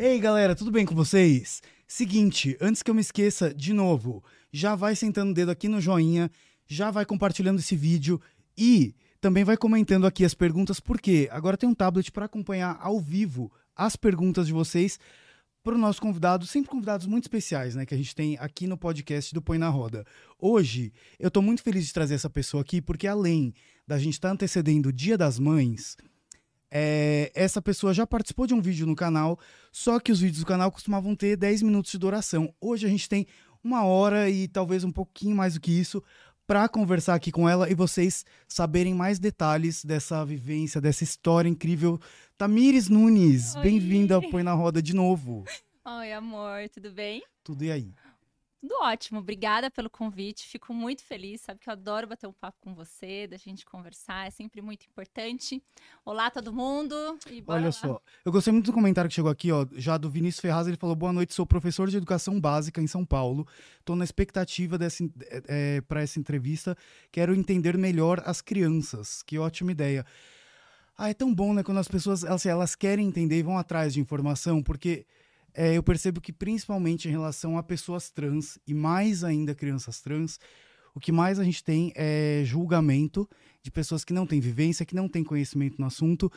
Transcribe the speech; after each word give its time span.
Ei, 0.00 0.20
galera, 0.20 0.54
tudo 0.54 0.70
bem 0.70 0.86
com 0.86 0.94
vocês? 0.94 1.60
Seguinte, 1.84 2.56
antes 2.60 2.84
que 2.84 2.90
eu 2.90 2.94
me 2.94 3.00
esqueça, 3.00 3.52
de 3.52 3.72
novo, 3.72 4.22
já 4.52 4.76
vai 4.76 4.94
sentando 4.94 5.32
o 5.32 5.34
dedo 5.34 5.50
aqui 5.50 5.66
no 5.66 5.80
joinha, 5.80 6.30
já 6.68 6.88
vai 6.88 7.04
compartilhando 7.04 7.58
esse 7.58 7.74
vídeo 7.74 8.20
e 8.56 8.94
também 9.20 9.42
vai 9.42 9.56
comentando 9.56 10.06
aqui 10.06 10.24
as 10.24 10.34
perguntas, 10.34 10.78
porque 10.78 11.28
agora 11.32 11.56
tem 11.56 11.68
um 11.68 11.74
tablet 11.74 12.12
para 12.12 12.26
acompanhar 12.26 12.78
ao 12.80 13.00
vivo 13.00 13.50
as 13.74 13.96
perguntas 13.96 14.46
de 14.46 14.52
vocês 14.52 15.00
para 15.64 15.74
o 15.74 15.78
nosso 15.78 16.00
convidado, 16.00 16.46
sempre 16.46 16.70
convidados 16.70 17.04
muito 17.04 17.24
especiais, 17.24 17.74
né, 17.74 17.84
que 17.84 17.92
a 17.92 17.98
gente 17.98 18.14
tem 18.14 18.38
aqui 18.38 18.68
no 18.68 18.78
podcast 18.78 19.34
do 19.34 19.42
Põe 19.42 19.58
na 19.58 19.68
Roda. 19.68 20.06
Hoje, 20.38 20.92
eu 21.18 21.26
estou 21.26 21.42
muito 21.42 21.60
feliz 21.60 21.84
de 21.84 21.92
trazer 21.92 22.14
essa 22.14 22.30
pessoa 22.30 22.60
aqui, 22.60 22.80
porque 22.80 23.08
além 23.08 23.52
da 23.84 23.98
gente 23.98 24.14
estar 24.14 24.28
tá 24.28 24.34
antecedendo 24.34 24.90
o 24.90 24.92
Dia 24.92 25.18
das 25.18 25.40
Mães, 25.40 25.96
é, 26.70 27.30
essa 27.34 27.62
pessoa 27.62 27.94
já 27.94 28.06
participou 28.06 28.46
de 28.46 28.54
um 28.54 28.60
vídeo 28.60 28.86
no 28.86 28.94
canal, 28.94 29.38
só 29.72 29.98
que 29.98 30.12
os 30.12 30.20
vídeos 30.20 30.40
do 30.40 30.46
canal 30.46 30.70
costumavam 30.70 31.14
ter 31.14 31.36
10 31.36 31.62
minutos 31.62 31.90
de 31.90 31.98
duração. 31.98 32.54
Hoje 32.60 32.86
a 32.86 32.88
gente 32.88 33.08
tem 33.08 33.26
uma 33.62 33.84
hora 33.84 34.30
e 34.30 34.48
talvez 34.48 34.84
um 34.84 34.90
pouquinho 34.90 35.36
mais 35.36 35.54
do 35.54 35.60
que 35.60 35.72
isso 35.72 36.02
para 36.46 36.68
conversar 36.68 37.14
aqui 37.14 37.30
com 37.30 37.46
ela 37.46 37.70
e 37.70 37.74
vocês 37.74 38.24
saberem 38.48 38.94
mais 38.94 39.18
detalhes 39.18 39.84
dessa 39.84 40.24
vivência, 40.24 40.80
dessa 40.80 41.04
história 41.04 41.48
incrível. 41.48 42.00
Tamires 42.38 42.88
Nunes, 42.88 43.54
bem-vinda 43.56 44.14
ao 44.14 44.22
Põe 44.22 44.42
na 44.42 44.54
Roda 44.54 44.80
de 44.80 44.94
novo. 44.94 45.44
Oi, 45.84 46.12
amor, 46.12 46.68
tudo 46.72 46.90
bem? 46.90 47.22
Tudo 47.44 47.64
e 47.64 47.70
aí? 47.70 47.94
Tudo 48.60 48.74
ótimo, 48.82 49.20
obrigada 49.20 49.70
pelo 49.70 49.88
convite. 49.88 50.44
Fico 50.44 50.74
muito 50.74 51.04
feliz, 51.04 51.40
sabe 51.42 51.60
que 51.60 51.68
eu 51.68 51.72
adoro 51.72 52.08
bater 52.08 52.26
um 52.26 52.32
papo 52.32 52.58
com 52.60 52.74
você, 52.74 53.28
da 53.28 53.36
gente 53.36 53.64
conversar, 53.64 54.26
é 54.26 54.30
sempre 54.30 54.60
muito 54.60 54.84
importante. 54.84 55.62
Olá, 56.04 56.28
todo 56.28 56.52
mundo. 56.52 56.94
Olha 57.46 57.66
lá. 57.66 57.72
só, 57.72 58.00
eu 58.24 58.32
gostei 58.32 58.52
muito 58.52 58.66
do 58.66 58.72
comentário 58.72 59.08
que 59.08 59.14
chegou 59.14 59.30
aqui, 59.30 59.52
ó, 59.52 59.64
já 59.74 59.96
do 59.96 60.10
Vinícius 60.10 60.40
Ferraz. 60.40 60.66
Ele 60.66 60.76
falou: 60.76 60.96
Boa 60.96 61.12
noite, 61.12 61.34
sou 61.34 61.46
professor 61.46 61.88
de 61.88 61.98
educação 61.98 62.40
básica 62.40 62.80
em 62.82 62.88
São 62.88 63.04
Paulo. 63.04 63.46
Estou 63.78 63.94
na 63.94 64.02
expectativa 64.02 64.76
é, 64.76 65.42
é 65.76 65.80
para 65.82 66.02
essa 66.02 66.18
entrevista. 66.18 66.76
Quero 67.12 67.36
entender 67.36 67.78
melhor 67.78 68.20
as 68.26 68.40
crianças. 68.40 69.22
Que 69.22 69.38
ótima 69.38 69.70
ideia. 69.70 70.04
Ah, 70.96 71.08
é 71.10 71.14
tão 71.14 71.32
bom, 71.32 71.54
né, 71.54 71.62
quando 71.62 71.78
as 71.78 71.86
pessoas 71.86 72.24
assim, 72.24 72.48
elas 72.48 72.74
querem 72.74 73.06
entender 73.06 73.38
e 73.38 73.42
vão 73.44 73.56
atrás 73.56 73.94
de 73.94 74.00
informação, 74.00 74.60
porque 74.60 75.06
é, 75.54 75.76
eu 75.76 75.82
percebo 75.82 76.20
que 76.20 76.32
principalmente 76.32 77.08
em 77.08 77.10
relação 77.10 77.58
a 77.58 77.62
pessoas 77.62 78.10
trans 78.10 78.58
e 78.66 78.74
mais 78.74 79.24
ainda 79.24 79.54
crianças 79.54 80.00
trans, 80.00 80.38
o 80.94 81.00
que 81.00 81.12
mais 81.12 81.38
a 81.38 81.44
gente 81.44 81.62
tem 81.62 81.92
é 81.94 82.42
julgamento 82.44 83.28
de 83.62 83.70
pessoas 83.70 84.04
que 84.04 84.12
não 84.12 84.26
têm 84.26 84.40
vivência, 84.40 84.86
que 84.86 84.94
não 84.94 85.08
têm 85.08 85.22
conhecimento 85.22 85.78
no 85.78 85.86
assunto 85.86 86.30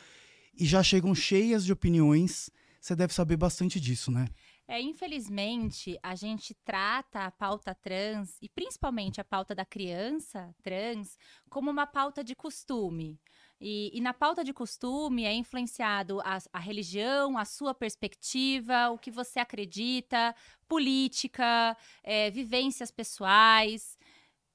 e 0.54 0.64
já 0.64 0.82
chegam 0.82 1.14
cheias 1.14 1.64
de 1.64 1.72
opiniões. 1.72 2.50
Você 2.80 2.94
deve 2.96 3.14
saber 3.14 3.36
bastante 3.36 3.80
disso, 3.80 4.10
né? 4.10 4.26
É, 4.66 4.80
infelizmente, 4.80 5.98
a 6.02 6.14
gente 6.14 6.54
trata 6.64 7.26
a 7.26 7.30
pauta 7.30 7.74
trans, 7.74 8.38
e 8.40 8.48
principalmente 8.48 9.20
a 9.20 9.24
pauta 9.24 9.54
da 9.54 9.64
criança 9.64 10.54
trans, 10.62 11.18
como 11.50 11.70
uma 11.70 11.86
pauta 11.86 12.24
de 12.24 12.34
costume. 12.34 13.20
E, 13.64 13.96
e, 13.96 14.00
na 14.00 14.12
pauta 14.12 14.42
de 14.42 14.52
costume 14.52 15.24
é 15.24 15.32
influenciado 15.32 16.20
a, 16.22 16.38
a, 16.52 16.58
religião, 16.58 17.38
a 17.38 17.44
sua 17.44 17.72
perspectiva, 17.72 18.90
o 18.90 18.98
que 18.98 19.08
você 19.08 19.38
acredita, 19.38 20.34
política, 20.66 21.76
é, 22.02 22.28
vivências 22.28 22.90
pessoais 22.90 23.96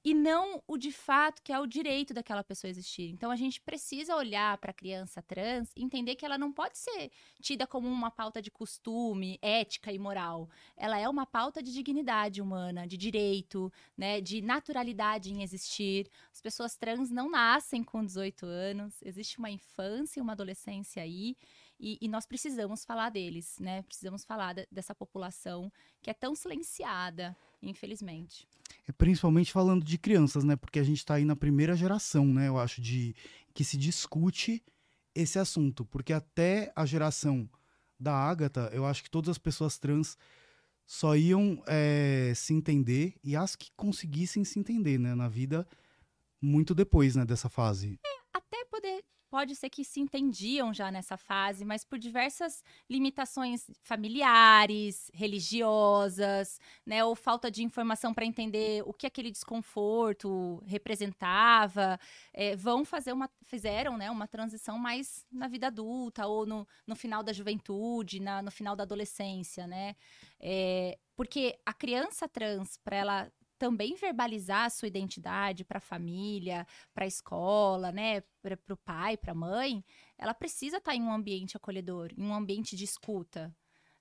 e 0.04 0.14
não 0.14 0.62
o 0.66 0.76
de 0.76 0.92
fato 0.92 1.42
que 1.42 1.52
é 1.52 1.58
o 1.58 1.66
direito 1.66 2.14
daquela 2.14 2.44
pessoa 2.44 2.70
existir. 2.70 3.10
Então 3.10 3.30
a 3.30 3.36
gente 3.36 3.60
precisa 3.60 4.14
olhar 4.14 4.56
para 4.58 4.70
a 4.70 4.74
criança 4.74 5.20
trans 5.20 5.72
entender 5.76 6.14
que 6.14 6.24
ela 6.24 6.38
não 6.38 6.52
pode 6.52 6.78
ser 6.78 7.10
tida 7.40 7.66
como 7.66 7.88
uma 7.88 8.10
pauta 8.10 8.40
de 8.40 8.50
costume, 8.50 9.38
ética 9.42 9.92
e 9.92 9.98
moral. 9.98 10.48
Ela 10.76 10.98
é 10.98 11.08
uma 11.08 11.26
pauta 11.26 11.62
de 11.62 11.72
dignidade 11.72 12.40
humana, 12.40 12.86
de 12.86 12.96
direito, 12.96 13.72
né, 13.96 14.20
de 14.20 14.40
naturalidade 14.40 15.32
em 15.32 15.42
existir. 15.42 16.08
As 16.32 16.40
pessoas 16.40 16.76
trans 16.76 17.10
não 17.10 17.30
nascem 17.30 17.82
com 17.82 18.04
18 18.04 18.46
anos, 18.46 18.94
existe 19.02 19.38
uma 19.38 19.50
infância 19.50 20.20
e 20.20 20.22
uma 20.22 20.32
adolescência 20.32 21.02
aí. 21.02 21.36
E, 21.80 21.96
e, 22.00 22.08
nós 22.08 22.26
precisamos 22.26 22.84
falar 22.84 23.08
deles, 23.08 23.56
né? 23.60 23.82
Precisamos 23.82 24.24
falar 24.24 24.52
de, 24.52 24.66
dessa 24.70 24.96
população 24.96 25.72
que 26.02 26.10
é 26.10 26.14
tão 26.14 26.34
silenciada, 26.34 27.36
infelizmente. 27.62 28.48
É, 28.88 28.92
principalmente 28.92 29.52
falando 29.52 29.84
de 29.84 29.98
crianças, 29.98 30.42
né? 30.42 30.56
Porque 30.56 30.78
a 30.78 30.82
gente 30.82 30.98
está 30.98 31.14
aí 31.14 31.24
na 31.24 31.36
primeira 31.36 31.76
geração, 31.76 32.26
né? 32.26 32.48
Eu 32.48 32.58
acho 32.58 32.80
de 32.80 33.14
que 33.52 33.62
se 33.62 33.76
discute 33.76 34.62
esse 35.14 35.38
assunto, 35.38 35.84
porque 35.84 36.12
até 36.12 36.72
a 36.74 36.86
geração 36.86 37.48
da 38.00 38.14
Ágata, 38.14 38.70
eu 38.72 38.86
acho 38.86 39.02
que 39.02 39.10
todas 39.10 39.28
as 39.28 39.38
pessoas 39.38 39.78
trans 39.78 40.16
só 40.86 41.16
iam 41.16 41.62
é, 41.66 42.32
se 42.34 42.54
entender 42.54 43.14
e 43.22 43.36
as 43.36 43.54
que 43.54 43.70
conseguissem 43.76 44.44
se 44.44 44.58
entender, 44.58 44.98
né? 44.98 45.14
Na 45.14 45.28
vida 45.28 45.66
muito 46.40 46.74
depois, 46.74 47.14
né? 47.14 47.26
Dessa 47.26 47.50
fase. 47.50 48.00
Pode 49.30 49.54
ser 49.54 49.68
que 49.68 49.84
se 49.84 50.00
entendiam 50.00 50.72
já 50.72 50.90
nessa 50.90 51.18
fase, 51.18 51.62
mas 51.62 51.84
por 51.84 51.98
diversas 51.98 52.64
limitações 52.88 53.70
familiares, 53.82 55.10
religiosas, 55.12 56.58
né, 56.86 57.04
ou 57.04 57.14
falta 57.14 57.50
de 57.50 57.62
informação 57.62 58.14
para 58.14 58.24
entender 58.24 58.82
o 58.86 58.92
que 58.92 59.06
aquele 59.06 59.30
desconforto 59.30 60.62
representava, 60.66 62.00
é, 62.32 62.56
vão 62.56 62.86
fazer 62.86 63.12
uma, 63.12 63.28
fizeram, 63.44 63.98
né, 63.98 64.10
uma 64.10 64.26
transição 64.26 64.78
mais 64.78 65.26
na 65.30 65.46
vida 65.46 65.66
adulta 65.66 66.26
ou 66.26 66.46
no, 66.46 66.66
no 66.86 66.96
final 66.96 67.22
da 67.22 67.32
juventude, 67.32 68.20
na, 68.20 68.40
no 68.40 68.50
final 68.50 68.74
da 68.74 68.84
adolescência, 68.84 69.66
né, 69.66 69.94
é, 70.40 70.98
porque 71.14 71.58
a 71.66 71.74
criança 71.74 72.26
trans, 72.26 72.78
para 72.78 72.96
ela 72.96 73.32
também 73.58 73.94
verbalizar 73.96 74.66
a 74.66 74.70
sua 74.70 74.88
identidade 74.88 75.64
para 75.64 75.78
a 75.78 75.80
família, 75.80 76.66
para 76.94 77.04
a 77.04 77.08
escola, 77.08 77.90
né, 77.92 78.22
para 78.40 78.58
o 78.70 78.76
pai, 78.76 79.16
para 79.16 79.32
a 79.32 79.34
mãe, 79.34 79.84
ela 80.16 80.32
precisa 80.32 80.78
estar 80.78 80.92
tá 80.92 80.96
em 80.96 81.02
um 81.02 81.12
ambiente 81.12 81.56
acolhedor, 81.56 82.12
em 82.16 82.22
um 82.22 82.34
ambiente 82.34 82.76
de 82.76 82.84
escuta, 82.84 83.54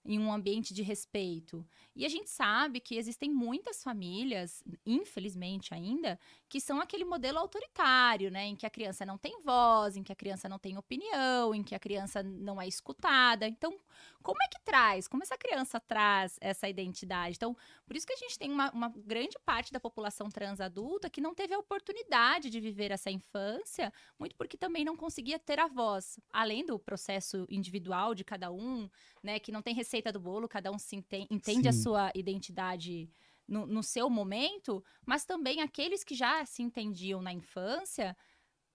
em 0.06 0.20
um 0.20 0.32
ambiente 0.32 0.74
de 0.74 0.82
respeito. 0.82 1.68
E 1.96 2.06
a 2.06 2.10
gente 2.10 2.30
sabe 2.30 2.80
que 2.80 2.96
existem 2.96 3.30
muitas 3.30 3.84
famílias, 3.84 4.64
infelizmente 4.86 5.74
ainda, 5.74 6.18
que 6.50 6.62
são 6.62 6.80
aquele 6.80 7.04
modelo 7.04 7.38
autoritário, 7.40 8.32
né? 8.32 8.46
Em 8.46 8.56
que 8.56 8.66
a 8.66 8.70
criança 8.70 9.06
não 9.06 9.18
tem 9.18 9.42
voz, 9.42 9.98
em 9.98 10.04
que 10.04 10.12
a 10.12 10.16
criança 10.16 10.48
não 10.48 10.58
tem 10.58 10.78
opinião, 10.78 11.54
em 11.54 11.64
que 11.64 11.76
a 11.76 11.80
criança 11.80 12.24
não 12.24 12.62
é 12.62 12.68
escutada. 12.68 13.48
Então, 13.48 13.78
como 14.24 14.38
é 14.42 14.48
que 14.48 14.64
traz? 14.64 15.08
Como 15.08 15.24
essa 15.24 15.38
criança 15.38 15.80
traz 15.80 16.38
essa 16.40 16.68
identidade? 16.70 17.36
Então, 17.36 17.56
por 17.86 17.96
isso 17.96 18.08
que 18.08 18.14
a 18.14 18.18
gente 18.18 18.40
tem 18.40 18.52
uma, 18.52 18.72
uma 18.72 18.90
grande 18.90 19.38
parte 19.46 19.74
da 19.74 19.80
população 19.80 20.30
trans 20.30 20.62
adulta 20.62 21.10
que 21.10 21.22
não 21.22 21.36
teve 21.36 21.54
a 21.54 21.60
oportunidade 21.60 22.50
de 22.50 22.60
viver 22.60 22.92
essa 22.92 23.12
infância, 23.12 23.92
muito 24.18 24.36
porque 24.36 24.58
também 24.58 24.86
não 24.86 24.96
conseguia 24.96 25.38
ter 25.38 25.60
a 25.60 25.68
voz. 25.68 26.20
Além 26.32 26.66
do 26.66 26.80
processo 26.80 27.46
individual 27.50 28.16
de 28.16 28.24
cada 28.24 28.52
um, 28.52 28.90
né? 29.22 29.40
Que 29.40 29.52
não 29.52 29.62
tem 29.62 29.74
receita 29.74 30.12
do 30.12 30.20
bolo, 30.20 30.48
cada 30.48 30.72
um 30.72 30.80
se 30.80 30.96
entende, 30.96 31.28
entende 31.30 31.68
a 31.68 31.74
sua 31.74 32.12
identidade 32.16 33.10
no, 33.48 33.66
no 33.66 33.82
seu 33.82 34.10
momento, 34.10 34.84
mas 35.06 35.26
também 35.26 35.62
aqueles 35.62 36.04
que 36.04 36.16
já 36.16 36.46
se 36.46 36.62
entendiam 36.62 37.22
na 37.22 37.32
infância 37.32 38.16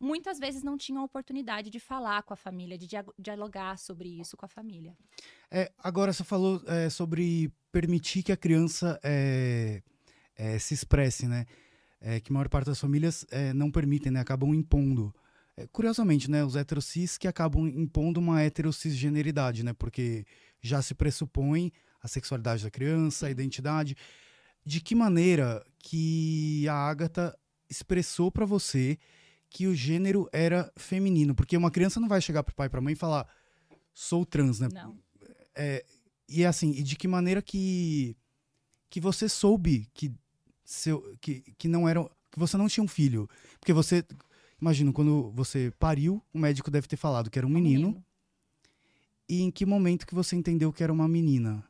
muitas 0.02 0.38
vezes 0.38 0.64
não 0.64 0.76
tinham 0.76 1.00
a 1.00 1.04
oportunidade 1.04 1.70
de 1.70 1.78
falar 1.78 2.24
com 2.24 2.34
a 2.34 2.36
família, 2.36 2.76
de 2.76 2.88
dialogar 3.16 3.78
sobre 3.78 4.08
isso 4.08 4.36
com 4.36 4.44
a 4.44 4.48
família. 4.48 4.96
É, 5.48 5.70
agora 5.78 6.12
você 6.12 6.24
falou 6.24 6.60
é, 6.66 6.90
sobre 6.90 7.52
permitir 7.70 8.24
que 8.24 8.32
a 8.32 8.36
criança 8.36 8.98
é, 9.02 9.80
é 10.36 10.58
se 10.58 10.74
expresse, 10.74 11.28
né? 11.28 11.46
É, 12.00 12.18
que 12.18 12.32
a 12.32 12.34
maior 12.34 12.48
parte 12.48 12.66
das 12.66 12.80
famílias 12.80 13.24
é, 13.30 13.52
não 13.52 13.70
permitem, 13.70 14.10
né? 14.10 14.20
Acabam 14.20 14.52
impondo. 14.52 15.14
curiosamente, 15.70 16.28
né? 16.28 16.44
Os 16.44 16.56
heterocis 16.56 17.16
que 17.16 17.28
acabam 17.28 17.68
impondo 17.68 18.18
uma 18.18 18.42
heterocisgeneridade, 18.42 19.62
né? 19.62 19.72
Porque 19.72 20.26
já 20.60 20.82
se 20.82 20.94
pressupõe 20.94 21.72
a 22.02 22.08
sexualidade 22.08 22.64
da 22.64 22.70
criança, 22.70 23.28
a 23.28 23.30
identidade. 23.30 23.96
De 24.64 24.80
que 24.80 24.94
maneira 24.94 25.64
que 25.78 26.66
a 26.68 26.74
Agatha 26.74 27.36
expressou 27.68 28.30
para 28.30 28.46
você 28.46 28.98
que 29.50 29.66
o 29.66 29.74
gênero 29.74 30.28
era 30.32 30.72
feminino? 30.76 31.34
Porque 31.34 31.56
uma 31.56 31.70
criança 31.70 31.98
não 31.98 32.08
vai 32.08 32.20
chegar 32.20 32.42
pro 32.42 32.54
pai 32.54 32.66
e 32.66 32.70
pra 32.70 32.80
mãe 32.80 32.92
e 32.92 32.96
falar 32.96 33.26
sou 33.92 34.24
trans, 34.24 34.60
né? 34.60 34.68
Não. 34.72 34.96
É, 35.54 35.84
e 36.28 36.44
assim, 36.44 36.70
e 36.70 36.82
de 36.82 36.96
que 36.96 37.06
maneira 37.06 37.42
que 37.42 38.16
que 38.88 39.00
você 39.00 39.28
soube 39.28 39.88
que 39.92 40.12
seu 40.64 41.16
que, 41.20 41.40
que 41.58 41.68
não 41.68 41.88
era 41.88 42.02
que 42.30 42.38
você 42.38 42.56
não 42.56 42.68
tinha 42.68 42.84
um 42.84 42.88
filho? 42.88 43.28
Porque 43.58 43.72
você 43.72 44.04
imagina 44.60 44.92
quando 44.92 45.30
você 45.32 45.72
pariu, 45.78 46.22
o 46.32 46.38
médico 46.38 46.70
deve 46.70 46.86
ter 46.86 46.96
falado 46.96 47.30
que 47.30 47.38
era 47.38 47.46
um 47.46 47.50
menino. 47.50 47.88
Menino. 47.88 48.04
E 49.28 49.42
em 49.42 49.50
que 49.50 49.64
momento 49.64 50.06
que 50.06 50.14
você 50.14 50.36
entendeu 50.36 50.72
que 50.72 50.82
era 50.82 50.92
uma 50.92 51.08
menina? 51.08 51.64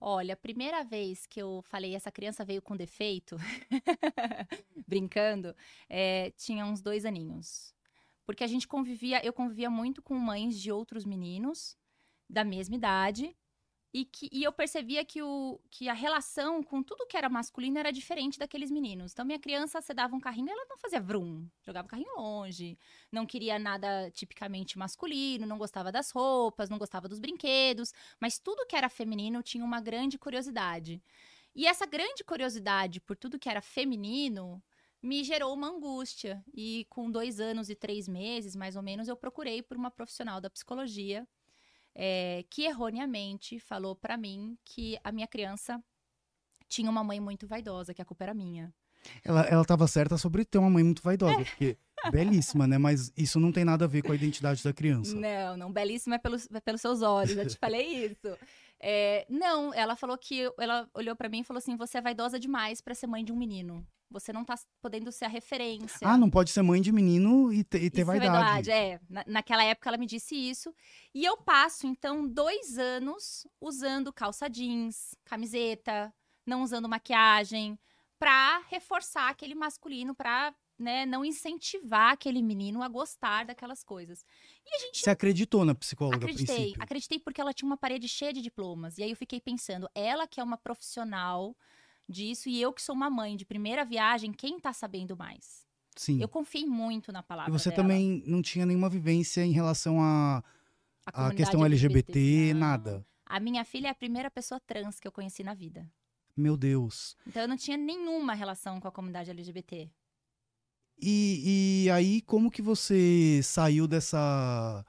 Olha, 0.00 0.34
a 0.34 0.36
primeira 0.36 0.84
vez 0.84 1.26
que 1.26 1.40
eu 1.42 1.60
falei 1.62 1.94
essa 1.94 2.12
criança 2.12 2.44
veio 2.44 2.62
com 2.62 2.76
defeito, 2.76 3.36
brincando, 4.86 5.54
é, 5.88 6.30
tinha 6.32 6.64
uns 6.64 6.80
dois 6.80 7.04
aninhos. 7.04 7.74
Porque 8.24 8.44
a 8.44 8.46
gente 8.46 8.68
convivia, 8.68 9.24
eu 9.24 9.32
convivia 9.32 9.70
muito 9.70 10.00
com 10.02 10.14
mães 10.14 10.60
de 10.60 10.70
outros 10.70 11.04
meninos 11.04 11.76
da 12.30 12.44
mesma 12.44 12.76
idade. 12.76 13.36
E, 13.92 14.04
que, 14.04 14.28
e 14.30 14.44
eu 14.44 14.52
percebia 14.52 15.02
que, 15.02 15.22
o, 15.22 15.58
que 15.70 15.88
a 15.88 15.94
relação 15.94 16.62
com 16.62 16.82
tudo 16.82 17.06
que 17.06 17.16
era 17.16 17.28
masculino 17.28 17.78
era 17.78 17.90
diferente 17.90 18.38
daqueles 18.38 18.70
meninos. 18.70 19.12
Então, 19.12 19.24
minha 19.24 19.38
criança, 19.38 19.80
você 19.80 19.94
dava 19.94 20.14
um 20.14 20.20
carrinho, 20.20 20.50
ela 20.50 20.66
não 20.68 20.76
fazia 20.76 21.00
vrum, 21.00 21.48
jogava 21.62 21.86
o 21.86 21.90
carrinho 21.90 22.14
longe, 22.14 22.78
não 23.10 23.24
queria 23.24 23.58
nada 23.58 24.10
tipicamente 24.10 24.78
masculino, 24.78 25.46
não 25.46 25.56
gostava 25.56 25.90
das 25.90 26.10
roupas, 26.10 26.68
não 26.68 26.76
gostava 26.76 27.08
dos 27.08 27.18
brinquedos, 27.18 27.94
mas 28.20 28.38
tudo 28.38 28.66
que 28.66 28.76
era 28.76 28.90
feminino 28.90 29.42
tinha 29.42 29.64
uma 29.64 29.80
grande 29.80 30.18
curiosidade. 30.18 31.02
E 31.54 31.66
essa 31.66 31.86
grande 31.86 32.22
curiosidade 32.22 33.00
por 33.00 33.16
tudo 33.16 33.38
que 33.38 33.48
era 33.48 33.62
feminino 33.62 34.62
me 35.02 35.24
gerou 35.24 35.54
uma 35.54 35.68
angústia. 35.68 36.44
E 36.54 36.86
com 36.90 37.10
dois 37.10 37.40
anos 37.40 37.70
e 37.70 37.74
três 37.74 38.06
meses, 38.06 38.54
mais 38.54 38.76
ou 38.76 38.82
menos, 38.82 39.08
eu 39.08 39.16
procurei 39.16 39.62
por 39.62 39.76
uma 39.76 39.90
profissional 39.90 40.40
da 40.40 40.50
psicologia 40.50 41.26
é, 42.00 42.44
que 42.48 42.62
erroneamente 42.62 43.58
falou 43.58 43.96
para 43.96 44.16
mim 44.16 44.56
que 44.64 44.96
a 45.02 45.10
minha 45.10 45.26
criança 45.26 45.82
tinha 46.68 46.88
uma 46.88 47.02
mãe 47.02 47.18
muito 47.18 47.44
vaidosa, 47.44 47.92
que 47.92 48.00
a 48.00 48.04
culpa 48.04 48.22
era 48.22 48.34
minha. 48.34 48.72
Ela, 49.24 49.42
ela 49.42 49.64
tava 49.64 49.88
certa 49.88 50.16
sobre 50.16 50.44
ter 50.44 50.58
uma 50.58 50.70
mãe 50.70 50.84
muito 50.84 51.02
vaidosa, 51.02 51.44
porque 51.44 51.76
belíssima, 52.12 52.68
né? 52.68 52.78
Mas 52.78 53.12
isso 53.16 53.40
não 53.40 53.50
tem 53.50 53.64
nada 53.64 53.84
a 53.84 53.88
ver 53.88 54.02
com 54.02 54.12
a 54.12 54.14
identidade 54.14 54.62
da 54.62 54.72
criança. 54.72 55.16
Não, 55.16 55.56
não, 55.56 55.72
belíssima 55.72 56.14
é 56.14 56.18
pelos, 56.18 56.48
é 56.52 56.60
pelos 56.60 56.80
seus 56.80 57.02
olhos, 57.02 57.36
eu 57.36 57.46
te 57.46 57.56
falei 57.58 58.06
isso. 58.06 58.38
É, 58.78 59.26
não, 59.28 59.74
ela 59.74 59.96
falou 59.96 60.16
que 60.16 60.48
ela 60.56 60.88
olhou 60.94 61.16
para 61.16 61.28
mim 61.28 61.40
e 61.40 61.44
falou 61.44 61.58
assim: 61.58 61.76
você 61.76 61.98
é 61.98 62.00
vaidosa 62.00 62.38
demais 62.38 62.80
para 62.80 62.94
ser 62.94 63.08
mãe 63.08 63.24
de 63.24 63.32
um 63.32 63.36
menino. 63.36 63.84
Você 64.10 64.32
não 64.32 64.44
tá 64.44 64.54
podendo 64.80 65.12
ser 65.12 65.26
a 65.26 65.28
referência. 65.28 66.06
Ah, 66.08 66.16
não 66.16 66.30
pode 66.30 66.50
ser 66.50 66.62
mãe 66.62 66.80
de 66.80 66.90
menino 66.90 67.52
e, 67.52 67.62
ter, 67.62 67.82
e 67.82 67.90
ter 67.90 68.00
é 68.00 68.04
vaidade. 68.04 68.32
verdade, 68.32 68.70
é. 68.70 69.00
Na, 69.08 69.24
naquela 69.26 69.62
época 69.64 69.90
ela 69.90 69.98
me 69.98 70.06
disse 70.06 70.34
isso. 70.34 70.74
E 71.14 71.24
eu 71.24 71.36
passo, 71.36 71.86
então, 71.86 72.26
dois 72.26 72.78
anos 72.78 73.46
usando 73.60 74.12
calça 74.12 74.48
jeans, 74.48 75.14
camiseta, 75.24 76.12
não 76.46 76.62
usando 76.62 76.88
maquiagem, 76.88 77.78
pra 78.18 78.62
reforçar 78.68 79.28
aquele 79.28 79.54
masculino, 79.54 80.14
pra 80.14 80.54
né, 80.78 81.04
não 81.04 81.24
incentivar 81.24 82.12
aquele 82.12 82.40
menino 82.40 82.82
a 82.82 82.88
gostar 82.88 83.44
daquelas 83.44 83.82
coisas. 83.82 84.24
E 84.64 84.76
a 84.76 84.78
gente 84.78 85.00
Você 85.00 85.10
acreditou 85.10 85.64
na 85.64 85.74
psicóloga 85.74 86.16
Acreditei, 86.16 86.74
acreditei 86.78 87.18
porque 87.18 87.40
ela 87.40 87.52
tinha 87.52 87.66
uma 87.66 87.76
parede 87.76 88.08
cheia 88.08 88.32
de 88.32 88.40
diplomas. 88.40 88.96
E 88.96 89.02
aí 89.02 89.10
eu 89.10 89.16
fiquei 89.16 89.40
pensando, 89.40 89.88
ela 89.94 90.26
que 90.26 90.40
é 90.40 90.44
uma 90.44 90.56
profissional 90.56 91.56
disso 92.08 92.48
e 92.48 92.60
eu 92.60 92.72
que 92.72 92.80
sou 92.82 92.94
uma 92.94 93.10
mãe 93.10 93.36
de 93.36 93.44
primeira 93.44 93.84
viagem, 93.84 94.32
quem 94.32 94.58
tá 94.58 94.72
sabendo 94.72 95.16
mais? 95.16 95.66
Sim. 95.96 96.20
Eu 96.20 96.28
confiei 96.28 96.64
muito 96.66 97.10
na 97.12 97.22
palavra 97.22 97.50
E 97.50 97.58
você 97.58 97.70
dela. 97.70 97.82
também 97.82 98.22
não 98.26 98.40
tinha 98.40 98.64
nenhuma 98.64 98.88
vivência 98.88 99.44
em 99.44 99.52
relação 99.52 100.00
à 100.00 100.36
A 100.38 100.42
à 101.06 101.12
comunidade 101.12 101.36
questão 101.36 101.64
LGBT, 101.64 102.52
Não. 102.54 102.60
nada. 102.60 103.06
A 103.26 103.40
minha 103.40 103.64
filha 103.64 103.88
é 103.88 103.90
a 103.90 103.94
primeira 103.94 104.30
pessoa 104.30 104.60
trans 104.60 104.98
que 105.00 105.06
eu 105.06 105.12
conheci 105.12 105.42
na 105.42 105.54
vida. 105.54 105.90
Meu 106.36 106.56
Deus. 106.56 107.16
Então 107.26 107.42
eu 107.42 107.48
não 107.48 107.56
tinha 107.56 107.76
nenhuma 107.76 108.32
relação 108.32 108.78
com 108.80 108.86
a 108.88 108.92
comunidade 108.92 109.28
LGBT. 109.30 109.90
E, 111.00 111.84
e 111.84 111.90
aí, 111.90 112.22
como 112.22 112.50
que 112.50 112.62
você 112.62 113.40
saiu 113.42 113.86
dessa. 113.86 114.84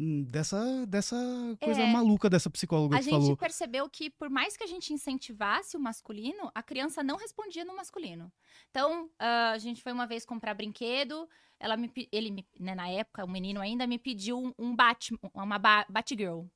Hum, 0.00 0.24
dessa, 0.24 0.86
dessa 0.86 1.16
coisa 1.62 1.82
É. 1.82 1.92
maluca 1.92 2.30
dessa 2.30 2.48
psicóloga 2.48 2.96
A 2.96 2.98
que 2.98 3.04
gente 3.04 3.12
falou? 3.20 3.36
percebeu 3.36 3.88
que, 3.88 4.08
por 4.10 4.30
mais 4.30 4.56
que 4.56 4.64
a 4.64 4.66
gente 4.66 4.92
incentivasse 4.92 5.76
o 5.76 5.80
masculino, 5.80 6.50
a 6.54 6.62
criança 6.62 7.02
não 7.02 7.16
respondia 7.16 7.64
no 7.64 7.76
masculino. 7.76 8.32
Então, 8.70 9.10
ah, 9.18 9.50
a 9.52 9.58
gente 9.58 9.82
foi 9.82 9.92
uma 9.92 10.06
vez 10.06 10.24
comprar 10.24 10.54
brinquedo, 10.54 11.28
ela 11.58 11.76
me, 11.76 11.92
ele, 12.10 12.30
me- 12.30 12.46
né, 12.58 12.74
na 12.74 12.88
época, 12.88 13.24
o 13.24 13.28
menino 13.28 13.60
ainda 13.60 13.86
me 13.86 13.98
pediu 13.98 14.38
um, 14.38 14.54
um 14.58 14.74
Batman, 14.74 15.18
uma 15.34 15.58
ba 15.58 15.84
Batgirl. 15.88 16.46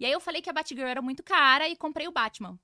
E 0.00 0.06
aí 0.06 0.12
eu 0.12 0.20
falei 0.20 0.40
que 0.40 0.48
a 0.48 0.52
Batgirl 0.52 0.86
era 0.86 1.02
muito 1.02 1.22
cara 1.22 1.68
e 1.68 1.76
comprei 1.76 2.06
o 2.08 2.12
Batman. 2.12 2.58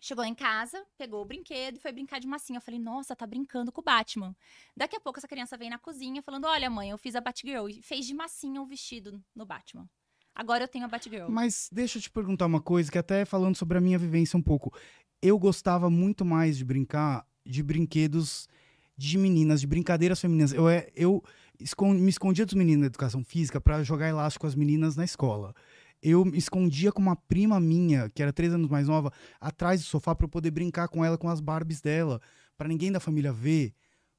Chegou 0.00 0.24
em 0.24 0.34
casa, 0.34 0.82
pegou 0.96 1.22
o 1.22 1.24
brinquedo 1.24 1.76
e 1.76 1.80
foi 1.80 1.90
brincar 1.92 2.20
de 2.20 2.26
massinha. 2.26 2.58
Eu 2.58 2.62
falei, 2.62 2.78
nossa, 2.78 3.16
tá 3.16 3.26
brincando 3.26 3.72
com 3.72 3.80
o 3.80 3.84
Batman. 3.84 4.34
Daqui 4.76 4.96
a 4.96 5.00
pouco 5.00 5.18
essa 5.18 5.26
criança 5.26 5.56
vem 5.56 5.70
na 5.70 5.78
cozinha 5.78 6.22
falando, 6.22 6.44
olha 6.46 6.70
mãe, 6.70 6.90
eu 6.90 6.98
fiz 6.98 7.14
a 7.16 7.20
Batgirl. 7.20 7.68
E 7.68 7.82
fez 7.82 8.06
de 8.06 8.14
massinha 8.14 8.62
o 8.62 8.66
vestido 8.66 9.20
no 9.34 9.44
Batman. 9.44 9.88
Agora 10.34 10.62
eu 10.64 10.68
tenho 10.68 10.84
a 10.84 10.88
Batgirl. 10.88 11.28
Mas 11.28 11.68
deixa 11.72 11.98
eu 11.98 12.02
te 12.02 12.10
perguntar 12.10 12.46
uma 12.46 12.60
coisa, 12.60 12.92
que 12.92 12.98
até 12.98 13.24
falando 13.24 13.56
sobre 13.56 13.76
a 13.76 13.80
minha 13.80 13.98
vivência 13.98 14.36
um 14.38 14.42
pouco. 14.42 14.72
Eu 15.20 15.36
gostava 15.36 15.90
muito 15.90 16.24
mais 16.24 16.56
de 16.56 16.64
brincar 16.64 17.26
de 17.44 17.60
brinquedos 17.60 18.48
de 18.96 19.18
meninas, 19.18 19.60
de 19.60 19.66
brincadeiras 19.66 20.20
femininas. 20.20 20.52
Eu, 20.52 20.68
é- 20.68 20.88
eu 20.94 21.22
escon- 21.58 21.94
me 21.94 22.08
escondia 22.10 22.44
dos 22.46 22.54
meninos 22.54 22.80
na 22.82 22.86
educação 22.86 23.24
física 23.24 23.60
pra 23.60 23.82
jogar 23.82 24.08
elástico 24.08 24.42
com 24.42 24.46
as 24.46 24.54
meninas 24.54 24.94
na 24.96 25.04
escola. 25.04 25.54
Eu 26.02 26.24
me 26.24 26.38
escondia 26.38 26.92
com 26.92 27.02
uma 27.02 27.16
prima 27.16 27.58
minha, 27.58 28.08
que 28.10 28.22
era 28.22 28.32
três 28.32 28.52
anos 28.52 28.68
mais 28.68 28.86
nova, 28.86 29.12
atrás 29.40 29.80
do 29.80 29.86
sofá 29.86 30.14
pra 30.14 30.24
eu 30.24 30.28
poder 30.28 30.50
brincar 30.50 30.88
com 30.88 31.04
ela, 31.04 31.18
com 31.18 31.28
as 31.28 31.40
Barbies 31.40 31.80
dela, 31.80 32.20
pra 32.56 32.68
ninguém 32.68 32.92
da 32.92 33.00
família 33.00 33.32
ver, 33.32 33.74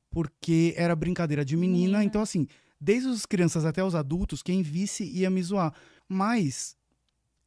porque 0.10 0.74
era 0.78 0.96
brincadeira 0.96 1.46
de 1.46 1.56
menina. 1.56 2.00
Menina. 2.00 2.04
Então, 2.04 2.22
assim, 2.22 2.48
desde 2.80 3.10
as 3.10 3.26
crianças 3.26 3.66
até 3.66 3.84
os 3.84 3.96
adultos, 3.96 4.44
quem 4.44 4.62
visse 4.62 5.04
ia 5.04 5.30
me 5.30 5.42
zoar. 5.42 5.74
Mas. 6.08 6.76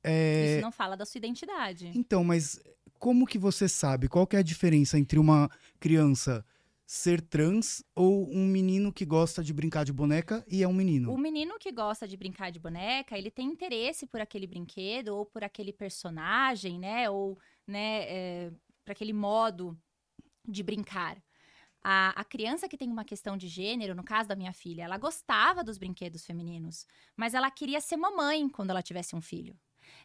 é, 0.03 0.55
Isso 0.55 0.63
não 0.63 0.73
fala 0.73 0.97
da 0.97 1.05
sua 1.05 1.19
identidade. 1.19 1.91
Então, 1.95 2.25
mas 2.25 2.61
como 2.99 3.27
que 3.27 3.39
você 3.39 3.69
sabe 3.69 4.09
qual 4.09 4.27
que 4.27 4.37
é 4.37 4.39
a 4.39 4.43
diferença 4.43 4.99
entre 4.99 5.19
uma 5.19 5.51
criança 5.81 6.45
ser 6.93 7.23
trans 7.23 7.83
ou 7.97 8.29
um 8.31 8.45
menino 8.47 8.93
que 8.93 9.07
gosta 9.07 9.43
de 9.43 9.51
brincar 9.55 9.83
de 9.83 9.95
boneca 9.95 10.45
e 10.47 10.63
é 10.63 10.69
um 10.69 10.75
menino? 10.75 11.11
O 11.11 11.17
menino 11.17 11.59
que 11.59 11.73
gosta 11.73 12.07
de 12.07 12.19
brincar 12.19 12.53
de 12.53 12.61
boneca, 12.61 13.17
ele 13.17 13.31
tem 13.31 13.49
interesse 13.49 14.07
por 14.07 14.21
aquele 14.21 14.47
brinquedo 14.47 15.09
ou 15.17 15.25
por 15.25 15.43
aquele 15.43 15.73
personagem, 15.73 16.79
né? 16.79 17.09
Ou, 17.09 17.39
né, 17.67 18.03
é, 18.03 18.53
para 18.85 18.93
aquele 18.93 19.15
modo 19.15 19.75
de 20.47 20.63
brincar. 20.63 21.17
A, 21.83 22.11
a 22.11 22.25
criança 22.25 22.69
que 22.69 22.77
tem 22.77 22.91
uma 22.91 23.07
questão 23.07 23.39
de 23.39 23.49
gênero, 23.49 23.95
no 23.95 24.05
caso 24.05 24.29
da 24.29 24.37
minha 24.37 24.53
filha, 24.53 24.83
ela 24.83 24.99
gostava 24.99 25.65
dos 25.65 25.79
brinquedos 25.79 26.27
femininos, 26.27 26.87
mas 27.17 27.33
ela 27.33 27.51
queria 27.51 27.81
ser 27.81 27.97
mamãe 27.97 28.51
quando 28.51 28.69
ela 28.69 28.83
tivesse 28.83 29.17
um 29.17 29.23
filho. 29.23 29.59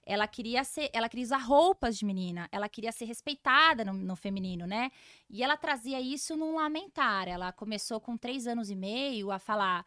Ela 0.05 0.27
queria 0.27 0.63
ser, 0.63 0.89
ela 0.93 1.09
queria 1.09 1.25
usar 1.25 1.37
roupas 1.37 1.97
de 1.97 2.05
menina, 2.05 2.47
ela 2.51 2.67
queria 2.69 2.91
ser 2.91 3.05
respeitada 3.05 3.83
no, 3.85 3.93
no 3.93 4.15
feminino, 4.15 4.65
né? 4.65 4.91
E 5.29 5.43
ela 5.43 5.57
trazia 5.57 5.99
isso 5.99 6.35
num 6.35 6.55
lamentar. 6.55 7.27
Ela 7.27 7.51
começou 7.51 7.99
com 7.99 8.17
três 8.17 8.47
anos 8.47 8.69
e 8.69 8.75
meio 8.75 9.31
a 9.31 9.39
falar: 9.39 9.85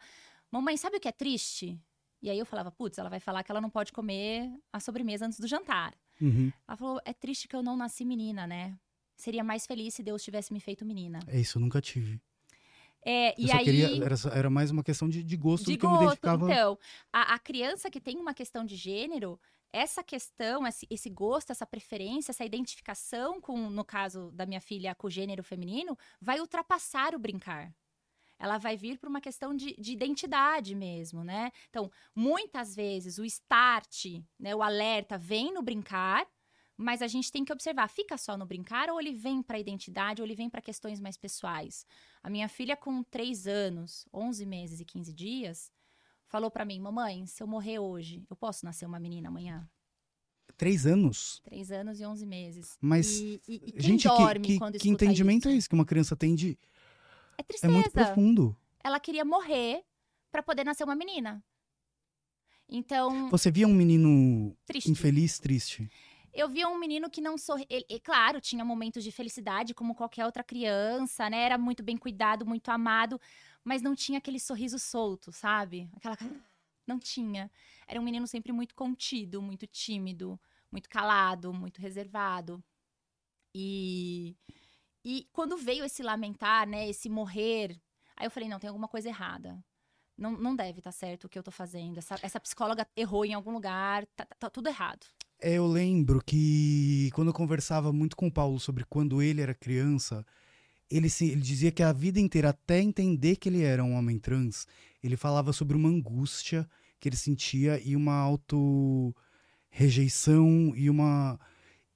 Mamãe, 0.51 0.77
sabe 0.77 0.97
o 0.97 0.99
que 0.99 1.07
é 1.07 1.11
triste? 1.11 1.79
E 2.21 2.29
aí 2.29 2.37
eu 2.37 2.45
falava: 2.45 2.71
Putz, 2.71 2.97
ela 2.97 3.09
vai 3.09 3.19
falar 3.19 3.43
que 3.43 3.51
ela 3.51 3.61
não 3.61 3.69
pode 3.69 3.91
comer 3.91 4.51
a 4.71 4.79
sobremesa 4.79 5.25
antes 5.25 5.39
do 5.39 5.47
jantar. 5.47 5.93
Uhum. 6.19 6.51
Ela 6.67 6.77
falou: 6.77 7.01
É 7.05 7.13
triste 7.13 7.47
que 7.47 7.55
eu 7.55 7.63
não 7.63 7.75
nasci 7.75 8.05
menina, 8.05 8.45
né? 8.45 8.77
Seria 9.15 9.43
mais 9.43 9.65
feliz 9.65 9.93
se 9.93 10.03
Deus 10.03 10.23
tivesse 10.23 10.51
me 10.51 10.59
feito 10.59 10.85
menina. 10.85 11.19
É 11.27 11.39
isso, 11.39 11.57
eu 11.57 11.61
nunca 11.61 11.79
tive. 11.81 12.21
É, 13.03 13.39
e 13.39 13.51
aí. 13.51 13.63
queria. 13.63 14.03
Era, 14.03 14.15
era 14.33 14.49
mais 14.49 14.71
uma 14.71 14.83
questão 14.83 15.09
de, 15.09 15.23
de 15.23 15.37
gosto 15.37 15.65
de 15.65 15.73
do 15.73 15.79
que 15.79 15.85
eu 15.85 15.89
me 15.89 15.95
gosto. 15.97 16.19
identificava. 16.19 16.51
Então, 16.51 16.77
a, 17.11 17.33
a 17.33 17.39
criança 17.39 17.89
que 17.89 17.99
tem 17.99 18.17
uma 18.17 18.33
questão 18.33 18.63
de 18.63 18.75
gênero, 18.75 19.39
essa 19.73 20.03
questão, 20.03 20.63
esse, 20.67 21.09
gosto, 21.09 21.51
essa 21.51 21.65
preferência, 21.65 22.31
essa 22.31 22.45
identificação 22.45 23.39
com, 23.39 23.69
no 23.69 23.85
caso 23.85 24.31
da 24.31 24.45
minha 24.45 24.61
filha, 24.61 24.95
com 24.95 25.07
o 25.07 25.11
gênero 25.11 25.43
feminino, 25.43 25.97
vai 26.19 26.39
ultrapassar 26.39 27.15
o 27.15 27.19
brincar. 27.19 27.73
Ela 28.37 28.57
vai 28.57 28.75
vir 28.75 28.97
por 28.97 29.07
uma 29.07 29.21
questão 29.21 29.55
de, 29.55 29.75
de 29.79 29.93
identidade 29.93 30.73
mesmo, 30.73 31.23
né? 31.23 31.51
Então, 31.69 31.91
muitas 32.15 32.75
vezes 32.75 33.17
o 33.17 33.25
start, 33.25 34.05
né, 34.39 34.55
o 34.55 34.63
alerta 34.63 35.17
vem 35.17 35.53
no 35.53 35.61
brincar, 35.61 36.27
mas 36.75 37.03
a 37.03 37.07
gente 37.07 37.31
tem 37.31 37.45
que 37.45 37.53
observar, 37.53 37.87
fica 37.87 38.17
só 38.17 38.35
no 38.35 38.45
brincar 38.45 38.89
ou 38.89 38.99
ele 38.99 39.13
vem 39.13 39.43
para 39.43 39.57
a 39.57 39.59
identidade 39.59 40.21
ou 40.21 40.25
ele 40.25 40.35
vem 40.35 40.49
para 40.49 40.61
questões 40.61 40.99
mais 40.99 41.15
pessoais? 41.15 41.85
A 42.23 42.29
minha 42.29 42.49
filha 42.49 42.75
com 42.75 43.03
3 43.03 43.45
anos, 43.45 44.07
11 44.11 44.45
meses 44.47 44.79
e 44.79 44.85
15 44.85 45.13
dias, 45.13 45.71
falou 46.31 46.49
para 46.49 46.63
mim, 46.63 46.79
mamãe, 46.79 47.25
se 47.27 47.43
eu 47.43 47.47
morrer 47.47 47.77
hoje, 47.79 48.25
eu 48.29 48.35
posso 48.37 48.63
nascer 48.65 48.85
uma 48.85 48.99
menina 48.99 49.27
amanhã? 49.27 49.69
Três 50.55 50.85
anos. 50.85 51.41
3 51.43 51.71
anos 51.71 51.99
e 51.99 52.05
11 52.05 52.25
meses. 52.25 52.77
Mas, 52.79 53.19
E, 53.19 53.41
e, 53.47 53.55
e 53.55 53.59
quem 53.73 53.81
Gente, 53.81 54.07
dorme 54.07 54.47
que, 54.47 54.59
que, 54.59 54.79
que 54.79 54.89
entendimento 54.89 55.45
isso? 55.47 55.49
é 55.49 55.57
esse 55.57 55.69
que 55.69 55.75
uma 55.75 55.85
criança 55.85 56.15
tem 56.15 56.33
de. 56.35 56.57
É 57.37 57.41
É 57.41 57.43
tristeza. 57.43 57.73
muito 57.73 57.91
profundo. 57.91 58.55
Ela 58.83 58.99
queria 58.99 59.25
morrer 59.25 59.83
para 60.31 60.41
poder 60.41 60.63
nascer 60.63 60.83
uma 60.83 60.95
menina. 60.95 61.43
Então, 62.69 63.29
Você 63.29 63.51
via 63.51 63.67
um 63.67 63.73
menino 63.73 64.55
triste. 64.65 64.89
infeliz, 64.89 65.39
triste. 65.39 65.89
Eu 66.33 66.47
via 66.47 66.69
um 66.69 66.79
menino 66.79 67.09
que 67.09 67.19
não 67.19 67.37
sorri. 67.37 67.65
Ele, 67.69 67.85
e, 67.89 67.99
claro, 67.99 68.39
tinha 68.39 68.63
momentos 68.63 69.03
de 69.03 69.11
felicidade, 69.11 69.73
como 69.73 69.93
qualquer 69.93 70.25
outra 70.25 70.43
criança, 70.43 71.29
né? 71.29 71.41
Era 71.43 71.57
muito 71.57 71.83
bem 71.83 71.97
cuidado, 71.97 72.45
muito 72.45 72.69
amado, 72.69 73.19
mas 73.63 73.81
não 73.81 73.95
tinha 73.95 74.17
aquele 74.17 74.39
sorriso 74.39 74.79
solto, 74.79 75.31
sabe? 75.31 75.89
Aquela. 75.95 76.17
Não 76.87 76.99
tinha. 76.99 77.49
Era 77.87 77.99
um 78.01 78.03
menino 78.03 78.25
sempre 78.27 78.51
muito 78.51 78.73
contido, 78.75 79.41
muito 79.41 79.67
tímido, 79.67 80.39
muito 80.71 80.89
calado, 80.89 81.53
muito 81.53 81.79
reservado. 81.79 82.61
E. 83.55 84.35
E 85.03 85.27
quando 85.31 85.57
veio 85.57 85.83
esse 85.83 86.03
lamentar, 86.03 86.67
né? 86.67 86.87
Esse 86.87 87.09
morrer, 87.09 87.79
aí 88.15 88.25
eu 88.27 88.31
falei: 88.31 88.47
não, 88.49 88.59
tem 88.59 88.67
alguma 88.67 88.87
coisa 88.87 89.09
errada. 89.09 89.63
Não, 90.17 90.31
não 90.31 90.55
deve 90.55 90.79
estar 90.79 90.91
certo 90.91 91.25
o 91.25 91.29
que 91.29 91.39
eu 91.39 91.43
tô 91.43 91.49
fazendo. 91.51 91.97
Essa, 91.97 92.15
essa 92.21 92.39
psicóloga 92.39 92.87
errou 92.95 93.25
em 93.25 93.33
algum 93.33 93.51
lugar, 93.51 94.05
tá, 94.15 94.25
tá- 94.25 94.35
tá 94.37 94.49
tudo 94.49 94.67
errado. 94.67 95.05
É, 95.39 95.53
eu 95.53 95.65
lembro 95.65 96.21
que 96.23 97.09
quando 97.13 97.29
eu 97.29 97.33
conversava 97.33 97.91
muito 97.91 98.15
com 98.15 98.27
o 98.27 98.31
Paulo 98.31 98.59
sobre 98.59 98.85
quando 98.85 99.21
ele 99.23 99.41
era 99.41 99.55
criança, 99.55 100.23
ele, 100.91 101.09
se, 101.09 101.29
ele 101.29 101.41
dizia 101.41 101.71
que 101.71 101.81
a 101.81 101.93
vida 101.93 102.19
inteira, 102.19 102.49
até 102.49 102.81
entender 102.81 103.37
que 103.37 103.47
ele 103.47 103.61
era 103.63 103.81
um 103.83 103.93
homem 103.93 104.19
trans, 104.19 104.67
ele 105.01 105.15
falava 105.15 105.53
sobre 105.53 105.77
uma 105.77 105.89
angústia 105.89 106.69
que 106.99 107.09
ele 107.09 107.15
sentia 107.15 107.81
e 107.83 107.95
uma 107.95 108.13
auto-rejeição 108.13 110.73
e 110.75 110.89
uma. 110.89 111.39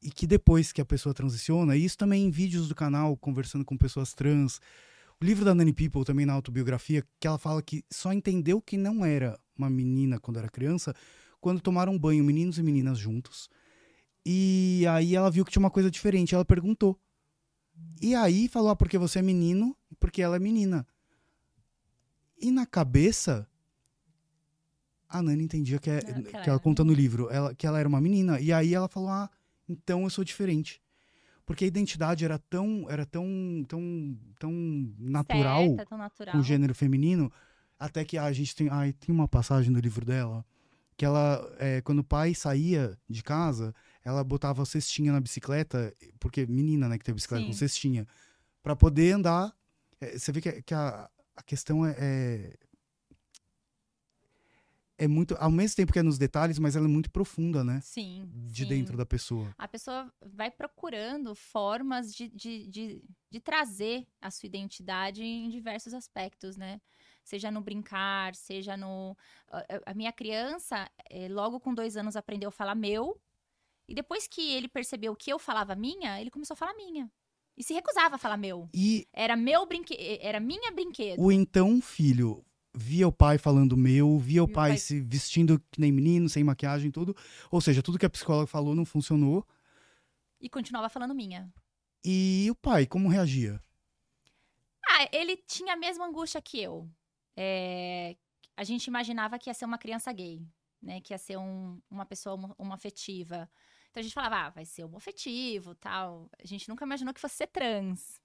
E 0.01 0.09
que 0.09 0.25
depois 0.25 0.71
que 0.71 0.81
a 0.81 0.85
pessoa 0.85 1.13
transiciona, 1.13 1.75
e 1.75 1.83
isso 1.83 1.97
também 1.97 2.25
em 2.25 2.31
vídeos 2.31 2.67
do 2.67 2.75
canal, 2.75 3.17
conversando 3.17 3.65
com 3.65 3.77
pessoas 3.77 4.13
trans. 4.13 4.59
O 5.21 5.25
livro 5.25 5.45
da 5.45 5.55
Nani 5.55 5.73
People, 5.73 6.03
também 6.03 6.25
na 6.25 6.33
autobiografia, 6.33 7.03
que 7.19 7.27
ela 7.27 7.37
fala 7.37 7.61
que 7.61 7.83
só 7.89 8.11
entendeu 8.11 8.61
que 8.61 8.75
não 8.77 9.05
era 9.05 9.39
uma 9.57 9.69
menina 9.69 10.19
quando 10.19 10.37
era 10.37 10.49
criança, 10.49 10.93
quando 11.39 11.61
tomaram 11.61 11.97
banho, 11.97 12.21
meninos 12.23 12.57
e 12.57 12.63
meninas 12.63 12.99
juntos. 12.99 13.49
E 14.25 14.83
aí 14.89 15.15
ela 15.15 15.29
viu 15.29 15.45
que 15.45 15.51
tinha 15.51 15.61
uma 15.61 15.69
coisa 15.69 15.91
diferente. 15.91 16.33
Ela 16.33 16.43
perguntou. 16.43 16.99
E 18.01 18.13
aí 18.15 18.47
falou: 18.47 18.69
ah, 18.69 18.75
porque 18.75 18.97
você 18.97 19.19
é 19.19 19.21
menino 19.21 19.75
e 19.91 19.95
porque 19.95 20.21
ela 20.21 20.35
é 20.35 20.39
menina. 20.39 20.85
E 22.39 22.51
na 22.51 22.65
cabeça, 22.65 23.47
a 25.07 25.21
Nani 25.21 25.43
entendia 25.43 25.79
que, 25.79 25.89
é, 25.89 26.01
Não, 26.03 26.23
que 26.23 26.35
ela 26.35 26.43
que 26.43 26.49
ela 26.49 26.59
conta 26.59 26.83
no 26.83 26.93
livro, 26.93 27.29
ela, 27.29 27.55
que 27.55 27.65
ela 27.65 27.79
era 27.79 27.87
uma 27.87 28.01
menina. 28.01 28.39
E 28.39 28.51
aí 28.51 28.73
ela 28.73 28.87
falou: 28.87 29.09
ah, 29.09 29.29
então 29.67 30.03
eu 30.03 30.09
sou 30.09 30.23
diferente. 30.23 30.81
Porque 31.45 31.63
a 31.63 31.67
identidade 31.67 32.25
era 32.25 32.39
tão, 32.39 32.87
era 32.89 33.05
tão, 33.05 33.27
tão, 33.67 34.17
tão 34.39 34.51
natural 34.97 35.67
Certa, 35.67 35.85
tão 35.85 35.97
natural. 35.97 36.37
o 36.37 36.43
gênero 36.43 36.73
feminino, 36.73 37.31
até 37.77 38.03
que 38.03 38.17
a 38.17 38.31
gente 38.33 38.55
tem, 38.55 38.67
ai, 38.67 38.93
tem 38.93 39.13
uma 39.13 39.27
passagem 39.27 39.71
no 39.71 39.79
livro 39.79 40.03
dela 40.03 40.43
que 40.97 41.05
ela, 41.05 41.53
é, 41.59 41.81
quando 41.81 41.99
o 41.99 42.03
pai 42.03 42.33
saía 42.33 42.97
de 43.09 43.21
casa, 43.21 43.73
ela 44.05 44.23
botava 44.23 44.63
cestinha 44.65 45.11
na 45.11 45.19
bicicleta, 45.19 45.93
porque 46.19 46.45
menina, 46.45 46.87
né, 46.87 46.97
que 46.97 47.03
tem 47.03 47.13
bicicleta 47.13 47.45
com 47.45 47.51
Sim. 47.51 47.57
cestinha, 47.57 48.07
para 48.61 48.75
poder 48.75 49.13
andar. 49.13 49.53
É, 49.99 50.17
você 50.17 50.31
vê 50.31 50.39
que, 50.39 50.61
que 50.61 50.73
a, 50.73 51.09
a 51.35 51.43
questão 51.43 51.83
é, 51.85 51.95
é 51.97 52.57
é 54.97 55.07
muito, 55.07 55.35
ao 55.39 55.51
mesmo 55.51 55.75
tempo 55.75 55.91
que 55.91 55.99
é 55.99 56.03
nos 56.03 56.17
detalhes, 56.17 56.57
mas 56.57 56.75
ela 56.75 56.85
é 56.85 56.87
muito 56.87 57.11
profunda, 57.11 57.63
né, 57.63 57.81
Sim. 57.81 58.29
de 58.33 58.63
sim. 58.63 58.69
dentro 58.69 58.95
da 58.95 59.05
pessoa. 59.05 59.53
A 59.57 59.67
pessoa 59.67 60.11
vai 60.21 60.49
procurando 60.49 61.35
formas 61.35 62.13
de, 62.13 62.29
de, 62.29 62.67
de, 62.67 63.03
de 63.29 63.39
trazer 63.39 64.07
a 64.21 64.31
sua 64.31 64.47
identidade 64.47 65.21
em 65.21 65.49
diversos 65.49 65.93
aspectos, 65.93 66.55
né? 66.55 66.79
Seja 67.23 67.51
no 67.51 67.59
brincar, 67.59 68.35
seja 68.35 68.77
no. 68.77 69.17
a 69.85 69.93
minha 69.93 70.13
criança, 70.13 70.89
eh, 71.09 71.27
logo 71.27 71.59
com 71.59 71.73
dois 71.73 71.97
anos, 71.97 72.15
aprendeu 72.15 72.49
a 72.49 72.51
falar 72.51 72.75
meu. 72.75 73.19
E 73.87 73.93
depois 73.93 74.27
que 74.27 74.53
ele 74.53 74.67
percebeu 74.67 75.15
que 75.15 75.31
eu 75.31 75.37
falava 75.39 75.75
minha, 75.75 76.19
ele 76.19 76.31
começou 76.31 76.53
a 76.55 76.57
falar 76.57 76.73
minha. 76.75 77.11
E 77.57 77.63
se 77.63 77.73
recusava 77.73 78.15
a 78.15 78.17
falar 78.17 78.37
meu. 78.37 78.69
E 78.73 79.07
Era 79.13 79.35
meu 79.35 79.65
brinquedo, 79.65 79.99
era 80.21 80.39
minha 80.39 80.71
brinquedo. 80.71 81.21
o 81.21 81.31
então 81.31 81.79
filho 81.81 82.43
via 82.73 83.07
o 83.07 83.11
pai 83.11 83.37
falando 83.37 83.77
meu, 83.77 84.19
via 84.19 84.43
o 84.43 84.47
pai 84.47 84.71
pai- 84.71 84.77
se 84.77 84.99
vestindo 84.99 85.57
que 85.71 85.79
nem 85.79 85.91
menino, 85.91 86.27
sem 86.27 86.43
maquiagem, 86.43 86.91
tudo. 86.91 87.15
Ou 87.49 87.61
seja, 87.61 87.81
tudo 87.81 87.97
que 87.97 88.05
a 88.05 88.09
psicóloga 88.09 88.47
falou 88.47 88.75
não 88.75 88.83
funcionou. 88.85 89.47
E 90.41 90.49
continuava 90.49 90.89
falando 90.89 91.15
minha. 91.15 91.49
E 92.03 92.47
o 92.51 92.55
pai, 92.55 92.85
como 92.85 93.07
reagia? 93.07 93.63
Ah, 94.87 95.07
ele 95.11 95.37
tinha 95.37 95.73
a 95.73 95.77
mesma 95.77 96.05
angústia 96.05 96.41
que 96.41 96.59
eu. 96.61 96.89
É, 97.37 98.15
a 98.57 98.63
gente 98.63 98.85
imaginava 98.87 99.39
que 99.39 99.49
ia 99.49 99.53
ser 99.53 99.65
uma 99.65 99.77
criança 99.77 100.11
gay, 100.11 100.45
né? 100.81 101.01
Que 101.01 101.13
ia 101.13 101.17
ser 101.17 101.37
um- 101.37 101.81
uma 101.89 102.05
pessoa 102.05 102.35
homo- 102.35 102.55
homoafetiva. 102.57 103.49
Então 103.95 104.01
a 104.01 104.03
gente 104.03 104.13
falava, 104.13 104.35
ah, 104.35 104.49
vai 104.49 104.65
ser 104.65 104.83
homoafetivo, 104.83 105.73
tal. 105.75 106.29
A 106.37 106.45
gente 106.45 106.67
nunca 106.67 106.83
imaginou 106.83 107.13
que 107.13 107.21
fosse 107.21 107.35
ser 107.35 107.47
trans. 107.47 108.19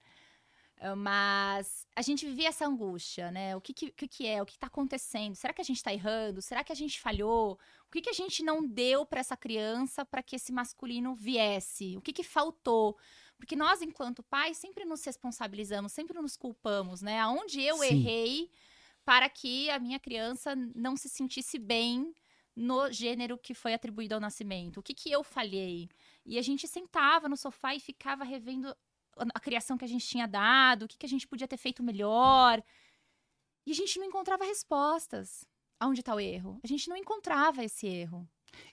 Ah, 0.81 0.97
Mas 0.97 1.87
a 1.95 2.03
gente 2.03 2.27
vivia 2.27 2.49
essa 2.49 2.67
angústia, 2.67 3.31
né? 3.31 3.55
O 3.55 3.61
que, 3.61 3.73
que, 3.73 3.93
que 3.93 4.09
que 4.09 4.27
é? 4.27 4.43
O 4.43 4.47
que 4.47 4.57
está 4.57 4.67
acontecendo? 4.67 5.37
Será 5.37 5.53
que 5.53 5.61
a 5.61 5.65
gente 5.65 5.77
está 5.77 5.95
errando? 5.95 6.43
Será 6.43 6.65
que 6.65 6.73
a 6.73 6.75
gente 6.75 7.01
falhou? 7.01 7.53
O 7.87 7.91
que, 7.93 8.01
que 8.01 8.11
a 8.11 8.13
gente 8.13 8.43
não 8.43 8.67
deu 8.67 9.07
para 9.07 9.21
essa 9.21 9.37
criança 9.37 10.05
para 10.05 10.25
que 10.25 10.35
esse 10.35 10.53
masculino 10.53 11.15
viesse? 11.15 11.97
O 11.97 12.01
que, 12.01 12.13
que 12.13 12.25
faltou? 12.25 12.99
Porque 13.37 13.55
nós, 13.55 13.81
enquanto 13.81 14.25
pais, 14.25 14.57
sempre 14.57 14.85
nos 14.85 15.05
responsabilizamos, 15.05 15.93
sempre 15.93 16.21
nos 16.21 16.37
culpamos, 16.37 17.01
né? 17.01 17.21
Aonde 17.21 17.63
eu 17.63 17.79
Sim. 17.79 17.85
errei 17.85 18.51
para 19.05 19.29
que 19.29 19.71
a 19.71 19.79
minha 19.79 20.01
criança 20.01 20.57
não 20.75 20.97
se 20.97 21.09
sentisse 21.09 21.61
bem 21.61 22.13
no 22.57 22.91
gênero 22.93 23.39
que 23.39 23.55
foi 23.55 23.73
atribuído 23.75 24.15
ao 24.15 24.21
nascimento? 24.21 24.79
O 24.81 24.83
que, 24.83 24.95
que 24.95 25.11
eu 25.11 25.23
falhei? 25.23 25.89
E 26.25 26.39
a 26.39 26.43
gente 26.43 26.67
sentava 26.69 27.29
no 27.29 27.37
sofá 27.37 27.75
e 27.75 27.81
ficava 27.81 28.25
revendo 28.25 28.75
a- 29.17 29.41
criação 29.41 29.77
que 29.79 29.85
a 29.85 29.89
gente 29.89 30.07
tinha 30.07 30.27
dado, 30.27 30.85
o 30.85 30.89
que, 30.89 30.99
que 30.99 31.07
a 31.07 31.09
gente 31.09 31.27
podia 31.27 31.49
ter 31.49 31.57
feito 31.57 31.83
melhor. 31.83 32.63
E 33.67 33.73
a 33.73 33.75
gente 33.75 33.99
não 33.99 34.07
encontrava 34.07 34.45
respostas. 34.45 35.45
Aonde 35.79 36.01
está 36.01 36.15
o 36.15 36.21
erro? 36.21 36.61
A 36.63 36.67
gente 36.67 36.89
não 36.89 36.97
encontrava 36.97 37.65
esse 37.65 37.87
erro. 37.87 38.29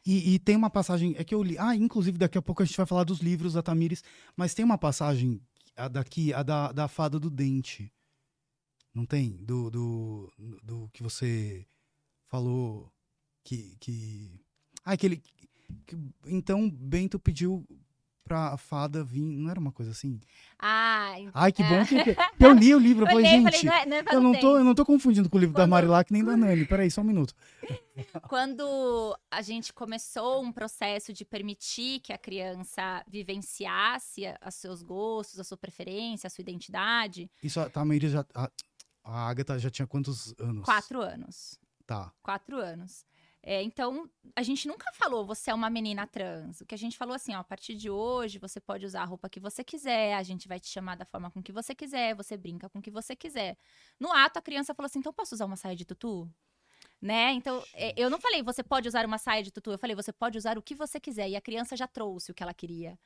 E, 0.05 0.34
e 0.34 0.39
tem 0.39 0.55
uma 0.55 0.69
passagem, 0.69 1.15
é 1.17 1.24
que 1.24 1.34
eu 1.34 1.41
li. 1.43 1.57
Ah, 1.57 1.75
inclusive 1.75 2.17
daqui 2.17 2.38
a 2.38 2.41
pouco 2.41 2.62
a 2.62 2.65
gente 2.65 2.75
vai 2.75 2.86
falar 2.86 3.03
dos 3.03 3.19
livros 3.19 3.53
da 3.53 3.62
Tamires, 3.63 4.03
mas 4.36 4.53
tem 4.53 4.65
uma 4.65 4.77
passagem 4.77 5.39
a 5.75 5.88
daqui, 5.88 6.34
a 6.34 6.43
da, 6.43 6.72
da 6.72 6.88
fada 6.88 7.19
do 7.19 7.29
dente. 7.29 7.93
Não 8.93 9.05
tem? 9.05 9.38
Do, 9.46 9.69
do, 9.69 10.34
do 10.63 10.89
que 10.91 11.03
você 11.03 11.65
falou 12.25 12.91
que. 13.48 13.75
que... 13.80 14.39
Ah, 14.86 14.92
aquele. 14.94 15.18
que- 15.86 15.98
então 16.25 16.70
Bento 16.70 17.18
pediu 17.20 17.66
pra 18.24 18.58
fada 18.58 19.04
vir. 19.06 19.22
Não 19.22 19.50
era 19.50 19.58
uma 19.60 19.72
coisa 19.72 19.92
assim? 19.92 20.20
Ah, 20.60 21.16
Ai, 21.34 21.51
que 21.54 21.63
bom 21.63 21.86
que, 21.86 22.04
que 22.13 22.46
eu 22.46 22.51
li 22.51 22.75
o 22.75 22.80
livro. 22.80 23.04
Eu 23.06 23.08
falei, 23.12 23.25
olhei, 23.25 23.32
gente. 23.42 23.44
falei, 23.44 23.63
não 23.63 23.74
é, 23.74 23.86
não 24.04 24.12
é 24.12 24.16
Eu 24.16 24.22
não, 24.22 24.39
tô, 24.39 24.58
eu 24.58 24.63
não 24.66 24.75
tô 24.75 24.86
confundindo 24.86 25.30
com 25.30 25.38
o 25.38 25.39
livro 25.39 25.54
da 25.56 25.63
Quando- 25.63 25.70
Marilac 25.72 26.12
nem 26.12 26.24
da 26.25 26.36
Nani. 26.36 26.66
Peraí, 26.66 26.92
só 26.92 27.00
um 27.01 27.06
minuto. 27.06 27.34
Quando 28.27 29.18
a 29.32 29.42
gente 29.42 29.72
começou 29.74 30.44
um 30.44 30.51
processo 30.51 31.13
de 31.13 31.24
permitir 31.24 32.01
que 32.01 32.12
a 32.12 32.18
criança 32.18 33.04
vivenciasse 33.08 34.24
os 34.46 34.56
seus 34.56 34.82
gostos, 34.84 35.39
a 35.39 35.44
sua 35.44 35.58
preferência, 35.58 36.27
a 36.27 36.30
sua 36.30 36.42
identidade, 36.42 37.30
Isso, 37.42 37.60
a 37.60 37.70
Tamires 37.70 38.12
já. 38.12 38.25
A, 38.34 38.50
a 39.06 39.30
Agatha 39.30 39.58
já 39.58 39.70
tinha 39.70 39.88
quantos 39.88 40.34
anos? 40.39 40.66
quatro 40.66 41.01
anos. 41.01 41.58
Tá. 41.86 42.12
Quatro 42.22 42.58
anos. 42.58 43.06
É, 43.44 43.62
então, 43.63 44.10
a 44.36 44.44
gente 44.44 44.67
nunca 44.67 44.91
falou 44.94 45.25
você 45.25 45.51
é 45.51 45.53
uma 45.53 45.70
menina 45.70 46.06
trans. 46.06 46.62
O 46.62 46.65
que 46.65 46.75
a 46.75 46.77
gente 46.77 46.98
falou 46.98 47.15
assim, 47.15 47.34
ó, 47.36 47.39
a 47.39 47.44
partir 47.44 47.75
de 47.75 47.89
hoje 47.89 48.39
você 48.39 48.60
pode 48.60 48.86
usar 48.86 49.03
a 49.03 49.06
roupa 49.06 49.29
que 49.29 49.39
você 49.39 49.63
quiser, 49.63 50.15
a 50.15 50.24
gente 50.24 50.48
vai 50.48 50.60
te 50.60 50.67
chamar 50.67 50.96
da 50.96 51.06
forma 51.06 51.32
com 51.32 51.41
que 51.41 51.51
você 51.51 51.74
quiser, 51.74 52.15
você 52.15 52.36
brinca 52.36 52.70
com 52.70 52.79
o 52.79 52.82
que 52.82 52.91
você 52.91 53.15
quiser. 53.15 53.58
No 54.00 54.12
ato, 54.12 54.39
a 54.39 54.41
criança 54.41 54.74
falou 54.74 54.88
assim, 54.88 55.00
então 55.00 55.13
posso 55.13 55.36
usar 55.36 55.46
uma 55.46 55.56
saia 55.56 55.75
de 55.75 55.86
tutu? 55.86 56.29
Né? 57.01 57.32
Então, 57.34 57.63
é, 57.74 57.94
eu 57.96 58.10
não 58.10 58.20
falei 58.20 58.41
você 58.41 58.63
pode 58.63 58.88
usar 58.88 59.06
uma 59.06 59.17
saia 59.17 59.44
de 59.44 59.51
tutu, 59.51 59.72
eu 59.72 59.77
falei 59.77 59.96
você 59.96 60.12
pode 60.12 60.38
usar 60.38 60.58
o 60.58 60.62
que 60.62 60.75
você 60.75 61.00
quiser. 61.00 61.29
E 61.29 61.36
a 61.36 61.41
criança 61.41 61.75
já 61.77 61.88
trouxe 61.88 62.32
o 62.32 62.34
que 62.34 62.44
ela 62.44 62.53
queria. 62.53 62.98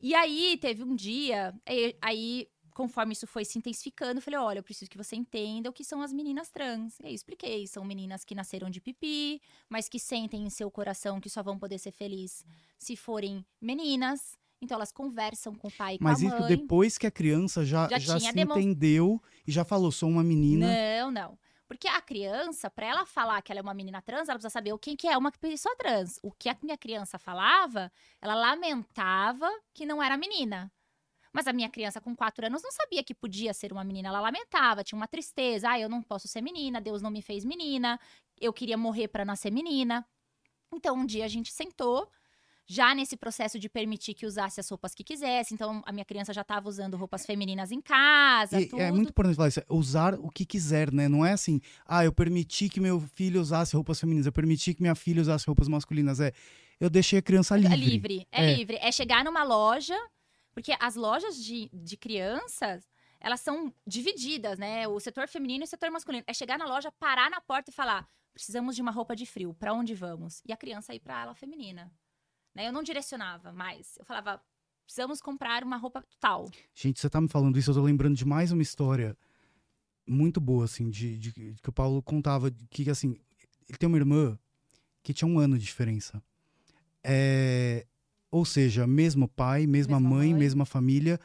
E 0.00 0.14
aí, 0.14 0.58
teve 0.60 0.82
um 0.82 0.94
dia, 0.94 1.54
aí, 1.66 1.96
aí, 2.02 2.48
conforme 2.74 3.12
isso 3.12 3.26
foi 3.26 3.44
se 3.44 3.56
intensificando, 3.58 4.18
eu 4.18 4.22
falei: 4.22 4.38
olha, 4.40 4.58
eu 4.58 4.62
preciso 4.62 4.90
que 4.90 4.98
você 4.98 5.16
entenda 5.16 5.70
o 5.70 5.72
que 5.72 5.84
são 5.84 6.02
as 6.02 6.12
meninas 6.12 6.50
trans. 6.50 6.98
E 7.00 7.06
aí, 7.06 7.12
eu 7.12 7.14
expliquei: 7.14 7.66
são 7.66 7.84
meninas 7.84 8.24
que 8.24 8.34
nasceram 8.34 8.68
de 8.68 8.80
pipi, 8.80 9.40
mas 9.68 9.88
que 9.88 9.98
sentem 9.98 10.44
em 10.44 10.50
seu 10.50 10.70
coração 10.70 11.20
que 11.20 11.30
só 11.30 11.42
vão 11.42 11.58
poder 11.58 11.78
ser 11.78 11.92
felizes 11.92 12.44
se 12.78 12.96
forem 12.96 13.46
meninas. 13.60 14.36
Então, 14.60 14.76
elas 14.76 14.92
conversam 14.92 15.54
com 15.54 15.68
o 15.68 15.72
pai 15.72 15.96
e 15.96 15.98
Mas 16.00 16.20
com 16.20 16.26
a 16.26 16.28
isso 16.30 16.38
mãe. 16.40 16.48
depois 16.48 16.96
que 16.98 17.06
a 17.06 17.10
criança 17.10 17.64
já, 17.64 17.86
Já 17.88 17.98
já, 17.98 18.18
se 18.20 18.32
demon- 18.32 18.56
entendeu 18.56 19.22
e 19.46 19.52
já 19.52 19.62
falou, 19.64 19.92
sou 19.92 20.08
uma 20.08 20.24
menina. 20.24 20.66
Não, 21.00 21.10
não. 21.10 21.38
Porque 21.68 21.88
a 21.88 22.00
criança, 22.00 22.70
pra 22.70 22.86
ela 22.86 23.04
falar 23.04 23.42
que 23.42 23.50
ela 23.52 23.58
é 23.60 23.62
uma 23.62 23.74
menina 23.74 24.00
trans, 24.00 24.28
ela 24.28 24.38
precisa 24.38 24.50
saber 24.50 24.72
o 24.72 24.78
que 24.78 24.96
é 25.06 25.16
uma 25.18 25.32
pessoa 25.32 25.74
trans. 25.76 26.18
O 26.22 26.30
que 26.30 26.48
a 26.48 26.56
minha 26.62 26.78
criança 26.78 27.18
falava, 27.18 27.90
ela 28.22 28.34
lamentava 28.34 29.50
que 29.74 29.84
não 29.84 30.02
era 30.02 30.16
menina. 30.16 30.70
Mas 31.34 31.48
a 31.48 31.52
minha 31.52 31.68
criança 31.68 32.00
com 32.00 32.14
quatro 32.14 32.46
anos 32.46 32.62
não 32.62 32.70
sabia 32.70 33.02
que 33.02 33.12
podia 33.12 33.52
ser 33.52 33.72
uma 33.72 33.82
menina. 33.82 34.08
Ela 34.08 34.20
lamentava, 34.20 34.84
tinha 34.84 34.96
uma 34.96 35.08
tristeza. 35.08 35.68
Ah, 35.68 35.80
eu 35.80 35.88
não 35.88 36.00
posso 36.00 36.28
ser 36.28 36.40
menina, 36.40 36.80
Deus 36.80 37.02
não 37.02 37.10
me 37.10 37.20
fez 37.20 37.44
menina. 37.44 37.98
Eu 38.40 38.52
queria 38.52 38.78
morrer 38.78 39.08
pra 39.08 39.24
nascer 39.24 39.50
menina. 39.50 40.06
Então, 40.72 40.96
um 40.96 41.04
dia 41.04 41.24
a 41.24 41.28
gente 41.28 41.52
sentou, 41.52 42.08
já 42.66 42.94
nesse 42.94 43.16
processo 43.16 43.58
de 43.58 43.68
permitir 43.68 44.14
que 44.14 44.24
usasse 44.26 44.60
as 44.60 44.68
roupas 44.68 44.94
que 44.94 45.02
quisesse. 45.04 45.52
Então, 45.54 45.82
a 45.84 45.92
minha 45.92 46.04
criança 46.04 46.32
já 46.32 46.42
estava 46.42 46.68
usando 46.68 46.96
roupas 46.96 47.26
femininas 47.26 47.72
em 47.72 47.80
casa, 47.80 48.60
E 48.60 48.66
tudo. 48.68 48.80
é 48.80 48.90
muito 48.92 49.10
importante 49.10 49.34
falar 49.36 49.48
isso, 49.48 49.60
é 49.60 49.66
usar 49.68 50.14
o 50.14 50.28
que 50.30 50.46
quiser, 50.46 50.92
né? 50.92 51.08
Não 51.08 51.26
é 51.26 51.32
assim, 51.32 51.60
ah, 51.84 52.04
eu 52.04 52.12
permiti 52.12 52.68
que 52.68 52.80
meu 52.80 53.00
filho 53.00 53.40
usasse 53.40 53.74
roupas 53.74 53.98
femininas, 54.00 54.26
eu 54.26 54.32
permiti 54.32 54.72
que 54.72 54.80
minha 54.82 54.94
filha 54.94 55.20
usasse 55.20 55.46
roupas 55.46 55.66
masculinas. 55.68 56.20
É, 56.20 56.32
eu 56.80 56.88
deixei 56.88 57.18
a 57.18 57.22
criança 57.22 57.56
livre. 57.56 57.74
É 57.74 57.76
livre, 57.76 58.28
é, 58.32 58.44
É. 58.52 58.54
livre. 58.54 58.78
É 58.80 58.90
chegar 58.92 59.24
numa 59.24 59.42
loja, 59.44 59.96
porque 60.54 60.76
as 60.80 60.94
lojas 60.96 61.36
de, 61.36 61.68
de 61.72 61.96
crianças, 61.96 62.88
elas 63.20 63.40
são 63.40 63.72
divididas, 63.86 64.58
né? 64.58 64.86
O 64.88 65.00
setor 65.00 65.26
feminino 65.28 65.64
e 65.64 65.66
o 65.66 65.68
setor 65.68 65.90
masculino. 65.90 66.24
É 66.26 66.32
chegar 66.34 66.58
na 66.58 66.64
loja, 66.66 66.92
parar 66.92 67.30
na 67.30 67.40
porta 67.40 67.70
e 67.70 67.74
falar: 67.74 68.08
precisamos 68.32 68.76
de 68.76 68.82
uma 68.82 68.90
roupa 68.90 69.14
de 69.16 69.26
frio, 69.26 69.54
pra 69.54 69.72
onde 69.74 69.94
vamos? 69.94 70.40
E 70.46 70.52
a 70.52 70.56
criança 70.56 70.94
ir 70.94 71.00
pra 71.00 71.22
ala 71.22 71.34
feminina. 71.34 71.92
Né? 72.54 72.68
Eu 72.68 72.72
não 72.72 72.82
direcionava 72.82 73.52
mais. 73.52 73.96
Eu 73.98 74.04
falava, 74.04 74.40
precisamos 74.84 75.20
comprar 75.20 75.64
uma 75.64 75.76
roupa 75.76 76.04
tal. 76.20 76.48
Gente, 76.74 77.00
você 77.00 77.10
tá 77.10 77.20
me 77.20 77.28
falando 77.28 77.58
isso, 77.58 77.70
eu 77.70 77.74
tô 77.74 77.82
lembrando 77.82 78.14
de 78.16 78.24
mais 78.24 78.52
uma 78.52 78.62
história 78.62 79.16
muito 80.06 80.40
boa, 80.40 80.64
assim, 80.66 80.90
de, 80.90 81.18
de- 81.18 81.32
que 81.62 81.68
o 81.68 81.72
Paulo 81.72 82.02
contava 82.02 82.50
que, 82.70 82.88
assim, 82.90 83.16
ele 83.68 83.78
tem 83.78 83.86
uma 83.88 83.96
irmã 83.96 84.38
que 85.02 85.14
tinha 85.14 85.26
um 85.26 85.38
ano 85.38 85.58
de 85.58 85.64
diferença. 85.64 86.22
É, 87.02 87.86
ou 88.34 88.44
seja, 88.44 88.84
mesmo 88.84 89.28
pai, 89.28 89.64
mesma 89.64 90.00
Mesma 90.00 90.10
mãe, 90.16 90.30
mãe. 90.30 90.38
mesma 90.40 90.64
família. 90.64 91.20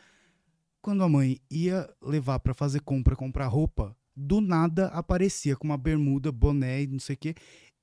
Quando 0.80 1.04
a 1.04 1.10
mãe 1.10 1.40
ia 1.50 1.90
levar 2.02 2.40
pra 2.40 2.54
fazer 2.54 2.82
compra, 2.82 3.16
comprar 3.16 3.48
roupa, 3.48 3.96
do 4.16 4.40
nada 4.40 4.88
aparecia 4.90 5.56
com 5.56 5.66
uma 5.68 5.78
bermuda, 5.78 6.32
boné 6.32 6.84
e 6.84 6.88
não 6.88 7.00
sei 7.00 7.16
o 7.16 7.18
quê. 7.18 7.34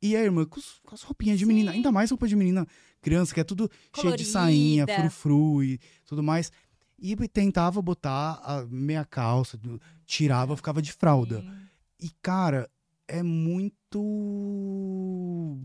E 0.01 0.15
a 0.15 0.23
irmã 0.23 0.45
com, 0.45 0.61
os- 0.61 0.79
com 0.85 0.95
as 0.95 1.03
roupinhas 1.03 1.39
de 1.41 1.45
menina, 1.47 1.73
Sim. 1.73 1.79
ainda 1.79 1.91
mais 1.91 2.09
roupa 2.11 2.29
de 2.29 2.37
menina 2.37 2.65
criança, 3.03 3.35
que 3.35 3.41
é 3.41 3.45
tudo 3.45 3.69
cheio 3.99 4.17
de 4.17 4.25
sainha, 4.25 4.87
Colorida. 4.87 5.11
frufru 5.11 5.65
e 5.65 5.81
tudo 6.05 6.23
mais. 6.23 6.53
E 6.99 7.17
tentava 7.29 7.83
botar 7.83 8.41
a 8.45 8.65
meia 8.71 9.05
calça, 9.05 9.59
tirava, 10.07 10.57
ficava 10.57 10.81
de 10.81 10.93
fralda. 10.93 11.41
Sim. 11.41 11.51
E, 12.07 12.11
cara, 12.23 12.71
é 13.09 13.23
muito 13.25 15.59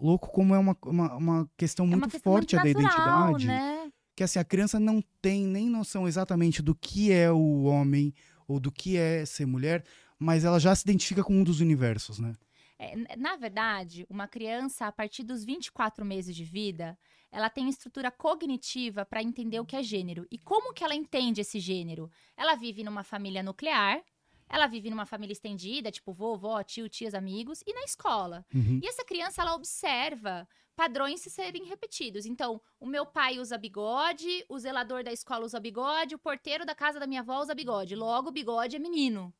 louco 0.00 0.28
como 0.30 0.54
é 0.54 0.58
uma, 0.58 0.76
uma, 0.84 1.16
uma 1.16 1.50
questão 1.56 1.84
É 1.86 1.88
muito 1.88 2.04
uma 2.04 2.10
questão 2.10 2.32
forte 2.32 2.56
muito 2.56 2.68
a 2.68 2.72
da 2.72 2.80
natural, 2.82 3.30
identidade. 3.30 3.46
né? 3.46 3.92
Que 4.16 4.24
assim, 4.24 4.38
a 4.38 4.44
criança 4.44 4.80
não 4.80 5.02
tem 5.22 5.44
nem 5.44 5.68
noção 5.68 6.08
exatamente 6.08 6.60
do 6.60 6.74
que 6.74 7.12
é 7.12 7.30
o 7.30 7.62
homem 7.64 8.12
ou 8.46 8.58
do 8.58 8.72
que 8.72 8.96
é 8.96 9.24
ser 9.24 9.46
mulher, 9.46 9.84
mas 10.18 10.44
ela 10.44 10.58
já 10.58 10.74
se 10.74 10.82
identifica 10.82 11.22
com 11.22 11.34
um 11.34 11.44
dos 11.44 11.60
universos, 11.60 12.18
né? 12.18 12.34
É, 12.80 13.16
na 13.16 13.36
verdade, 13.36 14.06
uma 14.08 14.28
criança, 14.28 14.86
a 14.86 14.92
partir 14.92 15.24
dos 15.24 15.44
24 15.44 16.04
meses 16.04 16.34
de 16.34 16.44
vida, 16.44 16.96
ela 17.30 17.50
tem 17.50 17.68
estrutura 17.68 18.10
cognitiva 18.10 19.04
para 19.04 19.22
entender 19.22 19.58
o 19.60 19.64
que 19.66 19.76
é 19.76 19.82
gênero. 19.82 20.26
E 20.30 20.38
como 20.38 20.72
que 20.72 20.84
ela 20.84 20.94
entende 20.94 21.40
esse 21.40 21.58
gênero? 21.58 22.08
Ela 22.36 22.54
vive 22.54 22.84
numa 22.84 23.02
família 23.02 23.42
nuclear, 23.42 24.00
ela 24.48 24.66
vive 24.66 24.90
numa 24.90 25.06
família 25.06 25.32
estendida, 25.32 25.90
tipo 25.90 26.12
vovó, 26.12 26.62
tio, 26.62 26.88
tias, 26.88 27.14
amigos, 27.14 27.62
e 27.66 27.72
na 27.72 27.82
escola. 27.82 28.44
Uhum. 28.54 28.80
E 28.82 28.86
essa 28.86 29.04
criança, 29.04 29.42
ela 29.42 29.54
observa 29.54 30.48
padrões 30.74 31.20
se 31.20 31.28
serem 31.28 31.64
repetidos. 31.64 32.24
Então, 32.24 32.60
o 32.78 32.86
meu 32.86 33.04
pai 33.04 33.38
usa 33.38 33.58
bigode, 33.58 34.44
o 34.48 34.58
zelador 34.58 35.02
da 35.02 35.12
escola 35.12 35.44
usa 35.44 35.58
bigode, 35.58 36.14
o 36.14 36.18
porteiro 36.18 36.64
da 36.64 36.74
casa 36.74 37.00
da 37.00 37.06
minha 37.06 37.20
avó 37.20 37.40
usa 37.40 37.54
bigode. 37.54 37.96
Logo, 37.96 38.30
bigode 38.30 38.76
é 38.76 38.78
menino. 38.78 39.34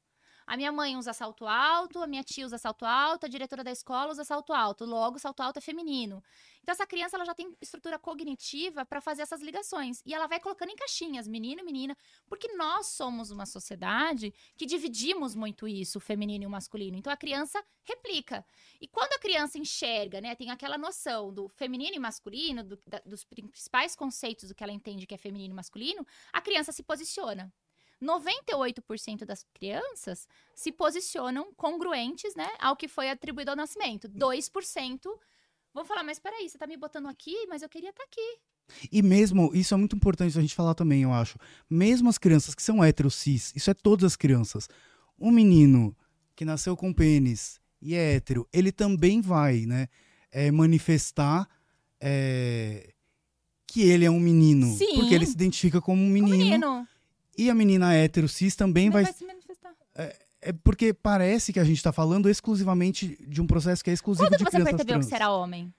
A 0.48 0.56
minha 0.56 0.72
mãe 0.72 0.96
usa 0.96 1.12
salto 1.12 1.46
alto, 1.46 2.02
a 2.02 2.06
minha 2.06 2.24
tia 2.24 2.46
usa 2.46 2.56
salto 2.56 2.86
alto, 2.86 3.26
a 3.26 3.28
diretora 3.28 3.62
da 3.62 3.70
escola 3.70 4.10
usa 4.12 4.24
salto 4.24 4.54
alto. 4.54 4.86
Logo, 4.86 5.18
salto 5.18 5.40
alto 5.40 5.58
é 5.58 5.60
feminino. 5.60 6.24
Então, 6.62 6.72
essa 6.72 6.86
criança 6.86 7.18
ela 7.18 7.26
já 7.26 7.34
tem 7.34 7.54
estrutura 7.60 7.98
cognitiva 7.98 8.82
para 8.86 8.98
fazer 9.02 9.20
essas 9.20 9.42
ligações. 9.42 10.00
E 10.06 10.14
ela 10.14 10.26
vai 10.26 10.40
colocando 10.40 10.70
em 10.70 10.74
caixinhas, 10.74 11.28
menino 11.28 11.60
e 11.60 11.64
menina, 11.64 11.94
porque 12.26 12.48
nós 12.54 12.86
somos 12.86 13.30
uma 13.30 13.44
sociedade 13.44 14.32
que 14.56 14.64
dividimos 14.64 15.34
muito 15.34 15.68
isso, 15.68 15.98
o 15.98 16.00
feminino 16.00 16.44
e 16.44 16.46
o 16.46 16.50
masculino. 16.50 16.96
Então, 16.96 17.12
a 17.12 17.16
criança 17.16 17.62
replica. 17.84 18.42
E 18.80 18.88
quando 18.88 19.12
a 19.12 19.18
criança 19.18 19.58
enxerga, 19.58 20.18
né, 20.18 20.34
tem 20.34 20.50
aquela 20.50 20.78
noção 20.78 21.30
do 21.30 21.50
feminino 21.50 21.96
e 21.96 21.98
masculino, 21.98 22.64
do- 22.64 22.80
da- 22.86 23.02
dos 23.04 23.22
principais 23.22 23.94
conceitos 23.94 24.48
do 24.48 24.54
que 24.54 24.64
ela 24.64 24.72
entende 24.72 25.06
que 25.06 25.14
é 25.14 25.18
feminino 25.18 25.52
e 25.52 25.56
masculino, 25.56 26.06
a 26.32 26.40
criança 26.40 26.72
se 26.72 26.82
posiciona. 26.82 27.52
98% 28.02 29.24
das 29.24 29.44
crianças 29.52 30.28
se 30.54 30.70
posicionam 30.72 31.52
congruentes, 31.56 32.34
né, 32.34 32.48
ao 32.60 32.76
que 32.76 32.88
foi 32.88 33.10
atribuído 33.10 33.50
ao 33.50 33.56
nascimento. 33.56 34.08
2% 34.08 35.00
vão 35.74 35.84
falar, 35.84 36.02
mas 36.02 36.18
peraí, 36.18 36.48
você 36.48 36.56
tá 36.56 36.66
me 36.66 36.76
botando 36.76 37.06
aqui, 37.06 37.46
mas 37.48 37.62
eu 37.62 37.68
queria 37.68 37.90
estar 37.90 38.04
aqui. 38.04 38.38
E 38.92 39.02
mesmo, 39.02 39.50
isso 39.54 39.74
é 39.74 39.76
muito 39.76 39.96
importante 39.96 40.36
a 40.36 40.40
gente 40.40 40.54
falar 40.54 40.74
também, 40.74 41.02
eu 41.02 41.12
acho. 41.12 41.38
Mesmo 41.68 42.08
as 42.08 42.18
crianças 42.18 42.54
que 42.54 42.62
são 42.62 42.84
hétero 42.84 43.10
cis, 43.10 43.52
isso 43.56 43.70
é 43.70 43.74
todas 43.74 44.04
as 44.04 44.16
crianças. 44.16 44.68
Um 45.18 45.30
menino 45.30 45.96
que 46.36 46.44
nasceu 46.44 46.76
com 46.76 46.92
pênis 46.92 47.60
e 47.80 47.94
é 47.94 48.14
hétero, 48.14 48.46
ele 48.52 48.70
também 48.70 49.20
vai, 49.20 49.66
né, 49.66 49.88
é, 50.30 50.50
manifestar 50.50 51.48
é, 52.00 52.92
que 53.66 53.82
ele 53.82 54.04
é 54.04 54.10
um 54.10 54.20
menino. 54.20 54.66
Sim. 54.76 54.94
Porque 54.96 55.14
ele 55.14 55.26
se 55.26 55.32
identifica 55.32 55.80
como 55.80 56.02
um 56.02 56.08
menino. 56.08 56.36
menino 56.36 56.88
E 57.38 57.48
a 57.48 57.54
menina 57.54 57.94
hétero 57.94 58.28
cis 58.28 58.54
também 58.56 58.90
vai, 58.90 59.04
vai. 59.04 59.12
se 59.12 59.24
manifestar. 59.24 59.72
É 60.40 60.52
porque 60.52 60.92
parece 60.92 61.52
que 61.52 61.58
a 61.60 61.64
gente 61.64 61.82
tá 61.82 61.92
falando 61.92 62.28
exclusivamente 62.28 63.16
de 63.26 63.40
um 63.40 63.46
processo 63.46 63.82
que 63.82 63.90
é 63.90 63.92
exclusivo 63.92 64.26
Quando 64.28 64.38
de 64.38 64.44
você 64.44 64.50
crianças 64.50 64.70
percebeu 64.72 64.86
trans. 64.94 65.04
que 65.06 65.10
você 65.10 65.14
era 65.16 65.30
homem? 65.32 65.72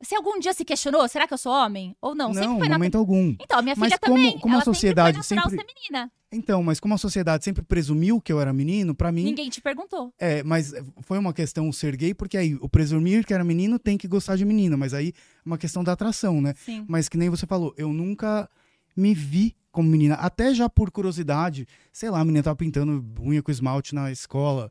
Você 0.00 0.16
algum 0.16 0.38
dia 0.40 0.52
se 0.52 0.64
questionou, 0.64 1.06
será 1.08 1.28
que 1.28 1.34
eu 1.34 1.38
sou 1.38 1.52
homem? 1.52 1.94
Ou 2.00 2.12
não? 2.14 2.32
Não, 2.32 2.64
em 2.64 2.68
momento 2.68 2.98
algum. 2.98 3.36
Então, 3.40 3.58
a 3.60 3.62
minha 3.62 3.76
Mas 3.76 3.88
filha 3.88 3.98
como- 4.00 4.16
também. 4.16 4.38
como 4.40 4.54
a 4.54 4.56
ela 4.56 4.64
sociedade 4.64 5.16
sempre 5.22 5.28
foi 5.28 5.36
natural 5.36 5.50
sempre- 5.64 5.74
ser 5.74 5.80
menina. 5.90 6.12
Então, 6.32 6.62
mas 6.62 6.80
como 6.80 6.94
a 6.94 6.98
sociedade 6.98 7.44
sempre 7.44 7.62
presumiu 7.62 8.20
que 8.20 8.32
eu 8.32 8.40
era 8.40 8.52
menino, 8.52 8.94
pra 8.96 9.12
mim 9.12 9.22
Ninguém 9.24 9.48
te 9.50 9.60
perguntou. 9.60 10.12
É, 10.18 10.42
mas 10.42 10.72
foi 11.02 11.18
uma 11.18 11.32
questão 11.32 11.70
ser 11.70 11.94
gay, 11.96 12.14
porque 12.14 12.36
aí 12.36 12.54
o 12.56 12.68
presumir 12.68 13.24
que 13.24 13.32
era 13.34 13.44
menino 13.44 13.78
tem 13.78 13.96
que 13.98 14.08
gostar 14.08 14.34
de 14.36 14.44
menina, 14.44 14.76
mas 14.76 14.92
aí 14.94 15.08
é 15.10 15.12
uma 15.44 15.58
questão 15.58 15.84
da 15.84 15.92
atração, 15.92 16.40
né? 16.40 16.54
Sim. 16.64 16.84
Mas 16.88 17.08
que 17.08 17.16
nem 17.18 17.28
você 17.30 17.46
falou, 17.46 17.72
eu 17.76 17.92
nunca 17.92 18.48
me 18.96 19.14
vi 19.14 19.54
como 19.72 19.88
menina, 19.88 20.14
até 20.16 20.54
já 20.54 20.68
por 20.68 20.90
curiosidade, 20.90 21.66
sei 21.92 22.10
lá, 22.10 22.20
a 22.20 22.24
menina 22.24 22.44
tava 22.44 22.54
pintando 22.56 23.04
unha 23.20 23.42
com 23.42 23.50
esmalte 23.50 23.94
na 23.94 24.12
escola, 24.12 24.70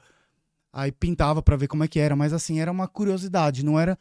aí 0.71 0.91
pintava 0.91 1.41
pra 1.41 1.57
ver 1.57 1.67
como 1.67 1.83
é 1.83 1.87
que 1.87 1.99
era, 1.99 2.15
mas 2.15 2.31
assim, 2.31 2.59
era 2.61 2.71
uma 2.71 2.87
curiosidade, 2.87 3.65
não 3.65 3.79
era 3.79 3.97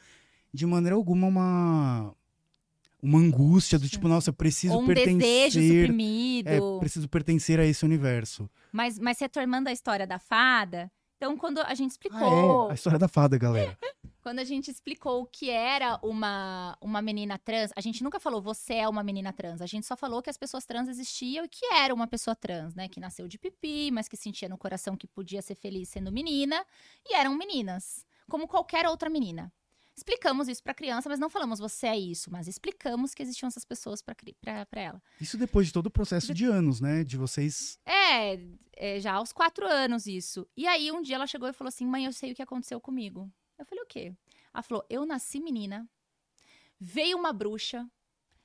de 0.52 0.66
maneira 0.66 0.94
alguma 0.94 1.26
uma 1.26 2.14
uma 3.02 3.18
angústia 3.18 3.78
do 3.78 3.88
tipo, 3.88 4.06
nossa, 4.06 4.28
eu 4.28 4.34
preciso 4.34 4.74
Ou 4.74 4.82
um 4.82 4.86
pertencer, 4.86 5.18
desejo 5.50 5.60
suprimido. 5.80 6.48
é, 6.48 6.60
preciso 6.80 7.08
pertencer 7.08 7.58
a 7.58 7.64
esse 7.64 7.82
universo. 7.82 8.48
Mas, 8.70 8.98
mas 8.98 9.18
retomando 9.18 9.70
a 9.70 9.72
história 9.72 10.06
da 10.06 10.18
fada, 10.18 10.92
então 11.16 11.34
quando 11.34 11.60
a 11.60 11.74
gente 11.74 11.88
Ah, 11.90 11.92
explicou, 11.92 12.68
é, 12.68 12.72
a 12.72 12.74
história 12.74 12.98
da 12.98 13.08
fada, 13.08 13.38
galera. 13.38 13.76
quando 14.30 14.38
a 14.38 14.44
gente 14.44 14.70
explicou 14.70 15.22
o 15.22 15.26
que 15.26 15.50
era 15.50 15.98
uma, 16.04 16.78
uma 16.80 17.02
menina 17.02 17.36
trans, 17.36 17.72
a 17.74 17.80
gente 17.80 18.00
nunca 18.04 18.20
falou 18.20 18.40
você 18.40 18.74
é 18.74 18.88
uma 18.88 19.02
menina 19.02 19.32
trans, 19.32 19.60
a 19.60 19.66
gente 19.66 19.84
só 19.84 19.96
falou 19.96 20.22
que 20.22 20.30
as 20.30 20.36
pessoas 20.36 20.64
trans 20.64 20.88
existiam 20.88 21.44
e 21.44 21.48
que 21.48 21.66
era 21.74 21.92
uma 21.92 22.06
pessoa 22.06 22.36
trans, 22.36 22.72
né? 22.72 22.88
Que 22.88 23.00
nasceu 23.00 23.26
de 23.26 23.36
pipi, 23.36 23.90
mas 23.90 24.06
que 24.06 24.16
sentia 24.16 24.48
no 24.48 24.56
coração 24.56 24.96
que 24.96 25.08
podia 25.08 25.42
ser 25.42 25.56
feliz 25.56 25.88
sendo 25.88 26.12
menina, 26.12 26.64
e 27.04 27.16
eram 27.16 27.36
meninas, 27.36 28.06
como 28.28 28.46
qualquer 28.46 28.86
outra 28.86 29.10
menina. 29.10 29.52
Explicamos 29.96 30.46
isso 30.46 30.62
pra 30.62 30.74
criança, 30.74 31.08
mas 31.08 31.18
não 31.18 31.28
falamos 31.28 31.58
você 31.58 31.88
é 31.88 31.98
isso, 31.98 32.30
mas 32.30 32.46
explicamos 32.46 33.12
que 33.12 33.24
existiam 33.24 33.48
essas 33.48 33.64
pessoas 33.64 34.00
pra 34.00 34.14
pra 34.40 34.64
pra 34.64 34.80
ela. 34.80 35.02
Isso 35.20 35.36
depois 35.36 35.66
de 35.66 35.72
todo 35.72 35.86
o 35.86 35.90
processo 35.90 36.32
de 36.32 36.44
anos, 36.44 36.80
né? 36.80 37.02
De 37.02 37.16
vocês. 37.16 37.80
É, 37.84 38.38
é, 38.76 39.00
já 39.00 39.14
aos 39.14 39.32
quatro 39.32 39.66
anos 39.66 40.06
isso. 40.06 40.46
E 40.56 40.68
aí 40.68 40.92
um 40.92 41.02
dia 41.02 41.16
ela 41.16 41.26
chegou 41.26 41.48
e 41.48 41.52
falou 41.52 41.68
assim: 41.68 41.84
mãe, 41.84 42.04
eu 42.04 42.12
sei 42.12 42.30
o 42.30 42.34
que 42.36 42.42
aconteceu 42.42 42.80
comigo. 42.80 43.28
Eu 43.60 43.66
falei, 43.66 43.84
o 43.84 43.86
quê? 43.86 44.12
Ela 44.52 44.62
falou: 44.62 44.84
eu 44.88 45.04
nasci 45.04 45.38
menina, 45.38 45.86
veio 46.78 47.16
uma 47.18 47.32
bruxa, 47.32 47.86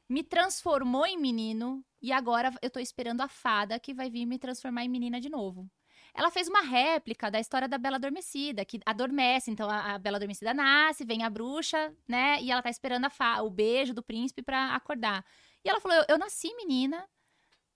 me 0.10 0.24
transformou 0.24 1.06
em 1.08 1.18
menino 1.18 1.84
e 2.02 2.12
agora 2.12 2.54
eu 2.62 2.70
tô 2.70 2.80
esperando 2.80 3.22
a 3.22 3.28
fada 3.28 3.80
que 3.80 3.94
vai 3.94 4.10
vir 4.10 4.26
me 4.26 4.38
transformar 4.38 4.84
em 4.84 4.90
menina 4.90 5.20
de 5.20 5.30
novo. 5.30 5.70
Ela 6.14 6.30
fez 6.30 6.48
uma 6.48 6.62
réplica 6.62 7.32
da 7.32 7.40
história 7.40 7.68
da 7.68 7.78
Bela 7.78 7.96
Adormecida, 7.98 8.64
que 8.64 8.80
adormece. 8.86 9.52
Então 9.52 9.70
a, 9.70 9.96
a 9.96 9.98
Bela 9.98 10.18
Adormecida 10.18 10.54
nasce, 10.54 11.04
vem 11.04 11.24
a 11.24 11.30
bruxa, 11.30 11.94
né? 12.08 12.42
E 12.42 12.52
ela 12.52 12.62
tá 12.62 12.70
esperando 12.70 13.08
o 13.42 13.50
beijo 13.50 13.94
do 13.94 14.04
príncipe 14.04 14.42
pra 14.42 14.76
acordar. 14.76 15.26
E 15.64 15.70
ela 15.70 15.80
falou: 15.80 15.98
eu, 15.98 16.06
eu 16.10 16.18
nasci 16.18 16.54
menina, 16.56 17.08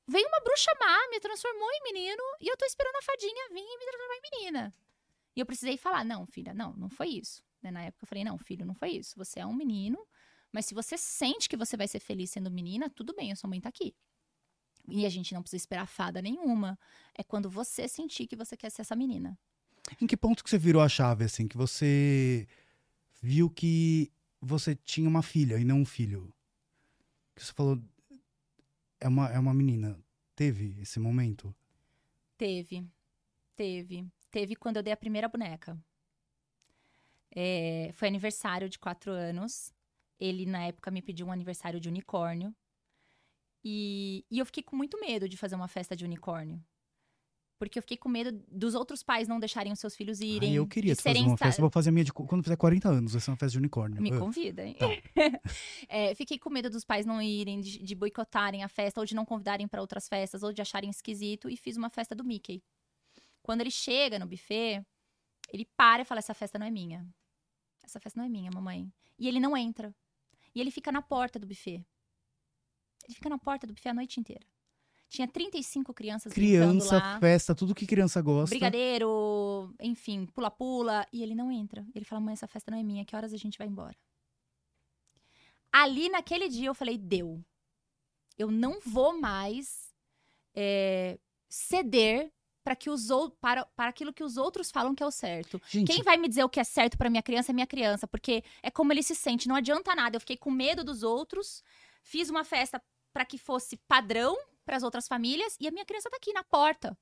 veio 0.05 0.27
uma 0.27 0.41
bruxa 0.41 0.71
má, 0.77 1.07
me 1.09 1.21
transformou 1.21 1.69
em 1.71 1.83
menino, 1.83 2.23
e 2.41 2.47
eu 2.47 2.57
tô 2.57 2.65
esperando 2.65 2.97
a 2.97 3.01
fadinha 3.01 3.49
vir 3.49 3.63
e 3.63 3.77
me 3.77 3.85
transformar 3.85 4.15
em 4.15 4.21
menina. 4.29 4.75
E 5.39 5.41
eu 5.41 5.45
precisei 5.45 5.77
falar: 5.77 6.03
não, 6.03 6.25
filha, 6.25 6.53
não, 6.53 6.73
não 6.73 6.89
foi 6.89 7.07
isso. 7.07 7.41
Né, 7.63 7.71
Na 7.71 7.83
época 7.83 8.03
eu 8.03 8.07
falei: 8.09 8.25
não, 8.25 8.37
filho, 8.37 8.65
não 8.65 8.75
foi 8.75 8.89
isso. 8.89 9.15
Você 9.15 9.39
é 9.39 9.45
um 9.45 9.53
menino, 9.53 9.97
mas 10.51 10.65
se 10.65 10.73
você 10.73 10.97
sente 10.97 11.47
que 11.47 11.55
você 11.55 11.77
vai 11.77 11.87
ser 11.87 12.01
feliz 12.01 12.29
sendo 12.29 12.51
menina, 12.51 12.89
tudo 12.89 13.15
bem, 13.15 13.31
a 13.31 13.37
sua 13.37 13.49
mãe 13.49 13.61
tá 13.61 13.69
aqui. 13.69 13.95
E 14.89 15.05
a 15.05 15.09
gente 15.09 15.33
não 15.33 15.41
precisa 15.41 15.63
esperar 15.63 15.85
fada 15.85 16.21
nenhuma. 16.21 16.77
É 17.17 17.23
quando 17.23 17.49
você 17.49 17.87
sentir 17.87 18.27
que 18.27 18.35
você 18.35 18.57
quer 18.57 18.69
ser 18.69 18.81
essa 18.81 18.97
menina. 18.97 19.39
Em 20.01 20.05
que 20.05 20.17
ponto 20.17 20.43
que 20.43 20.49
você 20.49 20.57
virou 20.57 20.81
a 20.81 20.89
chave, 20.89 21.23
assim? 21.23 21.47
Que 21.47 21.55
você 21.55 22.45
viu 23.21 23.49
que 23.49 24.11
você 24.41 24.75
tinha 24.75 25.07
uma 25.07 25.23
filha 25.23 25.57
e 25.57 25.63
não 25.63 25.79
um 25.79 25.85
filho? 25.85 26.33
Que 27.33 27.45
você 27.45 27.53
falou. 27.53 27.81
É 28.99 29.07
uma, 29.07 29.29
é 29.29 29.39
uma 29.39 29.53
menina. 29.53 29.97
Teve 30.35 30.75
esse 30.81 30.99
momento? 30.99 31.55
Teve. 32.37 32.85
Teve. 33.55 34.05
Teve 34.31 34.55
quando 34.55 34.77
eu 34.77 34.83
dei 34.83 34.93
a 34.93 34.97
primeira 34.97 35.27
boneca. 35.27 35.77
É, 37.35 37.91
foi 37.93 38.07
aniversário 38.07 38.69
de 38.69 38.79
quatro 38.79 39.11
anos. 39.11 39.73
Ele, 40.19 40.45
na 40.45 40.65
época, 40.65 40.91
me 40.91 41.01
pediu 41.01 41.27
um 41.27 41.31
aniversário 41.31 41.79
de 41.79 41.87
unicórnio. 41.87 42.53
E, 43.63 44.25
e 44.29 44.39
eu 44.39 44.45
fiquei 44.45 44.63
com 44.63 44.75
muito 44.75 44.99
medo 44.99 45.27
de 45.27 45.37
fazer 45.37 45.55
uma 45.55 45.67
festa 45.67 45.95
de 45.95 46.05
unicórnio. 46.05 46.63
Porque 47.57 47.77
eu 47.77 47.83
fiquei 47.83 47.97
com 47.97 48.07
medo 48.07 48.31
dos 48.49 48.73
outros 48.73 49.03
pais 49.03 49.27
não 49.27 49.37
deixarem 49.37 49.71
os 49.73 49.79
seus 49.79 49.93
filhos 49.93 50.21
irem. 50.21 50.51
Ai, 50.51 50.55
eu 50.57 50.65
queria 50.67 50.95
de 50.95 51.01
fazer 51.01 51.19
uma 51.19 51.33
esta- 51.33 51.45
festa. 51.45 51.61
Vou 51.61 51.69
fazer 51.69 51.89
a 51.89 51.91
minha 51.91 52.05
de, 52.05 52.13
quando 52.13 52.41
fizer 52.41 52.55
40 52.55 52.87
anos. 52.87 53.11
Vai 53.11 53.21
ser 53.21 53.31
uma 53.31 53.37
festa 53.37 53.51
de 53.51 53.57
unicórnio. 53.57 54.01
Me 54.01 54.13
Ah, 54.13 54.19
convida, 54.19 54.65
hein? 54.65 54.75
Tá. 54.75 54.85
É, 55.89 56.15
fiquei 56.15 56.39
com 56.39 56.49
medo 56.49 56.69
dos 56.69 56.85
pais 56.85 57.05
não 57.05 57.21
irem, 57.21 57.59
de, 57.59 57.79
de 57.79 57.95
boicotarem 57.95 58.63
a 58.63 58.69
festa, 58.69 58.99
ou 59.01 59.05
de 59.05 59.13
não 59.13 59.25
convidarem 59.25 59.67
para 59.67 59.81
outras 59.81 60.07
festas, 60.07 60.41
ou 60.41 60.53
de 60.53 60.61
acharem 60.61 60.89
esquisito, 60.89 61.49
e 61.49 61.57
fiz 61.57 61.75
uma 61.75 61.89
festa 61.89 62.15
do 62.15 62.23
Mickey. 62.23 62.63
Quando 63.49 63.61
ele 63.61 63.71
chega 63.71 64.19
no 64.19 64.27
buffet, 64.27 64.85
ele 65.51 65.65
para 65.75 66.03
e 66.03 66.05
fala: 66.05 66.19
Essa 66.19 66.35
festa 66.35 66.59
não 66.59 66.67
é 66.67 66.69
minha. 66.69 67.03
Essa 67.83 67.99
festa 67.99 68.19
não 68.19 68.27
é 68.27 68.29
minha, 68.29 68.51
mamãe. 68.51 68.87
E 69.17 69.27
ele 69.27 69.39
não 69.39 69.57
entra. 69.57 69.91
E 70.53 70.61
ele 70.61 70.69
fica 70.69 70.91
na 70.91 71.01
porta 71.01 71.39
do 71.39 71.47
buffet. 71.47 71.83
Ele 73.05 73.15
fica 73.15 73.27
na 73.27 73.39
porta 73.39 73.65
do 73.65 73.73
buffet 73.73 73.89
a 73.89 73.93
noite 73.95 74.19
inteira. 74.19 74.45
Tinha 75.07 75.27
35 75.27 75.95
crianças 75.95 76.31
Criança, 76.31 76.99
lá. 76.99 77.19
festa, 77.19 77.55
tudo 77.55 77.73
que 77.73 77.87
criança 77.87 78.21
gosta. 78.21 78.53
Brigadeiro, 78.53 79.73
enfim, 79.79 80.27
pula-pula. 80.27 81.07
E 81.11 81.23
ele 81.23 81.33
não 81.33 81.51
entra. 81.51 81.83
Ele 81.95 82.05
fala, 82.05 82.21
mãe, 82.21 82.33
essa 82.33 82.45
festa 82.45 82.69
não 82.69 82.77
é 82.77 82.83
minha. 82.83 83.03
Que 83.03 83.15
horas 83.15 83.33
a 83.33 83.37
gente 83.37 83.57
vai 83.57 83.65
embora? 83.65 83.97
Ali, 85.71 86.07
naquele 86.07 86.47
dia, 86.49 86.67
eu 86.67 86.75
falei, 86.75 86.99
deu. 86.99 87.43
Eu 88.37 88.51
não 88.51 88.79
vou 88.79 89.19
mais 89.19 89.91
é, 90.53 91.17
ceder 91.49 92.31
para 92.69 92.75
que 92.75 92.87
os 92.87 93.09
ou- 93.09 93.31
para, 93.31 93.65
para 93.75 93.89
aquilo 93.89 94.13
que 94.13 94.23
os 94.23 94.37
outros 94.37 94.69
falam 94.69 94.93
que 94.93 95.01
é 95.01 95.05
o 95.05 95.09
certo. 95.09 95.59
Gente, 95.67 95.87
Quem 95.91 96.03
vai 96.03 96.17
me 96.17 96.27
dizer 96.27 96.43
o 96.43 96.49
que 96.49 96.59
é 96.59 96.63
certo 96.63 96.99
pra 96.99 97.09
minha 97.09 97.23
criança 97.23 97.51
é 97.51 97.53
minha 97.53 97.65
criança, 97.65 98.05
porque 98.07 98.43
é 98.61 98.69
como 98.69 98.93
ele 98.93 99.01
se 99.01 99.15
sente, 99.15 99.47
não 99.47 99.55
adianta 99.55 99.95
nada. 99.95 100.15
Eu 100.15 100.19
fiquei 100.19 100.37
com 100.37 100.51
medo 100.51 100.83
dos 100.83 101.01
outros, 101.01 101.63
fiz 102.03 102.29
uma 102.29 102.43
festa 102.43 102.79
pra 103.11 103.25
que 103.25 103.39
fosse 103.39 103.75
padrão 103.87 104.37
para 104.63 104.77
as 104.77 104.83
outras 104.83 105.07
famílias 105.07 105.57
e 105.59 105.67
a 105.67 105.71
minha 105.71 105.83
criança 105.83 106.11
tá 106.11 106.17
aqui 106.17 106.31
na 106.31 106.43
porta. 106.43 106.95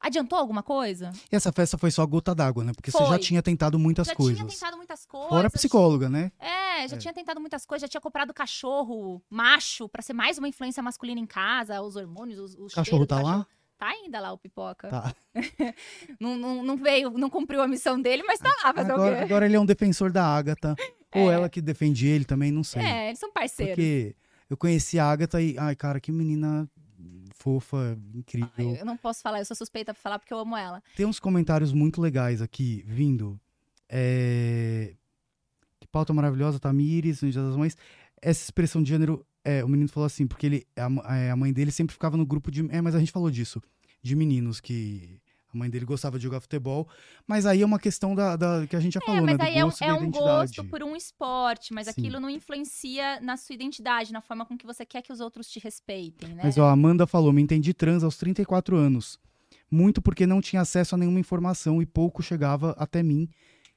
Adiantou 0.00 0.36
alguma 0.36 0.60
coisa? 0.64 1.12
e 1.30 1.36
essa 1.36 1.52
festa 1.52 1.78
foi 1.78 1.92
só 1.92 2.02
a 2.02 2.06
gota 2.06 2.34
d'água, 2.34 2.64
né? 2.64 2.72
Porque 2.74 2.90
você 2.90 2.98
já 2.98 3.06
Foi. 3.06 3.18
tinha 3.20 3.40
tentado 3.40 3.78
muitas 3.78 4.08
já 4.08 4.16
coisas. 4.16 4.36
tinha 4.38 4.48
tentado 4.50 4.76
muitas 4.76 5.06
coisas. 5.06 5.28
Fora 5.28 5.48
psicóloga, 5.48 6.08
né? 6.10 6.32
É, 6.40 6.88
já 6.88 6.96
É. 6.96 6.98
tinha 6.98 7.14
tentado 7.14 7.40
muitas 7.40 7.64
coisas, 7.64 7.82
já 7.82 7.88
tinha 7.88 8.00
comprado 8.00 8.34
cachorro 8.34 9.22
macho 9.30 9.88
pra 9.88 10.02
ser 10.02 10.14
mais 10.14 10.36
uma 10.36 10.48
influência 10.48 10.82
masculina 10.82 11.20
em 11.20 11.26
casa, 11.26 11.80
os 11.80 11.94
hormônios, 11.94 12.40
os, 12.40 12.50
os 12.56 12.72
O 12.72 12.74
cachorro 12.74 12.84
cheiros 12.84 13.06
do 13.06 13.06
tá 13.06 13.22
lá? 13.22 13.46
Tá 13.82 13.88
ainda 13.88 14.20
lá 14.20 14.32
o 14.32 14.38
pipoca. 14.38 14.88
Tá. 14.88 15.12
Não, 16.20 16.38
não, 16.38 16.62
não 16.62 16.76
veio, 16.76 17.10
não 17.18 17.28
cumpriu 17.28 17.60
a 17.60 17.66
missão 17.66 18.00
dele, 18.00 18.22
mas 18.22 18.38
tá 18.38 18.48
lá, 18.62 18.72
fazer 18.72 18.92
Agora, 18.92 19.22
agora 19.24 19.44
ele 19.44 19.56
é 19.56 19.60
um 19.60 19.66
defensor 19.66 20.12
da. 20.12 20.36
Ou 21.16 21.32
É. 21.32 21.34
ela 21.34 21.48
que 21.48 21.60
defende 21.60 22.06
ele 22.06 22.24
também, 22.24 22.52
não 22.52 22.62
sei. 22.62 22.80
É, 22.80 23.08
eles 23.08 23.18
são 23.18 23.32
parceiros. 23.32 23.74
Porque 23.74 24.14
eu 24.48 24.56
conheci 24.56 25.00
a 25.00 25.06
Ágata 25.10 25.42
e, 25.42 25.58
ai, 25.58 25.74
cara, 25.74 25.98
que 25.98 26.12
menina 26.12 26.70
fofa, 27.34 27.98
incrível. 28.14 28.48
Ai, 28.56 28.80
eu 28.80 28.84
não 28.84 28.96
posso 28.96 29.20
falar, 29.20 29.40
eu 29.40 29.44
sou 29.44 29.56
suspeita 29.56 29.92
pra 29.92 30.00
falar 30.00 30.20
porque 30.20 30.32
eu 30.32 30.38
amo 30.38 30.56
ela. 30.56 30.80
Tem 30.94 31.04
uns 31.04 31.18
comentários 31.18 31.72
muito 31.72 32.00
legais 32.00 32.40
aqui 32.40 32.84
vindo. 32.86 33.40
É... 33.88 34.94
Que 35.80 35.88
pauta 35.88 36.12
maravilhosa, 36.14 36.60
Tamires, 36.60 37.20
no 37.20 37.30
Dia 37.32 37.42
das 37.42 37.56
Mães. 37.56 37.76
Essa 38.20 38.44
expressão 38.44 38.80
de 38.80 38.90
gênero, 38.90 39.26
é, 39.44 39.64
o 39.64 39.68
menino 39.68 39.88
falou 39.88 40.06
assim, 40.06 40.24
porque 40.24 40.46
ele, 40.46 40.66
a, 40.76 41.16
é, 41.16 41.30
a 41.32 41.36
mãe 41.36 41.52
dele 41.52 41.72
sempre 41.72 41.92
ficava 41.92 42.16
no 42.16 42.24
grupo 42.24 42.48
de. 42.48 42.64
É, 42.70 42.80
mas 42.80 42.94
a 42.94 43.00
gente 43.00 43.10
falou 43.10 43.28
disso. 43.28 43.60
De 44.02 44.16
meninos 44.16 44.60
que. 44.60 45.20
A 45.54 45.58
mãe 45.58 45.68
dele 45.68 45.84
gostava 45.84 46.16
de 46.16 46.24
jogar 46.24 46.40
futebol. 46.40 46.88
Mas 47.26 47.44
aí 47.44 47.60
é 47.60 47.66
uma 47.66 47.78
questão 47.78 48.14
da, 48.14 48.36
da- 48.36 48.66
que 48.66 48.74
a 48.74 48.80
gente 48.80 48.94
já 48.94 49.00
É, 49.02 49.06
falou, 49.06 49.22
mas 49.22 49.36
né? 49.36 49.44
aí 49.44 49.52
Do 49.52 49.58
é 49.58 49.62
gosto 49.64 49.82
é 49.82 49.86
da 49.86 49.92
um 49.92 49.96
identidade. 49.98 50.24
gosto 50.56 50.64
por 50.64 50.82
um 50.82 50.96
esporte, 50.96 51.74
mas 51.74 51.84
Sim. 51.86 51.90
aquilo 51.92 52.18
não 52.18 52.30
influencia 52.30 53.20
na 53.20 53.36
sua 53.36 53.54
identidade, 53.54 54.14
na 54.14 54.22
forma 54.22 54.46
com 54.46 54.56
que 54.56 54.64
você 54.64 54.86
quer 54.86 55.02
que 55.02 55.12
os 55.12 55.20
outros 55.20 55.48
te 55.50 55.60
respeitem, 55.60 56.30
né? 56.30 56.40
Mas 56.42 56.56
ó, 56.56 56.64
a 56.68 56.72
Amanda 56.72 57.06
falou: 57.06 57.30
me 57.34 57.42
entendi 57.42 57.74
trans 57.74 58.02
aos 58.02 58.16
34 58.16 58.74
anos. 58.76 59.18
Muito 59.70 60.00
porque 60.00 60.26
não 60.26 60.40
tinha 60.40 60.62
acesso 60.62 60.94
a 60.94 60.98
nenhuma 60.98 61.20
informação 61.20 61.82
e 61.82 61.86
pouco 61.86 62.22
chegava 62.22 62.70
até 62.78 63.02
mim. 63.02 63.28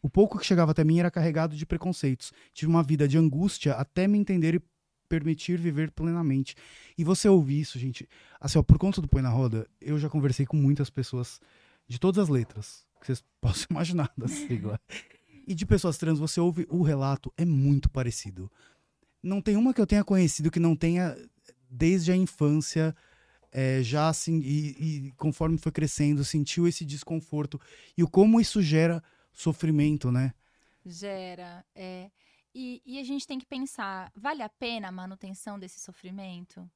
O 0.02 0.10
pouco 0.10 0.38
que 0.40 0.46
chegava 0.46 0.72
até 0.72 0.82
mim 0.84 1.00
era 1.00 1.12
carregado 1.12 1.58
de 1.58 1.66
preconceitos. 1.66 2.32
Tive 2.54 2.70
uma 2.72 2.84
vida 2.84 3.06
de 3.06 3.18
angústia 3.18 3.74
até 3.74 4.08
me 4.08 4.18
entender 4.18 4.56
e 4.56 4.62
permitir 5.08 5.58
viver 5.58 5.92
plenamente. 5.92 6.56
E 6.98 7.04
você 7.04 7.28
ouvir 7.28 7.62
isso, 7.62 7.78
gente. 7.80 8.08
Assim, 8.40 8.58
ó, 8.58 8.64
por 8.64 8.78
conta 8.78 9.02
do 9.02 9.08
Põe 9.08 9.22
na 9.22 9.30
Roda, 9.30 9.68
eu 9.82 9.98
já 10.00 10.10
conversei 10.10 10.46
com 10.46 10.58
muitas 10.58 10.90
pessoas 10.90 11.40
de 11.88 12.00
todas 12.00 12.24
as 12.24 12.30
letras 12.30 12.86
que 13.00 13.08
vocês 13.08 13.24
possam 13.40 13.68
imaginar 13.70 14.12
da 14.18 14.28
sigla. 14.28 14.80
E 15.48 15.54
de 15.54 15.66
pessoas 15.66 15.98
trans, 15.98 16.18
você 16.18 16.40
ouve 16.40 16.66
o 16.70 16.82
relato, 16.82 17.32
é 17.38 17.46
muito 17.46 17.90
parecido. 17.90 18.52
Não 19.22 19.42
tem 19.42 19.56
uma 19.56 19.74
que 19.74 19.82
eu 19.82 19.88
tenha 19.88 20.04
conhecido 20.04 20.52
que 20.52 20.60
não 20.60 20.76
tenha, 20.76 21.16
desde 21.70 22.12
a 22.12 22.16
infância, 22.16 22.96
é, 23.52 23.82
já 23.82 24.10
assim, 24.10 24.40
e, 24.40 25.08
e 25.08 25.12
conforme 25.12 25.58
foi 25.58 25.72
crescendo, 25.72 26.24
sentiu 26.24 26.68
esse 26.68 26.84
desconforto. 26.84 27.60
E 27.98 28.04
o 28.04 28.10
como 28.10 28.42
isso 28.42 28.62
gera 28.62 29.04
sofrimento, 29.32 30.12
né? 30.12 30.34
Gera, 30.86 31.64
é. 31.74 32.10
E, 32.58 32.82
e 32.86 33.00
a 33.00 33.04
gente 33.04 33.28
tem 33.28 33.38
que 33.38 33.46
pensar, 33.46 34.10
vale 34.16 34.42
a 34.42 34.48
pena 34.48 34.88
a 34.88 34.92
manutenção 34.92 35.60
desse 35.60 35.78
sofrimento? 35.78 36.72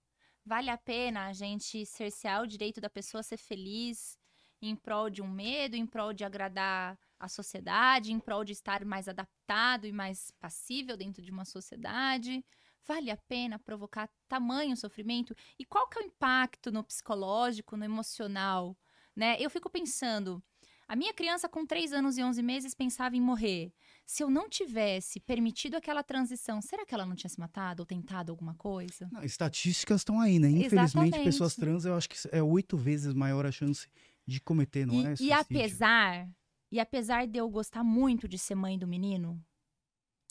Vale 0.46 0.70
a 0.70 0.78
pena 0.78 1.28
a 1.28 1.32
gente 1.32 1.86
cercear 1.86 2.42
o 2.42 2.48
direito 2.48 2.82
da 2.82 2.90
pessoa 2.90 3.22
a 3.22 3.24
ser 3.24 3.38
feliz 3.38 4.20
em 4.62 4.76
prol 4.76 5.10
de 5.10 5.22
um 5.22 5.28
medo, 5.30 5.78
em 5.78 5.86
prol 5.86 6.12
de 6.12 6.26
agradar 6.26 7.00
a 7.18 7.30
sociedade, 7.30 8.12
em 8.12 8.20
prol 8.20 8.44
de 8.44 8.52
estar 8.52 8.84
mais 8.84 9.08
adaptado 9.08 9.88
e 9.88 9.94
mais 9.94 10.32
passível 10.32 10.98
dentro 10.98 11.24
de 11.24 11.32
uma 11.32 11.46
sociedade? 11.46 12.44
Vale 12.86 13.10
a 13.10 13.16
pena 13.16 13.58
provocar 13.58 14.10
tamanho 14.28 14.76
sofrimento? 14.76 15.34
E 15.58 15.64
qual 15.64 15.88
que 15.88 15.98
é 15.98 16.02
o 16.02 16.06
impacto 16.06 16.74
no 16.74 16.84
psicológico, 16.84 17.78
no 17.78 17.86
emocional? 17.86 18.78
Né? 19.16 19.38
Eu 19.40 19.50
fico 19.50 19.70
pensando, 19.70 20.44
a 20.90 20.96
minha 20.96 21.14
criança 21.14 21.48
com 21.48 21.68
3 21.68 21.94
anos 21.94 22.18
e 22.18 22.24
11 22.24 22.42
meses 22.42 22.74
pensava 22.74 23.16
em 23.16 23.22
morrer. 23.22 23.72
Se 24.10 24.24
eu 24.24 24.30
não 24.32 24.50
tivesse 24.50 25.20
permitido 25.20 25.76
aquela 25.76 26.02
transição, 26.02 26.64
será 26.64 26.84
que 26.84 26.96
ela 26.96 27.06
não 27.06 27.16
tinha 27.16 27.30
se 27.30 27.40
matado 27.40 27.84
ou 27.84 27.86
tentado 27.86 28.32
alguma 28.32 28.56
coisa? 28.56 29.08
Não, 29.12 29.24
estatísticas 29.24 30.02
estão 30.02 30.20
aí, 30.20 30.40
né? 30.40 30.50
Infelizmente, 30.50 31.10
Exatamente. 31.10 31.24
pessoas 31.26 31.54
trans, 31.54 31.86
eu 31.86 31.94
acho 31.94 32.10
que 32.10 32.16
é 32.32 32.42
oito 32.42 32.76
vezes 32.76 33.14
maior 33.14 33.46
a 33.46 33.52
chance 33.52 33.88
de 34.26 34.42
cometer, 34.42 34.88
não 34.88 34.96
e, 34.96 35.06
é? 35.06 35.14
e 35.14 35.18
suicídio. 35.18 35.36
apesar, 35.40 36.28
e 36.72 36.80
apesar 36.80 37.28
de 37.28 37.38
eu 37.38 37.48
gostar 37.52 37.84
muito 37.84 38.28
de 38.28 38.40
ser 38.40 38.56
mãe 38.56 38.80
do 38.80 38.88
menino, 38.88 39.40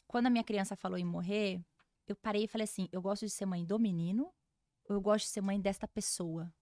quando 0.08 0.26
a 0.26 0.30
minha 0.30 0.42
criança 0.42 0.74
falou 0.74 0.98
em 0.98 1.04
morrer, 1.04 1.64
eu 2.08 2.16
parei 2.16 2.46
e 2.46 2.48
falei 2.48 2.64
assim: 2.64 2.88
eu 2.90 3.00
gosto 3.00 3.26
de 3.26 3.30
ser 3.30 3.46
mãe 3.46 3.64
do 3.64 3.78
menino 3.78 4.28
ou 4.88 4.96
eu 4.96 5.00
gosto 5.00 5.26
de 5.26 5.30
ser 5.30 5.40
mãe 5.40 5.60
desta 5.60 5.86
pessoa? 5.86 6.52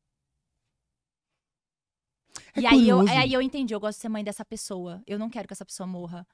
É 2.54 2.60
e 2.60 2.66
aí 2.66 2.86
eu, 2.86 3.00
aí 3.08 3.32
eu 3.32 3.40
entendi, 3.40 3.72
eu 3.72 3.80
gosto 3.80 3.96
de 3.96 4.02
ser 4.02 4.10
mãe 4.10 4.22
dessa 4.22 4.44
pessoa. 4.44 5.02
Eu 5.06 5.18
não 5.18 5.30
quero 5.30 5.48
que 5.48 5.54
essa 5.54 5.64
pessoa 5.64 5.86
morra. 5.86 6.26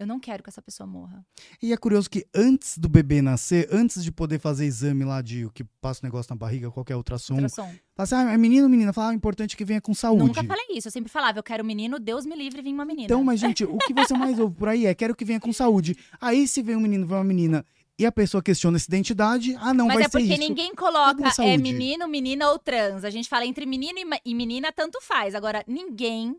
Eu 0.00 0.06
não 0.06 0.18
quero 0.18 0.42
que 0.42 0.48
essa 0.48 0.62
pessoa 0.62 0.86
morra. 0.86 1.22
E 1.62 1.74
é 1.74 1.76
curioso 1.76 2.08
que 2.08 2.26
antes 2.34 2.78
do 2.78 2.88
bebê 2.88 3.20
nascer, 3.20 3.68
antes 3.70 4.02
de 4.02 4.10
poder 4.10 4.38
fazer 4.38 4.64
exame 4.64 5.04
lá 5.04 5.20
de 5.20 5.44
o 5.44 5.50
que 5.50 5.62
passa 5.62 6.00
o 6.02 6.06
negócio 6.06 6.32
na 6.32 6.36
barriga, 6.36 6.70
qualquer 6.70 6.96
ultrassom, 6.96 7.34
Ultrassom. 7.34 7.70
fala 7.94 8.04
assim, 8.04 8.14
ah, 8.14 8.32
é 8.32 8.38
menino 8.38 8.62
ou 8.64 8.70
menina? 8.70 8.94
Fala, 8.94 9.10
ah, 9.10 9.12
é 9.12 9.14
importante 9.14 9.54
que 9.54 9.62
venha 9.62 9.78
com 9.78 9.92
saúde. 9.92 10.24
Nunca 10.24 10.42
falei 10.42 10.64
isso. 10.70 10.88
Eu 10.88 10.92
sempre 10.92 11.12
falava, 11.12 11.38
eu 11.38 11.42
quero 11.42 11.62
menino, 11.62 11.98
Deus 11.98 12.24
me 12.24 12.34
livre, 12.34 12.62
vem 12.62 12.72
uma 12.72 12.86
menina. 12.86 13.04
Então, 13.04 13.22
mas 13.22 13.38
gente, 13.38 13.62
o 13.62 13.76
que 13.76 13.92
você 13.92 14.14
mais 14.14 14.38
ouve 14.38 14.56
por 14.56 14.68
aí 14.68 14.86
é, 14.86 14.94
quero 14.94 15.14
que 15.14 15.22
venha 15.22 15.38
com 15.38 15.52
saúde. 15.52 15.94
Aí 16.18 16.48
se 16.48 16.62
vem 16.62 16.76
um 16.76 16.80
menino, 16.80 17.06
vem 17.06 17.18
uma 17.18 17.24
menina, 17.24 17.66
e 17.98 18.06
a 18.06 18.10
pessoa 18.10 18.42
questiona 18.42 18.78
essa 18.78 18.88
identidade, 18.88 19.54
ah, 19.60 19.74
não, 19.74 19.86
Mas 19.86 19.96
vai 19.96 20.04
é 20.04 20.08
ser 20.08 20.12
porque 20.12 20.32
isso. 20.32 20.38
ninguém 20.38 20.74
coloca 20.74 21.16
Cadê 21.16 21.24
a 21.24 21.28
é 21.28 21.32
saúde? 21.32 21.58
menino, 21.58 22.08
menina 22.08 22.48
ou 22.48 22.58
trans. 22.58 23.04
A 23.04 23.10
gente 23.10 23.28
fala 23.28 23.44
entre 23.44 23.66
menino 23.66 23.98
e 23.98 24.20
e 24.24 24.34
menina, 24.34 24.72
tanto 24.72 24.98
faz. 25.02 25.34
Agora, 25.34 25.62
ninguém, 25.66 26.34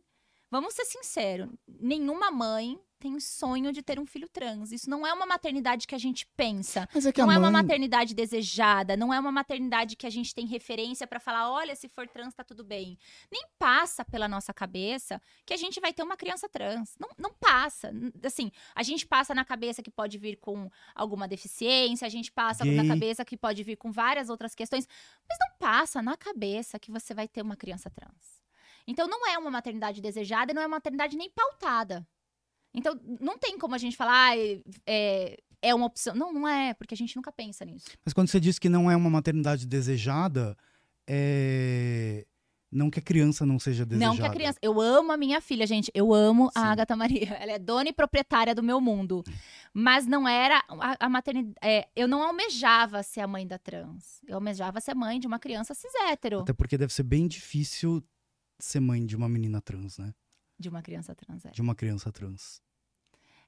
vamos 0.49 0.73
ser 0.73 0.85
sinceros, 0.85 1.47
nenhuma 1.79 2.31
mãe 2.31 2.79
tem 3.01 3.19
sonho 3.19 3.73
de 3.73 3.81
ter 3.81 3.99
um 3.99 4.05
filho 4.05 4.29
trans. 4.29 4.71
Isso 4.71 4.87
não 4.87 5.05
é 5.05 5.11
uma 5.11 5.25
maternidade 5.25 5.87
que 5.87 5.95
a 5.95 5.97
gente 5.97 6.27
pensa. 6.37 6.87
É 6.93 7.11
que 7.11 7.19
Não 7.19 7.29
a 7.29 7.33
é 7.33 7.39
mãe... 7.39 7.49
uma 7.49 7.51
maternidade 7.51 8.13
desejada, 8.13 8.95
não 8.95 9.11
é 9.11 9.19
uma 9.19 9.31
maternidade 9.31 9.95
que 9.95 10.05
a 10.05 10.09
gente 10.09 10.35
tem 10.35 10.45
referência 10.45 11.07
pra 11.07 11.19
falar, 11.19 11.51
olha, 11.51 11.75
se 11.75 11.89
for 11.89 12.07
trans 12.07 12.35
tá 12.35 12.43
tudo 12.43 12.63
bem. 12.63 12.97
Nem 13.31 13.43
passa 13.57 14.05
pela 14.05 14.27
nossa 14.27 14.53
cabeça 14.53 15.19
que 15.45 15.53
a 15.53 15.57
gente 15.57 15.81
vai 15.81 15.91
ter 15.91 16.03
uma 16.03 16.15
criança 16.15 16.47
trans. 16.47 16.95
Não, 16.99 17.09
não 17.17 17.33
passa. 17.33 17.91
Assim, 18.23 18.51
a 18.75 18.83
gente 18.83 19.07
passa 19.07 19.33
na 19.33 19.43
cabeça 19.43 19.81
que 19.81 19.89
pode 19.89 20.19
vir 20.19 20.37
com 20.37 20.69
alguma 20.93 21.27
deficiência, 21.27 22.05
a 22.05 22.09
gente 22.09 22.31
passa 22.31 22.63
na 22.63 22.83
Gay. 22.83 22.87
cabeça 22.87 23.25
que 23.25 23.35
pode 23.35 23.63
vir 23.63 23.77
com 23.77 23.91
várias 23.91 24.29
outras 24.29 24.53
questões, 24.53 24.87
mas 25.27 25.37
não 25.39 25.57
passa 25.57 26.03
na 26.03 26.15
cabeça 26.15 26.77
que 26.77 26.91
você 26.91 27.15
vai 27.15 27.27
ter 27.27 27.41
uma 27.41 27.55
criança 27.55 27.89
trans. 27.89 28.41
Então 28.85 29.07
não 29.07 29.27
é 29.27 29.37
uma 29.39 29.49
maternidade 29.49 30.01
desejada, 30.01 30.53
não 30.53 30.61
é 30.61 30.65
uma 30.67 30.77
maternidade 30.77 31.17
nem 31.17 31.31
pautada. 31.31 32.05
Então 32.73 32.99
não 33.19 33.37
tem 33.37 33.57
como 33.57 33.75
a 33.75 33.77
gente 33.77 33.97
falar, 33.97 34.31
"Ah, 34.31 34.37
é, 34.85 35.37
é 35.61 35.75
uma 35.75 35.85
opção. 35.85 36.15
Não, 36.15 36.33
não 36.33 36.47
é, 36.47 36.73
porque 36.73 36.93
a 36.93 36.97
gente 36.97 37.15
nunca 37.15 37.31
pensa 37.31 37.63
nisso. 37.63 37.85
Mas 38.03 38.13
quando 38.13 38.29
você 38.29 38.39
diz 38.39 38.57
que 38.57 38.69
não 38.69 38.89
é 38.89 38.95
uma 38.95 39.09
maternidade 39.09 39.67
desejada, 39.67 40.57
é... 41.07 42.25
Não 42.73 42.89
que 42.89 42.99
a 42.99 43.01
criança 43.01 43.45
não 43.45 43.59
seja 43.59 43.85
desejada. 43.85 44.09
Não 44.09 44.17
que 44.17 44.25
a 44.25 44.29
criança. 44.29 44.57
Eu 44.61 44.79
amo 44.79 45.11
a 45.11 45.17
minha 45.17 45.41
filha, 45.41 45.67
gente. 45.67 45.91
Eu 45.93 46.13
amo 46.13 46.45
Sim. 46.45 46.51
a 46.55 46.71
Agatha 46.71 46.95
Maria. 46.95 47.33
Ela 47.35 47.51
é 47.51 47.59
dona 47.59 47.89
e 47.89 47.93
proprietária 47.93 48.55
do 48.55 48.63
meu 48.63 48.79
mundo. 48.79 49.25
Mas 49.73 50.07
não 50.07 50.25
era 50.25 50.63
a, 50.69 51.05
a 51.05 51.09
maternidade. 51.09 51.53
é, 51.61 51.89
eu 51.93 52.07
não 52.07 52.23
almejava 52.23 53.03
ser 53.03 53.19
a 53.19 53.27
mãe 53.27 53.45
da 53.45 53.57
trans. 53.57 54.21
Eu 54.25 54.35
almejava 54.35 54.79
ser 54.79 54.95
mãe 54.95 55.19
de 55.19 55.27
uma 55.27 55.37
criança 55.37 55.73
cis 55.73 55.91
hétero. 56.09 56.39
Até 56.39 56.53
porque 56.53 56.77
deve 56.77 56.93
ser 56.93 57.03
bem 57.03 57.27
difícil 57.27 58.01
ser 58.57 58.79
mãe 58.79 59.05
de 59.05 59.17
uma 59.17 59.27
menina 59.27 59.59
trans, 59.59 59.97
né? 59.97 60.13
De 60.61 60.69
uma 60.69 60.81
criança 60.81 61.13
trans, 61.15 61.45
é. 61.45 61.51
De 61.51 61.61
uma 61.61 61.75
criança 61.75 62.11
trans. 62.11 62.61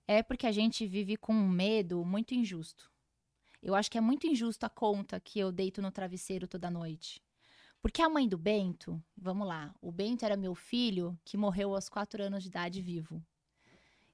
É 0.08 0.21
porque 0.21 0.45
a 0.45 0.52
gente 0.52 0.86
vive 0.86 1.15
com 1.15 1.34
um 1.34 1.47
medo 1.47 2.04
muito 2.04 2.34
injusto. 2.34 2.91
Eu 3.62 3.76
acho 3.76 3.89
que 3.89 3.97
é 3.97 4.02
muito 4.02 4.28
injusto 4.28 4.65
a 4.65 4.69
conta 4.69 5.19
que 5.19 5.39
eu 5.39 5.52
deito 5.52 5.82
no 5.82 5.91
travesseiro 5.91 6.47
toda 6.47 6.69
noite. 6.69 7.21
Porque 7.82 8.02
a 8.02 8.10
mãe 8.10 8.28
do 8.28 8.38
Bento, 8.38 9.02
vamos 9.15 9.47
lá, 9.47 9.73
o 9.82 9.91
Bento 9.91 10.26
era 10.26 10.36
meu 10.36 10.56
filho 10.56 11.17
que 11.23 11.38
morreu 11.38 11.76
aos 11.76 11.88
quatro 11.88 12.21
anos 12.23 12.43
de 12.43 12.49
idade 12.49 12.82
vivo. 12.82 13.23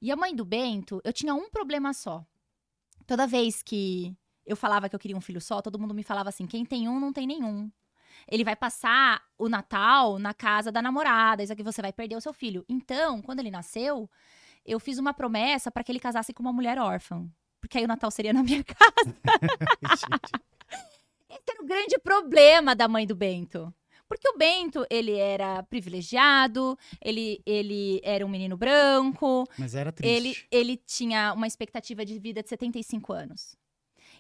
E 0.02 0.12
a 0.12 0.16
mãe 0.16 0.36
do 0.36 0.46
Bento, 0.46 1.02
eu 1.04 1.14
tinha 1.14 1.34
um 1.34 1.50
problema 1.50 1.94
só. 1.94 2.26
Toda 3.06 3.28
vez 3.28 3.64
que 3.64 4.16
eu 4.46 4.56
falava 4.56 4.90
que 4.90 4.96
eu 4.96 5.00
queria 5.00 5.18
um 5.18 5.22
filho 5.22 5.42
só, 5.42 5.62
todo 5.62 5.80
mundo 5.80 5.94
me 5.94 6.04
falava 6.04 6.30
assim: 6.30 6.46
quem 6.48 6.66
tem 6.66 6.88
um 6.88 7.00
não 7.00 7.14
tem 7.14 7.28
nenhum. 7.28 7.72
Ele 8.28 8.44
vai 8.44 8.56
passar 8.56 9.22
o 9.38 9.48
Natal 9.50 10.20
na 10.20 10.34
casa 10.34 10.72
da 10.72 10.82
namorada, 10.82 11.44
isso 11.44 11.54
aqui 11.54 11.64
você 11.64 11.82
vai 11.82 11.94
perder 11.94 12.16
o 12.16 12.22
seu 12.22 12.34
filho. 12.34 12.66
Então, 12.68 13.22
quando 13.22 13.40
ele 13.40 13.52
nasceu, 13.52 14.10
eu 14.66 14.80
fiz 14.80 14.98
uma 14.98 15.14
promessa 15.14 15.72
para 15.72 15.84
que 15.84 15.92
ele 15.92 16.00
casasse 16.00 16.34
com 16.34 16.44
uma 16.44 16.54
mulher 16.54 16.78
órfã. 16.78 17.28
Porque 17.62 17.78
aí 17.78 17.84
o 17.86 17.88
Natal 17.88 18.10
seria 18.12 18.32
na 18.34 18.42
minha 18.44 18.64
casa. 18.64 19.16
Esse 21.30 21.52
era 21.52 21.62
o 21.62 21.66
grande 21.66 21.98
problema 22.00 22.76
da 22.76 22.88
mãe 22.88 23.06
do 23.06 23.16
Bento. 23.16 23.74
Porque 24.08 24.28
o 24.28 24.38
Bento, 24.38 24.86
ele 24.90 25.14
era 25.16 25.62
privilegiado, 25.64 26.78
ele, 27.00 27.44
ele 27.46 28.02
era 28.04 28.26
um 28.26 28.30
menino 28.30 28.58
branco. 28.58 29.48
Mas 29.58 29.76
era 29.76 29.94
Ele, 30.02 30.30
triste. 30.34 30.48
ele 30.52 30.78
tinha 30.78 31.32
uma 31.34 31.46
expectativa 31.46 32.04
de 32.04 32.18
vida 32.18 32.42
de 32.42 32.50
75 32.50 33.14
anos. 33.14 33.56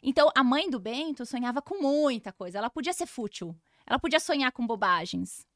Então, 0.03 0.29
a 0.35 0.43
mãe 0.43 0.69
do 0.69 0.79
Bento 0.79 1.25
sonhava 1.25 1.59
com 1.61 1.81
muita 1.81 2.31
coisa. 2.31 2.59
Ela 2.59 2.69
podia 2.69 2.93
ser 2.93 3.07
fútil. 3.07 3.55
Ela 3.89 3.97
podia 3.97 4.19
sonhar 4.19 4.51
com 4.51 4.67
bobagens. 4.67 5.47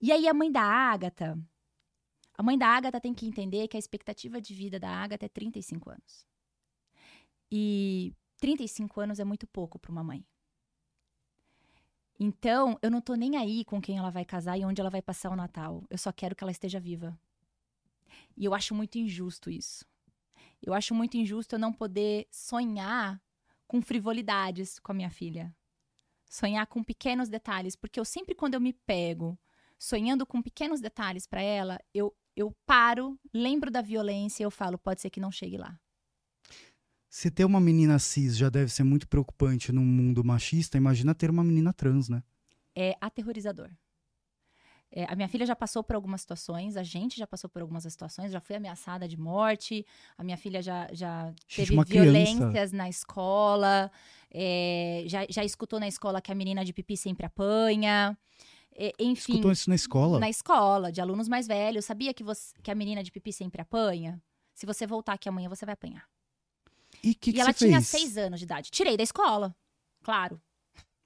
E 0.00 0.10
aí, 0.10 0.26
a 0.26 0.32
mãe 0.32 0.50
da 0.50 0.62
Ágata. 0.62 1.38
A 2.36 2.42
mãe 2.42 2.56
da 2.56 2.66
Ágata 2.66 2.98
tem 2.98 3.12
que 3.12 3.26
entender 3.26 3.68
que 3.68 3.76
a 3.76 3.78
expectativa 3.78 4.40
de 4.40 4.54
vida 4.54 4.80
da 4.80 4.88
Ágata 4.88 5.26
é 5.26 5.28
35 5.28 5.90
anos. 5.90 6.26
E 7.52 8.14
35 8.38 8.98
anos 8.98 9.20
é 9.20 9.24
muito 9.24 9.46
pouco 9.46 9.78
para 9.78 9.92
uma 9.92 10.02
mãe. 10.02 10.24
Então, 12.18 12.78
eu 12.80 12.90
não 12.90 13.02
tô 13.02 13.14
nem 13.14 13.36
aí 13.36 13.62
com 13.62 13.80
quem 13.80 13.98
ela 13.98 14.10
vai 14.10 14.24
casar 14.24 14.56
e 14.58 14.64
onde 14.64 14.80
ela 14.80 14.90
vai 14.90 15.02
passar 15.02 15.30
o 15.30 15.36
Natal. 15.36 15.84
Eu 15.90 15.98
só 15.98 16.10
quero 16.10 16.34
que 16.34 16.42
ela 16.42 16.50
esteja 16.50 16.80
viva. 16.80 17.18
E 18.36 18.46
eu 18.46 18.54
acho 18.54 18.74
muito 18.74 18.96
injusto 18.96 19.50
isso. 19.50 19.84
Eu 20.62 20.72
acho 20.72 20.94
muito 20.94 21.18
injusto 21.18 21.54
eu 21.54 21.58
não 21.58 21.72
poder 21.72 22.26
sonhar 22.30 23.22
com 23.66 23.82
frivolidades 23.82 24.78
com 24.78 24.92
a 24.92 24.94
minha 24.94 25.10
filha. 25.10 25.54
Sonhar 26.30 26.66
com 26.68 26.82
pequenos 26.82 27.28
detalhes, 27.28 27.74
porque 27.76 27.98
eu 27.98 28.04
sempre 28.04 28.36
quando 28.36 28.54
eu 28.54 28.60
me 28.60 28.72
pego 28.72 29.36
sonhando 29.76 30.24
com 30.24 30.40
pequenos 30.40 30.80
detalhes 30.80 31.26
para 31.26 31.42
ela, 31.42 31.78
eu 31.92 32.16
eu 32.36 32.56
paro, 32.64 33.18
lembro 33.34 33.70
da 33.70 33.82
violência 33.82 34.42
e 34.42 34.46
eu 34.46 34.50
falo, 34.50 34.78
pode 34.78 35.00
ser 35.00 35.10
que 35.10 35.20
não 35.20 35.32
chegue 35.32 35.58
lá. 35.58 35.78
Se 37.08 37.28
ter 37.28 37.44
uma 37.44 37.60
menina 37.60 37.98
cis 37.98 38.36
já 38.36 38.48
deve 38.48 38.70
ser 38.70 38.84
muito 38.84 39.08
preocupante 39.08 39.72
num 39.72 39.84
mundo 39.84 40.22
machista, 40.22 40.76
imagina 40.76 41.12
ter 41.14 41.28
uma 41.28 41.42
menina 41.42 41.72
trans, 41.72 42.08
né? 42.08 42.22
É 42.74 42.96
aterrorizador. 43.00 43.68
É, 44.92 45.04
a 45.08 45.14
minha 45.14 45.28
filha 45.28 45.46
já 45.46 45.54
passou 45.54 45.84
por 45.84 45.94
algumas 45.94 46.20
situações, 46.20 46.76
a 46.76 46.82
gente 46.82 47.16
já 47.16 47.26
passou 47.26 47.48
por 47.48 47.62
algumas 47.62 47.84
situações, 47.84 48.32
já 48.32 48.40
foi 48.40 48.56
ameaçada 48.56 49.06
de 49.06 49.16
morte, 49.16 49.86
a 50.18 50.24
minha 50.24 50.36
filha 50.36 50.60
já, 50.60 50.88
já 50.92 51.32
teve 51.54 51.72
uma 51.72 51.84
criança. 51.84 52.10
violências 52.10 52.72
na 52.72 52.88
escola, 52.88 53.90
é, 54.32 55.04
já, 55.06 55.24
já 55.28 55.44
escutou 55.44 55.78
na 55.78 55.86
escola 55.86 56.20
que 56.20 56.32
a 56.32 56.34
menina 56.34 56.64
de 56.64 56.72
pipi 56.72 56.96
sempre 56.96 57.24
apanha. 57.24 58.18
É, 58.74 58.92
enfim, 58.98 59.32
Escutou 59.32 59.52
isso 59.52 59.68
na 59.68 59.76
escola? 59.76 60.18
na 60.18 60.28
escola, 60.28 60.90
de 60.90 61.00
alunos 61.00 61.28
mais 61.28 61.46
velhos, 61.46 61.84
sabia 61.84 62.12
que, 62.12 62.24
você, 62.24 62.54
que 62.60 62.70
a 62.70 62.74
menina 62.74 63.02
de 63.02 63.12
pipi 63.12 63.32
sempre 63.32 63.62
apanha? 63.62 64.20
Se 64.54 64.66
você 64.66 64.86
voltar 64.86 65.12
aqui 65.12 65.28
amanhã, 65.28 65.48
você 65.48 65.64
vai 65.64 65.74
apanhar. 65.74 66.04
E 67.02 67.14
que, 67.14 67.30
e 67.30 67.32
que 67.34 67.40
ela 67.40 67.52
tinha 67.52 67.80
fez? 67.80 67.86
seis 67.86 68.16
anos 68.18 68.40
de 68.40 68.44
idade. 68.44 68.70
Tirei 68.70 68.96
da 68.96 69.04
escola, 69.04 69.54
claro. 70.02 70.40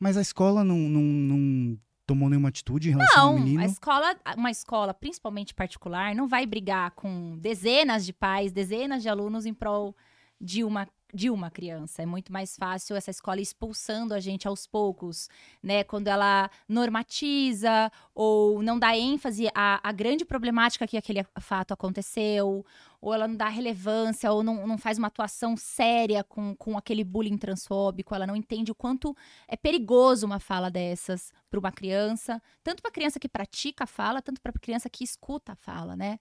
Mas 0.01 0.17
a 0.17 0.23
escola 0.23 0.65
não, 0.65 0.77
não, 0.77 1.03
não 1.03 1.79
tomou 2.07 2.29
nenhuma 2.29 2.49
atitude 2.49 2.89
em 2.89 2.93
relação 2.93 3.29
ao 3.29 3.33
Não, 3.35 3.39
menino? 3.39 3.63
a 3.63 3.67
escola, 3.67 4.17
uma 4.37 4.51
escola, 4.51 4.95
principalmente 4.95 5.55
particular, 5.55 6.15
não 6.15 6.29
vai 6.29 6.47
brigar 6.47 6.91
com 6.93 7.37
dezenas 7.39 8.05
de 8.05 8.13
pais, 8.13 8.53
dezenas 8.53 9.03
de 9.03 9.09
alunos 9.09 9.47
em 9.47 9.55
prol 9.55 9.97
de 10.41 10.63
uma 10.65 10.87
de 11.15 11.31
uma 11.31 11.49
criança. 11.49 12.03
É 12.03 12.07
muito 12.07 12.33
mais 12.33 12.57
fácil 12.57 12.97
essa 12.97 13.11
escola 13.11 13.41
expulsando 13.41 14.13
a 14.13 14.19
gente 14.19 14.49
aos 14.49 14.67
poucos, 14.67 15.29
né? 15.63 15.85
Quando 15.85 16.09
ela 16.09 16.51
normatiza 16.69 17.91
ou 18.13 18.61
não 18.61 18.79
dá 18.79 18.97
ênfase 18.97 19.49
à, 19.55 19.81
à 19.89 19.93
grande 19.93 20.25
problemática 20.25 20.89
que 20.89 20.97
aquele 20.97 21.25
fato 21.41 21.73
aconteceu, 21.73 22.67
ou 23.01 23.15
ela 23.15 23.29
não 23.29 23.37
dá 23.37 23.49
relevância, 23.49 24.33
ou 24.33 24.43
não, 24.43 24.67
não 24.67 24.77
faz 24.77 24.99
uma 24.99 25.07
atuação 25.07 25.57
séria 25.57 26.25
com, 26.25 26.57
com 26.57 26.77
aquele 26.77 27.05
bullying 27.05 27.39
transfóbico, 27.39 28.15
ela 28.15 28.27
não 28.27 28.35
entende 28.35 28.73
o 28.73 28.75
quanto 28.75 29.17
é 29.47 29.57
perigoso 29.57 30.27
uma 30.27 30.41
fala 30.41 30.71
dessas 30.71 31.33
para 31.49 31.61
uma 31.61 31.71
criança, 31.71 32.43
tanto 32.63 32.83
para 32.83 32.91
criança 32.91 33.21
que 33.21 33.29
pratica 33.29 33.85
a 33.85 33.87
fala, 33.87 34.21
tanto 34.21 34.41
para 34.41 34.53
criança 34.55 34.91
que 34.91 35.05
escuta 35.05 35.53
a 35.53 35.57
fala, 35.57 35.95
né? 35.95 36.19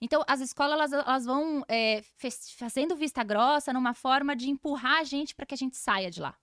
Então, 0.00 0.24
as 0.26 0.40
escolas 0.40 0.72
elas, 0.72 0.92
elas 1.06 1.24
vão 1.26 1.62
é, 1.68 2.02
fazendo 2.56 2.96
vista 2.96 3.22
grossa 3.22 3.72
numa 3.72 3.92
forma 3.92 4.34
de 4.34 4.48
empurrar 4.48 5.00
a 5.00 5.04
gente 5.04 5.34
para 5.34 5.44
que 5.44 5.54
a 5.54 5.56
gente 5.58 5.76
saia 5.76 6.10
de 6.10 6.20
lá. 6.20 6.34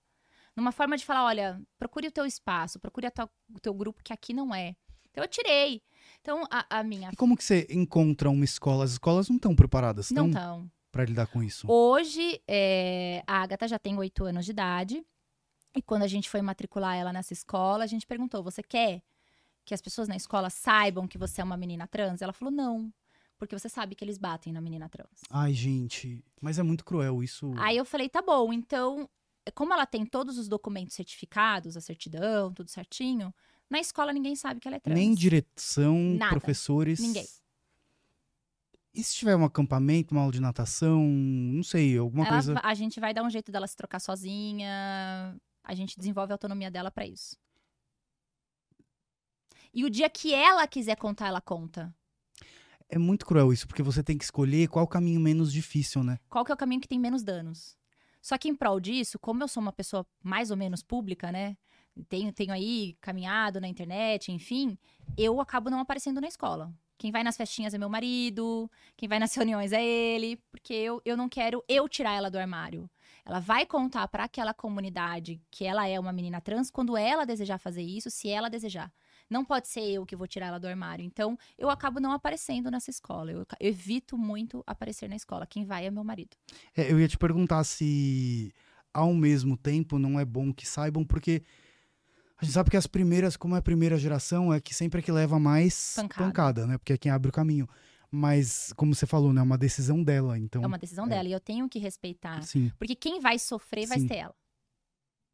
Numa 0.54 0.70
forma 0.72 0.96
de 0.96 1.04
falar, 1.04 1.24
olha, 1.24 1.60
procure 1.78 2.06
o 2.08 2.12
teu 2.12 2.24
espaço, 2.24 2.78
procure 2.78 3.06
a 3.06 3.10
tua- 3.10 3.30
o 3.54 3.60
teu 3.60 3.74
grupo, 3.74 4.02
que 4.02 4.12
aqui 4.12 4.32
não 4.32 4.54
é. 4.54 4.76
Então, 5.10 5.24
eu 5.24 5.28
tirei. 5.28 5.82
Então, 6.20 6.44
a, 6.50 6.78
a 6.78 6.82
minha... 6.84 7.10
E 7.12 7.16
como 7.16 7.36
que 7.36 7.42
você 7.42 7.66
encontra 7.70 8.30
uma 8.30 8.44
escola? 8.44 8.84
As 8.84 8.92
escolas 8.92 9.28
não 9.28 9.36
estão 9.36 9.54
preparadas 9.56 10.10
Não 10.10 10.28
estão. 10.28 10.70
para 10.92 11.04
lidar 11.04 11.26
com 11.26 11.42
isso. 11.42 11.66
Hoje, 11.70 12.40
é, 12.46 13.22
a 13.26 13.42
Agatha 13.42 13.66
já 13.66 13.78
tem 13.78 13.96
oito 13.98 14.24
anos 14.24 14.44
de 14.44 14.52
idade. 14.52 15.04
E 15.74 15.82
quando 15.82 16.02
a 16.02 16.08
gente 16.08 16.30
foi 16.30 16.40
matricular 16.42 16.96
ela 16.96 17.12
nessa 17.12 17.32
escola, 17.32 17.84
a 17.84 17.86
gente 17.86 18.06
perguntou: 18.06 18.42
você 18.42 18.62
quer 18.62 19.02
que 19.64 19.74
as 19.74 19.80
pessoas 19.82 20.08
na 20.08 20.16
escola 20.16 20.48
saibam 20.50 21.06
que 21.06 21.18
você 21.18 21.40
é 21.40 21.44
uma 21.44 21.56
menina 21.56 21.86
trans? 21.86 22.22
Ela 22.22 22.32
falou: 22.32 22.52
não. 22.52 22.92
Porque 23.38 23.56
você 23.56 23.68
sabe 23.68 23.94
que 23.94 24.04
eles 24.04 24.18
batem 24.18 24.52
na 24.52 24.60
menina 24.60 24.88
trans. 24.88 25.22
Ai, 25.30 25.54
gente, 25.54 26.22
mas 26.40 26.58
é 26.58 26.62
muito 26.62 26.84
cruel 26.84 27.22
isso. 27.22 27.52
Aí 27.56 27.76
eu 27.76 27.84
falei: 27.84 28.08
tá 28.08 28.20
bom, 28.20 28.52
então, 28.52 29.08
como 29.54 29.72
ela 29.72 29.86
tem 29.86 30.04
todos 30.04 30.36
os 30.36 30.48
documentos 30.48 30.94
certificados, 30.96 31.76
a 31.76 31.80
certidão, 31.80 32.52
tudo 32.52 32.68
certinho, 32.68 33.32
na 33.70 33.78
escola 33.78 34.12
ninguém 34.12 34.34
sabe 34.34 34.60
que 34.60 34.66
ela 34.66 34.76
é 34.76 34.80
trans. 34.80 34.98
Nem 34.98 35.14
direção, 35.14 35.96
Nada. 36.18 36.30
professores. 36.30 36.98
Ninguém. 36.98 37.26
E 38.92 39.04
se 39.04 39.14
tiver 39.14 39.36
um 39.36 39.44
acampamento, 39.44 40.12
uma 40.12 40.22
aula 40.22 40.32
de 40.32 40.40
natação, 40.40 41.04
não 41.04 41.62
sei, 41.62 41.96
alguma 41.96 42.24
Ela 42.26 42.32
coisa. 42.32 42.60
a 42.64 42.74
gente 42.74 42.98
vai 42.98 43.14
dar 43.14 43.22
um 43.22 43.30
jeito 43.30 43.52
dela 43.52 43.66
se 43.66 43.76
trocar 43.76 44.00
sozinha. 44.00 45.36
A 45.62 45.74
gente 45.74 45.96
desenvolve 45.96 46.32
a 46.32 46.34
autonomia 46.34 46.70
dela 46.70 46.90
pra 46.90 47.06
isso. 47.06 47.36
E 49.72 49.84
o 49.84 49.90
dia 49.90 50.08
que 50.08 50.34
ela 50.34 50.66
quiser 50.66 50.96
contar, 50.96 51.28
ela 51.28 51.40
conta. 51.40 51.94
É 52.88 52.98
muito 52.98 53.26
cruel 53.26 53.52
isso, 53.52 53.66
porque 53.66 53.82
você 53.82 54.02
tem 54.02 54.16
que 54.16 54.24
escolher 54.24 54.68
qual 54.68 54.84
o 54.84 54.88
caminho 54.88 55.20
menos 55.20 55.52
difícil, 55.52 56.02
né? 56.02 56.18
Qual 56.28 56.44
que 56.44 56.50
é 56.50 56.54
o 56.54 56.58
caminho 56.58 56.80
que 56.80 56.88
tem 56.88 56.98
menos 56.98 57.22
danos? 57.22 57.76
Só 58.22 58.36
que 58.38 58.48
em 58.48 58.54
prol 58.54 58.80
disso, 58.80 59.18
como 59.18 59.42
eu 59.42 59.48
sou 59.48 59.62
uma 59.62 59.72
pessoa 59.72 60.06
mais 60.22 60.50
ou 60.50 60.56
menos 60.56 60.82
pública, 60.82 61.30
né? 61.30 61.56
Tenho, 62.08 62.32
tenho 62.32 62.52
aí 62.52 62.96
caminhado 63.00 63.60
na 63.60 63.68
internet, 63.68 64.32
enfim, 64.32 64.78
eu 65.16 65.40
acabo 65.40 65.68
não 65.68 65.80
aparecendo 65.80 66.20
na 66.20 66.28
escola. 66.28 66.72
Quem 66.96 67.12
vai 67.12 67.22
nas 67.22 67.36
festinhas 67.36 67.74
é 67.74 67.78
meu 67.78 67.88
marido, 67.88 68.70
quem 68.96 69.08
vai 69.08 69.18
nas 69.18 69.34
reuniões 69.36 69.72
é 69.72 69.84
ele, 69.84 70.36
porque 70.50 70.72
eu, 70.72 71.00
eu 71.04 71.16
não 71.16 71.28
quero 71.28 71.62
eu 71.68 71.88
tirar 71.88 72.14
ela 72.14 72.30
do 72.30 72.38
armário. 72.38 72.90
Ela 73.24 73.40
vai 73.40 73.66
contar 73.66 74.08
para 74.08 74.24
aquela 74.24 74.54
comunidade 74.54 75.40
que 75.50 75.64
ela 75.64 75.86
é 75.86 76.00
uma 76.00 76.12
menina 76.12 76.40
trans 76.40 76.70
quando 76.70 76.96
ela 76.96 77.26
desejar 77.26 77.58
fazer 77.58 77.82
isso, 77.82 78.10
se 78.10 78.28
ela 78.28 78.48
desejar. 78.48 78.90
Não 79.30 79.44
pode 79.44 79.68
ser 79.68 79.80
eu 79.80 80.06
que 80.06 80.16
vou 80.16 80.26
tirar 80.26 80.46
ela 80.46 80.58
do 80.58 80.66
armário. 80.66 81.04
Então, 81.04 81.38
eu 81.58 81.68
acabo 81.68 82.00
não 82.00 82.12
aparecendo 82.12 82.70
nessa 82.70 82.90
escola. 82.90 83.32
Eu, 83.32 83.40
eu 83.40 83.46
evito 83.60 84.16
muito 84.16 84.62
aparecer 84.66 85.08
na 85.08 85.16
escola. 85.16 85.46
Quem 85.46 85.64
vai 85.64 85.86
é 85.86 85.90
meu 85.90 86.04
marido. 86.04 86.36
É, 86.76 86.90
eu 86.90 86.98
ia 86.98 87.08
te 87.08 87.18
perguntar 87.18 87.64
se 87.64 88.52
ao 88.92 89.12
mesmo 89.14 89.56
tempo 89.56 89.98
não 89.98 90.18
é 90.18 90.24
bom 90.24 90.52
que 90.52 90.66
saibam, 90.66 91.04
porque 91.04 91.42
a 92.40 92.44
gente 92.44 92.54
sabe 92.54 92.70
que 92.70 92.76
as 92.76 92.86
primeiras, 92.86 93.36
como 93.36 93.54
é 93.54 93.58
a 93.58 93.62
primeira 93.62 93.98
geração, 93.98 94.52
é 94.52 94.60
que 94.60 94.74
sempre 94.74 95.00
é 95.00 95.02
que 95.02 95.12
leva 95.12 95.38
mais 95.38 95.94
Pancada. 95.96 96.24
pancada, 96.24 96.66
né? 96.66 96.78
Porque 96.78 96.92
é 96.92 96.98
quem 96.98 97.10
abre 97.10 97.28
o 97.28 97.32
caminho. 97.32 97.68
Mas, 98.10 98.72
como 98.74 98.94
você 98.94 99.06
falou, 99.06 99.32
né? 99.32 99.40
É 99.40 99.44
uma 99.44 99.58
decisão 99.58 100.02
dela, 100.02 100.38
então. 100.38 100.62
É 100.62 100.66
uma 100.66 100.78
decisão 100.78 101.04
é. 101.06 101.08
dela 101.10 101.28
e 101.28 101.32
eu 101.32 101.40
tenho 101.40 101.68
que 101.68 101.78
respeitar. 101.78 102.42
Sim. 102.42 102.72
Porque 102.78 102.94
quem 102.94 103.20
vai 103.20 103.38
sofrer 103.38 103.86
vai 103.86 104.00
Sim. 104.00 104.08
ser 104.08 104.14
ela. 104.14 104.34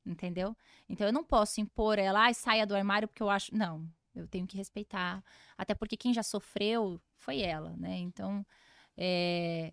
Entendeu? 0.07 0.57
Então 0.88 1.07
eu 1.07 1.12
não 1.12 1.25
posso 1.25 1.61
impor 1.61 1.99
ela, 1.99 2.21
ai, 2.25 2.35
saia 2.35 2.67
do 2.67 2.75
armário 2.77 3.09
porque 3.09 3.23
eu 3.23 3.31
acho. 3.31 3.55
Não. 3.55 3.88
Eu 4.14 4.29
tenho 4.29 4.47
que 4.47 4.57
respeitar. 4.57 5.25
Até 5.59 5.75
porque 5.75 5.97
quem 5.97 6.14
já 6.14 6.23
sofreu 6.23 7.01
foi 7.17 7.40
ela, 7.40 7.77
né? 7.77 7.97
Então. 7.99 8.47
é, 8.97 9.73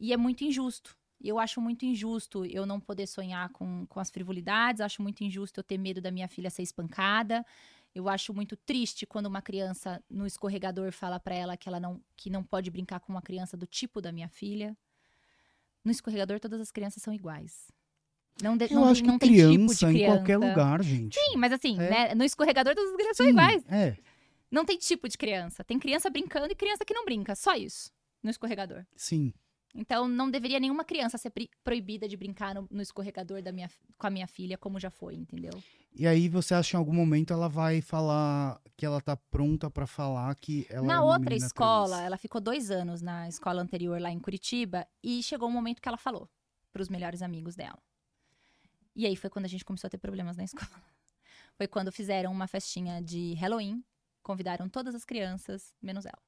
E 0.00 0.12
é 0.12 0.16
muito 0.16 0.44
injusto. 0.44 0.96
Eu 1.22 1.38
acho 1.38 1.60
muito 1.60 1.84
injusto 1.86 2.44
eu 2.46 2.66
não 2.66 2.80
poder 2.80 3.06
sonhar 3.06 3.48
com, 3.50 3.86
com 3.86 4.00
as 4.00 4.10
frivolidades, 4.10 4.80
acho 4.80 5.00
muito 5.02 5.22
injusto 5.22 5.60
eu 5.60 5.64
ter 5.64 5.78
medo 5.78 6.00
da 6.00 6.10
minha 6.10 6.28
filha 6.28 6.50
ser 6.50 6.62
espancada. 6.62 7.44
Eu 7.94 8.08
acho 8.08 8.34
muito 8.34 8.56
triste 8.56 9.06
quando 9.06 9.26
uma 9.26 9.42
criança 9.42 10.02
no 10.10 10.26
escorregador 10.26 10.92
fala 10.92 11.20
para 11.20 11.34
ela 11.34 11.56
que 11.56 11.68
ela 11.68 11.78
não 11.80 12.02
que 12.16 12.30
não 12.30 12.42
pode 12.44 12.70
brincar 12.70 13.00
com 13.00 13.12
uma 13.12 13.22
criança 13.22 13.56
do 13.56 13.66
tipo 13.66 14.00
da 14.00 14.10
minha 14.12 14.28
filha. 14.28 14.76
No 15.84 15.90
escorregador 15.90 16.40
todas 16.40 16.60
as 16.60 16.70
crianças 16.70 17.02
são 17.02 17.12
iguais. 17.12 17.70
Não, 18.40 18.56
de, 18.56 18.64
Eu 18.70 18.80
não, 18.80 18.88
acho 18.88 19.02
que 19.02 19.08
não 19.08 19.18
tem 19.18 19.30
criança, 19.30 19.52
tipo 19.52 19.66
de 19.74 19.78
criança. 19.78 19.98
em 19.98 20.06
qualquer 20.16 20.36
lugar, 20.38 20.82
gente. 20.82 21.18
Sim, 21.18 21.36
mas 21.36 21.52
assim, 21.52 21.78
É. 21.80 21.90
né, 21.90 22.14
no 22.14 22.24
escorregador 22.24 22.74
todas 22.74 22.90
as 22.90 22.96
crianças 22.96 23.16
são 23.16 23.28
iguais. 23.28 23.64
É, 23.68 23.96
Não 24.50 24.64
tem 24.64 24.76
tipo 24.78 25.08
de 25.08 25.16
criança. 25.16 25.64
Tem 25.64 25.78
criança 25.78 26.10
brincando 26.10 26.52
e 26.52 26.54
criança 26.54 26.84
que 26.84 26.92
não 26.94 27.04
brinca. 27.04 27.34
Só 27.34 27.54
isso. 27.54 27.90
No 28.22 28.30
escorregador. 28.30 28.84
sim. 28.96 29.32
Então, 29.74 30.06
não 30.06 30.30
deveria 30.30 30.60
nenhuma 30.60 30.84
criança 30.84 31.16
ser 31.16 31.32
proibida 31.64 32.06
de 32.06 32.14
brincar 32.14 32.54
no, 32.54 32.68
no 32.70 32.82
escorregador 32.82 33.40
da 33.40 33.50
minha, 33.50 33.70
com 33.96 34.06
a 34.06 34.10
minha 34.10 34.26
filha, 34.26 34.58
como 34.58 34.78
já 34.78 34.90
foi, 34.90 35.14
entendeu? 35.14 35.50
E 35.94 36.06
aí 36.06 36.28
você 36.28 36.52
acha 36.54 36.72
que 36.72 36.76
em 36.76 36.78
algum 36.78 36.92
momento 36.92 37.32
ela 37.32 37.48
vai 37.48 37.80
falar 37.80 38.60
que 38.76 38.84
ela 38.84 39.00
tá 39.00 39.16
pronta 39.16 39.70
pra 39.70 39.86
falar 39.86 40.34
que 40.34 40.66
ela 40.68 40.84
é 40.84 40.88
na 40.88 41.02
uma 41.02 41.14
outra 41.16 41.34
escola, 41.34 41.88
trans? 41.96 42.02
ela 42.06 42.18
ficou 42.18 42.38
dois 42.38 42.70
anos 42.70 43.00
na 43.00 43.26
escola 43.30 43.62
anterior 43.62 43.98
lá 43.98 44.10
em 44.10 44.18
Curitiba 44.18 44.86
e 45.02 45.22
chegou 45.22 45.48
um 45.48 45.52
momento 45.52 45.80
que 45.80 45.88
ela 45.88 45.96
falou 45.96 46.28
pros 46.70 46.90
melhores 46.90 47.22
amigos 47.22 47.56
dela. 47.56 47.78
E 48.94 49.06
aí 49.06 49.16
foi 49.16 49.30
quando 49.30 49.44
a 49.46 49.48
gente 49.48 49.64
começou 49.64 49.88
a 49.88 49.90
ter 49.90 49.98
problemas 49.98 50.36
na 50.36 50.44
escola. 50.44 50.82
Foi 51.56 51.66
quando 51.66 51.90
fizeram 51.92 52.30
uma 52.32 52.46
festinha 52.46 53.00
de 53.02 53.34
Halloween, 53.34 53.82
convidaram 54.22 54.68
todas 54.68 54.94
as 54.94 55.04
crianças, 55.04 55.72
menos 55.82 56.04
ela. 56.06 56.18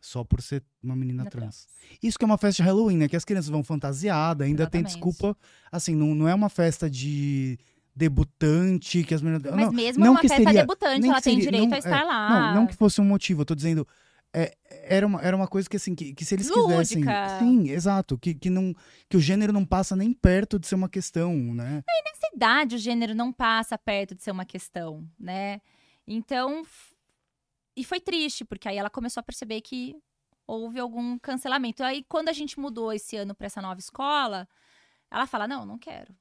Só 0.00 0.24
por 0.24 0.42
ser 0.42 0.64
uma 0.82 0.96
menina 0.96 1.22
na 1.24 1.30
trans. 1.30 1.68
Isso 2.02 2.18
que 2.18 2.24
é 2.24 2.26
uma 2.26 2.36
festa 2.38 2.60
de 2.62 2.66
Halloween, 2.68 2.96
né? 2.96 3.08
Que 3.08 3.14
as 3.14 3.24
crianças 3.24 3.48
vão 3.48 3.62
fantasiadas, 3.62 4.44
ainda 4.46 4.66
tem 4.68 4.80
Exatamente. 4.80 4.92
desculpa. 5.12 5.38
Assim, 5.70 5.94
não, 5.94 6.12
não 6.14 6.26
é 6.28 6.34
uma 6.34 6.48
festa 6.48 6.90
de 6.90 7.56
debutante 7.94 9.04
que 9.04 9.14
as 9.14 9.22
meninas. 9.22 9.42
Mas 9.54 9.66
não, 9.66 9.72
mesmo 9.72 10.04
não 10.04 10.12
uma 10.12 10.20
que 10.20 10.28
festa 10.28 10.42
seria- 10.44 10.60
debutante, 10.62 11.06
ela 11.06 11.16
que 11.18 11.22
tem 11.22 11.34
seria- 11.36 11.50
direito 11.52 11.68
não, 11.70 11.76
a 11.76 11.78
estar 11.78 12.00
é, 12.00 12.04
lá. 12.04 12.28
Não, 12.54 12.54
não 12.62 12.66
que 12.66 12.74
fosse 12.74 13.00
um 13.00 13.04
motivo, 13.04 13.42
eu 13.42 13.46
tô 13.46 13.54
dizendo. 13.54 13.86
é, 14.34 14.56
era, 14.92 15.06
uma, 15.06 15.22
era 15.22 15.36
uma 15.36 15.48
coisa 15.48 15.68
que, 15.68 15.76
assim, 15.76 15.94
que, 15.94 16.14
que 16.14 16.24
se 16.24 16.34
eles 16.34 16.50
quisessem. 16.50 16.98
Lúdica. 16.98 17.38
Sim, 17.38 17.70
exato. 17.70 18.18
Que, 18.18 18.34
que, 18.34 18.50
não, 18.50 18.74
que 19.08 19.16
o 19.16 19.20
gênero 19.20 19.52
não 19.52 19.64
passa 19.64 19.96
nem 19.96 20.12
perto 20.12 20.58
de 20.58 20.66
ser 20.66 20.74
uma 20.74 20.88
questão, 20.88 21.34
né? 21.34 21.82
Nessa 22.04 22.34
idade, 22.34 22.76
o 22.76 22.78
gênero 22.78 23.14
não 23.14 23.32
passa 23.32 23.78
perto 23.78 24.14
de 24.14 24.22
ser 24.22 24.30
uma 24.30 24.44
questão, 24.44 25.08
né? 25.18 25.60
Então, 26.06 26.62
e 27.76 27.84
foi 27.84 28.00
triste, 28.00 28.44
porque 28.44 28.68
aí 28.68 28.76
ela 28.76 28.90
começou 28.90 29.20
a 29.20 29.24
perceber 29.24 29.60
que 29.60 29.96
houve 30.46 30.78
algum 30.78 31.18
cancelamento. 31.18 31.82
Aí, 31.82 32.04
quando 32.08 32.28
a 32.28 32.32
gente 32.32 32.60
mudou 32.60 32.92
esse 32.92 33.16
ano 33.16 33.34
para 33.34 33.46
essa 33.46 33.62
nova 33.62 33.80
escola, 33.80 34.48
ela 35.10 35.26
fala: 35.26 35.48
Não, 35.48 35.64
não 35.64 35.78
quero. 35.78 36.14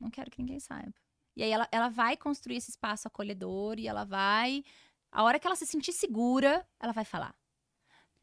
Não 0.00 0.10
quero 0.10 0.30
que 0.30 0.40
ninguém 0.40 0.60
saiba. 0.60 0.94
E 1.36 1.42
aí, 1.42 1.50
ela, 1.50 1.68
ela 1.70 1.88
vai 1.88 2.16
construir 2.16 2.56
esse 2.56 2.70
espaço 2.70 3.08
acolhedor 3.08 3.78
e 3.78 3.86
ela 3.86 4.04
vai. 4.04 4.64
A 5.10 5.22
hora 5.22 5.38
que 5.38 5.46
ela 5.46 5.56
se 5.56 5.66
sentir 5.66 5.92
segura, 5.92 6.66
ela 6.80 6.92
vai 6.92 7.04
falar. 7.04 7.34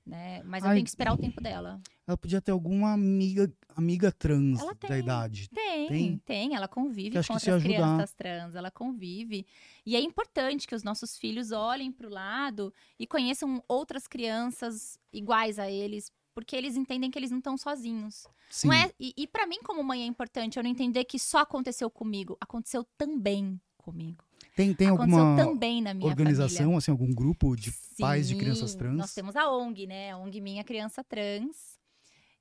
Né? 0.05 0.41
Mas 0.43 0.63
eu 0.63 0.69
Ai. 0.69 0.75
tenho 0.77 0.83
que 0.83 0.89
esperar 0.89 1.13
o 1.13 1.17
tempo 1.17 1.39
dela. 1.41 1.79
Ela 2.07 2.17
podia 2.17 2.41
ter 2.41 2.51
alguma 2.51 2.91
amiga, 2.93 3.51
amiga 3.75 4.11
trans 4.11 4.59
Ela 4.59 4.73
da 4.73 4.87
tem. 4.87 4.99
idade. 4.99 5.47
Tem, 5.49 5.87
Tem? 5.87 6.17
tem, 6.25 6.55
ela 6.55 6.67
convive 6.67 7.11
com 7.11 7.33
outras 7.33 7.47
ajudar. 7.47 7.61
crianças 7.63 8.13
trans, 8.13 8.55
ela 8.55 8.71
convive. 8.71 9.45
E 9.85 9.95
é 9.95 10.01
importante 10.01 10.67
que 10.67 10.73
os 10.73 10.83
nossos 10.83 11.17
filhos 11.17 11.51
olhem 11.51 11.91
para 11.91 12.07
o 12.07 12.09
lado 12.09 12.73
e 12.97 13.05
conheçam 13.05 13.63
outras 13.67 14.07
crianças 14.07 14.99
iguais 15.13 15.59
a 15.59 15.69
eles, 15.69 16.11
porque 16.33 16.55
eles 16.55 16.75
entendem 16.75 17.11
que 17.11 17.19
eles 17.19 17.29
não 17.29 17.37
estão 17.37 17.55
sozinhos. 17.55 18.25
Sim. 18.49 18.67
Não 18.67 18.73
é, 18.73 18.91
e, 18.99 19.13
e 19.15 19.27
para 19.27 19.45
mim, 19.45 19.59
como 19.63 19.83
mãe, 19.83 20.01
é 20.01 20.05
importante 20.05 20.57
eu 20.57 20.63
não 20.63 20.69
entender 20.69 21.05
que 21.05 21.19
só 21.19 21.37
aconteceu 21.39 21.89
comigo, 21.91 22.35
aconteceu 22.41 22.83
também 22.97 23.61
comigo. 23.77 24.23
Tem, 24.55 24.73
tem 24.73 24.87
aconteceu 24.87 25.17
alguma 25.19 25.43
também 25.43 25.81
na 25.81 25.93
minha 25.93 26.07
organização, 26.09 26.57
família. 26.57 26.77
assim, 26.77 26.91
algum 26.91 27.13
grupo 27.13 27.55
de 27.55 27.71
pais 27.99 28.27
de 28.27 28.33
Sim, 28.33 28.39
crianças 28.39 28.75
trans? 28.75 28.97
Nós 28.97 29.13
temos 29.13 29.35
a 29.35 29.49
ONG, 29.49 29.87
né? 29.87 30.11
A 30.11 30.17
ONG 30.17 30.41
Minha 30.41 30.63
Criança 30.63 31.03
Trans. 31.03 31.79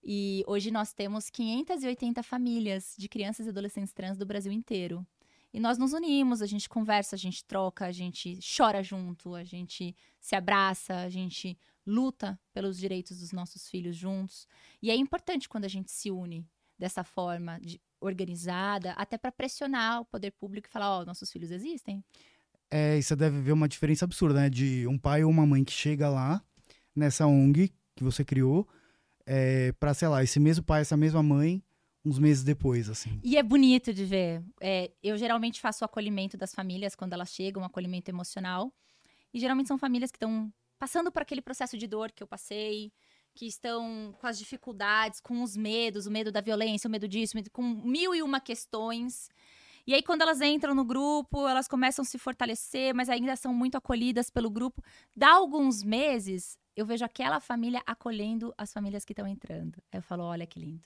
E 0.03 0.43
hoje 0.47 0.71
nós 0.71 0.93
temos 0.93 1.29
580 1.31 2.23
famílias 2.23 2.95
de 2.99 3.09
crianças 3.09 3.47
e 3.47 3.51
adolescentes 3.51 3.93
trans 3.93 4.17
do 4.17 4.25
Brasil 4.27 4.51
inteiro. 4.51 5.07
E 5.53 5.61
nós 5.61 5.77
nos 5.79 5.93
unimos, 5.93 6.41
a 6.41 6.47
gente 6.47 6.69
conversa, 6.69 7.17
a 7.17 7.19
gente 7.19 7.45
troca, 7.45 7.85
a 7.87 7.93
gente 7.93 8.39
chora 8.57 8.83
junto, 8.83 9.35
a 9.35 9.43
gente 9.45 9.95
se 10.21 10.35
abraça, 10.37 10.95
a 11.01 11.09
gente 11.09 11.59
luta 11.85 12.39
pelos 12.53 12.79
direitos 12.79 13.19
dos 13.21 13.33
nossos 13.33 13.69
filhos 13.69 13.97
juntos. 13.97 14.47
E 14.81 14.91
é 14.91 14.95
importante 14.97 15.49
quando 15.49 15.65
a 15.65 15.69
gente 15.69 15.91
se 15.91 16.11
une 16.11 16.47
dessa 16.79 17.03
forma 17.05 17.59
de- 17.61 17.81
organizada, 18.01 18.93
até 18.93 19.19
para 19.19 19.31
pressionar 19.31 20.01
o 20.01 20.05
poder 20.05 20.33
público 20.33 20.69
e 20.69 20.73
falar: 20.73 20.99
ó, 20.99 21.05
nossos 21.05 21.31
filhos 21.31 21.51
existem. 21.51 22.05
É, 22.71 22.97
e 22.97 23.03
você 23.03 23.17
deve 23.17 23.41
ver 23.41 23.53
uma 23.53 23.69
diferença 23.69 24.05
absurda, 24.05 24.41
né? 24.41 24.51
De 24.51 24.87
um 24.87 24.99
pai 24.99 25.25
ou 25.25 25.31
uma 25.31 25.45
mãe 25.45 25.65
que 25.65 25.73
chega 25.73 26.09
lá, 26.09 26.43
nessa 26.95 27.27
ONG 27.27 27.73
que 27.97 28.05
você 28.05 28.25
criou, 28.25 28.67
é, 29.27 29.73
pra, 29.73 29.93
sei 29.93 30.09
lá, 30.09 30.23
esse 30.23 30.41
mesmo 30.41 30.65
pai, 30.65 30.81
essa 30.81 30.97
mesma 30.97 31.23
mãe, 31.23 31.63
uns 32.05 32.19
meses 32.19 32.43
depois, 32.43 32.89
assim. 32.89 33.21
E 33.23 33.37
é 33.37 33.43
bonito 33.43 33.93
de 33.93 34.05
ver. 34.05 34.43
É, 34.61 34.91
eu 35.03 35.19
geralmente 35.19 35.61
faço 35.61 35.85
o 35.85 35.87
acolhimento 35.87 36.37
das 36.37 36.55
famílias 36.55 36.95
quando 36.95 37.13
elas 37.13 37.31
chegam, 37.31 37.63
um 37.63 37.67
acolhimento 37.67 38.11
emocional. 38.11 38.73
E 39.35 39.39
geralmente 39.39 39.69
são 39.69 39.79
famílias 39.79 40.11
que 40.11 40.17
estão 40.17 40.53
passando 40.79 41.13
por 41.13 41.23
aquele 41.23 41.43
processo 41.43 41.77
de 41.77 41.87
dor 41.87 42.11
que 42.11 42.23
eu 42.23 42.27
passei, 42.27 42.91
que 43.41 43.47
estão 43.47 44.15
com 44.21 44.27
as 44.27 44.39
dificuldades, 44.39 45.19
com 45.19 45.43
os 45.43 45.57
medos, 45.57 46.07
o 46.07 46.11
medo 46.11 46.31
da 46.31 46.43
violência, 46.43 46.87
o 46.87 46.91
medo 46.91 47.09
disso, 47.09 47.39
com 47.51 47.63
mil 47.63 48.15
e 48.15 48.23
uma 48.23 48.39
questões. 48.39 49.31
E 49.87 49.95
aí, 49.95 50.03
quando 50.03 50.21
elas 50.21 50.43
entram 50.43 50.75
no 50.75 50.85
grupo, 50.85 51.49
elas 51.49 51.67
começam 51.67 52.03
a 52.03 52.05
se 52.05 52.19
fortalecer, 52.19 52.95
mas 52.95 53.09
ainda 53.09 53.35
são 53.37 53.55
muito 53.55 53.79
acolhidas 53.79 54.29
pelo 54.29 54.51
grupo. 54.51 54.85
Dá 55.17 55.31
alguns 55.31 55.83
meses, 55.83 56.59
eu 56.77 56.85
vejo 56.85 57.03
aquela 57.03 57.41
família 57.41 57.83
acolhendo 57.87 58.53
as 58.59 58.75
famílias 58.75 59.07
que 59.07 59.15
estão 59.15 59.27
entrando. 59.27 59.83
Aí 59.91 60.01
eu 60.01 60.03
falo: 60.03 60.25
olha 60.25 60.47
que 60.47 60.61
lindo. 60.61 60.85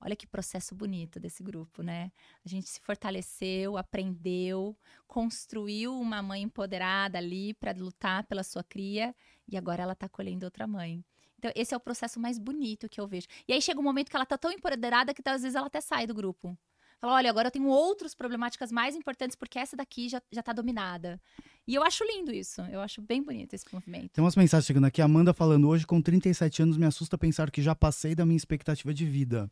Olha 0.00 0.14
que 0.14 0.24
processo 0.26 0.76
bonito 0.76 1.18
desse 1.18 1.42
grupo, 1.42 1.82
né? 1.82 2.12
A 2.44 2.48
gente 2.48 2.68
se 2.68 2.80
fortaleceu, 2.80 3.76
aprendeu, 3.76 4.76
construiu 5.08 5.98
uma 5.98 6.22
mãe 6.22 6.42
empoderada 6.42 7.18
ali 7.18 7.54
para 7.54 7.72
lutar 7.72 8.24
pela 8.24 8.44
sua 8.44 8.62
cria 8.62 9.12
e 9.48 9.56
agora 9.56 9.82
ela 9.82 9.96
tá 9.96 10.06
acolhendo 10.06 10.46
outra 10.46 10.64
mãe. 10.68 11.04
Então, 11.42 11.50
esse 11.56 11.74
é 11.74 11.76
o 11.76 11.80
processo 11.80 12.20
mais 12.20 12.38
bonito 12.38 12.88
que 12.88 13.00
eu 13.00 13.06
vejo. 13.08 13.26
E 13.48 13.52
aí 13.52 13.60
chega 13.60 13.80
um 13.80 13.82
momento 13.82 14.08
que 14.08 14.14
ela 14.14 14.24
tá 14.24 14.38
tão 14.38 14.52
empoderada 14.52 15.12
que 15.12 15.20
às 15.28 15.42
vezes 15.42 15.56
ela 15.56 15.66
até 15.66 15.80
sai 15.80 16.06
do 16.06 16.14
grupo. 16.14 16.56
Fala, 17.00 17.14
olha, 17.14 17.28
agora 17.28 17.48
eu 17.48 17.50
tenho 17.50 17.66
outras 17.66 18.14
problemáticas 18.14 18.70
mais 18.70 18.94
importantes 18.94 19.34
porque 19.34 19.58
essa 19.58 19.76
daqui 19.76 20.08
já, 20.08 20.22
já 20.30 20.40
tá 20.40 20.52
dominada. 20.52 21.20
E 21.66 21.74
eu 21.74 21.82
acho 21.82 22.04
lindo 22.04 22.30
isso. 22.32 22.60
Eu 22.70 22.80
acho 22.80 23.02
bem 23.02 23.20
bonito 23.20 23.54
esse 23.54 23.64
movimento. 23.72 24.10
Tem 24.10 24.22
umas 24.22 24.36
mensagens 24.36 24.64
chegando 24.66 24.84
aqui. 24.84 25.02
Amanda 25.02 25.34
falando, 25.34 25.66
hoje 25.68 25.84
com 25.84 26.00
37 26.00 26.62
anos 26.62 26.76
me 26.76 26.86
assusta 26.86 27.18
pensar 27.18 27.50
que 27.50 27.60
já 27.60 27.74
passei 27.74 28.14
da 28.14 28.24
minha 28.24 28.36
expectativa 28.36 28.94
de 28.94 29.04
vida. 29.04 29.50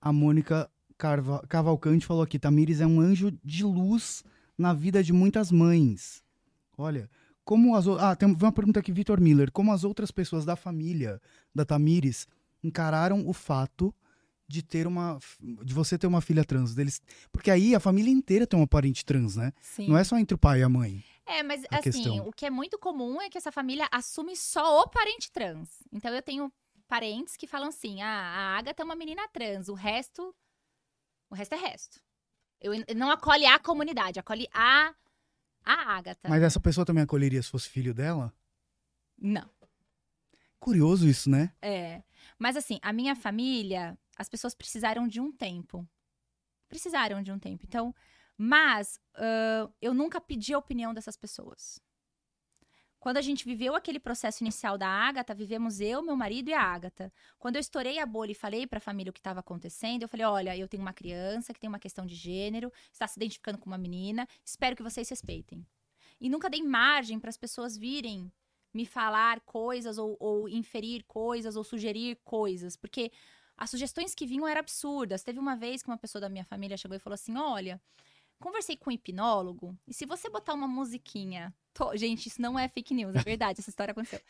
A 0.00 0.10
Mônica 0.10 0.70
Carva- 0.96 1.44
Cavalcante 1.50 2.06
falou 2.06 2.22
aqui, 2.22 2.38
Tamires 2.38 2.80
é 2.80 2.86
um 2.86 2.98
anjo 2.98 3.30
de 3.44 3.62
luz 3.62 4.24
na 4.56 4.72
vida 4.72 5.02
de 5.04 5.12
muitas 5.12 5.52
mães. 5.52 6.24
Olha, 6.78 7.10
como 7.44 7.76
as... 7.76 7.86
Ah, 7.86 8.16
tem 8.16 8.28
uma 8.28 8.52
pergunta 8.52 8.80
aqui, 8.80 8.92
Vitor 8.92 9.20
Miller. 9.20 9.50
Como 9.52 9.72
as 9.72 9.84
outras 9.84 10.10
pessoas 10.10 10.44
da 10.44 10.56
família 10.56 11.20
da 11.54 11.64
Tamires 11.64 12.26
encararam 12.62 13.28
o 13.28 13.32
fato 13.32 13.94
de 14.46 14.62
ter 14.62 14.86
uma... 14.86 15.18
de 15.40 15.74
você 15.74 15.98
ter 15.98 16.06
uma 16.06 16.20
filha 16.20 16.44
trans 16.44 16.74
deles? 16.74 17.02
Porque 17.30 17.50
aí 17.50 17.74
a 17.74 17.80
família 17.80 18.10
inteira 18.10 18.46
tem 18.46 18.58
uma 18.58 18.66
parente 18.66 19.04
trans, 19.04 19.36
né? 19.36 19.52
Sim. 19.60 19.88
Não 19.88 19.98
é 19.98 20.04
só 20.04 20.18
entre 20.18 20.34
o 20.34 20.38
pai 20.38 20.60
e 20.60 20.62
a 20.62 20.68
mãe. 20.68 21.04
É, 21.26 21.42
mas 21.42 21.62
assim, 21.70 21.90
questão. 21.90 22.28
o 22.28 22.32
que 22.32 22.46
é 22.46 22.50
muito 22.50 22.78
comum 22.78 23.20
é 23.20 23.30
que 23.30 23.38
essa 23.38 23.50
família 23.50 23.88
assume 23.90 24.36
só 24.36 24.82
o 24.82 24.88
parente 24.88 25.30
trans. 25.32 25.70
Então 25.90 26.12
eu 26.14 26.22
tenho 26.22 26.52
parentes 26.86 27.36
que 27.36 27.46
falam 27.46 27.68
assim: 27.68 28.02
ah, 28.02 28.08
a 28.08 28.58
Agatha 28.58 28.82
é 28.82 28.84
uma 28.84 28.96
menina 28.96 29.26
trans, 29.28 29.68
o 29.68 29.74
resto. 29.74 30.34
O 31.30 31.34
resto 31.34 31.54
é 31.54 31.58
resto. 31.58 32.00
Eu 32.60 32.72
não 32.96 33.10
acolhe 33.10 33.46
a 33.46 33.58
comunidade, 33.58 34.20
acolhe 34.20 34.46
a. 34.52 34.94
A 35.64 35.96
Agatha. 35.96 36.28
Mas 36.28 36.42
essa 36.42 36.60
pessoa 36.60 36.84
também 36.84 37.02
acolheria 37.02 37.42
se 37.42 37.50
fosse 37.50 37.68
filho 37.68 37.94
dela? 37.94 38.32
Não. 39.18 39.48
Curioso 40.58 41.08
isso, 41.08 41.30
né? 41.30 41.52
É. 41.60 42.02
Mas 42.38 42.56
assim, 42.56 42.78
a 42.82 42.92
minha 42.92 43.14
família, 43.14 43.98
as 44.16 44.28
pessoas 44.28 44.54
precisaram 44.54 45.06
de 45.06 45.20
um 45.20 45.32
tempo. 45.32 45.88
Precisaram 46.68 47.22
de 47.22 47.30
um 47.30 47.38
tempo. 47.38 47.64
Então, 47.66 47.94
mas 48.36 48.98
ãh, 49.16 49.70
eu 49.80 49.94
nunca 49.94 50.20
pedi 50.20 50.52
a 50.54 50.58
opinião 50.58 50.92
dessas 50.92 51.16
pessoas. 51.16 51.80
Quando 53.04 53.18
a 53.18 53.20
gente 53.20 53.44
viveu 53.44 53.74
aquele 53.74 54.00
processo 54.00 54.42
inicial 54.42 54.78
da 54.78 54.88
Ágata, 54.88 55.34
vivemos 55.34 55.78
eu, 55.78 56.00
meu 56.00 56.16
marido 56.16 56.48
e 56.48 56.54
a 56.54 56.62
Ágata. 56.62 57.12
Quando 57.38 57.56
eu 57.56 57.60
estourei 57.60 57.98
a 57.98 58.06
bolha 58.06 58.32
e 58.32 58.34
falei 58.34 58.66
para 58.66 58.78
a 58.78 58.80
família 58.80 59.10
o 59.10 59.12
que 59.12 59.20
estava 59.20 59.40
acontecendo, 59.40 60.00
eu 60.00 60.08
falei: 60.08 60.24
olha, 60.24 60.56
eu 60.56 60.66
tenho 60.66 60.82
uma 60.82 60.94
criança 60.94 61.52
que 61.52 61.60
tem 61.60 61.68
uma 61.68 61.78
questão 61.78 62.06
de 62.06 62.14
gênero, 62.14 62.72
está 62.90 63.06
se 63.06 63.18
identificando 63.18 63.58
com 63.58 63.66
uma 63.66 63.76
menina, 63.76 64.26
espero 64.42 64.74
que 64.74 64.82
vocês 64.82 65.06
respeitem. 65.06 65.66
E 66.18 66.30
nunca 66.30 66.48
dei 66.48 66.62
margem 66.62 67.20
para 67.20 67.28
as 67.28 67.36
pessoas 67.36 67.76
virem 67.76 68.32
me 68.72 68.86
falar 68.86 69.40
coisas 69.40 69.98
ou, 69.98 70.16
ou 70.18 70.48
inferir 70.48 71.04
coisas 71.04 71.56
ou 71.56 71.62
sugerir 71.62 72.18
coisas, 72.24 72.74
porque 72.74 73.12
as 73.54 73.68
sugestões 73.68 74.14
que 74.14 74.26
vinham 74.26 74.48
eram 74.48 74.60
absurdas. 74.60 75.22
Teve 75.22 75.38
uma 75.38 75.56
vez 75.56 75.82
que 75.82 75.90
uma 75.90 75.98
pessoa 75.98 76.22
da 76.22 76.30
minha 76.30 76.46
família 76.46 76.78
chegou 76.78 76.96
e 76.96 77.00
falou 77.00 77.16
assim: 77.16 77.36
olha. 77.36 77.78
Conversei 78.44 78.76
com 78.76 78.90
um 78.90 78.92
hipnólogo, 78.92 79.76
e 79.88 79.94
se 79.94 80.04
você 80.06 80.28
botar 80.28 80.54
uma 80.54 80.68
musiquinha. 80.68 81.52
to- 81.72 81.96
Gente, 81.96 82.26
isso 82.28 82.40
não 82.40 82.58
é 82.58 82.68
fake 82.68 82.92
news, 82.94 83.14
é 83.16 83.22
verdade, 83.22 83.60
essa 83.60 83.70
história 83.70 83.92
aconteceu. 83.92 84.20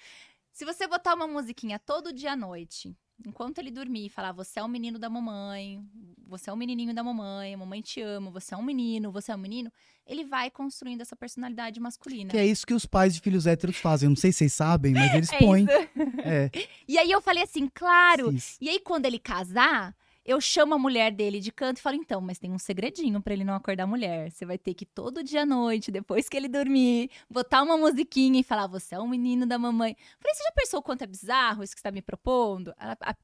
Se 0.52 0.64
você 0.64 0.86
botar 0.86 1.14
uma 1.14 1.26
musiquinha 1.26 1.78
todo 1.80 2.12
dia 2.12 2.32
à 2.32 2.36
noite, 2.36 2.96
enquanto 3.26 3.58
ele 3.58 3.72
dormir, 3.72 4.06
e 4.06 4.08
falar: 4.08 4.30
Você 4.32 4.60
é 4.60 4.62
o 4.62 4.68
menino 4.68 4.98
da 5.00 5.10
mamãe, 5.10 5.82
você 6.28 6.48
é 6.48 6.52
o 6.52 6.56
menininho 6.56 6.94
da 6.94 7.02
mamãe, 7.02 7.52
a 7.54 7.58
mamãe 7.58 7.80
te 7.82 8.00
ama, 8.00 8.30
você 8.30 8.54
é 8.54 8.56
um 8.56 8.62
menino, 8.62 9.10
você 9.10 9.32
é 9.32 9.34
um 9.34 9.38
menino, 9.38 9.70
ele 10.06 10.24
vai 10.24 10.50
construindo 10.50 11.00
essa 11.00 11.16
personalidade 11.16 11.80
masculina. 11.80 12.30
Que 12.30 12.36
é 12.38 12.46
isso 12.46 12.64
que 12.66 12.72
os 12.74 12.86
pais 12.86 13.14
de 13.14 13.20
filhos 13.20 13.46
héteros 13.48 13.76
fazem. 13.78 14.06
Eu 14.06 14.10
não 14.10 14.16
sei 14.16 14.30
se 14.30 14.38
vocês 14.38 14.52
sabem, 14.52 14.92
mas 14.92 15.12
eles 15.12 15.32
É 15.34 15.38
põem. 15.38 15.66
É, 16.24 16.50
E 16.86 16.96
aí 16.98 17.10
eu 17.10 17.20
falei 17.20 17.42
assim: 17.42 17.68
Claro. 17.74 18.32
E 18.60 18.68
aí, 18.68 18.78
quando 18.78 19.06
ele 19.06 19.18
casar, 19.18 19.92
eu 20.24 20.40
chamo 20.40 20.74
a 20.74 20.78
mulher 20.78 21.12
dele 21.12 21.38
de 21.38 21.52
canto 21.52 21.78
e 21.78 21.82
falo: 21.82 21.96
então, 21.96 22.20
mas 22.20 22.38
tem 22.38 22.50
um 22.52 22.58
segredinho 22.58 23.20
pra 23.20 23.34
ele 23.34 23.44
não 23.44 23.54
acordar 23.54 23.84
a 23.84 23.86
mulher. 23.86 24.30
Você 24.30 24.46
vai 24.46 24.56
ter 24.56 24.74
que 24.74 24.86
todo 24.86 25.22
dia 25.22 25.42
à 25.42 25.46
noite, 25.46 25.90
depois 25.90 26.28
que 26.28 26.36
ele 26.36 26.48
dormir, 26.48 27.10
botar 27.28 27.62
uma 27.62 27.76
musiquinha 27.76 28.40
e 28.40 28.42
falar: 28.42 28.66
você 28.66 28.94
é 28.94 29.00
um 29.00 29.08
menino 29.08 29.46
da 29.46 29.58
mamãe. 29.58 29.96
Falei: 30.18 30.34
você 30.34 30.44
já 30.44 30.52
pensou 30.52 30.80
o 30.80 30.82
quanto 30.82 31.02
é 31.02 31.06
bizarro 31.06 31.62
isso 31.62 31.74
que 31.74 31.80
você 31.80 31.88
tá 31.88 31.92
me 31.92 32.02
propondo? 32.02 32.74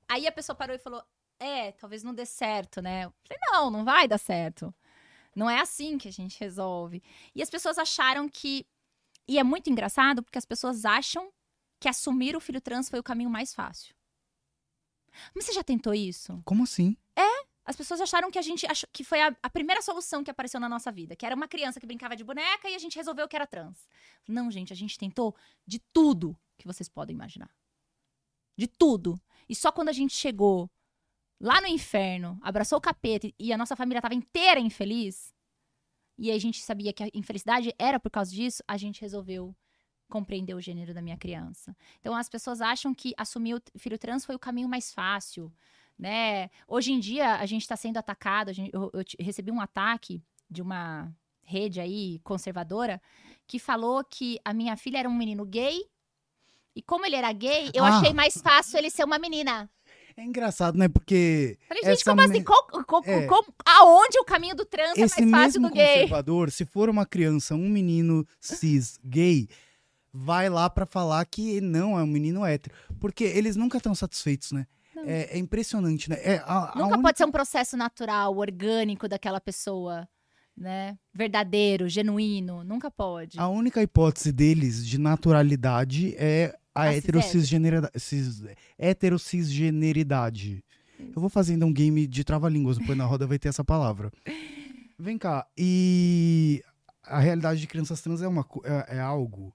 Aí 0.09 0.27
a 0.27 0.33
pessoa 0.33 0.55
parou 0.55 0.77
e 0.77 0.79
falou: 0.79 1.03
é, 1.39 1.73
talvez 1.73 2.03
não 2.03 2.15
dê 2.15 2.27
certo, 2.27 2.83
né? 2.83 3.07
Eu 3.07 3.15
falei: 3.27 3.41
não, 3.51 3.71
não 3.71 3.85
vai 3.85 4.07
dar 4.07 4.19
certo. 4.19 4.75
Não 5.35 5.49
é 5.49 5.61
assim 5.61 5.97
que 5.97 6.09
a 6.09 6.13
gente 6.13 6.39
resolve. 6.39 7.03
E 7.35 7.43
as 7.43 7.51
pessoas 7.51 7.79
acharam 7.79 8.29
que. 8.29 8.67
E 9.27 9.39
é 9.39 9.45
muito 9.45 9.71
engraçado 9.71 10.23
porque 10.23 10.39
as 10.39 10.45
pessoas 10.45 10.85
acham 10.85 11.33
que 11.81 11.89
assumir 11.89 12.37
o 12.37 12.41
filho 12.41 12.61
trans 12.61 12.91
foi 12.91 12.99
o 12.99 13.03
caminho 13.03 13.31
mais 13.31 13.55
fácil. 13.55 13.95
Mas 15.35 15.45
você 15.45 15.53
já 15.53 15.63
tentou 15.63 15.95
isso? 15.95 16.41
Como 16.45 16.65
assim? 16.65 16.97
As 17.71 17.77
pessoas 17.77 18.01
acharam 18.01 18.33
que 18.33 18.39
a 18.39 18.43
gente 18.43 18.67
achou 18.67 18.89
que 18.93 19.05
foi 19.05 19.21
a, 19.21 19.37
a 19.41 19.49
primeira 19.49 19.81
solução 19.81 20.25
que 20.25 20.31
apareceu 20.31 20.59
na 20.59 20.69
nossa 20.69 20.91
vida, 20.91 21.15
que 21.15 21.25
era 21.25 21.37
uma 21.37 21.47
criança 21.47 21.79
que 21.79 21.87
brincava 21.87 22.17
de 22.17 22.25
boneca 22.25 22.69
e 22.69 22.75
a 22.75 22.79
gente 22.79 22.97
resolveu 22.97 23.29
que 23.29 23.37
era 23.37 23.47
trans. 23.47 23.87
Não, 24.27 24.51
gente, 24.51 24.73
a 24.73 24.77
gente 24.77 24.99
tentou 24.99 25.37
de 25.65 25.79
tudo 25.93 26.37
que 26.59 26.67
vocês 26.67 26.89
podem 26.89 27.15
imaginar. 27.15 27.55
De 28.57 28.67
tudo. 28.67 29.21
E 29.49 29.55
só 29.55 29.71
quando 29.71 29.89
a 29.89 29.93
gente 29.93 30.17
chegou 30.17 30.69
lá 31.41 31.61
no 31.61 31.69
inferno, 31.69 32.39
abraçou 32.43 32.77
o 32.77 32.81
capeta 32.81 33.31
e 33.39 33.53
a 33.53 33.57
nossa 33.57 33.77
família 33.77 34.01
estava 34.01 34.17
inteira 34.17 34.59
infeliz, 34.59 35.33
e 36.19 36.33
a 36.33 36.39
gente 36.39 36.61
sabia 36.61 36.93
que 36.93 37.05
a 37.05 37.09
infelicidade 37.15 37.73
era 37.79 38.01
por 38.01 38.11
causa 38.11 38.31
disso, 38.31 38.65
a 38.67 38.77
gente 38.77 39.01
resolveu 39.01 39.57
compreender 40.11 40.53
o 40.55 40.61
gênero 40.61 40.93
da 40.93 41.01
minha 41.01 41.17
criança. 41.17 41.75
Então 42.01 42.15
as 42.15 42.29
pessoas 42.29 42.61
acham 42.61 42.93
que 42.93 43.15
assumir 43.17 43.55
o 43.55 43.63
filho 43.79 43.99
trans 43.99 44.27
foi 44.27 44.35
o 44.35 44.39
caminho 44.39 44.69
mais 44.69 44.93
fácil 44.93 45.51
né? 45.99 46.49
Hoje 46.67 46.93
em 46.93 46.99
dia 46.99 47.35
a 47.37 47.45
gente 47.45 47.61
está 47.63 47.77
sendo 47.77 47.99
atacado. 47.99 48.49
a 48.49 48.53
gente- 48.55 48.71
eu, 48.73 48.91
eu 48.95 49.05
recebi 49.19 49.51
um 49.51 49.61
ataque 49.61 50.23
de 50.51 50.63
uma 50.63 51.13
rede 51.43 51.79
aí 51.79 52.19
conservadora 52.25 53.01
que 53.47 53.59
falou 53.59 54.03
que 54.03 54.39
a 54.43 54.55
minha 54.55 54.77
filha 54.79 54.97
era 54.99 55.09
um 55.09 55.15
menino 55.15 55.45
gay 55.45 55.79
e 56.75 56.81
como 56.81 57.05
ele 57.05 57.17
era 57.17 57.31
gay, 57.33 57.71
eu 57.75 57.85
Ah. 57.85 57.99
achei 57.99 58.15
mais 58.15 58.35
fácil 58.41 58.79
ele 58.79 58.89
ser 58.89 59.05
uma 59.05 59.19
menina. 59.19 59.69
É 60.17 60.25
engraçado, 60.25 60.79
né? 60.79 60.89
Porque 60.89 61.59
Falei, 61.69 61.83
gente, 61.85 62.03
como 62.05 62.21
assim? 62.23 62.43
Qual- 62.45 62.67
qual- 62.87 63.03
É. 63.05 63.27
como- 63.27 63.55
aonde 63.67 64.19
o 64.21 64.25
caminho 64.25 64.57
do 64.57 64.65
trans 64.65 64.97
é 64.97 65.01
mais 65.27 65.31
fácil 65.31 65.61
do 65.61 65.71
gay? 65.71 65.95
conservador, 65.95 66.51
se 66.51 66.65
for 66.65 66.89
uma 66.89 67.05
criança, 67.05 67.55
um 67.55 67.69
menino 67.69 68.27
cis 68.41 68.99
gay, 69.05 69.49
vai 70.13 70.49
lá 70.49 70.69
pra 70.69 70.87
falar 70.87 71.25
que 71.27 71.61
não 71.61 71.99
é 71.99 72.03
um 72.03 72.07
menino 72.07 72.45
hétero. 72.45 72.75
Porque 73.01 73.25
eles 73.25 73.57
nunca 73.57 73.77
estão 73.79 73.95
satisfeitos, 73.95 74.53
né? 74.53 74.67
É, 75.07 75.37
é 75.37 75.39
impressionante, 75.39 76.11
né? 76.11 76.17
É, 76.21 76.37
a, 76.45 76.73
a 76.73 76.75
Nunca 76.75 76.83
única- 76.89 77.03
pode 77.03 77.19
ser 77.19 77.25
um 77.25 77.31
processo 77.31 77.77
natural, 77.77 78.37
orgânico 78.37 79.09
daquela 79.09 79.41
pessoa, 79.41 80.07
né? 80.57 80.99
Verdadeiro, 81.15 81.89
genuíno. 81.89 82.63
Nunca 82.65 82.91
pode. 82.91 83.39
A 83.39 83.49
única 83.49 83.83
hipótese 83.83 84.31
deles 84.31 84.87
de 84.87 84.99
naturalidade 84.99 86.15
é 86.19 86.55
a 86.75 86.83
A 86.83 86.95
heterocisgeneridade. 86.95 87.99
Cis, 87.99 88.43
heterocisgeneridade. 88.79 90.63
Eu 90.99 91.21
vou 91.21 91.31
fazendo 91.31 91.65
um 91.65 91.73
game 91.73 92.07
de 92.07 92.23
trava-línguas, 92.25 92.77
depois 92.79 92.97
na 92.97 93.05
roda 93.07 93.27
vai 93.27 93.39
ter 93.39 93.49
essa 93.49 93.65
palavra. 93.65 94.13
Vem 94.99 95.17
cá, 95.17 95.47
e 95.57 96.63
a 97.05 97.19
realidade 97.19 97.59
de 97.61 97.67
crianças 97.67 98.03
trans 98.03 98.21
é, 98.21 98.29
uma, 98.29 98.45
é, 98.65 98.97
é 98.97 99.01
algo 99.01 99.51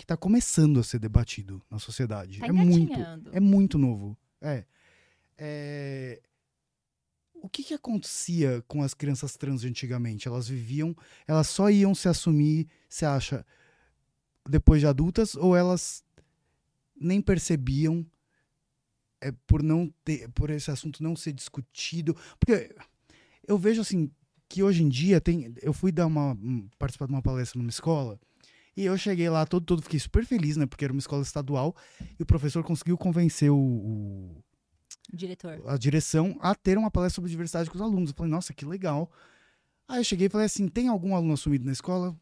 que 0.00 0.06
tá 0.06 0.16
começando 0.16 0.80
a 0.80 0.82
ser 0.82 0.98
debatido 0.98 1.62
na 1.70 1.78
sociedade. 1.78 2.38
Tá 2.40 2.46
é 2.46 2.52
muito, 2.52 3.00
é 3.32 3.38
muito 3.38 3.76
novo. 3.76 4.16
É. 4.40 4.64
É, 5.36 6.22
O 7.34 7.50
que, 7.50 7.62
que 7.62 7.74
acontecia 7.74 8.64
com 8.66 8.82
as 8.82 8.94
crianças 8.94 9.36
trans 9.36 9.62
antigamente? 9.62 10.26
Elas 10.26 10.48
viviam, 10.48 10.96
elas 11.26 11.48
só 11.48 11.68
iam 11.68 11.94
se 11.94 12.08
assumir, 12.08 12.66
você 12.88 13.04
acha, 13.04 13.44
depois 14.48 14.80
de 14.80 14.86
adultas, 14.86 15.34
ou 15.34 15.54
elas 15.54 16.02
nem 16.98 17.20
percebiam 17.20 18.06
é, 19.20 19.30
por 19.46 19.62
não 19.62 19.92
ter, 20.02 20.30
por 20.30 20.48
esse 20.48 20.70
assunto 20.70 21.02
não 21.02 21.14
ser 21.14 21.34
discutido? 21.34 22.16
Porque 22.38 22.74
eu 23.46 23.58
vejo 23.58 23.82
assim 23.82 24.10
que 24.48 24.62
hoje 24.62 24.82
em 24.82 24.88
dia 24.88 25.20
tem, 25.20 25.54
eu 25.60 25.74
fui 25.74 25.92
dar 25.92 26.06
uma 26.06 26.32
um, 26.32 26.70
participar 26.78 27.04
de 27.04 27.12
uma 27.12 27.22
palestra 27.22 27.58
numa 27.58 27.68
escola 27.68 28.18
e 28.80 28.86
eu 28.86 28.96
cheguei 28.98 29.28
lá 29.28 29.44
todo 29.46 29.64
todo 29.64 29.82
fiquei 29.82 29.98
super 30.00 30.24
feliz, 30.24 30.56
né? 30.56 30.66
Porque 30.66 30.84
era 30.84 30.92
uma 30.92 30.98
escola 31.00 31.22
estadual 31.22 31.74
e 32.18 32.22
o 32.22 32.26
professor 32.26 32.62
conseguiu 32.64 32.96
convencer 32.96 33.50
o- 33.50 33.56
o 33.56 34.42
Diretor. 35.12 35.62
a 35.66 35.76
direção 35.76 36.36
a 36.40 36.54
ter 36.54 36.78
uma 36.78 36.90
palestra 36.90 37.16
sobre 37.16 37.30
diversidade 37.30 37.68
com 37.68 37.76
os 37.76 37.82
alunos. 37.82 38.10
Eu 38.10 38.16
falei, 38.16 38.30
nossa, 38.30 38.52
que 38.54 38.64
legal. 38.64 39.10
Aí 39.88 39.98
eu 40.00 40.04
cheguei 40.04 40.26
e 40.28 40.30
falei 40.30 40.46
assim: 40.46 40.68
tem 40.68 40.88
algum 40.88 41.14
aluno 41.14 41.34
assumido 41.34 41.64
na 41.66 41.72
escola? 41.72 42.16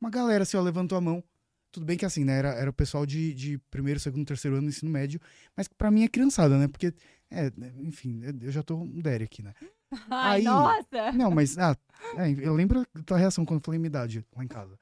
Uma 0.00 0.10
galera 0.10 0.42
assim, 0.42 0.56
ó, 0.56 0.60
levantou 0.60 0.98
a 0.98 1.00
mão. 1.00 1.22
Tudo 1.70 1.86
bem 1.86 1.96
que 1.96 2.04
assim, 2.04 2.24
né? 2.24 2.38
Era, 2.38 2.48
era 2.54 2.70
o 2.70 2.72
pessoal 2.72 3.04
de, 3.06 3.32
de 3.34 3.58
primeiro, 3.70 3.98
segundo, 3.98 4.26
terceiro 4.26 4.56
ano 4.56 4.66
do 4.66 4.70
ensino 4.70 4.90
médio, 4.90 5.20
mas 5.56 5.66
pra 5.68 5.90
mim 5.90 6.04
é 6.04 6.08
criançada, 6.08 6.56
né? 6.58 6.68
Porque, 6.68 6.92
é, 7.30 7.50
enfim, 7.80 8.20
eu 8.40 8.50
já 8.52 8.62
tô 8.62 8.76
um 8.76 9.00
Derek 9.00 9.24
aqui, 9.24 9.42
né? 9.42 9.54
Ai, 10.10 10.38
Aí- 10.38 10.44
nossa! 10.44 11.12
Não, 11.12 11.30
mas, 11.32 11.56
ah, 11.58 11.76
é, 12.16 12.30
eu 12.46 12.54
lembro 12.54 12.84
da 12.94 13.02
tua 13.02 13.16
reação 13.18 13.44
quando 13.44 13.58
eu 13.60 13.64
falei 13.64 13.78
minha 13.80 13.88
idade 13.88 14.24
lá 14.36 14.44
em 14.44 14.48
casa. 14.48 14.78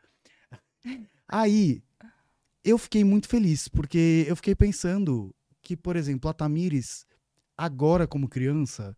Aí, 1.28 1.82
eu 2.64 2.78
fiquei 2.78 3.04
muito 3.04 3.28
feliz, 3.28 3.68
porque 3.68 4.24
eu 4.28 4.36
fiquei 4.36 4.54
pensando 4.54 5.34
que, 5.62 5.76
por 5.76 5.96
exemplo, 5.96 6.30
a 6.30 6.34
Tamires, 6.34 7.06
agora 7.56 8.06
como 8.06 8.28
criança, 8.28 8.96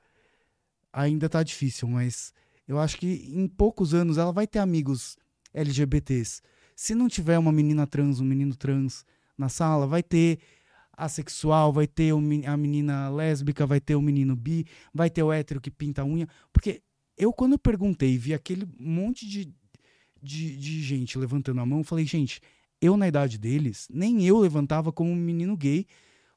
ainda 0.92 1.28
tá 1.28 1.42
difícil, 1.42 1.88
mas 1.88 2.32
eu 2.66 2.78
acho 2.78 2.96
que 2.96 3.30
em 3.32 3.46
poucos 3.46 3.94
anos 3.94 4.18
ela 4.18 4.32
vai 4.32 4.46
ter 4.46 4.58
amigos 4.58 5.16
LGBTs. 5.52 6.40
Se 6.74 6.94
não 6.94 7.08
tiver 7.08 7.38
uma 7.38 7.52
menina 7.52 7.86
trans, 7.86 8.20
um 8.20 8.24
menino 8.24 8.56
trans 8.56 9.04
na 9.36 9.48
sala, 9.48 9.86
vai 9.86 10.02
ter 10.02 10.38
assexual, 10.96 11.72
vai 11.72 11.86
ter 11.86 12.12
a 12.46 12.56
menina 12.56 13.08
lésbica, 13.08 13.66
vai 13.66 13.80
ter 13.80 13.94
o 13.94 14.02
menino 14.02 14.36
bi, 14.36 14.64
vai 14.92 15.10
ter 15.10 15.22
o 15.22 15.32
hétero 15.32 15.60
que 15.60 15.70
pinta 15.70 16.02
a 16.02 16.04
unha. 16.04 16.28
Porque 16.52 16.82
eu, 17.16 17.32
quando 17.32 17.52
eu 17.52 17.58
perguntei, 17.58 18.16
vi 18.16 18.32
aquele 18.32 18.66
monte 18.78 19.26
de, 19.26 19.52
de, 20.24 20.56
de 20.56 20.82
gente 20.82 21.18
levantando 21.18 21.60
a 21.60 21.66
mão, 21.66 21.78
eu 21.78 21.84
falei, 21.84 22.04
gente, 22.06 22.40
eu 22.80 22.96
na 22.96 23.06
idade 23.06 23.38
deles, 23.38 23.86
nem 23.90 24.24
eu 24.26 24.38
levantava 24.38 24.90
como 24.92 25.10
um 25.10 25.16
menino 25.16 25.56
gay, 25.56 25.86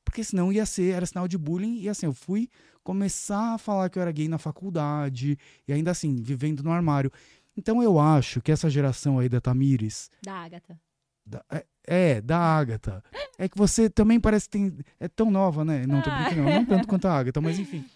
porque 0.03 0.23
senão 0.23 0.51
ia 0.51 0.65
ser, 0.65 0.93
era 0.93 1.05
sinal 1.05 1.27
de 1.27 1.37
bullying, 1.37 1.79
e 1.81 1.89
assim, 1.89 2.05
eu 2.05 2.13
fui 2.13 2.49
começar 2.83 3.53
a 3.55 3.57
falar 3.57 3.89
que 3.89 3.97
eu 3.97 4.01
era 4.01 4.11
gay 4.11 4.27
na 4.27 4.37
faculdade, 4.37 5.37
e 5.67 5.73
ainda 5.73 5.91
assim, 5.91 6.15
vivendo 6.21 6.63
no 6.63 6.71
armário. 6.71 7.11
Então 7.55 7.81
eu 7.81 7.99
acho 7.99 8.39
que 8.41 8.51
essa 8.51 8.69
geração 8.69 9.19
aí 9.19 9.27
da 9.27 9.41
Tamires, 9.41 10.09
Da 10.23 10.33
Agatha. 10.35 10.79
da- 11.25 11.43
é, 11.51 11.65
é, 11.85 12.21
da 12.21 12.37
Ágata, 12.37 13.03
é 13.37 13.49
que 13.49 13.57
você 13.57 13.89
também 13.89 14.19
parece 14.19 14.45
que 14.45 14.51
tem, 14.51 14.77
é 14.99 15.07
tão 15.07 15.29
nova, 15.31 15.65
né? 15.65 15.85
Não, 15.87 16.01
tô 16.01 16.09
Ah. 16.09 16.15
brincando, 16.15 16.43
não, 16.43 16.53
não 16.53 16.65
tanto 16.65 16.87
quanto 16.87 17.05
a 17.07 17.17
Ágata, 17.17 17.41
mas 17.41 17.57
enfim. 17.59 17.83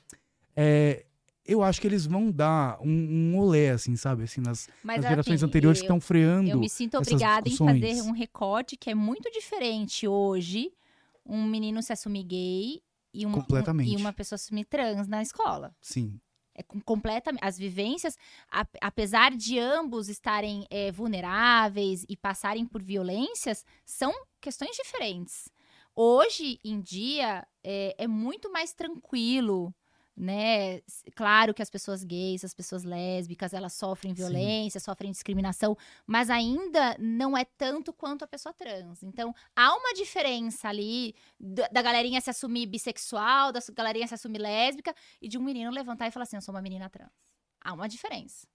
É, 0.53 1.05
eu 1.45 1.63
acho 1.63 1.81
que 1.81 1.87
eles 1.87 2.05
vão 2.05 2.31
dar 2.31 2.79
um, 2.81 2.89
um 3.33 3.37
olé, 3.39 3.71
assim, 3.71 3.95
sabe? 3.95 4.23
Assim, 4.23 4.41
nas, 4.41 4.67
Mas 4.83 4.97
nas 5.01 5.09
gerações 5.09 5.35
assim, 5.41 5.45
anteriores 5.49 5.79
que 5.79 5.85
eu- 5.85 5.87
estão 5.87 5.99
freando. 6.01 6.49
Eu 6.49 6.59
me 6.59 6.69
sinto 6.69 6.97
obrigada 6.97 7.47
em 7.49 7.55
fazer 7.57 8.01
um 8.03 8.11
recorte 8.11 8.77
que 8.77 8.89
é 8.89 8.95
muito 8.95 9.29
diferente 9.31 10.07
hoje. 10.07 10.71
Um 11.25 11.45
menino 11.45 11.81
se 11.83 11.93
assumir 11.93 12.23
gay 12.23 12.81
e, 13.13 13.25
um, 13.25 13.31
Completamente. 13.31 13.89
um- 13.89 13.93
e 13.93 13.95
uma 13.97 14.11
pessoa 14.13 14.37
se 14.37 14.45
assumir 14.45 14.65
trans 14.65 15.07
na 15.07 15.21
escola. 15.21 15.75
Sim, 15.81 16.19
É 16.53 16.61
com- 16.63 16.81
completamente. 16.81 17.43
As 17.43 17.57
vivências, 17.57 18.17
a- 18.51 18.67
apesar 18.81 19.31
de 19.35 19.57
ambos 19.57 20.09
estarem 20.09 20.65
é, 20.69 20.91
vulneráveis 20.91 22.05
e 22.09 22.17
passarem 22.17 22.65
por 22.65 22.83
violências, 22.83 23.63
são 23.85 24.13
questões 24.41 24.75
diferentes. 24.75 25.49
Hoje 25.95 26.59
em 26.63 26.81
dia 26.81 27.47
é, 27.63 27.95
é 27.97 28.05
muito 28.07 28.51
mais 28.51 28.73
tranquilo, 28.73 29.73
né? 30.21 30.81
Claro 31.15 31.51
que 31.51 31.63
as 31.63 31.69
pessoas 31.69 32.03
gays, 32.03 32.45
as 32.45 32.53
pessoas 32.53 32.83
lésbicas, 32.83 33.53
elas 33.53 33.73
sofrem 33.73 34.13
Sim. 34.13 34.21
violência, 34.21 34.79
sofrem 34.79 35.09
discriminação, 35.11 35.75
mas 36.05 36.29
ainda 36.29 36.95
não 36.99 37.35
é 37.35 37.43
tanto 37.43 37.91
quanto 37.91 38.23
a 38.23 38.27
pessoa 38.27 38.53
trans. 38.53 39.01
Então, 39.01 39.33
há 39.55 39.75
uma 39.75 39.95
diferença 39.95 40.69
ali 40.69 41.15
da, 41.39 41.67
da 41.69 41.81
galerinha 41.81 42.21
se 42.21 42.29
assumir 42.29 42.67
bissexual, 42.67 43.51
da 43.51 43.59
galerinha 43.73 44.05
se 44.05 44.13
assumir 44.13 44.37
lésbica, 44.37 44.93
e 45.19 45.27
de 45.27 45.39
um 45.39 45.43
menino 45.43 45.71
levantar 45.71 46.07
e 46.07 46.11
falar 46.11 46.23
assim: 46.23 46.35
eu 46.35 46.41
sou 46.41 46.53
uma 46.53 46.61
menina 46.61 46.87
trans. 46.87 47.09
Há 47.59 47.73
uma 47.73 47.89
diferença. 47.89 48.47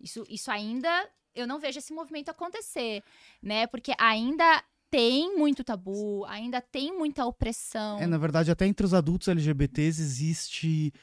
Isso, 0.00 0.24
isso 0.28 0.50
ainda 0.50 1.08
eu 1.32 1.46
não 1.46 1.60
vejo 1.60 1.78
esse 1.78 1.92
movimento 1.92 2.28
acontecer, 2.28 3.02
né? 3.40 3.66
Porque 3.66 3.92
ainda 3.98 4.64
tem 4.94 5.36
muito 5.36 5.64
tabu, 5.64 6.24
ainda 6.26 6.60
tem 6.60 6.96
muita 6.96 7.26
opressão. 7.26 7.98
É, 7.98 8.06
na 8.06 8.16
verdade, 8.16 8.52
até 8.52 8.64
entre 8.64 8.86
os 8.86 8.94
adultos 8.94 9.26
LGBTs 9.26 10.00
existe 10.00 10.94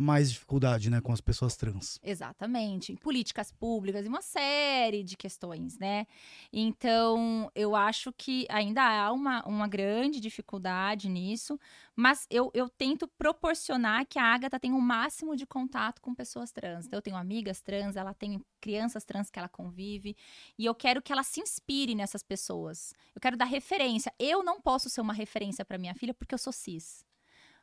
mais 0.00 0.32
dificuldade, 0.32 0.88
né, 0.88 1.00
com 1.00 1.12
as 1.12 1.20
pessoas 1.20 1.56
trans. 1.56 1.98
Exatamente. 2.02 2.92
Em 2.92 2.96
políticas 2.96 3.52
públicas 3.52 4.04
e 4.04 4.08
uma 4.08 4.22
série 4.22 5.04
de 5.04 5.16
questões, 5.16 5.78
né? 5.78 6.06
Então, 6.52 7.50
eu 7.54 7.76
acho 7.76 8.12
que 8.12 8.46
ainda 8.48 8.82
há 8.82 9.12
uma, 9.12 9.44
uma 9.46 9.68
grande 9.68 10.18
dificuldade 10.18 11.08
nisso, 11.08 11.60
mas 11.94 12.26
eu, 12.30 12.50
eu 12.54 12.68
tento 12.68 13.06
proporcionar 13.06 14.06
que 14.06 14.18
a 14.18 14.24
Agatha 14.24 14.58
tenha 14.58 14.74
o 14.74 14.80
máximo 14.80 15.36
de 15.36 15.46
contato 15.46 16.00
com 16.00 16.14
pessoas 16.14 16.50
trans. 16.50 16.86
Então, 16.86 16.96
eu 16.96 17.02
tenho 17.02 17.16
amigas 17.16 17.60
trans, 17.60 17.94
ela 17.94 18.14
tem 18.14 18.40
crianças 18.58 19.04
trans 19.04 19.28
que 19.28 19.38
ela 19.38 19.48
convive, 19.48 20.16
e 20.58 20.64
eu 20.64 20.74
quero 20.74 21.02
que 21.02 21.12
ela 21.12 21.22
se 21.22 21.40
inspire 21.40 21.94
nessas 21.94 22.22
pessoas. 22.22 22.94
Eu 23.14 23.20
quero 23.20 23.36
dar 23.36 23.44
referência. 23.44 24.12
Eu 24.18 24.42
não 24.42 24.60
posso 24.60 24.88
ser 24.88 25.02
uma 25.02 25.12
referência 25.12 25.64
para 25.64 25.76
minha 25.76 25.94
filha 25.94 26.14
porque 26.14 26.34
eu 26.34 26.38
sou 26.38 26.52
cis 26.52 27.04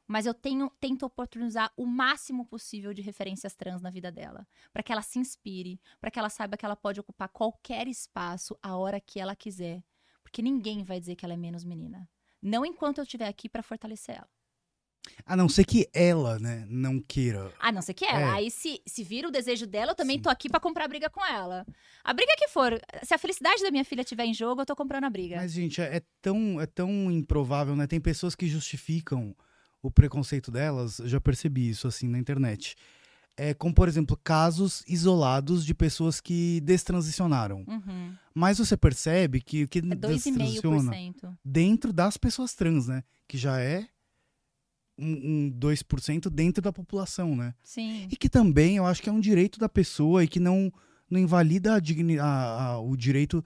mas 0.07 0.25
eu 0.25 0.33
tenho, 0.33 0.71
tento 0.79 1.05
oportunizar 1.05 1.71
o 1.75 1.85
máximo 1.85 2.45
possível 2.45 2.93
de 2.93 3.01
referências 3.01 3.55
trans 3.55 3.81
na 3.81 3.89
vida 3.89 4.11
dela, 4.11 4.47
para 4.71 4.81
que 4.81 4.91
ela 4.91 5.01
se 5.01 5.19
inspire, 5.19 5.79
para 5.99 6.09
que 6.09 6.17
ela 6.17 6.29
saiba 6.29 6.55
que 6.55 6.65
ela 6.65 6.75
pode 6.75 6.99
ocupar 6.99 7.27
qualquer 7.29 7.87
espaço 7.87 8.57
a 8.61 8.75
hora 8.77 9.01
que 9.01 9.19
ela 9.19 9.35
quiser, 9.35 9.83
porque 10.23 10.41
ninguém 10.41 10.83
vai 10.83 10.99
dizer 10.99 11.15
que 11.15 11.25
ela 11.25 11.33
é 11.33 11.37
menos 11.37 11.63
menina, 11.63 12.09
não 12.41 12.65
enquanto 12.65 12.99
eu 12.99 13.03
estiver 13.03 13.27
aqui 13.27 13.49
para 13.49 13.61
fortalecer 13.61 14.15
ela. 14.15 14.29
A 15.25 15.35
não 15.35 15.47
ser 15.47 15.65
que 15.65 15.87
ela, 15.93 16.37
né, 16.37 16.65
não 16.69 16.99
queira. 16.99 17.51
A 17.59 17.71
não 17.71 17.81
ser 17.81 17.93
que 17.93 18.05
ela. 18.05 18.19
É. 18.19 18.23
Aí, 18.25 18.51
se, 18.51 18.81
se 18.85 19.05
vira 19.05 19.29
o 19.29 19.31
desejo 19.31 19.65
dela, 19.65 19.91
eu 19.91 19.95
também 19.95 20.17
Sim. 20.17 20.23
tô 20.23 20.29
aqui 20.29 20.49
para 20.49 20.59
comprar 20.59 20.85
briga 20.87 21.09
com 21.09 21.25
ela. 21.25 21.65
A 22.03 22.13
briga 22.13 22.33
que 22.37 22.49
for. 22.49 22.77
Se 23.03 23.13
a 23.13 23.17
felicidade 23.17 23.61
da 23.63 23.71
minha 23.71 23.85
filha 23.85 24.01
estiver 24.01 24.25
em 24.25 24.33
jogo, 24.33 24.61
eu 24.61 24.65
tô 24.65 24.75
comprando 24.75 25.05
a 25.05 25.09
briga. 25.09 25.37
Mas, 25.37 25.53
gente, 25.53 25.81
é, 25.81 25.97
é 25.97 26.01
tão, 26.21 26.59
é 26.59 26.65
tão 26.65 27.09
improvável, 27.11 27.73
né? 27.73 27.87
Tem 27.87 28.01
pessoas 28.01 28.35
que 28.35 28.47
justificam 28.47 29.33
o 29.87 29.91
preconceito 29.91 30.51
delas, 30.51 30.99
eu 30.99 31.07
já 31.07 31.21
percebi 31.21 31.69
isso 31.69 31.87
assim 31.87 32.07
na 32.07 32.19
internet. 32.19 32.75
É, 33.37 33.53
como, 33.53 33.73
por 33.73 33.87
exemplo, 33.87 34.19
casos 34.21 34.83
isolados 34.87 35.65
de 35.65 35.73
pessoas 35.73 36.19
que 36.19 36.59
destransicionaram. 36.61 37.63
Uhum. 37.67 38.13
Mas 38.33 38.57
você 38.57 38.75
percebe 38.75 39.39
que 39.39 39.63
o 39.63 39.67
que 39.67 39.79
é 39.79 39.81
destransiciona 39.81 40.91
dentro 41.45 41.93
das 41.93 42.17
pessoas 42.17 42.53
trans, 42.53 42.87
né? 42.87 43.03
Que 43.27 43.37
já 43.37 43.61
é 43.61 43.87
um, 44.97 45.45
um 45.45 45.51
2% 45.51 46.29
dentro 46.29 46.61
da 46.61 46.73
população, 46.73 47.35
né? 47.35 47.53
Sim. 47.63 48.07
E 48.11 48.17
que 48.17 48.27
também 48.27 48.77
eu 48.77 48.85
acho 48.85 49.01
que 49.01 49.09
é 49.09 49.13
um 49.13 49.19
direito 49.19 49.59
da 49.59 49.69
pessoa 49.69 50.23
e 50.23 50.27
que 50.27 50.39
não, 50.39 50.73
não 51.09 51.19
invalida 51.19 51.75
a, 51.75 52.23
a, 52.23 52.63
a, 52.63 52.79
o 52.79 52.97
direito 52.97 53.45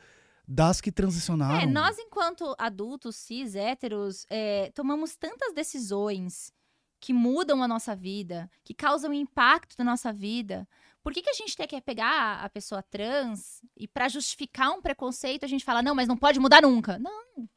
das 0.51 0.81
que 0.81 0.91
transicionaram. 0.91 1.61
É, 1.61 1.65
nós, 1.65 1.97
enquanto 1.97 2.53
adultos, 2.57 3.15
cis, 3.15 3.55
héteros, 3.55 4.25
é, 4.29 4.69
tomamos 4.75 5.15
tantas 5.15 5.53
decisões 5.53 6.51
que 6.99 7.13
mudam 7.13 7.63
a 7.63 7.67
nossa 7.67 7.95
vida, 7.95 8.49
que 8.63 8.73
causam 8.73 9.13
impacto 9.13 9.75
na 9.79 9.85
nossa 9.85 10.11
vida. 10.11 10.67
Por 11.01 11.13
que, 11.13 11.21
que 11.21 11.29
a 11.29 11.33
gente 11.33 11.55
tem 11.55 11.67
que 11.67 11.81
pegar 11.81 12.43
a 12.43 12.49
pessoa 12.49 12.83
trans 12.83 13.61
e, 13.75 13.87
para 13.87 14.09
justificar 14.09 14.71
um 14.71 14.81
preconceito, 14.81 15.43
a 15.43 15.47
gente 15.47 15.65
fala, 15.65 15.81
não, 15.81 15.95
mas 15.95 16.07
não 16.07 16.17
pode 16.17 16.39
mudar 16.39 16.61
nunca? 16.61 16.99
Não. 16.99 17.49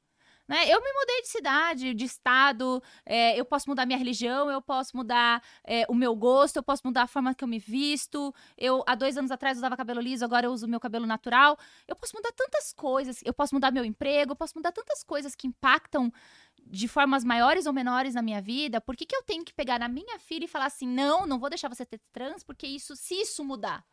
Né? 0.47 0.69
Eu 0.69 0.79
me 0.81 0.93
mudei 0.93 1.23
de 1.23 1.29
cidade, 1.29 1.95
de 1.95 2.05
estado, 2.05 2.83
é, 3.07 3.39
eu 3.39 3.47
posso 3.47 3.69
mudar 3.69 3.87
minha 3.87 3.99
religião, 3.99 4.51
eu 4.51 4.61
posso 4.61 4.95
mudar 4.95 5.43
é, 5.65 5.87
o 5.89 5.95
meu 5.95 6.15
gosto, 6.15 6.57
eu 6.57 6.63
posso 6.63 6.83
mudar 6.85 7.03
a 7.03 7.07
forma 7.07 7.35
que 7.35 7.43
eu 7.43 7.49
me 7.49 7.59
visto. 7.59 8.35
Eu, 8.57 8.85
há 8.87 8.95
dois 8.95 9.17
anos 9.17 9.31
atrás, 9.31 9.57
usava 9.57 9.77
cabelo 9.77 10.01
liso, 10.01 10.25
agora 10.25 10.47
eu 10.47 10.53
uso 10.53 10.69
meu 10.69 10.79
cabelo 10.79 11.07
natural. 11.07 11.59
Eu 11.89 11.97
posso 11.97 12.15
mudar 12.15 12.31
tantas 12.33 12.75
coisas, 12.75 13.21
eu 13.25 13.33
posso 13.33 13.55
mudar 13.55 13.71
meu 13.71 13.85
emprego, 13.85 14.33
eu 14.33 14.37
posso 14.37 14.53
mudar 14.57 14.73
tantas 14.73 15.03
coisas 15.03 15.35
que 15.35 15.47
impactam 15.47 16.13
de 16.67 16.89
formas 16.89 17.25
maiores 17.25 17.67
ou 17.67 17.73
menores 17.73 18.15
na 18.15 18.23
minha 18.23 18.43
vida. 18.43 18.81
Por 18.81 18.97
que, 18.97 19.07
que 19.07 19.17
eu 19.17 19.23
tenho 19.23 19.45
que 19.45 19.55
pegar 19.55 19.79
na 19.79 19.89
minha 19.89 20.19
filha 20.19 20.45
e 20.45 20.49
falar 20.49 20.67
assim, 20.67 20.87
não, 20.87 21.27
não 21.27 21.39
vou 21.39 21.49
deixar 21.49 21.69
você 21.69 21.87
ter 21.87 22.01
trans, 22.13 22.43
porque 22.45 22.67
isso, 22.67 22.95
se 22.97 23.15
isso 23.15 23.45
mudar, 23.45 23.85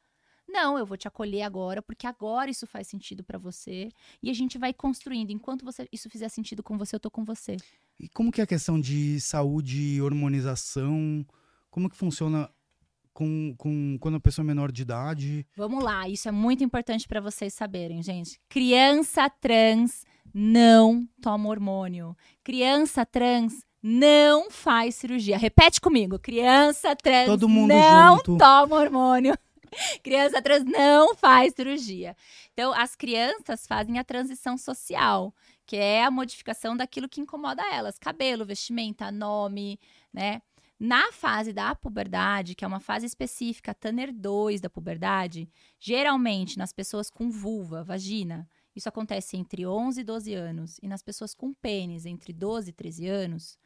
não, 0.52 0.78
eu 0.78 0.86
vou 0.86 0.98
te 0.98 1.08
acolher 1.08 1.42
agora, 1.44 1.82
porque 1.82 2.06
agora 2.06 2.52
isso 2.52 2.68
faz 2.68 2.88
sentido 2.88 3.24
para 3.24 3.38
você. 3.38 3.90
E 4.22 4.30
a 4.30 4.34
gente 4.34 4.58
vai 4.58 4.74
construindo. 4.74 5.32
Enquanto 5.32 5.64
você, 5.66 5.88
isso 5.92 6.10
fizer 6.10 6.30
sentido 6.30 6.62
com 6.62 6.78
você, 6.78 6.96
eu 6.96 7.00
tô 7.00 7.10
com 7.10 7.24
você. 7.24 7.58
E 8.00 8.10
como 8.10 8.32
que 8.32 8.42
é 8.42 8.44
a 8.44 8.48
questão 8.48 8.80
de 8.80 9.20
saúde, 9.20 10.02
hormonização? 10.02 11.26
Como 11.70 11.90
que 11.90 11.96
funciona 11.96 12.50
com, 13.14 13.54
com 13.58 13.98
quando 14.00 14.16
a 14.16 14.20
pessoa 14.20 14.44
é 14.44 14.48
menor 14.48 14.72
de 14.72 14.82
idade? 14.82 15.46
Vamos 15.56 15.84
lá, 15.84 16.08
isso 16.10 16.28
é 16.28 16.32
muito 16.32 16.64
importante 16.64 17.08
para 17.08 17.22
vocês 17.22 17.54
saberem, 17.54 18.02
gente. 18.04 18.40
Criança 18.50 19.30
trans 19.30 20.04
não 20.34 21.08
toma 21.22 21.50
hormônio. 21.50 22.16
Criança 22.44 23.06
trans 23.06 23.64
não 23.82 24.52
faz 24.52 24.96
cirurgia. 24.96 25.38
Repete 25.38 25.82
comigo. 25.82 26.20
Criança 26.20 26.96
trans 26.96 27.26
Todo 27.28 27.50
mundo 27.50 27.70
não 27.70 28.18
junto. 28.18 28.38
toma 28.38 28.76
hormônio. 28.78 29.36
criança 30.04 30.42
trans 30.42 30.64
não 30.64 31.16
faz 31.16 31.54
cirurgia. 31.54 32.16
Então, 32.54 32.74
as 32.74 32.96
crianças 32.96 33.66
fazem 33.66 33.98
a 34.00 34.04
transição 34.04 34.58
social, 34.58 35.34
que 35.66 35.78
é 35.78 36.04
a 36.04 36.12
modificação 36.12 36.76
daquilo 36.76 37.10
que 37.10 37.22
incomoda 37.22 37.64
elas: 37.74 37.98
cabelo, 37.98 38.46
vestimenta, 38.46 39.12
nome, 39.12 39.80
né? 40.14 40.42
Na 40.80 41.12
fase 41.12 41.54
da 41.54 41.76
puberdade, 41.76 42.56
que 42.56 42.66
é 42.66 42.68
uma 42.68 42.80
fase 42.80 43.06
específica, 43.06 43.72
Tanner 43.72 44.12
2 44.12 44.60
da 44.60 44.68
puberdade, 44.68 45.48
geralmente 45.80 46.58
nas 46.58 46.74
pessoas 46.74 47.08
com 47.08 47.30
vulva, 47.30 47.84
vagina, 47.84 48.50
isso 48.76 48.90
acontece 48.90 49.38
entre 49.38 49.64
11 49.64 50.02
e 50.02 50.04
12 50.04 50.34
anos, 50.34 50.80
e 50.82 50.88
nas 50.88 51.04
pessoas 51.04 51.36
com 51.36 51.54
pênis, 51.54 52.08
entre 52.08 52.34
12 52.34 52.72
e 52.72 52.74
13 52.74 53.08
anos, 53.08 53.60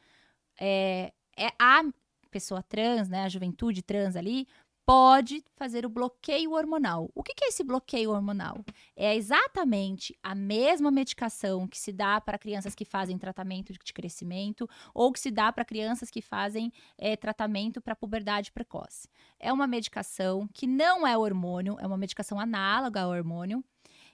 é, 0.59 1.13
é 1.37 1.47
a 1.57 1.83
pessoa 2.29 2.61
trans, 2.61 3.07
né, 3.07 3.23
a 3.23 3.29
juventude 3.29 3.81
trans 3.81 4.17
ali, 4.17 4.45
pode 4.85 5.43
fazer 5.55 5.85
o 5.85 5.89
bloqueio 5.89 6.51
hormonal. 6.51 7.09
O 7.15 7.23
que, 7.23 7.33
é 7.43 7.47
esse 7.47 7.63
bloqueio 7.63 8.11
hormonal? 8.11 8.63
É 8.95 9.15
exatamente 9.15 10.17
a 10.21 10.35
mesma 10.35 10.91
medicação 10.91 11.67
que 11.67 11.77
se 11.77 11.91
dá 11.91 12.21
para 12.21 12.37
crianças 12.37 12.75
que 12.75 12.85
fazem 12.85 13.17
tratamento 13.17 13.73
de 13.73 13.93
crescimento 13.93 14.69
ou 14.93 15.11
que 15.11 15.19
se 15.19 15.31
dá 15.31 15.51
para 15.51 15.65
crianças 15.65 16.11
que 16.11 16.21
fazem 16.21 16.71
é, 16.97 17.15
tratamento 17.15 17.81
para 17.81 17.95
puberdade 17.95 18.51
precoce. 18.51 19.09
É 19.39 19.51
uma 19.51 19.65
medicação 19.65 20.47
que 20.53 20.67
não 20.67 21.05
é 21.05 21.17
hormônio, 21.17 21.77
é 21.79 21.87
uma 21.87 21.97
medicação 21.97 22.39
análoga 22.39 23.01
ao 23.01 23.09
hormônio 23.09 23.63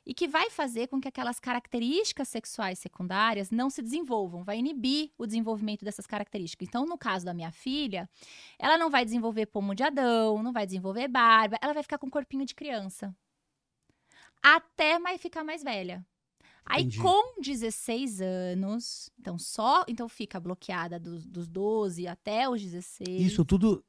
e 0.05 0.13
que 0.13 0.27
vai 0.27 0.49
fazer 0.49 0.87
com 0.87 0.99
que 0.99 1.07
aquelas 1.07 1.39
características 1.39 2.27
sexuais 2.27 2.79
secundárias 2.79 3.51
não 3.51 3.69
se 3.69 3.81
desenvolvam, 3.81 4.43
vai 4.43 4.57
inibir 4.57 5.11
o 5.17 5.25
desenvolvimento 5.25 5.85
dessas 5.85 6.07
características. 6.07 6.67
Então, 6.67 6.85
no 6.85 6.97
caso 6.97 7.25
da 7.25 7.33
minha 7.33 7.51
filha, 7.51 8.09
ela 8.57 8.77
não 8.77 8.89
vai 8.89 9.05
desenvolver 9.05 9.45
pomo 9.45 9.75
de 9.75 9.83
Adão, 9.83 10.41
não 10.41 10.51
vai 10.51 10.65
desenvolver 10.65 11.07
barba, 11.07 11.57
ela 11.61 11.73
vai 11.73 11.83
ficar 11.83 11.97
com 11.97 12.09
corpinho 12.09 12.45
de 12.45 12.55
criança. 12.55 13.15
Até 14.41 14.97
mais 14.97 15.21
ficar 15.21 15.43
mais 15.43 15.63
velha. 15.63 16.05
Aí, 16.65 16.83
Entendi. 16.83 16.99
com 16.99 17.41
16 17.41 18.21
anos, 18.21 19.11
então 19.19 19.37
só. 19.37 19.83
Então 19.87 20.07
fica 20.07 20.39
bloqueada 20.39 20.99
dos, 20.99 21.25
dos 21.25 21.47
12 21.47 22.07
até 22.07 22.49
os 22.49 22.61
16. 22.61 23.09
Isso 23.21 23.43
tudo 23.43 23.83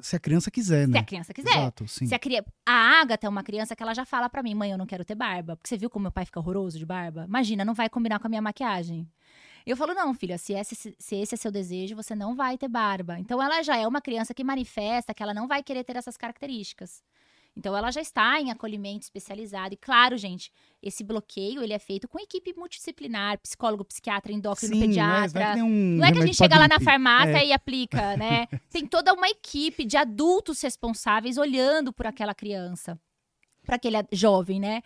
se 0.00 0.14
a 0.14 0.18
criança 0.20 0.50
quiser, 0.50 0.86
né? 0.86 0.98
Se 0.98 0.98
a 0.98 1.04
criança 1.04 1.34
quiser. 1.34 1.50
Exato, 1.50 1.88
sim. 1.88 2.06
Se 2.06 2.14
a, 2.14 2.18
cri... 2.18 2.42
a 2.66 3.00
Agatha 3.00 3.26
é 3.26 3.30
uma 3.30 3.42
criança 3.42 3.74
que 3.74 3.82
ela 3.82 3.94
já 3.94 4.04
fala 4.04 4.28
para 4.28 4.42
mim, 4.42 4.54
mãe, 4.54 4.70
eu 4.70 4.78
não 4.78 4.86
quero 4.86 5.04
ter 5.04 5.14
barba. 5.14 5.56
Porque 5.56 5.68
você 5.68 5.76
viu 5.76 5.88
como 5.88 6.04
meu 6.04 6.12
pai 6.12 6.26
fica 6.26 6.38
horroroso 6.38 6.78
de 6.78 6.84
barba? 6.84 7.24
Imagina, 7.26 7.64
não 7.64 7.74
vai 7.74 7.88
combinar 7.88 8.18
com 8.18 8.26
a 8.26 8.30
minha 8.30 8.42
maquiagem. 8.42 9.08
Eu 9.64 9.76
falo, 9.76 9.94
não, 9.94 10.14
filha, 10.14 10.38
se 10.38 10.52
esse, 10.52 10.94
se 10.96 11.16
esse 11.16 11.34
é 11.34 11.36
seu 11.36 11.50
desejo, 11.50 11.96
você 11.96 12.14
não 12.14 12.36
vai 12.36 12.56
ter 12.56 12.68
barba. 12.68 13.18
Então 13.18 13.42
ela 13.42 13.62
já 13.62 13.76
é 13.76 13.86
uma 13.86 14.00
criança 14.00 14.32
que 14.32 14.44
manifesta 14.44 15.12
que 15.12 15.22
ela 15.22 15.34
não 15.34 15.48
vai 15.48 15.62
querer 15.62 15.82
ter 15.82 15.96
essas 15.96 16.16
características. 16.16 17.02
Então 17.56 17.74
ela 17.74 17.90
já 17.90 18.02
está 18.02 18.38
em 18.38 18.50
acolhimento 18.50 19.04
especializado 19.04 19.72
e 19.72 19.76
claro, 19.78 20.16
gente, 20.18 20.52
esse 20.82 21.02
bloqueio 21.02 21.62
ele 21.62 21.72
é 21.72 21.78
feito 21.78 22.06
com 22.06 22.18
equipe 22.18 22.52
multidisciplinar, 22.54 23.38
psicólogo, 23.38 23.84
psiquiatra, 23.84 24.30
endócrino, 24.30 24.74
Sim, 24.74 24.80
pediatra. 24.80 25.56
Não 25.56 25.62
é, 25.62 25.64
um 25.64 25.96
não 25.96 26.06
é 26.06 26.12
que 26.12 26.18
a 26.18 26.26
gente 26.26 26.36
chega 26.36 26.58
lá 26.58 26.68
na 26.68 26.78
farmácia 26.78 27.38
é. 27.38 27.46
e 27.46 27.52
aplica, 27.52 28.14
né? 28.18 28.46
Tem 28.70 28.86
toda 28.86 29.14
uma 29.14 29.28
equipe 29.28 29.86
de 29.86 29.96
adultos 29.96 30.60
responsáveis 30.60 31.38
olhando 31.38 31.94
por 31.94 32.06
aquela 32.06 32.34
criança, 32.34 33.00
para 33.64 33.76
aquele 33.76 33.96
jovem, 34.12 34.60
né? 34.60 34.82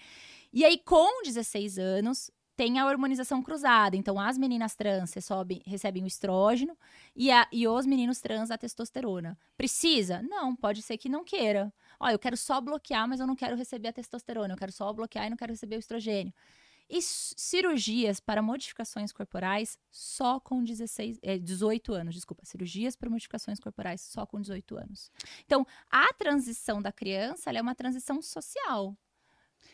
E 0.53 0.65
aí 0.65 0.79
com 0.79 1.23
16 1.25 1.77
anos, 1.79 2.31
tem 2.61 2.79
a 2.79 2.87
hormonização 2.87 3.43
cruzada. 3.43 3.97
Então, 3.97 4.21
as 4.21 4.37
meninas 4.37 4.77
trans 4.77 5.15
recebem, 5.15 5.63
recebem 5.65 6.05
o 6.05 6.07
estrógeno 6.07 6.77
e, 7.17 7.31
a, 7.31 7.49
e 7.51 7.67
os 7.67 7.87
meninos 7.87 8.21
trans 8.21 8.51
a 8.51 8.59
testosterona. 8.59 9.39
Precisa? 9.57 10.21
Não, 10.21 10.55
pode 10.55 10.83
ser 10.83 10.99
que 10.99 11.09
não 11.09 11.25
queira. 11.25 11.73
Ó, 12.01 12.09
eu 12.09 12.19
quero 12.19 12.37
só 12.37 12.61
bloquear, 12.61 13.07
mas 13.07 13.21
eu 13.21 13.27
não 13.27 13.37
quero 13.37 13.55
receber 13.55 13.89
a 13.89 13.93
testosterona. 13.93 14.55
Eu 14.55 14.59
quero 14.59 14.73
só 14.73 14.91
bloquear 14.93 15.27
e 15.27 15.31
não 15.31 15.37
quero 15.37 15.53
receber 15.53 15.77
o 15.77 15.79
estrogênio. 15.79 16.33
E 16.89 17.01
cirurgias 17.03 18.19
para 18.19 18.43
modificações 18.43 19.13
corporais 19.13 19.79
só 19.93 20.41
com 20.41 20.65
16, 20.65 21.19
é, 21.23 21.39
18 21.39 21.93
anos, 21.95 22.15
desculpa. 22.15 22.45
Cirurgias 22.45 22.97
para 22.97 23.09
modificações 23.09 23.61
corporais 23.61 24.01
só 24.01 24.27
com 24.27 24.41
18 24.41 24.77
anos. 24.77 25.13
Então, 25.45 25.65
a 25.89 26.13
transição 26.15 26.83
da 26.83 26.91
criança 26.91 27.51
é 27.51 27.63
uma 27.63 27.77
transição 27.77 28.21
social. 28.21 28.97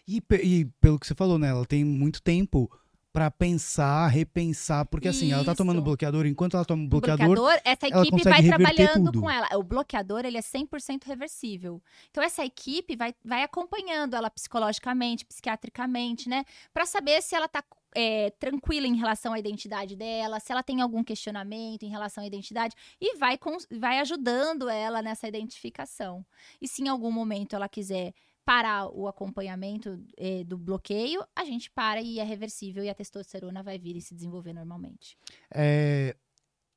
E, 0.06 0.22
e 0.42 0.66
pelo 0.78 0.98
que 0.98 1.06
você 1.06 1.14
falou, 1.14 1.38
né? 1.38 1.48
Ela 1.48 1.64
tem 1.64 1.84
muito 1.84 2.20
tempo 2.20 2.70
pra 3.16 3.30
pensar, 3.30 4.08
repensar, 4.08 4.84
porque 4.84 5.08
assim, 5.08 5.32
ela 5.32 5.42
tá 5.42 5.54
tomando 5.54 5.80
bloqueador, 5.80 6.26
enquanto 6.26 6.54
ela 6.54 6.66
toma 6.66 6.86
bloqueador, 6.86 7.24
bloqueador, 7.34 7.60
essa 7.64 7.88
equipe 7.88 8.22
vai 8.22 8.42
trabalhando 8.42 9.04
tudo. 9.06 9.22
com 9.22 9.30
ela. 9.30 9.48
O 9.56 9.62
bloqueador, 9.62 10.26
ele 10.26 10.36
é 10.36 10.42
100% 10.42 11.04
reversível. 11.06 11.82
Então, 12.10 12.22
essa 12.22 12.44
equipe 12.44 12.94
vai, 12.94 13.14
vai 13.24 13.42
acompanhando 13.42 14.12
ela 14.14 14.28
psicologicamente, 14.28 15.24
psiquiatricamente, 15.24 16.28
né? 16.28 16.44
Pra 16.74 16.84
saber 16.84 17.22
se 17.22 17.34
ela 17.34 17.48
tá 17.48 17.64
é, 17.94 18.28
tranquila 18.38 18.86
em 18.86 18.96
relação 18.96 19.32
à 19.32 19.38
identidade 19.38 19.96
dela, 19.96 20.38
se 20.38 20.52
ela 20.52 20.62
tem 20.62 20.82
algum 20.82 21.02
questionamento 21.02 21.84
em 21.84 21.88
relação 21.88 22.22
à 22.22 22.26
identidade, 22.26 22.74
e 23.00 23.16
vai, 23.16 23.38
cons- 23.38 23.66
vai 23.80 23.98
ajudando 23.98 24.68
ela 24.68 25.00
nessa 25.00 25.26
identificação. 25.26 26.22
E 26.60 26.68
se 26.68 26.82
em 26.82 26.88
algum 26.88 27.10
momento 27.10 27.56
ela 27.56 27.66
quiser 27.66 28.12
parar 28.46 28.86
o 28.86 29.08
acompanhamento 29.08 30.00
é, 30.16 30.44
do 30.44 30.56
bloqueio, 30.56 31.20
a 31.34 31.44
gente 31.44 31.68
para 31.68 32.00
e 32.00 32.20
é 32.20 32.22
reversível 32.22 32.84
e 32.84 32.88
a 32.88 32.94
testosterona 32.94 33.60
vai 33.60 33.76
vir 33.76 33.96
e 33.96 34.00
se 34.00 34.14
desenvolver 34.14 34.52
normalmente. 34.52 35.18
É, 35.52 36.14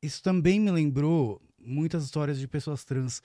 isso 0.02 0.24
também 0.24 0.60
me 0.60 0.72
lembrou 0.72 1.40
muitas 1.60 2.04
histórias 2.04 2.40
de 2.40 2.48
pessoas 2.48 2.84
trans 2.84 3.22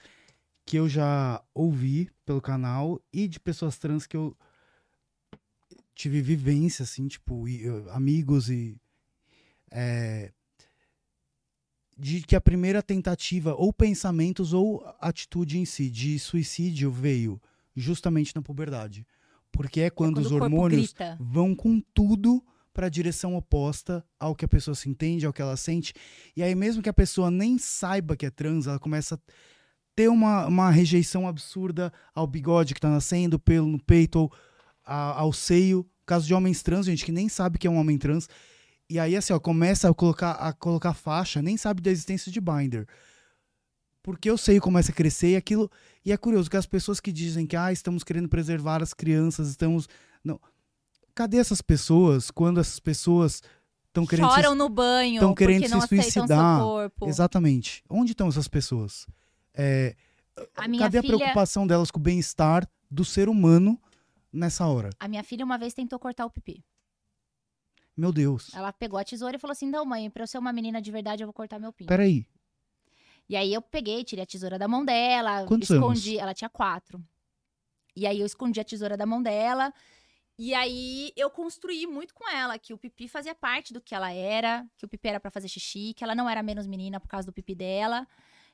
que 0.63 0.77
eu 0.77 0.87
já 0.87 1.43
ouvi 1.55 2.11
pelo 2.23 2.39
canal 2.39 3.01
e 3.11 3.27
de 3.27 3.39
pessoas 3.39 3.79
trans 3.79 4.05
que 4.05 4.15
eu 4.15 4.37
tive 5.95 6.21
vivência, 6.21 6.83
assim, 6.83 7.07
tipo, 7.07 7.47
e, 7.47 7.65
amigos 7.89 8.47
e. 8.47 8.79
é, 9.71 10.31
de 11.97 12.21
que 12.21 12.35
a 12.35 12.41
primeira 12.41 12.83
tentativa, 12.83 13.55
ou 13.55 13.73
pensamentos, 13.73 14.53
ou 14.53 14.85
atitude 14.99 15.57
em 15.57 15.65
si, 15.65 15.89
de 15.89 16.19
suicídio 16.19 16.91
veio 16.91 17.41
justamente 17.75 18.35
na 18.35 18.41
puberdade. 18.41 19.05
Porque 19.51 19.81
é 19.81 19.89
quando, 19.89 20.17
os 20.19 20.27
o 20.27 20.29
corpo 20.39 20.45
hormônios 20.45 20.93
vão 21.19 21.55
com 21.55 21.81
tudo 21.93 22.43
para 22.73 22.87
a 22.87 22.89
direção 22.89 23.35
oposta 23.35 24.05
ao 24.19 24.35
que 24.35 24.43
a 24.43 24.47
pessoa 24.49 24.75
se 24.75 24.89
entende, 24.89 25.25
ao 25.25 25.31
que 25.31 25.41
ela 25.41 25.55
sente. 25.55 25.93
E 26.35 26.43
aí, 26.43 26.53
mesmo 26.53 26.81
que 26.83 26.89
a 26.89 26.93
pessoa 26.93 27.31
nem 27.31 27.57
saiba 27.57 28.17
que 28.17 28.25
é 28.25 28.29
trans, 28.29 28.67
ela 28.67 28.79
começa 28.79 29.15
a 29.15 29.19
ter 29.95 30.09
uma, 30.09 30.45
uma 30.45 30.69
rejeição 30.69 31.25
absurda 31.25 31.91
ao 32.13 32.27
bigode 32.27 32.73
que 32.73 32.81
tá 32.81 32.89
nascendo, 32.89 33.39
pelo 33.39 33.65
no 33.67 33.81
peito, 33.81 34.19
ou 34.19 34.33
a- 34.83 35.19
ao 35.21 35.31
seio. 35.31 35.89
Caso 36.05 36.27
de 36.27 36.33
homens 36.33 36.61
trans, 36.61 36.85
gente, 36.85 37.05
que 37.05 37.11
nem 37.13 37.29
sabe 37.29 37.57
que 37.57 37.65
é 37.65 37.69
um 37.69 37.77
homem 37.77 37.97
trans. 37.97 38.27
E 38.89 38.99
aí, 38.99 39.15
assim, 39.15 39.31
ó, 39.31 39.39
começa 39.39 39.89
a 39.89 39.93
colocar, 39.93 40.31
a 40.33 40.51
colocar 40.51 40.93
faixa, 40.93 41.41
nem 41.41 41.55
sabe 41.55 41.81
da 41.81 41.89
existência 41.89 42.29
de 42.31 42.41
binder. 42.41 42.85
Porque 44.03 44.29
o 44.29 44.37
seio 44.37 44.61
começa 44.61 44.91
a 44.91 44.95
crescer 44.95 45.29
e 45.31 45.35
aquilo. 45.35 45.71
E 46.05 46.11
é 46.11 46.17
curioso 46.17 46.49
que 46.49 46.55
as 46.55 46.67
pessoas 46.67 46.99
que 46.99 47.11
dizem 47.11 47.47
que 47.47 47.55
ah, 47.55 47.71
estamos 47.71 48.03
querendo 48.03 48.29
preservar 48.29 48.83
as 48.83 48.93
crianças, 48.93 49.49
estamos. 49.49 49.89
Não. 50.23 50.39
Cadê 51.15 51.37
essas 51.37 51.61
pessoas 51.61 52.29
quando 52.29 52.59
essas 52.59 52.79
pessoas 52.79 53.41
estão 53.87 54.05
querendo 54.05 54.29
se 54.29 54.35
Choram 54.35 54.53
no 54.53 54.69
banho 54.69 55.19
tão 55.19 55.33
querendo 55.33 55.67
se 55.81 55.87
suicidar. 55.87 56.61
Exatamente. 57.03 57.83
Onde 57.89 58.11
estão 58.11 58.27
essas 58.27 58.47
pessoas? 58.47 59.07
É, 59.53 59.95
A 60.55 60.67
cadê 60.77 60.99
a 60.99 61.01
filha, 61.01 61.17
preocupação 61.17 61.65
delas 61.65 61.89
com 61.89 61.99
o 61.99 62.03
bem-estar 62.03 62.69
do 62.91 63.03
ser 63.03 63.27
humano 63.27 63.81
nessa 64.31 64.67
hora? 64.67 64.89
a 64.99 65.07
minha 65.07 65.23
filha 65.23 65.43
uma 65.43 65.57
vez 65.57 65.73
tentou 65.73 65.97
cortar 65.97 66.25
o 66.25 66.29
pipi. 66.29 66.63
Meu 67.97 68.11
Deus. 68.11 68.53
Ela 68.53 68.73
pegou 68.73 68.99
a 68.99 69.03
tesoura 69.05 69.37
e 69.37 69.39
falou 69.39 69.53
assim: 69.53 69.69
"Não, 69.69 69.85
mãe, 69.85 70.09
pra 70.09 70.23
eu 70.23 70.27
ser 70.27 70.37
uma 70.37 70.51
menina 70.51 70.81
de 70.81 70.91
verdade, 70.91 71.23
eu 71.23 71.27
vou 71.27 71.33
cortar 71.33 71.57
meu 71.57 71.71
pinto". 71.71 71.87
Peraí. 71.87 72.27
E 73.27 73.35
aí 73.35 73.53
eu 73.53 73.61
peguei, 73.61 74.03
tirei 74.03 74.23
a 74.23 74.27
tesoura 74.27 74.57
da 74.59 74.67
mão 74.67 74.85
dela, 74.85 75.45
Quantos 75.45 75.69
escondi, 75.69 76.11
anos? 76.11 76.21
ela 76.21 76.33
tinha 76.33 76.49
quatro. 76.49 77.03
E 77.95 78.05
aí 78.05 78.19
eu 78.19 78.25
escondi 78.25 78.59
a 78.59 78.63
tesoura 78.63 78.95
da 78.95 79.05
mão 79.05 79.21
dela. 79.21 79.73
E 80.37 80.53
aí 80.53 81.11
eu 81.15 81.29
construí 81.29 81.87
muito 81.87 82.13
com 82.13 82.29
ela 82.29 82.59
que 82.59 82.73
o 82.73 82.77
pipi 82.77 83.07
fazia 83.07 83.33
parte 83.33 83.71
do 83.73 83.79
que 83.81 83.95
ela 83.95 84.11
era, 84.11 84.67
que 84.77 84.85
o 84.85 84.89
pipi 84.89 85.07
era 85.07 85.19
pra 85.19 85.31
fazer 85.31 85.47
xixi, 85.47 85.93
que 85.95 86.03
ela 86.03 86.13
não 86.13 86.29
era 86.29 86.43
menos 86.43 86.67
menina 86.67 86.99
por 86.99 87.07
causa 87.07 87.25
do 87.25 87.31
pipi 87.33 87.55
dela 87.55 88.05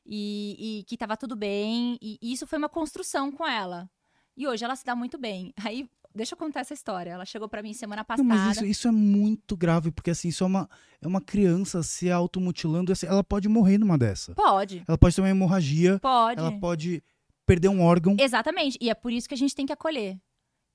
e, 0.05 0.79
e 0.79 0.83
que 0.83 0.95
tava 0.95 1.17
tudo 1.17 1.35
bem. 1.35 1.97
E, 2.01 2.19
e 2.21 2.31
isso 2.31 2.45
foi 2.45 2.59
uma 2.59 2.69
construção 2.69 3.31
com 3.31 3.47
ela. 3.47 3.89
E 4.37 4.47
hoje 4.47 4.63
ela 4.63 4.75
se 4.75 4.85
dá 4.85 4.95
muito 4.95 5.17
bem. 5.17 5.53
Aí, 5.65 5.89
deixa 6.15 6.33
eu 6.33 6.37
contar 6.37 6.61
essa 6.61 6.73
história. 6.73 7.11
Ela 7.11 7.25
chegou 7.25 7.47
pra 7.49 7.61
mim 7.63 7.73
semana 7.73 8.01
Não, 8.01 8.05
passada. 8.05 8.23
mas 8.27 8.55
isso, 8.57 8.65
isso 8.65 8.87
é 8.87 8.91
muito 8.91 9.55
grave, 9.57 9.91
porque 9.91 10.11
assim, 10.11 10.27
isso 10.29 10.43
é 10.43 10.47
uma, 10.47 10.69
é 11.01 11.07
uma 11.07 11.21
criança 11.21 11.81
se 11.83 12.09
automutilando. 12.11 12.91
assim, 12.91 13.05
Ela 13.07 13.23
pode 13.23 13.47
morrer 13.47 13.77
numa 13.77 13.97
dessa. 13.97 14.33
Pode, 14.35 14.83
Ela 14.87 14.97
pode 14.97 15.15
ter 15.15 15.21
uma 15.21 15.29
hemorragia, 15.29 15.99
pode. 15.99 16.39
ela 16.39 16.51
pode 16.59 17.03
perder 17.45 17.67
um 17.69 17.81
órgão. 17.81 18.15
Exatamente. 18.19 18.77
E 18.81 18.89
é 18.89 18.93
por 18.93 19.11
isso 19.11 19.27
que 19.27 19.33
a 19.33 19.37
gente 19.37 19.55
tem 19.55 19.65
que 19.65 19.73
acolher. 19.73 20.17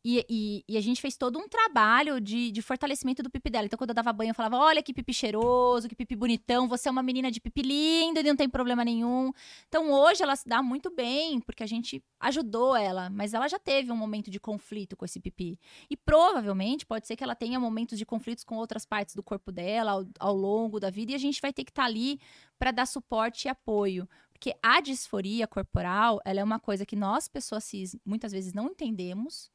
E, 0.09 0.24
e- 0.30 0.64
e 0.68 0.76
a 0.76 0.80
gente 0.80 1.00
fez 1.00 1.16
todo 1.16 1.36
um 1.36 1.48
trabalho 1.48 2.20
de, 2.20 2.52
de 2.52 2.62
fortalecimento 2.62 3.24
do 3.24 3.28
pipi 3.28 3.50
dela. 3.50 3.66
Então, 3.66 3.76
quando 3.76 3.90
eu 3.90 3.94
dava 3.94 4.12
banho, 4.12 4.30
eu 4.30 4.34
falava: 4.34 4.57
olha 4.57 4.80
que 4.80 4.94
pipi 4.94 5.12
cheiroso, 5.12 5.88
que 5.88 5.96
pipi 5.96 6.14
bonitão, 6.14 6.68
você 6.68 6.88
é 6.88 6.92
uma 6.92 7.02
menina 7.02 7.28
de 7.28 7.40
pipi 7.40 7.62
linda 7.62 8.20
e 8.20 8.22
não 8.22 8.36
tem 8.36 8.48
problema 8.48 8.84
nenhum. 8.84 9.32
Então, 9.66 9.90
hoje 9.90 10.22
ela 10.22 10.36
se 10.36 10.48
dá 10.48 10.62
muito 10.62 10.94
bem, 10.94 11.40
porque 11.40 11.64
a 11.64 11.66
gente 11.66 12.00
ajudou 12.20 12.76
ela, 12.76 13.11
mas 13.11 13.34
ela 13.34 13.48
já 13.48 13.59
teve 13.59 13.90
um 13.90 13.96
momento 13.96 14.30
de 14.30 14.38
conflito 14.38 14.96
com 14.96 15.04
esse 15.04 15.18
pipi. 15.18 15.59
E 15.90 15.96
provavelmente 15.96 16.86
pode 16.86 17.04
ser 17.09 17.16
que 17.16 17.24
ela 17.24 17.34
tenha 17.34 17.59
momentos 17.59 17.98
de 17.98 18.07
conflitos 18.07 18.44
com 18.44 18.54
outras 18.54 18.86
partes 18.86 19.16
do 19.16 19.24
corpo 19.24 19.50
dela 19.50 19.90
ao, 19.90 20.04
ao 20.20 20.36
longo 20.36 20.78
da 20.78 20.88
vida, 20.88 21.11
e 21.11 21.14
a 21.16 21.18
gente 21.18 21.40
vai 21.40 21.52
ter 21.52 21.64
que 21.64 21.72
estar 21.72 21.84
ali 21.84 22.20
para 22.61 22.70
dar 22.70 22.86
suporte 22.86 23.46
e 23.46 23.48
apoio. 23.48 24.09
Porque 24.32 24.54
a 24.62 24.80
disforia 24.80 25.48
corporal, 25.48 26.20
ela 26.24 26.38
é 26.38 26.44
uma 26.44 26.61
coisa 26.61 26.86
que 26.86 26.94
nós, 26.94 27.26
pessoas 27.26 27.64
cis, 27.64 27.96
muitas 28.04 28.30
vezes 28.30 28.52
não 28.52 28.66
entendemos, 28.68 29.50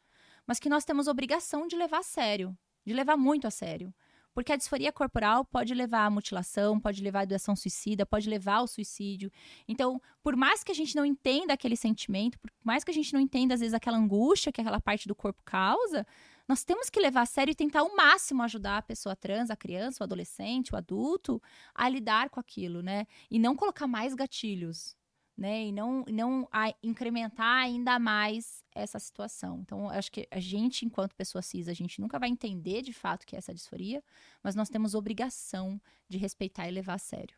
mas 0.45 0.59
que 0.59 0.69
nós 0.69 0.85
temos 0.85 1.07
obrigação 1.07 1.67
de 1.67 1.75
levar 1.75 1.99
a 1.99 2.03
sério, 2.03 2.57
de 2.85 2.93
levar 2.93 3.17
muito 3.17 3.47
a 3.47 3.51
sério. 3.51 3.93
Porque 4.33 4.53
a 4.53 4.55
disforia 4.55 4.93
corporal 4.93 5.43
pode 5.43 5.73
levar 5.73 6.05
à 6.05 6.09
mutilação, 6.09 6.79
pode 6.79 7.03
levar 7.03 7.21
à 7.21 7.25
doação 7.25 7.53
suicida, 7.55 8.05
pode 8.05 8.29
levar 8.29 8.55
ao 8.55 8.67
suicídio. 8.67 9.29
Então, 9.67 10.01
por 10.23 10.37
mais 10.37 10.63
que 10.63 10.71
a 10.71 10.75
gente 10.75 10.95
não 10.95 11.05
entenda 11.05 11.53
aquele 11.53 11.75
sentimento, 11.75 12.39
por 12.39 12.49
mais 12.63 12.83
que 12.83 12.91
a 12.91 12.93
gente 12.93 13.13
não 13.13 13.19
entenda, 13.19 13.53
às 13.53 13.59
vezes, 13.59 13.73
aquela 13.73 13.97
angústia 13.97 14.51
que 14.51 14.61
aquela 14.61 14.79
parte 14.79 15.07
do 15.07 15.15
corpo 15.15 15.41
causa, 15.43 16.07
nós 16.47 16.63
temos 16.63 16.89
que 16.89 16.99
levar 16.99 17.21
a 17.21 17.25
sério 17.25 17.51
e 17.51 17.55
tentar 17.55 17.81
ao 17.81 17.93
máximo 17.95 18.41
ajudar 18.43 18.77
a 18.77 18.81
pessoa 18.81 19.15
trans, 19.15 19.49
a 19.49 19.55
criança, 19.55 20.01
o 20.01 20.05
adolescente, 20.05 20.73
o 20.73 20.77
adulto, 20.77 21.41
a 21.75 21.89
lidar 21.89 22.29
com 22.29 22.39
aquilo, 22.39 22.81
né? 22.81 23.05
E 23.29 23.37
não 23.37 23.55
colocar 23.55 23.87
mais 23.87 24.13
gatilhos, 24.13 24.95
né? 25.41 25.65
E 25.65 25.71
não, 25.71 26.05
não 26.07 26.47
a- 26.51 26.73
incrementar 26.83 27.63
ainda 27.63 27.97
mais 27.97 28.63
essa 28.75 28.99
situação. 28.99 29.59
Então, 29.61 29.89
acho 29.89 30.11
que 30.11 30.27
a 30.29 30.39
gente, 30.39 30.85
enquanto 30.85 31.15
pessoa 31.15 31.41
cis, 31.41 31.67
a 31.67 31.73
gente 31.73 31.99
nunca 31.99 32.19
vai 32.19 32.29
entender 32.29 32.81
de 32.83 32.93
fato 32.93 33.23
o 33.23 33.25
que 33.25 33.35
é 33.35 33.39
essa 33.39 33.53
disforia, 33.53 34.03
mas 34.43 34.53
nós 34.55 34.69
temos 34.69 34.93
obrigação 34.93 35.81
de 36.07 36.17
respeitar 36.17 36.67
e 36.67 36.71
levar 36.71 36.93
a 36.93 36.97
sério. 36.99 37.35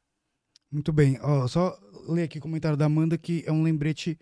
Muito 0.72 0.92
bem. 0.92 1.18
Ó, 1.22 1.48
só 1.48 1.78
ler 2.10 2.24
aqui 2.24 2.40
o 2.40 2.42
comentário 2.42 2.78
da 2.78 2.86
Amanda, 2.86 3.18
que 3.18 3.44
é 3.48 3.52
um 3.52 3.64
lembrete 3.64 4.20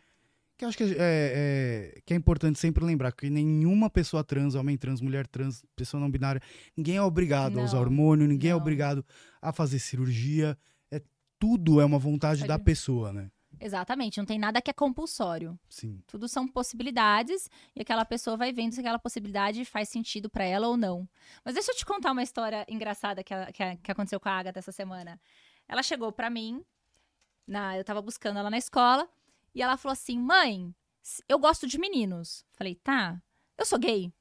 que 0.57 0.63
eu 0.65 0.69
acho 0.69 0.77
que 0.77 0.84
é, 0.84 0.95
é- 0.99 2.01
que 2.05 2.13
é 2.13 2.17
importante 2.17 2.59
sempre 2.59 2.86
lembrar, 2.86 3.11
que 3.13 3.32
nenhuma 3.32 3.89
pessoa 3.89 4.23
trans, 4.23 4.53
homem 4.53 4.77
trans, 4.77 5.01
mulher 5.01 5.25
trans, 5.25 5.65
pessoa 5.75 5.99
não 5.99 6.11
binária, 6.11 6.39
ninguém 6.77 6.97
é 6.97 7.01
obrigado 7.01 7.59
a 7.59 7.63
usar 7.63 7.77
Não, 7.77 7.82
hormônio, 7.84 8.27
ninguém 8.27 8.51
é 8.51 8.53
não. 8.53 8.59
obrigado 8.61 9.03
a 9.41 9.51
fazer 9.51 9.79
cirurgia. 9.79 10.55
É, 10.91 11.01
tudo 11.39 11.82
é 11.82 11.86
uma 11.86 11.97
vontade 11.97 12.41
da 12.45 12.59
Pode- 12.59 12.65
pessoa, 12.65 13.11
né? 13.11 13.32
Exatamente, 13.64 14.18
não 14.18 14.26
tem 14.26 14.39
nada 14.39 14.59
que 14.62 14.72
é 14.72 14.74
compulsório. 14.74 15.57
Sim. 15.70 16.01
Tudo 16.07 16.28
são 16.28 16.47
possibilidades 16.47 17.47
e 17.76 17.82
aquela 17.82 18.03
pessoa 18.03 18.36
vai 18.36 18.51
vendo 18.51 18.74
se 18.74 18.80
aquela 18.80 18.97
possibilidade 18.97 19.64
faz 19.66 19.88
sentido 19.88 20.30
pra 20.30 20.43
ela 20.43 20.68
ou 20.68 20.76
não. 20.76 21.07
Mas 21.45 21.53
deixa 21.53 21.72
eu 21.72 21.76
te 21.76 21.86
contar 21.86 22.12
uma 22.12 22.24
história 22.24 22.66
engraçada 22.68 23.24
que, 23.24 23.34
a- 23.34 23.51
que, 23.51 23.62
a- 23.62 23.76
que 23.78 23.91
aconteceu 23.91 24.20
com 24.20 24.28
a 24.30 24.32
Agatha 24.39 24.57
essa 24.59 24.72
semana. 24.72 25.22
Ela 25.68 25.84
chegou 25.84 26.12
pra 26.12 26.30
mim, 26.30 26.66
na, 27.47 27.78
eu 27.78 27.84
tava 27.84 28.01
buscando 28.01 28.39
ela 28.39 28.49
na 28.49 28.57
escola, 28.57 29.07
e 29.53 29.62
ela 29.62 29.78
falou 29.78 29.93
assim: 29.93 30.18
mãe, 30.18 30.74
eu 31.30 31.38
gosto 31.38 31.68
de 31.68 31.78
meninos. 31.78 32.43
Falei, 32.53 32.74
tá, 32.76 33.22
eu 33.57 33.66
sou 33.66 33.78
gay. 33.78 34.12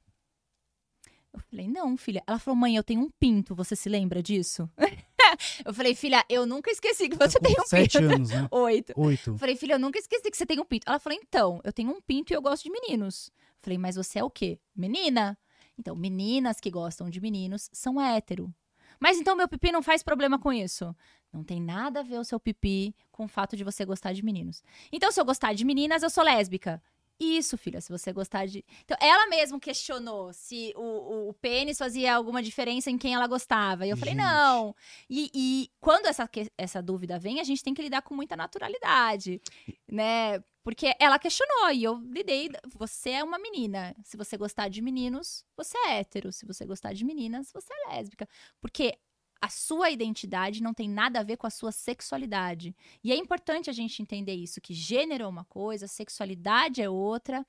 Eu 1.33 1.39
falei, 1.39 1.67
não, 1.67 1.95
filha. 1.97 2.21
Ela 2.27 2.37
falou, 2.39 2.57
mãe, 2.59 2.75
eu 2.75 2.83
tenho 2.83 3.01
um 3.01 3.09
pinto, 3.09 3.55
você 3.55 3.75
se 3.75 3.87
lembra 3.89 4.21
disso? 4.21 4.69
eu 5.65 5.73
falei, 5.73 5.95
filha, 5.95 6.23
eu 6.29 6.45
nunca 6.45 6.69
esqueci 6.71 7.09
que 7.09 7.15
você 7.15 7.39
Tá 7.39 7.47
tem 7.47 7.55
um 7.59 7.65
sete 7.65 7.97
pinto. 7.99 8.13
anos, 8.13 8.29
né? 8.29 8.47
Oito. 8.51 8.93
Oito. 8.95 9.37
Falei, 9.37 9.55
filha, 9.55 9.73
eu 9.73 9.79
nunca 9.79 9.97
esqueci 9.99 10.29
que 10.29 10.37
você 10.37 10.45
tem 10.45 10.59
um 10.59 10.65
pinto. 10.65 10.87
Ela 10.87 10.99
falou, 10.99 11.17
então, 11.21 11.61
eu 11.63 11.71
tenho 11.73 11.89
um 11.91 12.01
pinto 12.01 12.31
e 12.31 12.35
eu 12.35 12.41
gosto 12.41 12.63
de 12.63 12.71
meninos. 12.71 13.31
Falei, 13.61 13.77
mas 13.77 13.95
você 13.95 14.19
é 14.19 14.23
o 14.23 14.29
quê? 14.29 14.59
Menina. 14.75 15.37
Então, 15.77 15.95
meninas 15.95 16.59
que 16.59 16.69
gostam 16.69 17.09
de 17.09 17.19
meninos 17.21 17.69
são 17.71 17.99
hétero. 18.01 18.53
Mas 18.99 19.17
então 19.17 19.35
meu 19.35 19.47
pipi 19.47 19.71
não 19.71 19.81
faz 19.81 20.03
problema 20.03 20.37
com 20.37 20.53
isso. 20.53 20.95
Não 21.33 21.43
tem 21.43 21.59
nada 21.59 22.01
a 22.01 22.03
ver 22.03 22.19
o 22.19 22.23
seu 22.23 22.39
pipi 22.39 22.93
com 23.11 23.25
o 23.25 23.27
fato 23.27 23.55
de 23.57 23.63
você 23.63 23.83
gostar 23.83 24.13
de 24.13 24.23
meninos. 24.23 24.61
Então, 24.91 25.11
se 25.11 25.19
eu 25.19 25.25
gostar 25.25 25.53
de 25.53 25.65
meninas, 25.65 26.03
eu 26.03 26.09
sou 26.09 26.23
lésbica. 26.23 26.81
Isso, 27.23 27.55
filha, 27.55 27.79
se 27.79 27.91
você 27.91 28.11
gostar 28.11 28.47
de. 28.47 28.65
Então, 28.83 28.97
ela 28.99 29.27
mesma 29.27 29.59
questionou 29.59 30.33
se 30.33 30.73
o, 30.75 30.81
o, 30.81 31.29
o 31.29 31.33
pênis 31.35 31.77
fazia 31.77 32.15
alguma 32.15 32.41
diferença 32.41 32.89
em 32.89 32.97
quem 32.97 33.13
ela 33.13 33.27
gostava. 33.27 33.85
E 33.85 33.91
eu 33.91 33.97
falei, 33.97 34.15
Gente. 34.15 34.23
não. 34.23 34.75
E, 35.07 35.29
e 35.31 35.71
quando 35.79 36.07
essa, 36.07 36.27
essa 36.57 36.81
dúvida 36.81 37.19
vem, 37.19 37.39
a 37.39 37.43
gente 37.43 37.63
tem 37.63 37.75
que 37.75 37.81
lidar 37.83 38.01
com 38.01 38.15
muita 38.15 38.35
naturalidade, 38.35 39.39
né? 39.87 40.43
Porque 40.63 40.95
ela 40.99 41.19
questionou 41.19 41.69
e 41.71 41.83
eu 41.83 41.95
lidei. 41.97 42.49
Você 42.75 43.11
é 43.11 43.23
uma 43.23 43.37
menina. 43.37 43.95
Se 44.03 44.17
você 44.17 44.35
gostar 44.35 44.67
de 44.67 44.81
meninos, 44.81 45.45
você 45.55 45.77
é 45.77 45.99
hétero. 45.99 46.31
Se 46.31 46.43
você 46.43 46.65
gostar 46.65 46.91
de 46.93 47.05
meninas, 47.05 47.51
você 47.53 47.71
é 47.71 47.95
lésbica. 47.95 48.27
Porque 48.59 48.97
a 49.41 49.49
sua 49.49 49.89
identidade 49.89 50.61
não 50.61 50.71
tem 50.71 50.87
nada 50.87 51.19
a 51.19 51.23
ver 51.23 51.35
com 51.35 51.47
a 51.47 51.49
sua 51.49 51.71
sexualidade. 51.71 52.75
E 53.03 53.11
é 53.11 53.15
importante 53.15 53.71
a 53.71 53.73
gente 53.73 53.99
entender 53.99 54.35
isso, 54.35 54.61
que 54.61 54.71
gênero 54.71 55.23
é 55.23 55.27
uma 55.27 55.43
coisa, 55.43 55.87
sexualidade 55.87 56.79
é 56.79 56.87
outra, 56.87 57.43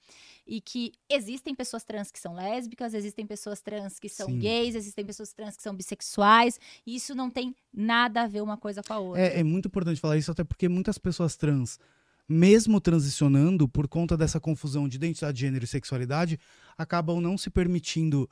e 0.47 0.59
que 0.59 0.93
existem 1.07 1.55
pessoas 1.55 1.85
trans 1.85 2.11
que 2.11 2.19
são 2.19 2.35
lésbicas, 2.35 2.95
existem 2.95 3.27
pessoas 3.27 3.61
trans 3.61 3.99
que 3.99 4.09
são 4.09 4.27
Sim. 4.27 4.39
gays, 4.39 4.75
existem 4.75 5.05
pessoas 5.05 5.35
trans 5.35 5.55
que 5.55 5.63
são 5.63 5.75
bissexuais, 5.75 6.59
e 6.87 6.97
isso 6.97 7.15
não 7.15 7.29
tem 7.29 7.55
nada 7.71 8.23
a 8.23 8.27
ver 8.27 8.41
uma 8.41 8.57
coisa 8.57 8.83
com 8.83 8.95
a 8.95 8.99
outra. 8.99 9.21
É, 9.21 9.41
é 9.41 9.43
muito 9.43 9.69
importante 9.69 10.01
falar 10.01 10.17
isso, 10.17 10.31
até 10.31 10.43
porque 10.43 10.71
muitas 10.71 10.97
pessoas 10.97 11.37
trans, 11.37 11.79
mesmo 12.27 12.81
transicionando, 12.81 13.69
por 13.69 13.87
conta 13.87 14.17
dessa 14.17 14.41
confusão 14.41 14.89
de 14.89 14.97
identidade, 14.97 15.41
gênero 15.41 15.65
e 15.65 15.69
sexualidade, 15.69 16.41
acabam 16.79 17.21
não 17.21 17.37
se 17.37 17.51
permitindo 17.51 18.31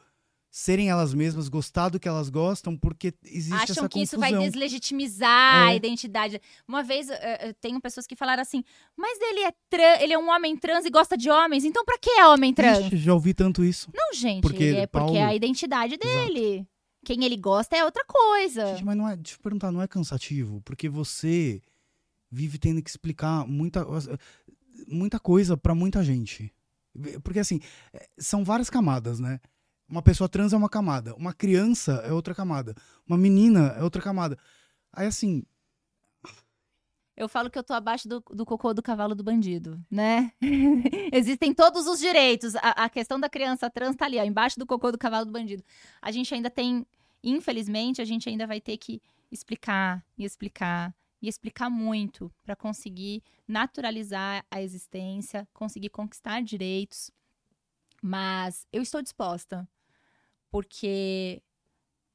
serem 0.51 0.91
elas 0.91 1.15
mesmas, 1.15 1.49
gostar 1.49 1.89
do 1.91 2.01
que 2.01 2.09
elas 2.09 2.29
gostam, 2.29 2.77
porque 2.77 3.15
existe 3.25 3.55
Acham 3.55 3.77
essa 3.85 3.89
que 3.89 4.01
isso 4.03 4.17
confusão. 4.17 4.39
vai 4.41 4.49
deslegitimizar 4.51 5.67
a 5.69 5.73
É. 5.73 5.77
identidade. 5.77 6.41
Uma 6.67 6.83
vez, 6.83 7.09
eh, 7.09 7.19
eh, 7.49 7.53
tenho 7.61 7.81
pessoas 7.81 8.07
que 8.07 8.17
falaram 8.17 8.43
assim, 8.43 8.65
mas 8.97 9.17
ele 9.21 9.41
é, 9.45 9.53
tran- 9.69 10.01
ele 10.01 10.13
é 10.13 10.19
um 10.19 10.29
homem 10.29 10.57
trans 10.57 10.85
e 10.85 10.91
gosta 10.91 11.17
de 11.17 11.31
homens, 11.31 11.65
então 11.65 11.85
pra 11.85 11.97
que 11.99 12.11
é 12.11 12.27
homem 12.27 12.53
trans? 12.53 12.81
Ixi, 12.87 12.97
já 12.97 13.15
ouvi 13.15 13.33
tanto 13.33 13.65
isso. 13.65 13.91
Não, 13.95 14.13
gente, 14.13 14.43
Porque 14.43 14.65
é 14.65 14.87
porque 14.87 15.07
Paulo- 15.07 15.17
é 15.17 15.23
a 15.23 15.35
identidade 15.35 15.97
dele. 15.97 16.67
Quem 17.05 17.25
ele 17.25 17.37
gosta 17.37 17.77
é 17.77 17.85
outra 17.85 18.05
coisa. 18.05 18.67
Gente, 18.75 18.85
mas 18.85 18.97
não 18.97 19.09
é, 19.09 19.17
deixa 19.17 19.37
eu 19.37 19.41
perguntar, 19.43 19.71
não 19.71 19.81
é 19.81 19.87
cansativo? 19.89 20.61
Porque 20.63 20.89
você 20.89 21.63
vive 22.31 22.59
tendo 22.59 22.83
que 22.83 22.91
explicar 22.91 23.47
muita, 23.47 23.87
muita 24.89 25.19
coisa 25.19 25.57
pra 25.57 25.75
muita 25.75 26.03
gente. 26.03 26.53
Porque 27.23 27.39
assim, 27.39 27.61
é, 27.93 28.09
são 28.19 28.45
várias 28.45 28.69
camadas, 28.69 29.21
né? 29.21 29.41
Uma 29.91 30.03
pessoa 30.03 30.28
trans 30.28 30.53
é 30.53 30.57
uma 30.57 30.68
camada, 30.68 31.14
uma 31.16 31.32
criança 31.32 31.95
é 32.05 32.12
outra 32.12 32.34
camada, 32.34 32.74
uma 33.07 33.18
menina 33.18 33.74
é 33.76 33.82
outra 33.82 34.01
camada. 34.01 34.38
Aí 34.93 35.07
assim, 35.07 35.45
Eu 37.16 37.28
falo 37.28 37.51
que 37.51 37.59
eu 37.59 37.62
tô 37.62 37.74
abaixo 37.74 38.09
do, 38.09 38.20
do 38.20 38.47
cocô 38.47 38.72
do 38.72 38.82
cavalo 38.82 39.14
do 39.14 39.22
bandido, 39.22 39.78
né? 39.91 40.32
Existem 41.12 41.53
todos 41.53 41.86
os 41.86 41.99
direitos. 41.99 42.57
A, 42.57 42.84
a 42.84 42.88
questão 42.88 43.20
da 43.20 43.28
criança 43.28 43.68
trans 43.68 43.95
tá 43.95 44.07
ali, 44.07 44.18
ó, 44.18 44.24
embaixo 44.24 44.59
do 44.59 44.64
cocô 44.64 44.91
do 44.91 44.97
cavalo 44.97 45.26
do 45.26 45.32
bandido. 45.32 45.62
A 46.01 46.11
gente 46.11 46.32
ainda 46.34 46.49
tem, 46.49 46.86
infelizmente, 47.22 48.01
a 48.01 48.07
gente 48.07 48.26
ainda 48.28 48.47
vai 48.47 48.59
ter 48.59 48.78
que 48.78 49.03
explicar 49.30 50.03
e 50.16 50.24
explicar 50.24 50.95
e 51.20 51.28
explicar 51.28 51.68
muito 51.68 52.32
para 52.43 52.57
conseguir 52.57 53.22
naturalizar 53.47 54.43
a 54.51 54.62
existência, 54.62 55.47
conseguir 55.53 55.91
conquistar 55.91 56.41
direitos. 56.41 57.11
Mas 58.03 58.66
eu 58.72 58.80
estou 58.80 59.03
disposta, 59.03 59.68
porque 60.51 61.43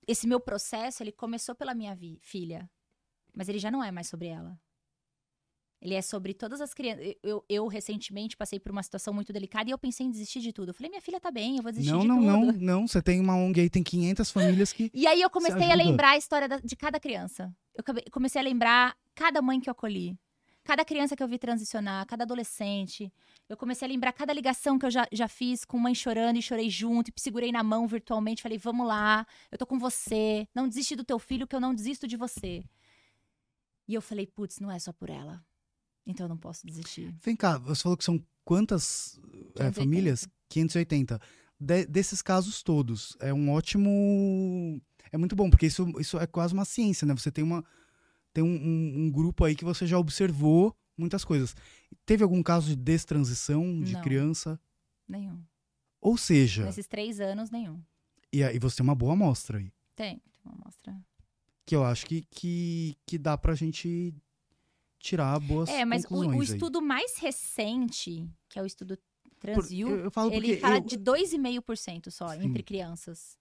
esse 0.08 0.28
meu 0.28 0.40
processo 0.40 1.02
ele 1.02 1.12
começou 1.12 1.56
pela 1.56 1.74
minha 1.74 1.98
filha, 2.22 2.70
mas 3.34 3.50
ele 3.50 3.60
já 3.60 3.72
não 3.72 3.84
é 3.84 3.92
mais 3.92 4.08
sobre 4.08 4.28
ela. 4.28 4.60
Ele 5.82 5.94
é 5.94 6.02
sobre 6.02 6.34
todas 6.34 6.62
as 6.62 6.74
crianças. 6.74 7.06
Eu, 7.06 7.16
eu, 7.22 7.46
eu, 7.48 7.68
recentemente 7.68 8.36
passei 8.36 8.60
por 8.60 8.72
uma 8.72 8.82
situação 8.82 9.14
muito 9.14 9.32
delicada 9.32 9.70
e 9.70 9.72
eu 9.72 9.78
pensei 9.78 10.06
em 10.06 10.10
desistir 10.10 10.40
de 10.40 10.52
tudo. 10.52 10.70
Eu 10.70 10.74
falei, 10.74 10.90
minha 10.90 11.02
filha 11.02 11.20
tá 11.20 11.30
bem, 11.30 11.58
eu 11.58 11.64
vou 11.64 11.72
desistir 11.72 11.92
não, 11.92 12.00
de 12.00 12.08
não, 12.08 12.16
tudo. 12.16 12.54
não, 12.54 12.80
não, 12.80 12.88
você 12.88 13.02
tem 13.02 13.20
uma 13.20 13.36
ONG 13.36 13.62
aí, 13.62 13.70
tem 13.70 13.84
500 13.84 14.32
famílias 14.32 14.74
que 14.74 14.90
E 14.96 15.06
aí 15.06 15.22
eu 15.22 15.30
comecei 15.30 15.72
a 15.72 15.76
lembrar 15.76 16.12
a 16.12 16.18
história 16.18 16.48
da- 16.48 16.60
de 16.60 16.76
cada 16.76 17.00
criança. 17.00 17.56
Eu 17.76 17.84
comecei 18.12 18.42
a 18.42 18.44
lembrar 18.44 18.98
cada 19.14 19.42
mãe 19.42 19.60
que 19.60 19.70
eu 19.70 19.74
acolhi. 19.74 20.18
Cada 20.66 20.84
criança 20.84 21.16
que 21.16 21.22
eu 21.22 21.28
vi 21.28 21.38
transicionar, 21.38 22.05
cada 22.07 22.24
adolescente. 22.24 23.13
Eu 23.47 23.55
comecei 23.55 23.88
a 23.88 23.91
lembrar 23.91 24.11
cada 24.11 24.34
ligação 24.34 24.80
que 24.80 24.86
eu 24.88 24.89
já, 24.89 25.07
já 25.11 25.28
fiz 25.28 25.63
com 25.63 25.78
mãe 25.78 25.93
chorando 25.93 26.38
e 26.38 26.41
chorei 26.41 26.72
junto, 26.72 27.09
e 27.09 27.13
segurei 27.22 27.51
na 27.51 27.63
mão 27.63 27.88
virtualmente, 27.88 28.41
falei, 28.41 28.57
vamos 28.57 28.88
lá, 28.88 29.28
eu 29.51 29.59
tô 29.59 29.66
com 29.68 29.78
você, 29.78 30.47
não 30.55 30.68
desiste 30.68 30.95
do 30.95 31.03
teu 31.03 31.20
filho 31.20 31.45
que 31.45 31.55
eu 31.55 31.59
não 31.59 31.74
desisto 31.74 32.07
de 32.07 32.18
você. 32.18 32.63
E 33.88 33.93
eu 33.93 34.01
falei, 34.01 34.26
putz, 34.26 34.59
não 34.59 34.72
é 34.72 34.80
só 34.80 34.91
por 34.91 35.11
ela. 35.11 35.45
Então 36.03 36.26
eu 36.26 36.30
não 36.30 36.38
posso 36.38 36.66
desistir. 36.66 37.13
Vem 37.24 37.36
cá, 37.36 37.59
você 37.59 37.84
falou 37.84 37.95
que 37.95 38.03
são 38.03 38.20
quantas 38.43 39.20
é, 39.57 39.70
580. 39.70 39.74
famílias? 39.74 40.28
580. 40.49 41.22
De- 41.59 41.86
desses 41.86 42.24
casos 42.24 42.63
todos, 42.63 43.16
é 43.20 43.32
um 43.32 43.51
ótimo. 43.51 44.82
É 45.11 45.18
muito 45.18 45.36
bom, 45.36 45.47
porque 45.47 45.68
isso, 45.68 45.88
isso 45.99 46.18
é 46.18 46.26
quase 46.26 46.55
uma 46.55 46.66
ciência, 46.66 47.05
né? 47.05 47.13
Você 47.13 47.32
tem, 47.32 47.43
uma, 47.43 47.63
tem 48.36 48.44
um, 48.44 48.48
um- 48.48 49.06
um 49.06 49.10
grupo 49.10 49.46
aí 49.46 49.56
que 49.56 49.64
você 49.64 49.88
já 49.88 49.98
observou 49.98 50.76
muitas 50.98 51.24
coisas. 51.24 51.56
Teve 52.06 52.22
algum 52.22 52.44
caso 52.44 52.68
de 52.68 52.76
destransição 52.76 53.82
de 53.82 53.94
Não. 53.94 54.02
criança? 54.02 54.60
Nenhum. 55.08 55.42
Ou 56.02 56.18
seja, 56.18 56.66
Nesses 56.66 56.86
três 56.86 57.22
anos, 57.22 57.50
nenhum. 57.50 57.82
e 58.34 58.44
aí 58.44 58.60
você 58.60 58.76
tem 58.78 58.84
uma 58.84 58.94
boa 58.94 59.14
amostra 59.14 59.58
aí. 59.58 59.72
Tem, 59.96 60.18
tem 60.20 60.42
uma 60.44 60.54
amostra. 60.54 60.94
Que 61.66 61.76
eu 61.76 61.84
acho 61.86 62.06
que, 62.06 62.24
que, 62.30 62.96
que 63.08 63.18
dá 63.18 63.38
pra 63.38 63.56
gente 63.56 64.14
tirar 65.00 65.40
boas 65.40 65.70
É, 65.70 65.86
mas 65.86 66.04
o, 66.06 66.16
o 66.26 66.32
aí. 66.32 66.40
estudo 66.44 66.82
mais 66.82 67.18
recente, 67.18 68.30
que 68.50 68.60
é 68.60 68.62
o 68.62 68.66
estudo 68.66 68.98
Por- 69.24 69.40
TransU, 69.40 69.74
eu, 69.74 69.90
eu 70.06 70.12
falo 70.12 70.30
porque 70.30 70.46
ele 70.46 70.58
fala 70.60 70.76
eu- 70.76 70.82
de 70.82 70.98
2,5% 70.98 72.12
só 72.12 72.30
Sim. 72.30 72.44
entre 72.46 72.62
crianças. 72.64 73.38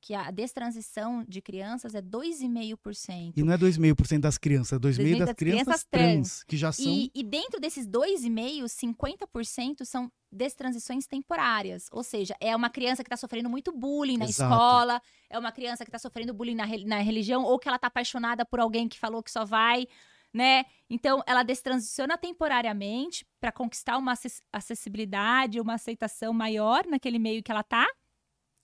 Que 0.00 0.14
a 0.14 0.30
destransição 0.30 1.24
de 1.28 1.42
crianças 1.42 1.94
é 1.94 2.00
2,5%. 2.00 3.34
E 3.36 3.42
não 3.42 3.52
é 3.52 3.58
2,5% 3.58 4.20
das 4.20 4.38
crianças, 4.38 4.72
é 4.72 4.80
2,5% 4.80 5.18
das, 5.18 5.28
das 5.28 5.36
crianças, 5.36 5.36
crianças 5.36 5.84
trans, 5.84 6.44
que 6.44 6.56
já 6.56 6.72
são. 6.72 6.86
E, 6.90 7.10
e 7.14 7.22
dentro 7.22 7.60
desses 7.60 7.86
2,5%, 7.86 8.64
50% 8.64 9.84
são 9.84 10.10
destransições 10.32 11.06
temporárias. 11.06 11.86
Ou 11.92 12.02
seja, 12.02 12.34
é 12.40 12.54
uma 12.56 12.70
criança 12.70 13.02
que 13.02 13.08
está 13.08 13.16
sofrendo 13.16 13.50
muito 13.50 13.72
bullying 13.72 14.16
na 14.16 14.24
Exato. 14.24 14.52
escola, 14.52 15.02
é 15.28 15.38
uma 15.38 15.52
criança 15.52 15.84
que 15.84 15.90
está 15.90 15.98
sofrendo 15.98 16.32
bullying 16.32 16.54
na, 16.54 16.66
na 16.86 17.00
religião, 17.00 17.44
ou 17.44 17.58
que 17.58 17.68
ela 17.68 17.76
está 17.76 17.88
apaixonada 17.88 18.44
por 18.44 18.60
alguém 18.60 18.88
que 18.88 18.98
falou 18.98 19.22
que 19.22 19.30
só 19.30 19.44
vai, 19.44 19.86
né? 20.32 20.64
Então, 20.88 21.22
ela 21.26 21.42
destransiciona 21.42 22.16
temporariamente 22.16 23.26
para 23.40 23.52
conquistar 23.52 23.98
uma 23.98 24.12
acess- 24.12 24.42
acessibilidade, 24.52 25.60
uma 25.60 25.74
aceitação 25.74 26.32
maior 26.32 26.86
naquele 26.86 27.18
meio 27.18 27.42
que 27.42 27.50
ela 27.50 27.62
tá. 27.62 27.86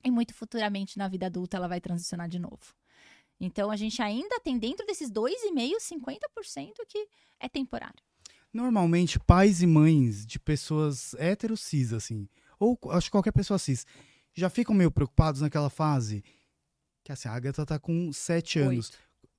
E 0.06 0.10
muito 0.10 0.32
futuramente, 0.34 0.96
na 0.98 1.08
vida 1.08 1.26
adulta, 1.26 1.56
ela 1.56 1.66
vai 1.68 1.80
transicionar 1.80 2.28
de 2.28 2.38
novo. 2.38 2.74
Então, 3.40 3.70
a 3.70 3.76
gente 3.76 4.00
ainda 4.00 4.40
tem 4.40 4.58
dentro 4.58 4.86
desses 4.86 5.10
2,5%, 5.10 5.76
50% 5.80 6.72
que 6.88 7.06
é 7.40 7.48
temporário. 7.48 7.98
Normalmente, 8.52 9.18
pais 9.18 9.60
e 9.62 9.66
mães 9.66 10.24
de 10.24 10.38
pessoas 10.38 11.12
héteros 11.14 11.60
cis, 11.60 11.92
assim, 11.92 12.28
ou 12.58 12.78
acho 12.90 13.08
que 13.08 13.12
qualquer 13.12 13.32
pessoa 13.32 13.58
cis, 13.58 13.84
já 14.34 14.48
ficam 14.48 14.74
meio 14.74 14.90
preocupados 14.90 15.40
naquela 15.42 15.68
fase. 15.68 16.24
Que 17.04 17.12
assim, 17.12 17.28
a 17.28 17.32
Agatha 17.34 17.66
tá 17.66 17.78
com 17.78 18.10
7 18.12 18.58
anos, 18.58 18.92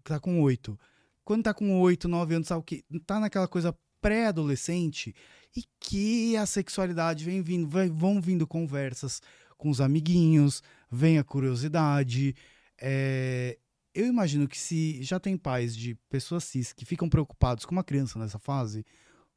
tá 0.04 0.20
com 0.20 0.42
8. 0.42 0.80
Quando 1.26 1.44
tá 1.44 1.54
com 1.54 1.80
8, 1.82 2.08
9 2.08 2.36
anos, 2.36 2.48
sabe 2.48 2.60
o 2.62 2.64
que? 2.64 2.84
Tá 3.06 3.20
naquela 3.20 3.48
coisa 3.48 3.76
pré-adolescente 4.00 5.16
e 5.56 5.64
que 5.80 6.38
a 6.38 6.46
sexualidade 6.46 7.26
vem 7.26 7.42
vindo, 7.42 7.68
vai- 7.68 7.90
vão 7.90 8.22
vindo 8.22 8.46
conversas 8.46 9.22
com 9.58 9.70
os 9.70 9.82
amiguinhos, 9.82 10.62
vem 10.90 11.18
a 11.18 11.24
curiosidade. 11.24 12.36
é, 12.80 13.58
Eu 13.94 14.06
imagino 14.06 14.48
que 14.48 14.58
se 14.58 15.02
já 15.02 15.20
tem 15.20 15.36
pais 15.36 15.76
de 15.76 15.96
pessoas 16.10 16.44
cis 16.44 16.72
que 16.74 16.86
ficam 16.86 17.10
preocupados 17.10 17.66
com 17.66 17.72
uma 17.72 17.84
criança 17.84 18.20
nessa 18.20 18.38
fase, 18.38 18.86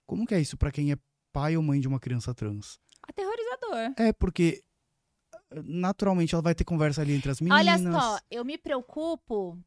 como 0.07 0.27
que 0.27 0.35
é 0.35 0.41
isso 0.41 0.57
pra 0.57 0.71
quem 0.71 0.93
é 0.93 0.97
pai 1.33 1.57
ou 1.57 1.63
mãe 1.63 1.81
de 1.81 1.89
uma 1.89 1.99
criança 2.01 2.35
trans? 2.35 2.79
Aterrorizador. 3.03 3.95
É 3.97 4.13
porque 4.13 4.63
naturalmente 5.65 6.35
ela 6.35 6.43
vai 6.43 6.55
ter 6.55 6.65
conversa 6.65 7.01
ali 7.01 7.15
entre 7.15 7.31
as 7.31 7.41
meninas. 7.41 7.81
Olha 7.81 7.93
só, 8.01 8.19
eu 8.31 8.45
me 8.45 8.59
preocupo 8.59 9.59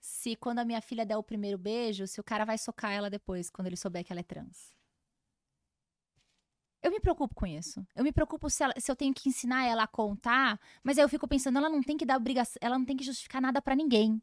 se 0.00 0.36
quando 0.36 0.58
a 0.58 0.64
minha 0.64 0.80
filha 0.80 1.04
der 1.06 1.16
o 1.16 1.22
primeiro 1.22 1.58
beijo, 1.58 2.06
se 2.06 2.20
o 2.20 2.24
cara 2.24 2.44
vai 2.44 2.58
socar 2.58 2.92
ela 2.92 3.08
depois, 3.10 3.50
quando 3.50 3.66
ele 3.66 3.76
souber 3.76 4.04
que 4.04 4.12
ela 4.12 4.20
é 4.20 4.24
trans. 4.24 4.74
Eu 6.86 6.90
me 6.92 7.00
preocupo 7.00 7.34
com 7.34 7.44
isso. 7.44 7.84
Eu 7.96 8.04
me 8.04 8.12
preocupo 8.12 8.48
se, 8.48 8.62
ela- 8.62 8.74
se 8.78 8.88
eu 8.88 8.94
tenho 8.94 9.12
que 9.12 9.28
ensinar 9.28 9.64
ela 9.66 9.82
a 9.82 9.86
contar, 9.88 10.56
mas 10.84 10.96
aí 10.96 11.02
eu 11.04 11.08
fico 11.08 11.26
pensando, 11.26 11.58
ela 11.58 11.68
não 11.68 11.82
tem 11.82 11.96
que 11.96 12.06
dar 12.06 12.16
obrigação, 12.16 12.60
ela 12.60 12.78
não 12.78 12.84
tem 12.84 12.96
que 12.96 13.02
justificar 13.02 13.42
nada 13.42 13.60
pra 13.60 13.74
ninguém. 13.74 14.22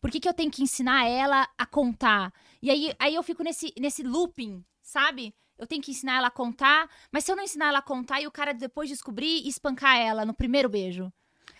Por 0.00 0.10
que, 0.10 0.18
que 0.18 0.26
eu 0.26 0.32
tenho 0.32 0.50
que 0.50 0.62
ensinar 0.62 1.04
ela 1.06 1.46
a 1.58 1.66
contar? 1.66 2.32
E 2.62 2.70
aí, 2.70 2.94
aí 2.98 3.14
eu 3.14 3.22
fico 3.22 3.42
nesse, 3.42 3.74
nesse 3.78 4.02
looping, 4.02 4.64
sabe? 4.80 5.34
Eu 5.58 5.66
tenho 5.66 5.82
que 5.82 5.90
ensinar 5.90 6.16
ela 6.16 6.28
a 6.28 6.30
contar, 6.30 6.88
mas 7.12 7.24
se 7.24 7.30
eu 7.30 7.36
não 7.36 7.42
ensinar 7.42 7.68
ela 7.68 7.80
a 7.80 7.82
contar 7.82 8.22
e 8.22 8.26
o 8.26 8.30
cara 8.32 8.54
depois 8.54 8.88
descobrir 8.88 9.42
e 9.44 9.48
espancar 9.48 9.96
ela 9.98 10.24
no 10.24 10.32
primeiro 10.32 10.68
beijo, 10.70 11.12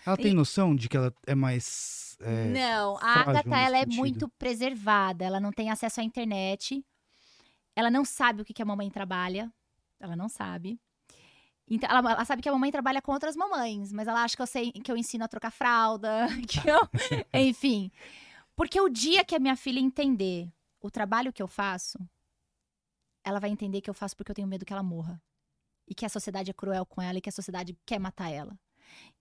Ela 0.03 0.17
tem 0.17 0.33
noção 0.33 0.75
de 0.75 0.89
que 0.89 0.97
ela 0.97 1.13
é 1.27 1.35
mais. 1.35 2.17
é, 2.21 2.45
não, 2.45 2.97
a 2.97 3.21
Agatha 3.21 3.55
ela 3.55 3.77
é 3.77 3.85
muito 3.85 4.27
preservada, 4.29 5.23
ela 5.25 5.39
não 5.39 5.51
tem 5.51 5.69
acesso 5.69 5.99
à 6.01 6.03
internet, 6.03 6.83
ela 7.75 7.91
não 7.91 8.03
sabe 8.03 8.41
o 8.41 8.45
que, 8.45 8.53
que 8.53 8.63
a 8.63 8.65
mamãe 8.65 8.89
trabalha, 8.89 9.51
Ela 9.99 10.15
não 10.15 10.29
sabe. 10.29 10.79
Então, 11.69 11.89
ela, 11.89 12.11
ela 12.11 12.25
sabe 12.25 12.41
que 12.41 12.49
a 12.49 12.51
mamãe 12.51 12.71
trabalha 12.71 13.01
com 13.01 13.11
outras 13.11 13.35
mamães, 13.35 13.93
mas 13.93 14.07
ela 14.07 14.23
acha 14.23 14.35
que 14.35 14.41
eu 14.41 14.47
sei 14.47 14.71
que 14.71 14.91
eu 14.91 14.97
ensino 14.97 15.23
a 15.23 15.27
trocar 15.27 15.51
fralda, 15.51 16.27
que 16.47 16.67
eu, 16.67 16.79
enfim. 17.33 17.91
Porque 18.55 18.81
o 18.81 18.89
dia 18.89 19.23
que 19.23 19.35
a 19.35 19.39
minha 19.39 19.55
filha 19.55 19.79
entender 19.79 20.51
o 20.81 20.89
trabalho 20.89 21.31
que 21.31 21.41
eu 21.41 21.47
faço, 21.47 21.99
ela 23.23 23.39
vai 23.39 23.49
entender 23.51 23.81
que 23.81 23.89
eu 23.89 23.93
faço 23.93 24.15
porque 24.17 24.31
eu 24.31 24.35
tenho 24.35 24.47
medo 24.47 24.65
que 24.65 24.73
ela 24.73 24.83
morra. 24.83 25.21
E 25.87 25.93
que 25.93 26.05
a 26.05 26.09
sociedade 26.09 26.49
é 26.51 26.53
cruel 26.53 26.85
com 26.85 27.01
ela 27.01 27.17
e 27.17 27.21
que 27.21 27.29
a 27.29 27.31
sociedade 27.31 27.77
quer 27.85 27.99
matar 27.99 28.29
ela. 28.29 28.57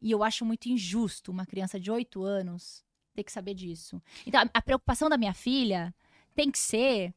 E 0.01 0.11
eu 0.11 0.23
acho 0.23 0.45
muito 0.45 0.69
injusto 0.69 1.31
uma 1.31 1.47
criança 1.47 1.79
de 1.79 1.91
8 1.91 2.23
anos 2.23 2.85
ter 3.15 3.25
que 3.25 3.33
saber 3.33 3.55
disso. 3.55 4.03
Então, 4.27 4.41
a, 4.41 4.51
a 4.55 4.63
preocupação 4.63 5.09
da 5.09 5.19
minha 5.19 5.35
filha 5.35 5.95
tem 6.35 6.51
que 6.51 6.59
ser 6.59 7.15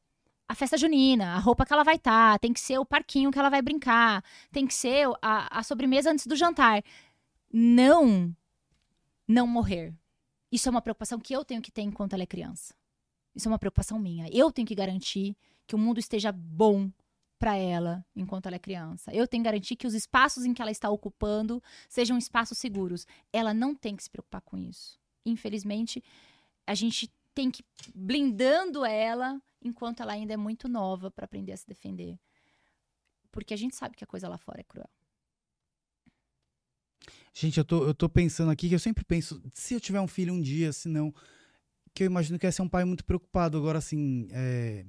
a 0.51 0.55
festa 0.55 0.77
junina, 0.77 1.35
a 1.35 1.39
roupa 1.39 1.65
que 1.65 1.71
ela 1.71 1.83
vai 1.83 1.95
estar, 1.95 2.33
tá, 2.33 2.37
tem 2.37 2.51
que 2.51 2.59
ser 2.59 2.77
o 2.77 2.85
parquinho 2.85 3.31
que 3.31 3.39
ela 3.39 3.49
vai 3.49 3.61
brincar, 3.61 4.21
tem 4.51 4.67
que 4.67 4.73
ser 4.73 5.07
a, 5.21 5.59
a 5.59 5.63
sobremesa 5.63 6.11
antes 6.11 6.27
do 6.27 6.35
jantar. 6.35 6.83
Não, 7.49 8.35
não 9.25 9.47
morrer. 9.47 9.93
Isso 10.51 10.67
é 10.67 10.71
uma 10.71 10.81
preocupação 10.81 11.17
que 11.19 11.33
eu 11.33 11.45
tenho 11.45 11.61
que 11.61 11.71
ter 11.71 11.83
enquanto 11.83 12.11
ela 12.11 12.23
é 12.23 12.25
criança. 12.25 12.75
Isso 13.33 13.47
é 13.47 13.49
uma 13.49 13.57
preocupação 13.57 13.97
minha. 13.97 14.27
Eu 14.29 14.51
tenho 14.51 14.67
que 14.67 14.75
garantir 14.75 15.37
que 15.65 15.73
o 15.73 15.77
mundo 15.77 16.01
esteja 16.01 16.33
bom 16.33 16.91
para 17.39 17.55
ela 17.55 18.05
enquanto 18.13 18.47
ela 18.47 18.57
é 18.57 18.59
criança. 18.59 19.09
Eu 19.13 19.25
tenho 19.25 19.41
que 19.41 19.49
garantir 19.49 19.77
que 19.77 19.87
os 19.87 19.93
espaços 19.93 20.43
em 20.43 20.53
que 20.53 20.61
ela 20.61 20.69
está 20.69 20.89
ocupando 20.89 21.63
sejam 21.87 22.17
espaços 22.17 22.57
seguros. 22.57 23.07
Ela 23.31 23.53
não 23.53 23.73
tem 23.73 23.95
que 23.95 24.03
se 24.03 24.09
preocupar 24.09 24.41
com 24.41 24.57
isso. 24.57 24.99
Infelizmente, 25.25 26.03
a 26.67 26.75
gente 26.75 27.09
tem 27.33 27.49
que 27.49 27.63
blindando 27.93 28.85
ela 28.85 29.41
enquanto 29.61 30.01
ela 30.01 30.13
ainda 30.13 30.33
é 30.33 30.37
muito 30.37 30.67
nova 30.67 31.09
para 31.09 31.25
aprender 31.25 31.53
a 31.53 31.57
se 31.57 31.67
defender. 31.67 32.19
Porque 33.31 33.53
a 33.53 33.57
gente 33.57 33.75
sabe 33.75 33.95
que 33.95 34.03
a 34.03 34.07
coisa 34.07 34.27
lá 34.27 34.37
fora 34.37 34.59
é 34.59 34.63
cruel. 34.63 34.89
Gente, 37.33 37.57
eu 37.57 37.65
tô, 37.65 37.85
eu 37.85 37.93
tô 37.93 38.09
pensando 38.09 38.51
aqui 38.51 38.67
que 38.67 38.75
eu 38.75 38.79
sempre 38.79 39.05
penso, 39.05 39.41
se 39.53 39.73
eu 39.73 39.79
tiver 39.79 40.01
um 40.01 40.07
filho 40.07 40.33
um 40.33 40.41
dia, 40.41 40.73
se 40.73 40.89
não, 40.89 41.13
que 41.93 42.03
eu 42.03 42.05
imagino 42.05 42.37
que 42.37 42.45
ia 42.45 42.51
ser 42.51 42.61
um 42.61 42.69
pai 42.69 42.83
muito 42.83 43.05
preocupado. 43.05 43.57
Agora, 43.57 43.77
assim, 43.77 44.27
é... 44.31 44.85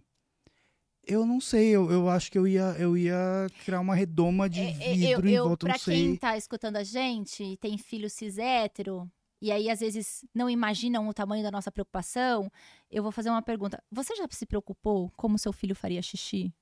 eu 1.07 1.25
não 1.25 1.41
sei, 1.41 1.69
eu, 1.69 1.91
eu 1.91 2.09
acho 2.09 2.33
que 2.33 2.39
eu 2.39 2.47
ia, 2.47 2.75
eu 2.79 2.97
ia 2.97 3.47
criar 3.65 3.81
uma 3.81 3.95
redoma 3.95 4.51
de 4.51 4.61
é, 4.61 4.71
é, 4.71 4.95
vidro 4.95 5.29
eu, 5.29 5.35
eu, 5.35 5.45
em 5.45 5.49
volta, 5.49 5.67
pra 5.67 5.75
não 5.75 5.79
sei. 5.79 5.95
quem 5.95 6.17
tá 6.17 6.37
escutando 6.37 6.77
a 6.77 6.83
gente, 6.83 7.57
tem 7.59 7.79
filho 7.79 8.11
cis 8.11 8.39
hétero, 8.39 9.09
e 9.43 9.51
aí 9.51 9.69
às 9.69 9.81
vezes 9.81 10.25
não 10.33 10.49
imaginam 10.49 11.09
o 11.09 11.13
tamanho 11.13 11.43
da 11.43 11.51
nossa 11.51 11.73
preocupação, 11.73 12.49
eu 12.89 13.03
vou 13.03 13.11
fazer 13.11 13.29
uma 13.29 13.43
pergunta. 13.43 13.83
Você 13.91 14.15
já 14.15 14.25
se 14.31 14.47
preocupou 14.47 15.11
como 15.17 15.37
seu 15.37 15.53
filho 15.53 15.75
faria 15.75 16.01
xixi? 16.01 16.55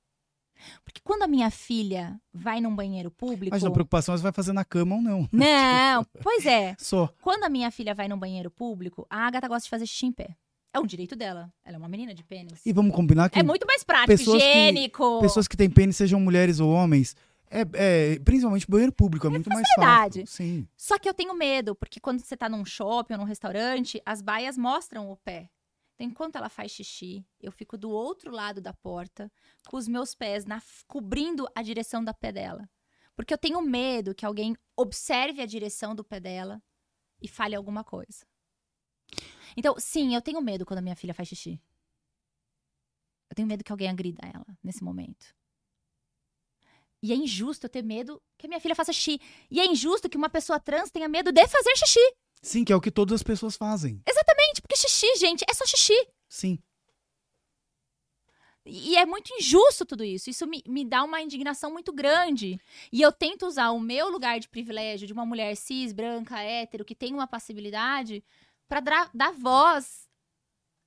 Porque 0.83 1.01
quando 1.05 1.23
a 1.23 1.29
minha 1.29 1.51
filha 1.51 2.19
vai 2.33 2.59
num 2.59 2.75
banheiro 2.75 3.11
público. 3.11 3.51
Mas 3.51 3.65
a 3.65 3.71
preocupação 3.71 4.15
é 4.15 4.17
se 4.17 4.23
vai 4.23 4.33
fazer 4.33 4.55
na 4.55 4.65
cama 4.65 4.97
ou 4.97 5.03
não. 5.03 5.29
Não, 5.31 6.07
pois 6.23 6.47
é. 6.47 6.75
Só. 6.79 7.13
Quando 7.21 7.45
a 7.45 7.51
minha 7.51 7.71
filha 7.71 7.95
vai 7.95 8.09
num 8.09 8.19
banheiro 8.19 8.51
público, 8.51 9.07
a 9.11 9.27
Agatha 9.27 9.47
gosta 9.47 9.65
de 9.65 9.71
fazer 9.71 9.87
xixi 9.87 10.07
em 10.07 10.13
pé. 10.13 10.35
É 10.73 10.81
um 10.81 10.87
direito 10.87 11.15
dela. 11.15 11.53
Ela 11.65 11.77
é 11.77 11.79
uma 11.79 11.89
menina 11.89 12.15
de 12.15 12.25
pênis. 12.25 12.61
E 12.65 12.73
vamos 12.73 12.95
combinar 12.95 13.29
que. 13.29 13.39
É 13.39 13.43
muito 13.43 13.67
mais 13.67 13.85
prático, 13.85 14.37
higiênico. 14.37 15.17
Que, 15.17 15.23
pessoas 15.23 15.47
que 15.47 15.57
têm 15.57 15.69
pênis, 15.69 15.97
sejam 15.97 16.19
mulheres 16.19 16.61
ou 16.61 16.71
homens, 16.71 17.15
é, 17.51 17.63
é, 17.75 18.19
principalmente 18.21 18.71
banheiro 18.71 18.93
público, 18.93 19.27
é, 19.27 19.29
é 19.29 19.31
muito 19.31 19.51
mais 19.51 19.67
fácil. 19.75 20.25
Sim. 20.27 20.69
Só 20.77 20.99
que 20.99 21.09
eu 21.09 21.15
tenho 21.15 21.35
medo, 21.35 21.75
porque 21.75 21.99
quando 21.99 22.21
você 22.21 22.37
tá 22.37 22.49
num 22.49 22.65
shopping 22.65 23.15
ou 23.15 23.19
num 23.19 23.25
restaurante, 23.25 24.01
as 24.07 24.23
baias 24.23 24.57
mostram 24.57 25.11
o 25.11 25.17
pé. 25.17 25.51
Então, 25.95 26.07
enquanto 26.07 26.37
ela 26.37 26.49
faz 26.49 26.71
xixi, 26.71 27.27
eu 27.41 27.51
fico 27.51 27.77
do 27.77 27.91
outro 27.91 28.31
lado 28.31 28.61
da 28.61 28.73
porta, 28.73 29.31
com 29.69 29.77
os 29.77 29.89
meus 29.89 30.15
pés 30.15 30.47
na, 30.47 30.63
cobrindo 30.87 31.47
a 31.55 31.63
direção 31.63 32.03
da 32.03 32.15
pé 32.15 32.33
dela. 32.33 32.71
Porque 33.17 33.35
eu 33.35 33.39
tenho 33.39 33.61
medo 33.61 34.15
que 34.15 34.25
alguém 34.25 34.57
observe 34.77 35.43
a 35.43 35.47
direção 35.47 35.95
do 35.95 36.05
pé 36.05 36.21
dela 36.21 36.63
e 37.21 37.29
fale 37.29 37.55
alguma 37.55 37.85
coisa. 37.85 38.25
Então, 39.57 39.75
sim, 39.79 40.15
eu 40.15 40.23
tenho 40.23 40.41
medo 40.41 40.65
quando 40.65 40.79
a 40.79 40.83
minha 40.83 40.97
filha 40.97 41.13
faz 41.13 41.29
xixi. 41.29 41.61
Eu 43.29 43.35
tenho 43.35 43.49
medo 43.49 43.63
que 43.63 43.73
alguém 43.73 43.91
agrida 43.91 44.27
ela 44.27 44.47
nesse 44.63 44.83
momento. 44.83 45.35
E 47.03 47.13
é 47.13 47.17
injusto 47.17 47.67
eu 47.67 47.71
ter 47.71 47.83
medo 47.83 48.21
que 48.37 48.47
a 48.47 48.49
minha 48.49 48.61
filha 48.61 48.75
faça 48.75 48.93
xixi. 48.93 49.21
E 49.51 49.59
é 49.59 49.67
injusto 49.67 50.09
que 50.09 50.17
uma 50.17 50.29
pessoa 50.29 50.61
trans 50.61 50.91
tenha 50.91 51.09
medo 51.09 51.33
de 51.33 51.47
fazer 51.49 51.75
xixi. 51.77 52.15
Sim, 52.43 52.65
que 52.65 52.73
é 52.73 52.77
o 52.77 52.81
que 52.81 52.91
todas 52.91 53.15
as 53.15 53.23
pessoas 53.23 53.57
fazem. 53.57 54.03
Exatamente, 54.07 54.63
porque 54.63 54.77
xixi, 54.77 55.17
gente, 55.17 55.45
é 55.49 55.55
só 55.55 55.65
xixi. 55.67 55.95
Sim. 56.29 56.59
E 58.65 58.97
é 58.97 59.07
muito 59.07 59.33
injusto 59.35 59.87
tudo 59.87 60.05
isso. 60.05 60.29
Isso 60.29 60.47
me, 60.47 60.63
me 60.67 60.85
dá 60.85 61.03
uma 61.03 61.21
indignação 61.21 61.73
muito 61.73 61.93
grande. 61.93 62.61
E 62.93 63.01
eu 63.01 63.11
tento 63.11 63.47
usar 63.47 63.71
o 63.71 63.81
meu 63.81 64.11
lugar 64.11 64.39
de 64.39 64.49
privilégio 64.49 65.07
de 65.07 65.13
uma 65.13 65.25
mulher 65.25 65.57
cis, 65.57 65.93
branca, 65.93 66.41
hétero, 66.41 66.85
que 66.85 66.95
tem 66.95 67.15
uma 67.15 67.27
passibilidade, 67.27 68.23
para 68.69 68.81
dar, 68.81 69.11
dar 69.15 69.33
voz 69.33 70.09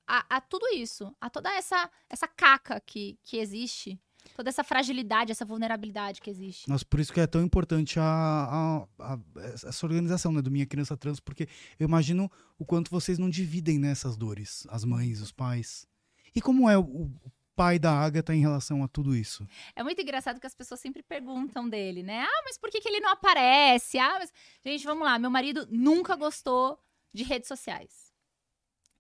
a, 0.07 0.37
a, 0.37 0.41
tudo 0.41 0.67
isso, 0.69 1.13
a 1.19 1.29
toda 1.29 1.53
essa, 1.53 1.89
essa 2.09 2.27
caca 2.27 2.79
que, 2.79 3.17
que 3.23 3.37
existe 3.37 3.99
toda 4.35 4.49
essa 4.49 4.63
fragilidade, 4.63 5.31
essa 5.31 5.45
vulnerabilidade 5.45 6.21
que 6.21 6.29
existe. 6.29 6.67
Nossa, 6.69 6.85
por 6.85 6.99
isso 6.99 7.13
que 7.13 7.19
é 7.19 7.27
tão 7.27 7.41
importante 7.41 7.99
a, 7.99 8.03
a, 8.03 8.87
a, 8.99 9.19
essa 9.53 9.85
organização 9.85 10.31
né, 10.31 10.41
do 10.41 10.51
Minha 10.51 10.65
Criança 10.65 10.97
Trans, 10.97 11.19
porque 11.19 11.47
eu 11.79 11.87
imagino 11.87 12.31
o 12.57 12.65
quanto 12.65 12.91
vocês 12.91 13.17
não 13.17 13.29
dividem 13.29 13.77
nessas 13.77 14.13
né, 14.13 14.19
dores, 14.19 14.67
as 14.69 14.83
mães, 14.83 15.21
os 15.21 15.31
pais. 15.31 15.87
E 16.35 16.41
como 16.41 16.69
é 16.69 16.77
o, 16.77 16.81
o 16.81 17.31
pai 17.55 17.77
da 17.77 17.91
Agatha 17.91 18.33
em 18.33 18.41
relação 18.41 18.83
a 18.83 18.87
tudo 18.87 19.15
isso? 19.15 19.47
É 19.75 19.83
muito 19.83 20.01
engraçado 20.01 20.39
que 20.39 20.47
as 20.47 20.55
pessoas 20.55 20.79
sempre 20.79 21.03
perguntam 21.03 21.69
dele, 21.69 22.01
né? 22.01 22.21
Ah, 22.21 22.41
mas 22.43 22.57
por 22.57 22.69
que, 22.69 22.81
que 22.81 22.89
ele 22.89 22.99
não 22.99 23.09
aparece? 23.09 23.99
Ah, 23.99 24.17
mas... 24.19 24.33
Gente, 24.65 24.83
vamos 24.83 25.03
lá. 25.03 25.19
Meu 25.19 25.29
marido 25.29 25.67
nunca 25.69 26.15
gostou 26.15 26.79
de 27.13 27.23
redes 27.23 27.47
sociais. 27.47 28.11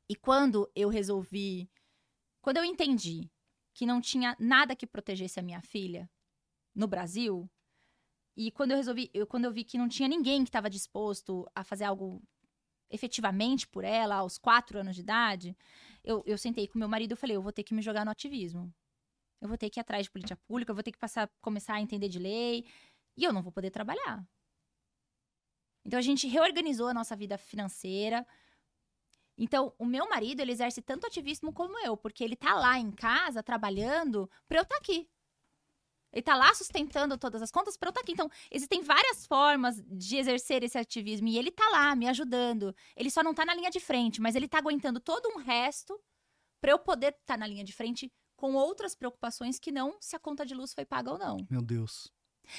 E 0.07 0.15
quando 0.15 0.69
eu 0.75 0.89
resolvi. 0.89 1.69
Quando 2.41 2.57
eu 2.57 2.65
entendi 2.65 3.31
que 3.73 3.85
não 3.85 3.99
tinha 3.99 4.35
nada 4.39 4.75
que 4.75 4.87
protegesse 4.87 5.39
a 5.39 5.43
minha 5.43 5.61
filha 5.61 6.09
no 6.75 6.87
Brasil. 6.87 7.49
E 8.35 8.51
quando 8.51 8.71
eu 8.71 8.77
resolvi, 8.77 9.09
eu, 9.13 9.27
quando 9.27 9.45
eu 9.45 9.51
vi 9.51 9.63
que 9.63 9.77
não 9.77 9.87
tinha 9.87 10.07
ninguém 10.07 10.43
que 10.43 10.49
estava 10.49 10.69
disposto 10.69 11.49
a 11.55 11.63
fazer 11.63 11.85
algo 11.85 12.21
efetivamente 12.89 13.67
por 13.67 13.83
ela, 13.83 14.15
aos 14.15 14.37
quatro 14.37 14.79
anos 14.79 14.95
de 14.95 15.01
idade, 15.01 15.57
eu, 16.03 16.23
eu 16.25 16.37
sentei 16.37 16.67
com 16.67 16.79
meu 16.79 16.87
marido 16.87 17.13
e 17.13 17.15
falei: 17.15 17.35
eu 17.35 17.41
vou 17.41 17.51
ter 17.51 17.63
que 17.63 17.73
me 17.73 17.81
jogar 17.81 18.05
no 18.05 18.11
ativismo. 18.11 18.73
Eu 19.41 19.47
vou 19.47 19.57
ter 19.57 19.69
que 19.69 19.79
ir 19.79 19.81
atrás 19.81 20.05
de 20.05 20.11
política 20.11 20.39
pública, 20.47 20.71
eu 20.71 20.75
vou 20.75 20.83
ter 20.83 20.91
que 20.91 20.97
passar, 20.97 21.29
começar 21.41 21.73
a 21.73 21.81
entender 21.81 22.07
de 22.07 22.19
lei. 22.19 22.65
E 23.17 23.23
eu 23.23 23.33
não 23.33 23.43
vou 23.43 23.51
poder 23.51 23.71
trabalhar. 23.71 24.25
Então 25.85 25.99
a 25.99 26.01
gente 26.01 26.27
reorganizou 26.27 26.87
a 26.87 26.93
nossa 26.93 27.15
vida 27.15 27.37
financeira, 27.37 28.25
então, 29.37 29.73
o 29.77 29.85
meu 29.85 30.07
marido, 30.07 30.41
ele 30.41 30.51
exerce 30.51 30.81
tanto 30.81 31.07
ativismo 31.07 31.51
como 31.51 31.77
eu, 31.79 31.97
porque 31.97 32.23
ele 32.23 32.35
tá 32.35 32.53
lá 32.55 32.77
em 32.77 32.91
casa 32.91 33.41
trabalhando 33.41 34.29
para 34.47 34.59
eu 34.59 34.63
estar 34.63 34.75
tá 34.75 34.81
aqui. 34.81 35.09
Ele 36.11 36.21
tá 36.21 36.35
lá 36.35 36.53
sustentando 36.53 37.17
todas 37.17 37.41
as 37.41 37.49
contas 37.49 37.75
para 37.75 37.87
eu 37.87 37.89
estar 37.89 38.01
tá 38.01 38.03
aqui. 38.03 38.11
Então, 38.11 38.29
existem 38.51 38.83
várias 38.83 39.25
formas 39.25 39.83
de 39.87 40.17
exercer 40.17 40.63
esse 40.63 40.77
ativismo 40.77 41.27
e 41.27 41.37
ele 41.39 41.49
tá 41.49 41.67
lá 41.69 41.95
me 41.95 42.07
ajudando. 42.07 42.75
Ele 42.95 43.09
só 43.09 43.23
não 43.23 43.33
tá 43.33 43.43
na 43.43 43.55
linha 43.55 43.71
de 43.71 43.79
frente, 43.79 44.21
mas 44.21 44.35
ele 44.35 44.47
tá 44.47 44.59
aguentando 44.59 44.99
todo 44.99 45.27
um 45.29 45.37
resto 45.37 45.99
para 46.61 46.71
eu 46.71 46.77
poder 46.77 47.13
estar 47.13 47.33
tá 47.33 47.37
na 47.37 47.47
linha 47.47 47.63
de 47.63 47.73
frente 47.73 48.11
com 48.35 48.53
outras 48.53 48.93
preocupações 48.93 49.57
que 49.57 49.71
não 49.71 49.97
se 49.99 50.15
a 50.15 50.19
conta 50.19 50.45
de 50.45 50.53
luz 50.53 50.73
foi 50.73 50.85
paga 50.85 51.11
ou 51.11 51.17
não. 51.17 51.37
Meu 51.49 51.61
Deus. 51.61 52.11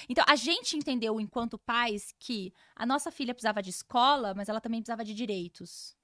Então, 0.08 0.24
a 0.26 0.34
gente 0.34 0.76
entendeu, 0.76 1.20
enquanto 1.20 1.58
pais, 1.58 2.12
que 2.18 2.52
a 2.74 2.84
nossa 2.84 3.12
filha 3.12 3.34
precisava 3.34 3.62
de 3.62 3.70
escola, 3.70 4.34
mas 4.34 4.48
ela 4.48 4.60
também 4.60 4.80
precisava 4.80 5.04
de 5.04 5.14
direitos. 5.14 5.94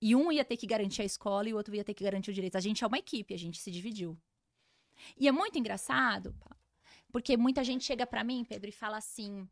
E 0.00 0.14
um 0.14 0.30
ia 0.30 0.44
ter 0.44 0.56
que 0.56 0.66
garantir 0.66 1.02
a 1.02 1.04
escola 1.04 1.48
e 1.48 1.52
o 1.52 1.56
outro 1.56 1.74
ia 1.74 1.84
ter 1.84 1.94
que 1.94 2.04
garantir 2.04 2.30
o 2.30 2.34
direito. 2.34 2.56
A 2.56 2.60
gente 2.60 2.84
é 2.84 2.86
uma 2.86 2.98
equipe, 2.98 3.34
a 3.34 3.38
gente 3.38 3.58
se 3.58 3.70
dividiu. 3.70 4.16
E 5.16 5.28
é 5.28 5.32
muito 5.32 5.58
engraçado, 5.58 6.34
porque 7.12 7.36
muita 7.36 7.64
gente 7.64 7.84
chega 7.84 8.06
para 8.06 8.24
mim, 8.24 8.44
Pedro, 8.44 8.68
e 8.68 8.72
fala 8.72 8.96
assim: 8.96 9.48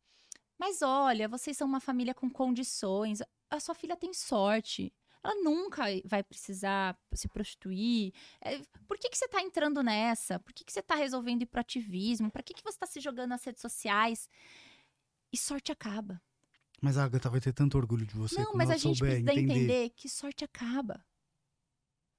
Mas 0.59 0.83
olha, 0.83 1.29
vocês 1.29 1.57
são 1.57 1.67
uma 1.67 1.81
família 1.81 2.15
com 2.15 2.31
condições, 2.31 3.23
a 3.51 3.61
sua 3.61 3.75
filha 3.75 3.97
tem 3.97 4.13
sorte. 4.13 4.93
Ela 5.23 5.35
nunca 5.43 5.83
vai 6.05 6.23
precisar 6.23 6.97
se 7.13 7.27
prostituir. 7.27 8.13
É, 8.41 8.61
por 8.87 8.97
que, 8.97 9.09
que 9.09 9.19
você 9.19 9.25
está 9.25 9.43
entrando 9.43 9.83
nessa? 9.83 10.39
Por 10.39 10.53
que, 10.53 10.65
que 10.65 10.73
você 10.73 10.79
está 10.79 10.95
resolvendo 10.95 11.43
ir 11.43 11.47
pro 11.47 11.61
ativismo? 11.61 12.31
Para 12.31 12.45
que, 12.45 12.55
que 12.55 12.63
você 12.63 12.77
está 12.77 12.87
se 12.87 13.01
jogando 13.01 13.31
nas 13.31 13.43
redes 13.43 13.61
sociais? 13.61 14.29
E 15.33 15.37
sorte 15.37 15.73
acaba. 15.73 16.23
Mas 16.81 16.99
a 16.99 17.05
Agatha 17.05 17.31
vai 17.31 17.41
ter 17.41 17.53
tanto 17.53 17.79
orgulho 17.79 18.07
de 18.07 18.15
você. 18.15 18.41
Não, 18.41 18.55
mas 18.55 18.71
a 18.71 18.77
gente 18.77 18.99
precisa 18.99 19.33
entender. 19.33 19.55
entender 19.55 19.91
que 19.91 20.09
sorte 20.09 20.45
acaba. 20.45 21.05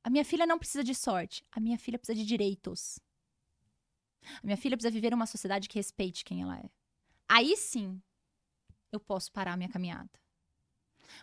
A 0.03 0.09
minha 0.09 0.25
filha 0.25 0.45
não 0.45 0.57
precisa 0.57 0.83
de 0.83 0.95
sorte. 0.95 1.43
A 1.51 1.59
minha 1.59 1.77
filha 1.77 1.99
precisa 1.99 2.17
de 2.17 2.25
direitos. 2.25 2.99
A 4.41 4.45
minha 4.45 4.57
filha 4.57 4.75
precisa 4.75 4.91
viver 4.91 5.13
uma 5.13 5.25
sociedade 5.25 5.69
que 5.69 5.77
respeite 5.77 6.23
quem 6.23 6.41
ela 6.41 6.57
é. 6.57 6.69
Aí 7.29 7.55
sim, 7.55 8.01
eu 8.91 8.99
posso 8.99 9.31
parar 9.31 9.53
a 9.53 9.57
minha 9.57 9.69
caminhada. 9.69 10.09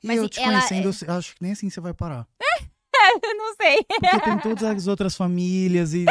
Mas 0.03 0.19
eu 0.19 0.29
te 0.29 0.41
ela 0.41 0.53
conhecendo, 0.53 0.91
é... 0.91 1.11
eu 1.11 1.15
acho 1.15 1.35
que 1.35 1.43
nem 1.43 1.53
assim 1.53 1.69
você 1.69 1.81
vai 1.81 1.95
parar. 1.95 2.29
eu 3.23 3.37
não 3.37 3.55
sei. 3.57 3.85
Porque 3.85 4.21
tem 4.21 4.39
todas 4.41 4.63
as 4.63 4.87
outras 4.87 5.17
famílias 5.17 5.95
e 5.95 6.05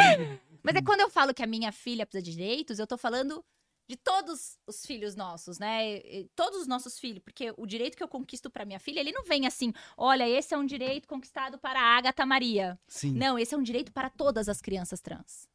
Mas 0.62 0.76
é 0.76 0.82
quando 0.82 1.00
eu 1.00 1.10
falo 1.10 1.34
que 1.34 1.42
a 1.42 1.46
minha 1.46 1.72
filha 1.72 2.06
precisa 2.06 2.22
de 2.22 2.32
direitos, 2.32 2.78
eu 2.78 2.86
tô 2.86 2.96
falando 2.96 3.44
de 3.86 3.96
todos 3.96 4.58
os 4.66 4.84
filhos 4.86 5.14
nossos, 5.14 5.58
né? 5.58 6.00
Todos 6.34 6.60
os 6.60 6.66
nossos 6.66 6.98
filhos, 6.98 7.22
porque 7.22 7.52
o 7.56 7.66
direito 7.66 7.96
que 7.96 8.02
eu 8.02 8.08
conquisto 8.08 8.50
para 8.50 8.64
minha 8.64 8.80
filha, 8.80 9.00
ele 9.00 9.12
não 9.12 9.24
vem 9.24 9.46
assim, 9.46 9.72
olha, 9.96 10.28
esse 10.28 10.54
é 10.54 10.58
um 10.58 10.64
direito 10.64 11.06
conquistado 11.06 11.58
para 11.58 11.78
a 11.80 11.96
Agatha 11.98 12.24
Maria. 12.24 12.78
Sim. 12.88 13.12
Não, 13.12 13.38
esse 13.38 13.54
é 13.54 13.58
um 13.58 13.62
direito 13.62 13.92
para 13.92 14.08
todas 14.08 14.48
as 14.48 14.60
crianças 14.60 15.00
trans. 15.00 15.46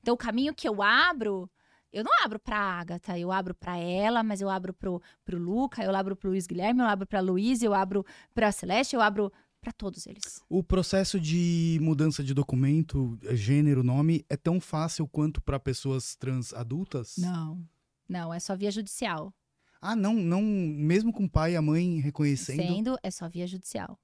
Então, 0.00 0.14
o 0.14 0.18
caminho 0.18 0.54
que 0.54 0.68
eu 0.68 0.80
abro, 0.80 1.50
eu 1.92 2.04
não 2.04 2.12
abro 2.22 2.38
para 2.38 2.56
a 2.56 2.80
Agatha, 2.80 3.18
eu 3.18 3.32
abro 3.32 3.54
para 3.54 3.76
ela, 3.76 4.22
mas 4.22 4.40
eu 4.40 4.48
abro 4.48 4.72
pro, 4.72 5.02
pro 5.24 5.38
Luca, 5.38 5.82
eu 5.82 5.94
abro 5.94 6.14
pro 6.14 6.30
Luiz 6.30 6.46
Guilherme, 6.46 6.80
eu 6.80 6.86
abro 6.86 7.06
para 7.06 7.20
Luiz, 7.20 7.62
eu 7.62 7.74
abro 7.74 8.06
para 8.32 8.52
Celeste, 8.52 8.94
eu 8.94 9.02
abro 9.02 9.32
para 9.60 9.72
todos 9.72 10.06
eles. 10.06 10.40
O 10.48 10.62
processo 10.62 11.20
de 11.20 11.78
mudança 11.82 12.22
de 12.22 12.32
documento, 12.32 13.18
gênero, 13.32 13.82
nome, 13.82 14.24
é 14.28 14.36
tão 14.36 14.60
fácil 14.60 15.06
quanto 15.06 15.40
para 15.40 15.58
pessoas 15.58 16.14
trans 16.16 16.52
adultas? 16.52 17.16
Não. 17.18 17.62
Não, 18.08 18.32
é 18.32 18.40
só 18.40 18.56
via 18.56 18.70
judicial. 18.70 19.34
Ah, 19.80 19.94
não, 19.94 20.14
não, 20.14 20.42
mesmo 20.42 21.12
com 21.12 21.24
o 21.24 21.30
pai 21.30 21.52
e 21.52 21.56
a 21.56 21.62
mãe 21.62 22.00
reconhecendo. 22.00 22.62
Sendo, 22.62 22.98
é 23.02 23.10
só 23.10 23.28
via 23.28 23.46
judicial. 23.46 23.98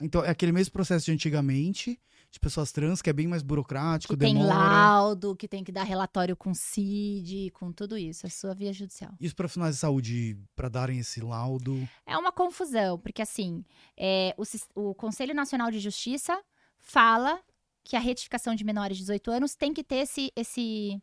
Então, 0.00 0.24
é 0.24 0.30
aquele 0.30 0.52
mesmo 0.52 0.72
processo 0.72 1.06
de 1.06 1.12
antigamente, 1.12 2.00
de 2.34 2.40
pessoas 2.40 2.72
trans, 2.72 3.00
que 3.00 3.08
é 3.08 3.12
bem 3.12 3.28
mais 3.28 3.44
burocrático, 3.44 4.12
Que 4.14 4.18
tem 4.18 4.34
demora. 4.34 4.54
laudo, 4.54 5.36
que 5.36 5.46
tem 5.46 5.62
que 5.62 5.70
dar 5.70 5.84
relatório 5.84 6.36
com 6.36 6.52
CID, 6.52 7.52
com 7.52 7.70
tudo 7.70 7.96
isso. 7.96 8.26
É 8.26 8.28
só 8.28 8.52
via 8.52 8.72
judicial. 8.72 9.14
E 9.20 9.26
os 9.26 9.32
profissionais 9.32 9.76
de 9.76 9.80
saúde, 9.80 10.36
para 10.56 10.68
darem 10.68 10.98
esse 10.98 11.20
laudo? 11.20 11.88
É 12.04 12.18
uma 12.18 12.32
confusão, 12.32 12.98
porque 12.98 13.22
assim, 13.22 13.64
é, 13.96 14.34
o, 14.36 14.90
o 14.90 14.94
Conselho 14.96 15.32
Nacional 15.32 15.70
de 15.70 15.78
Justiça 15.78 16.36
fala 16.76 17.40
que 17.84 17.94
a 17.94 18.00
retificação 18.00 18.56
de 18.56 18.64
menores 18.64 18.96
de 18.96 19.04
18 19.04 19.30
anos 19.30 19.54
tem 19.54 19.72
que 19.72 19.84
ter 19.84 19.98
esse. 19.98 20.32
esse 20.34 21.00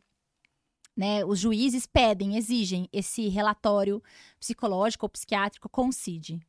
né, 0.97 1.23
os 1.23 1.39
juízes 1.39 1.85
pedem, 1.87 2.35
exigem 2.35 2.89
esse 2.91 3.29
relatório 3.29 4.03
psicológico 4.37 5.05
ou 5.05 5.09
psiquiátrico 5.09 5.69
com 5.69 5.89
CID. 5.93 6.41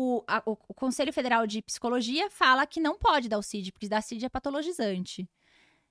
O, 0.00 0.22
a- 0.28 0.42
o- 0.46 0.56
Conselho 0.74 1.12
Federal 1.12 1.44
de 1.44 1.60
Psicologia 1.62 2.30
fala 2.30 2.64
que 2.66 2.78
não 2.78 2.96
pode 2.96 3.28
dar 3.28 3.36
o 3.38 3.42
CID, 3.42 3.72
porque 3.72 3.88
dar 3.88 4.00
CID 4.00 4.26
é 4.26 4.28
patologizante. 4.28 5.28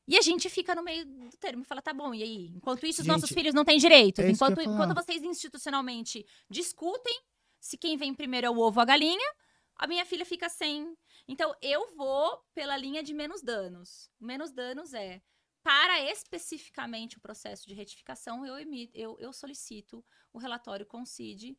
E 0.07 0.17
a 0.17 0.21
gente 0.21 0.47
fica 0.49 0.73
no 0.73 0.81
meio 0.81 1.05
do 1.05 1.35
termo 1.37 1.63
e 1.63 1.65
fala, 1.65 1.81
tá 1.81 1.91
bom, 1.93 2.13
e 2.13 2.23
aí? 2.23 2.47
Enquanto 2.55 2.85
isso, 2.85 3.01
os 3.01 3.05
Gente, 3.05 3.13
nossos 3.15 3.29
filhos 3.29 3.53
não 3.53 3.65
têm 3.65 3.77
direitos. 3.77 4.23
é 4.23 4.29
enquanto, 4.29 4.61
enquanto 4.61 4.95
vocês 4.95 5.21
institucionalmente 5.23 6.25
discutem 6.49 7.19
se 7.59 7.77
quem 7.77 7.97
vem 7.97 8.13
primeiro 8.13 8.47
é 8.47 8.49
o 8.49 8.57
ovo 8.59 8.79
ou 8.79 8.81
a 8.81 8.85
galinha, 8.85 9.29
a 9.75 9.85
minha 9.85 10.05
filha 10.05 10.25
fica 10.25 10.47
sem. 10.47 10.95
Então, 11.27 11.53
eu 11.61 11.93
vou 11.97 12.41
pela 12.55 12.77
linha 12.77 13.03
de 13.03 13.13
menos 13.13 13.41
danos. 13.41 14.09
Menos 14.17 14.51
danos 14.51 14.93
é, 14.93 15.21
para 15.61 15.99
especificamente 16.09 17.17
o 17.17 17.21
processo 17.21 17.67
de 17.67 17.73
retificação, 17.73 18.45
eu, 18.45 18.57
emito, 18.57 18.95
eu, 18.97 19.17
eu 19.19 19.33
solicito 19.33 20.01
o 20.31 20.37
relatório 20.39 20.85
com 20.85 21.01
o 21.01 21.05
CID, 21.05 21.57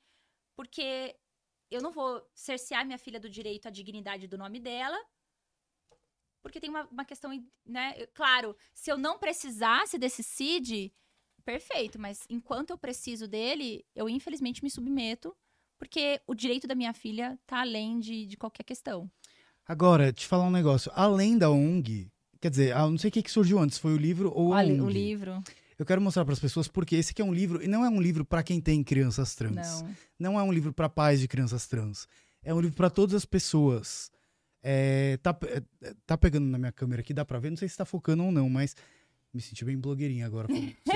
porque 0.56 1.14
eu 1.70 1.82
não 1.82 1.92
vou 1.92 2.22
cercear 2.34 2.84
minha 2.86 2.98
filha 2.98 3.20
do 3.20 3.28
direito 3.28 3.66
à 3.68 3.70
dignidade 3.70 4.26
do 4.26 4.38
nome 4.38 4.60
dela, 4.60 4.98
porque 6.42 6.60
tem 6.60 6.70
uma, 6.70 6.84
uma 6.86 7.04
questão, 7.04 7.30
né? 7.66 8.06
Claro, 8.14 8.56
se 8.72 8.90
eu 8.90 8.96
não 8.96 9.18
precisasse 9.18 9.98
desse 9.98 10.22
CID, 10.22 10.92
perfeito, 11.44 11.98
mas 11.98 12.24
enquanto 12.28 12.70
eu 12.70 12.78
preciso 12.78 13.26
dele, 13.26 13.84
eu 13.94 14.08
infelizmente 14.08 14.62
me 14.62 14.70
submeto, 14.70 15.36
porque 15.78 16.20
o 16.26 16.34
direito 16.34 16.66
da 16.66 16.74
minha 16.74 16.92
filha 16.92 17.38
tá 17.46 17.60
além 17.60 17.98
de, 17.98 18.26
de 18.26 18.36
qualquer 18.36 18.64
questão. 18.64 19.10
Agora, 19.66 20.12
te 20.12 20.26
falar 20.26 20.44
um 20.44 20.50
negócio. 20.50 20.90
Além 20.94 21.36
da 21.36 21.50
ONG, 21.50 22.10
quer 22.40 22.50
dizer, 22.50 22.74
não 22.74 22.98
sei 22.98 23.08
o 23.08 23.12
que, 23.12 23.22
que 23.22 23.30
surgiu 23.30 23.58
antes, 23.58 23.78
foi 23.78 23.92
o 23.92 23.98
livro 23.98 24.32
ou 24.34 24.52
a 24.52 24.56
Olha, 24.56 24.72
ONG? 24.72 24.80
o 24.80 24.88
livro, 24.88 25.42
Eu 25.78 25.86
quero 25.86 26.00
mostrar 26.00 26.24
para 26.24 26.34
as 26.34 26.40
pessoas 26.40 26.66
porque 26.66 26.96
esse 26.96 27.12
aqui 27.12 27.22
é 27.22 27.24
um 27.24 27.32
livro, 27.32 27.62
e 27.62 27.68
não 27.68 27.84
é 27.84 27.88
um 27.88 28.00
livro 28.00 28.24
para 28.24 28.42
quem 28.42 28.60
tem 28.60 28.82
crianças 28.82 29.34
trans. 29.34 29.82
não. 29.82 29.96
Não 30.18 30.40
é 30.40 30.42
um 30.42 30.52
livro 30.52 30.72
para 30.72 30.88
pais 30.88 31.20
de 31.20 31.28
crianças 31.28 31.66
trans. 31.68 32.08
É 32.42 32.52
um 32.52 32.60
livro 32.60 32.76
para 32.76 32.90
todas 32.90 33.14
as 33.14 33.24
pessoas. 33.24 34.10
É, 34.60 35.16
tá, 35.18 35.38
é, 35.44 35.94
tá 36.04 36.18
pegando 36.18 36.46
na 36.46 36.58
minha 36.58 36.72
câmera 36.72 37.00
aqui, 37.00 37.14
dá 37.14 37.24
pra 37.24 37.38
ver. 37.38 37.50
Não 37.50 37.56
sei 37.56 37.68
se 37.68 37.76
tá 37.76 37.84
focando 37.84 38.24
ou 38.24 38.32
não, 38.32 38.50
mas 38.50 38.74
me 39.32 39.40
senti 39.40 39.64
bem 39.64 39.78
blogueirinha 39.78 40.26
agora. 40.26 40.48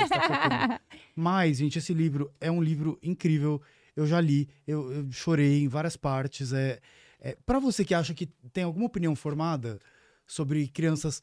tá. 0.08 0.80
Mas, 1.14 1.58
gente, 1.58 1.78
esse 1.78 1.92
livro 1.92 2.32
é 2.40 2.50
um 2.50 2.62
livro 2.62 2.98
incrível. 3.02 3.60
Eu 3.94 4.06
já 4.06 4.20
li, 4.20 4.48
eu, 4.66 4.90
eu 4.92 5.12
chorei 5.12 5.62
em 5.62 5.68
várias 5.68 5.96
partes. 5.96 6.52
É, 6.52 6.80
é, 7.20 7.36
para 7.46 7.58
você 7.58 7.84
que 7.84 7.94
acha 7.94 8.14
que 8.14 8.26
tem 8.52 8.64
alguma 8.64 8.86
opinião 8.86 9.14
formada 9.14 9.78
sobre 10.26 10.66
crianças 10.68 11.22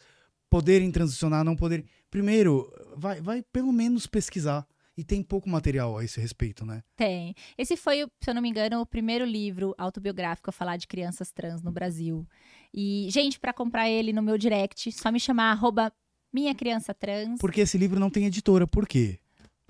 poderem 0.50 0.91
transicionar, 0.91 1.43
não 1.43 1.56
poderem. 1.56 1.86
Primeiro, 2.10 2.72
vai, 2.95 3.22
vai 3.22 3.43
pelo 3.52 3.72
menos 3.72 4.08
pesquisar. 4.08 4.66
E 4.97 5.04
tem 5.04 5.24
pouco 5.24 5.50
material 5.50 5.97
a 5.97 6.04
esse 6.04 6.20
respeito, 6.20 6.66
né? 6.66 6.84
Tem. 6.97 7.34
Esse 7.58 7.78
foi, 7.78 8.06
se 8.22 8.30
eu 8.30 8.34
não 8.34 8.41
me 8.41 8.50
engano, 8.50 8.82
o 8.82 8.86
primeiro 8.86 9.24
livro 9.24 9.74
autobiográfico 9.78 10.50
a 10.50 10.54
falar 10.54 10.76
de 10.76 10.88
crianças 10.88 11.32
trans 11.32 11.62
no 11.62 11.72
Brasil. 11.72 12.28
E, 12.74 13.08
gente, 13.10 13.39
pra 13.39 13.54
comprar 13.54 13.89
ele 13.89 14.12
no 14.12 14.22
meu 14.22 14.38
direct, 14.38 14.91
só 14.91 15.10
me 15.10 15.18
chamar 15.18 15.52
arroba 15.52 15.89
minha 16.34 16.54
criança 16.54 16.93
trans, 16.93 17.39
Porque 17.39 17.62
esse 17.62 17.78
livro 17.78 17.97
não 17.97 18.10
tem 18.10 18.26
editora. 18.26 18.68
Por 18.68 18.86
quê? 18.86 19.20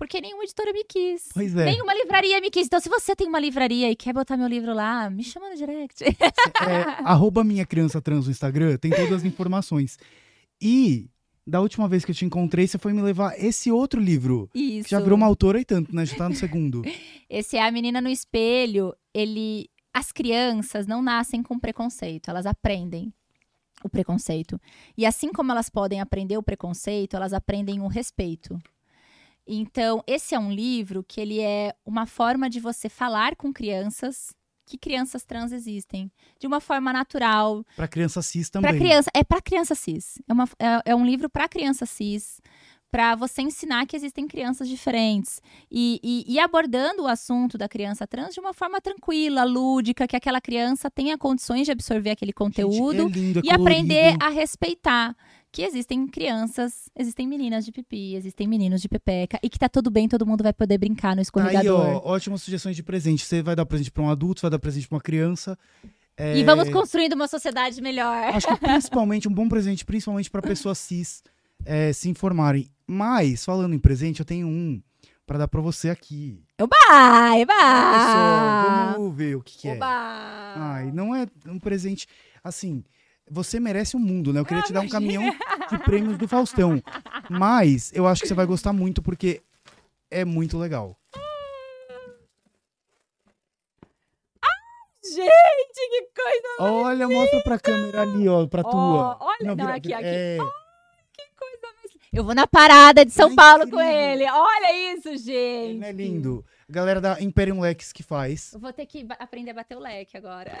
porque 0.00 0.18
nenhuma 0.18 0.44
editora 0.44 0.72
me 0.72 0.82
quis. 0.82 1.28
Pois 1.34 1.54
é. 1.54 1.66
Nenhuma 1.66 1.92
livraria 1.92 2.40
me 2.40 2.50
quis. 2.50 2.66
Então, 2.66 2.80
se 2.80 2.88
você 2.88 3.14
tem 3.14 3.28
uma 3.28 3.38
livraria 3.38 3.90
e 3.90 3.94
quer 3.94 4.14
botar 4.14 4.34
meu 4.34 4.48
livro 4.48 4.72
lá, 4.72 5.10
me 5.10 5.22
chama 5.22 5.50
no 5.50 5.56
direct. 5.56 6.02
É, 6.02 7.04
arroba 7.04 7.44
minha 7.44 7.66
criança 7.66 8.00
trans 8.00 8.24
no 8.24 8.30
Instagram, 8.30 8.78
tem 8.78 8.90
todas 8.90 9.12
as 9.12 9.24
informações. 9.24 9.98
E 10.60 11.10
da 11.46 11.60
última 11.60 11.88
vez 11.88 12.04
que 12.04 12.10
eu 12.10 12.14
te 12.14 12.24
encontrei, 12.24 12.66
você 12.66 12.78
foi 12.78 12.92
me 12.92 13.02
levar 13.02 13.38
esse 13.38 13.70
outro 13.72 14.00
livro. 14.00 14.48
Isso. 14.54 14.84
Que 14.84 14.90
já 14.90 15.00
virou 15.00 15.16
uma 15.16 15.26
autora 15.26 15.60
e 15.60 15.64
tanto, 15.64 15.94
né? 15.94 16.06
Já 16.06 16.16
tá 16.16 16.28
no 16.28 16.34
segundo. 16.34 16.82
Esse 17.28 17.56
é 17.56 17.62
a 17.66 17.70
menina 17.70 18.00
no 18.00 18.08
espelho. 18.08 18.94
Ele, 19.12 19.68
as 19.92 20.12
crianças 20.12 20.86
não 20.86 21.02
nascem 21.02 21.42
com 21.42 21.58
preconceito, 21.58 22.28
elas 22.28 22.46
aprendem 22.46 23.12
o 23.82 23.88
preconceito. 23.88 24.60
E 24.96 25.06
assim 25.06 25.32
como 25.32 25.50
elas 25.50 25.70
podem 25.70 26.00
aprender 26.00 26.36
o 26.36 26.42
preconceito, 26.42 27.16
elas 27.16 27.32
aprendem 27.32 27.80
o 27.80 27.86
respeito. 27.86 28.60
Então, 29.46 30.04
esse 30.06 30.34
é 30.34 30.38
um 30.38 30.52
livro 30.52 31.02
que 31.02 31.20
ele 31.20 31.40
é 31.40 31.74
uma 31.84 32.06
forma 32.06 32.48
de 32.48 32.60
você 32.60 32.88
falar 32.88 33.34
com 33.34 33.52
crianças 33.52 34.32
que 34.70 34.78
crianças 34.78 35.24
trans 35.24 35.50
existem, 35.50 36.10
de 36.38 36.46
uma 36.46 36.60
forma 36.60 36.92
natural, 36.92 37.64
Pra 37.74 37.88
criança 37.88 38.22
cis 38.22 38.48
também. 38.48 38.70
Pra 38.70 38.78
criança, 38.78 39.10
é 39.12 39.24
para 39.24 39.40
criança 39.40 39.74
cis. 39.74 40.22
É, 40.28 40.32
uma, 40.32 40.48
é, 40.58 40.92
é 40.92 40.94
um 40.94 41.04
livro 41.04 41.28
para 41.28 41.48
criança 41.48 41.84
cis, 41.86 42.40
para 42.90 43.14
você 43.14 43.42
ensinar 43.42 43.86
que 43.86 43.96
existem 43.96 44.26
crianças 44.26 44.68
diferentes 44.68 45.40
e, 45.70 46.00
e, 46.02 46.34
e 46.34 46.38
abordando 46.38 47.02
o 47.02 47.06
assunto 47.06 47.56
da 47.56 47.68
criança 47.68 48.06
trans 48.06 48.34
de 48.34 48.40
uma 48.40 48.52
forma 48.52 48.80
tranquila, 48.80 49.44
lúdica, 49.44 50.06
que 50.08 50.16
aquela 50.16 50.40
criança 50.40 50.90
tenha 50.90 51.16
condições 51.16 51.66
de 51.66 51.72
absorver 51.72 52.10
aquele 52.10 52.30
Gente, 52.30 52.36
conteúdo 52.36 53.08
é 53.08 53.10
lindo, 53.10 53.38
é 53.40 53.42
e 53.44 53.50
aprender 53.50 54.16
a 54.20 54.28
respeitar 54.28 55.16
que 55.52 55.62
existem 55.62 56.06
crianças, 56.06 56.88
existem 56.96 57.26
meninas 57.26 57.64
de 57.64 57.72
pipi, 57.72 58.14
existem 58.14 58.46
meninos 58.46 58.80
de 58.80 58.88
pepeca 58.88 59.38
e 59.42 59.48
que 59.50 59.58
tá 59.58 59.68
tudo 59.68 59.90
bem, 59.90 60.08
todo 60.08 60.24
mundo 60.26 60.42
vai 60.42 60.52
poder 60.52 60.78
brincar 60.78 61.10
no 61.10 61.16
Tá 61.16 61.18
aí, 61.18 61.22
escorregador. 61.22 61.80
ó, 62.04 62.12
ótimas 62.12 62.42
sugestões 62.42 62.76
de 62.76 62.82
presente. 62.82 63.24
Você 63.24 63.42
vai 63.42 63.56
dar 63.56 63.66
presente 63.66 63.90
pra 63.90 64.02
um 64.02 64.10
adulto, 64.10 64.42
vai 64.42 64.50
dar 64.50 64.58
presente 64.58 64.86
pra 64.88 64.96
uma 64.96 65.00
criança. 65.02 65.58
É, 66.16 66.36
E 66.38 66.44
vamos 66.44 66.68
construindo 66.68 67.14
uma 67.14 67.26
sociedade 67.26 67.80
melhor. 67.80 68.14
Acho 68.34 68.46
que 68.46 68.56
principalmente, 68.60 69.28
um 69.28 69.32
bom 69.32 69.48
presente, 69.48 69.84
principalmente 69.84 70.30
pra 70.30 70.40
pessoas 70.42 70.78
cis 70.78 71.22
é, 71.64 71.92
se 71.92 72.08
informarem. 72.08 72.68
Mas, 72.86 73.44
falando 73.44 73.74
em 73.74 73.78
presente, 73.78 74.20
eu 74.20 74.26
tenho 74.26 74.46
um 74.46 74.80
pra 75.26 75.38
dar 75.38 75.48
pra 75.48 75.60
você 75.60 75.88
aqui. 75.90 76.42
Vai, 76.58 77.36
Olha 77.42 77.46
vai! 77.46 78.06
só, 78.06 78.92
vamos 78.98 79.16
ver 79.16 79.36
o 79.36 79.42
que, 79.42 79.56
que 79.58 79.68
é. 79.68 79.74
Oba! 79.74 79.86
Ai, 80.56 80.90
não 80.92 81.14
é 81.14 81.26
um 81.46 81.58
presente. 81.58 82.06
Assim, 82.42 82.82
você 83.30 83.60
merece 83.60 83.96
o 83.96 83.98
mundo, 84.00 84.32
né? 84.32 84.40
Eu 84.40 84.44
queria 84.44 84.62
te 84.62 84.72
dar 84.72 84.80
um 84.80 84.88
caminhão 84.88 85.22
de 85.70 85.78
prêmios 85.78 86.18
do 86.18 86.26
Faustão. 86.28 86.82
Mas 87.30 87.92
eu 87.94 88.06
acho 88.06 88.22
que 88.22 88.28
você 88.28 88.34
vai 88.34 88.46
gostar 88.46 88.72
muito 88.72 89.00
porque 89.02 89.40
é 90.10 90.24
muito 90.24 90.58
legal. 90.58 90.96
Gente, 95.02 95.88
que 95.90 96.08
coisa! 96.14 96.72
Olha, 96.72 97.08
mostra 97.08 97.40
pra 97.42 97.58
câmera 97.58 98.02
ali, 98.02 98.28
ó, 98.28 98.46
pra 98.46 98.62
Ó, 98.64 98.70
tua. 98.70 99.16
olha, 99.20 99.38
não, 99.42 99.56
vira- 99.56 99.74
aqui, 99.74 99.92
aqui. 99.94 100.04
É, 100.04 100.36
Que 101.16 101.22
coisa 101.36 101.66
mais... 101.74 101.90
Eu 102.12 102.22
vou 102.22 102.34
na 102.34 102.46
parada 102.46 103.04
de 103.04 103.10
São 103.10 103.32
É 103.32 103.34
Paulo 103.34 103.68
com 103.70 103.80
ele. 103.80 104.24
Olha 104.30 104.94
isso, 104.94 105.16
gente. 105.16 105.78
não 105.78 105.86
é 105.86 105.92
lindo. 105.92 106.44
Galera 106.68 107.00
da 107.00 107.20
Imperium 107.20 107.60
Lex 107.60 107.92
que 107.92 108.02
faz. 108.02 108.52
Eu 108.52 108.60
vou 108.60 108.72
ter 108.72 108.84
que 108.86 109.06
aprender 109.18 109.52
a 109.52 109.54
bater 109.54 109.76
o 109.76 109.80
leque 109.80 110.16
agora. 110.16 110.60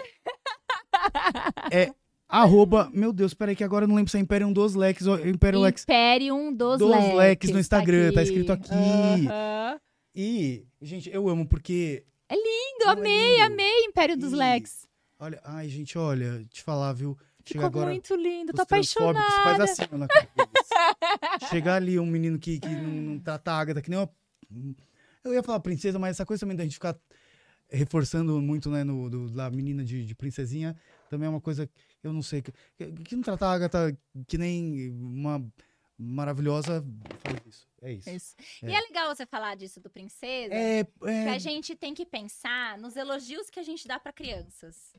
Arroba, 2.30 2.88
meu 2.94 3.12
Deus, 3.12 3.34
peraí 3.34 3.56
que 3.56 3.64
agora 3.64 3.84
eu 3.84 3.88
não 3.88 3.96
lembro 3.96 4.10
se 4.10 4.16
é 4.16 4.20
Imperium 4.20 4.52
dos 4.52 4.74
Lex 4.74 5.06
ou 5.06 5.18
Imperium 5.26 5.62
Lex. 5.62 5.82
Imperium 5.82 6.52
dos, 6.54 6.78
Dos 6.78 6.88
leques. 6.90 7.14
leques 7.16 7.50
no 7.50 7.58
Instagram, 7.58 8.12
tá 8.12 8.22
escrito 8.22 8.52
aqui. 8.52 8.70
Aham. 8.72 9.80
E, 10.14 10.64
gente, 10.80 11.10
eu 11.12 11.28
amo 11.28 11.46
porque. 11.46 12.04
Lindo, 12.30 12.84
Não 12.84 12.90
é 12.90 12.92
amei, 12.92 13.30
lindo? 13.32 13.42
amei 13.52 13.84
Império 13.84 14.16
dos 14.16 14.32
E- 14.32 14.36
Leques. 14.36 14.86
Olha, 15.18 15.40
ai, 15.44 15.68
gente, 15.68 15.98
olha, 15.98 16.44
te 16.48 16.62
falar, 16.62 16.92
viu? 16.92 17.18
Ficou 17.44 17.66
agora 17.66 17.90
muito 17.90 18.14
lindo, 18.14 18.52
tô 18.52 18.62
apaixonada. 18.62 19.18
faz 19.42 19.60
assim 19.60 19.82
na 19.92 20.06
deles. 20.06 21.48
Chegar 21.50 21.74
ali 21.76 21.98
um 21.98 22.06
menino 22.06 22.38
que, 22.38 22.60
que 22.60 22.68
não, 22.68 22.88
não 23.14 23.18
trata 23.18 23.50
a 23.52 23.58
Agatha 23.58 23.82
que 23.82 23.90
nem 23.90 23.98
uma... 23.98 24.08
Eu 25.24 25.34
ia 25.34 25.42
falar 25.42 25.58
princesa, 25.60 25.98
mas 25.98 26.12
essa 26.16 26.24
coisa 26.24 26.40
também 26.40 26.56
da 26.56 26.62
gente 26.62 26.74
ficar 26.74 26.96
reforçando 27.68 28.40
muito, 28.40 28.70
né, 28.70 28.84
no, 28.84 29.08
do, 29.10 29.28
da 29.30 29.50
menina 29.50 29.84
de, 29.84 30.04
de 30.04 30.14
princesinha, 30.14 30.76
também 31.10 31.26
é 31.26 31.30
uma 31.30 31.40
coisa, 31.40 31.66
que 31.66 32.06
eu 32.06 32.12
não 32.12 32.22
sei, 32.22 32.40
que, 32.40 32.52
que 33.04 33.16
não 33.16 33.22
trata 33.22 33.46
a 33.46 33.52
Agatha 33.52 33.98
que 34.26 34.38
nem 34.38 34.90
uma 34.90 35.44
maravilhosa, 35.98 36.82
faz 37.18 37.46
isso. 37.46 37.68
É 37.82 37.92
isso. 37.92 38.10
Isso. 38.10 38.36
É. 38.62 38.70
E 38.70 38.74
é 38.74 38.80
legal 38.80 39.14
você 39.14 39.26
falar 39.26 39.54
disso 39.56 39.80
do 39.80 39.90
princesa, 39.90 40.54
É, 40.54 40.84
que 40.84 41.04
a 41.04 41.34
é, 41.34 41.38
gente 41.38 41.74
tem 41.74 41.92
que 41.92 42.06
pensar 42.06 42.78
nos 42.78 42.96
elogios 42.96 43.50
que 43.50 43.60
a 43.60 43.62
gente 43.62 43.86
dá 43.86 43.98
pra 43.98 44.12
crianças. 44.12 44.94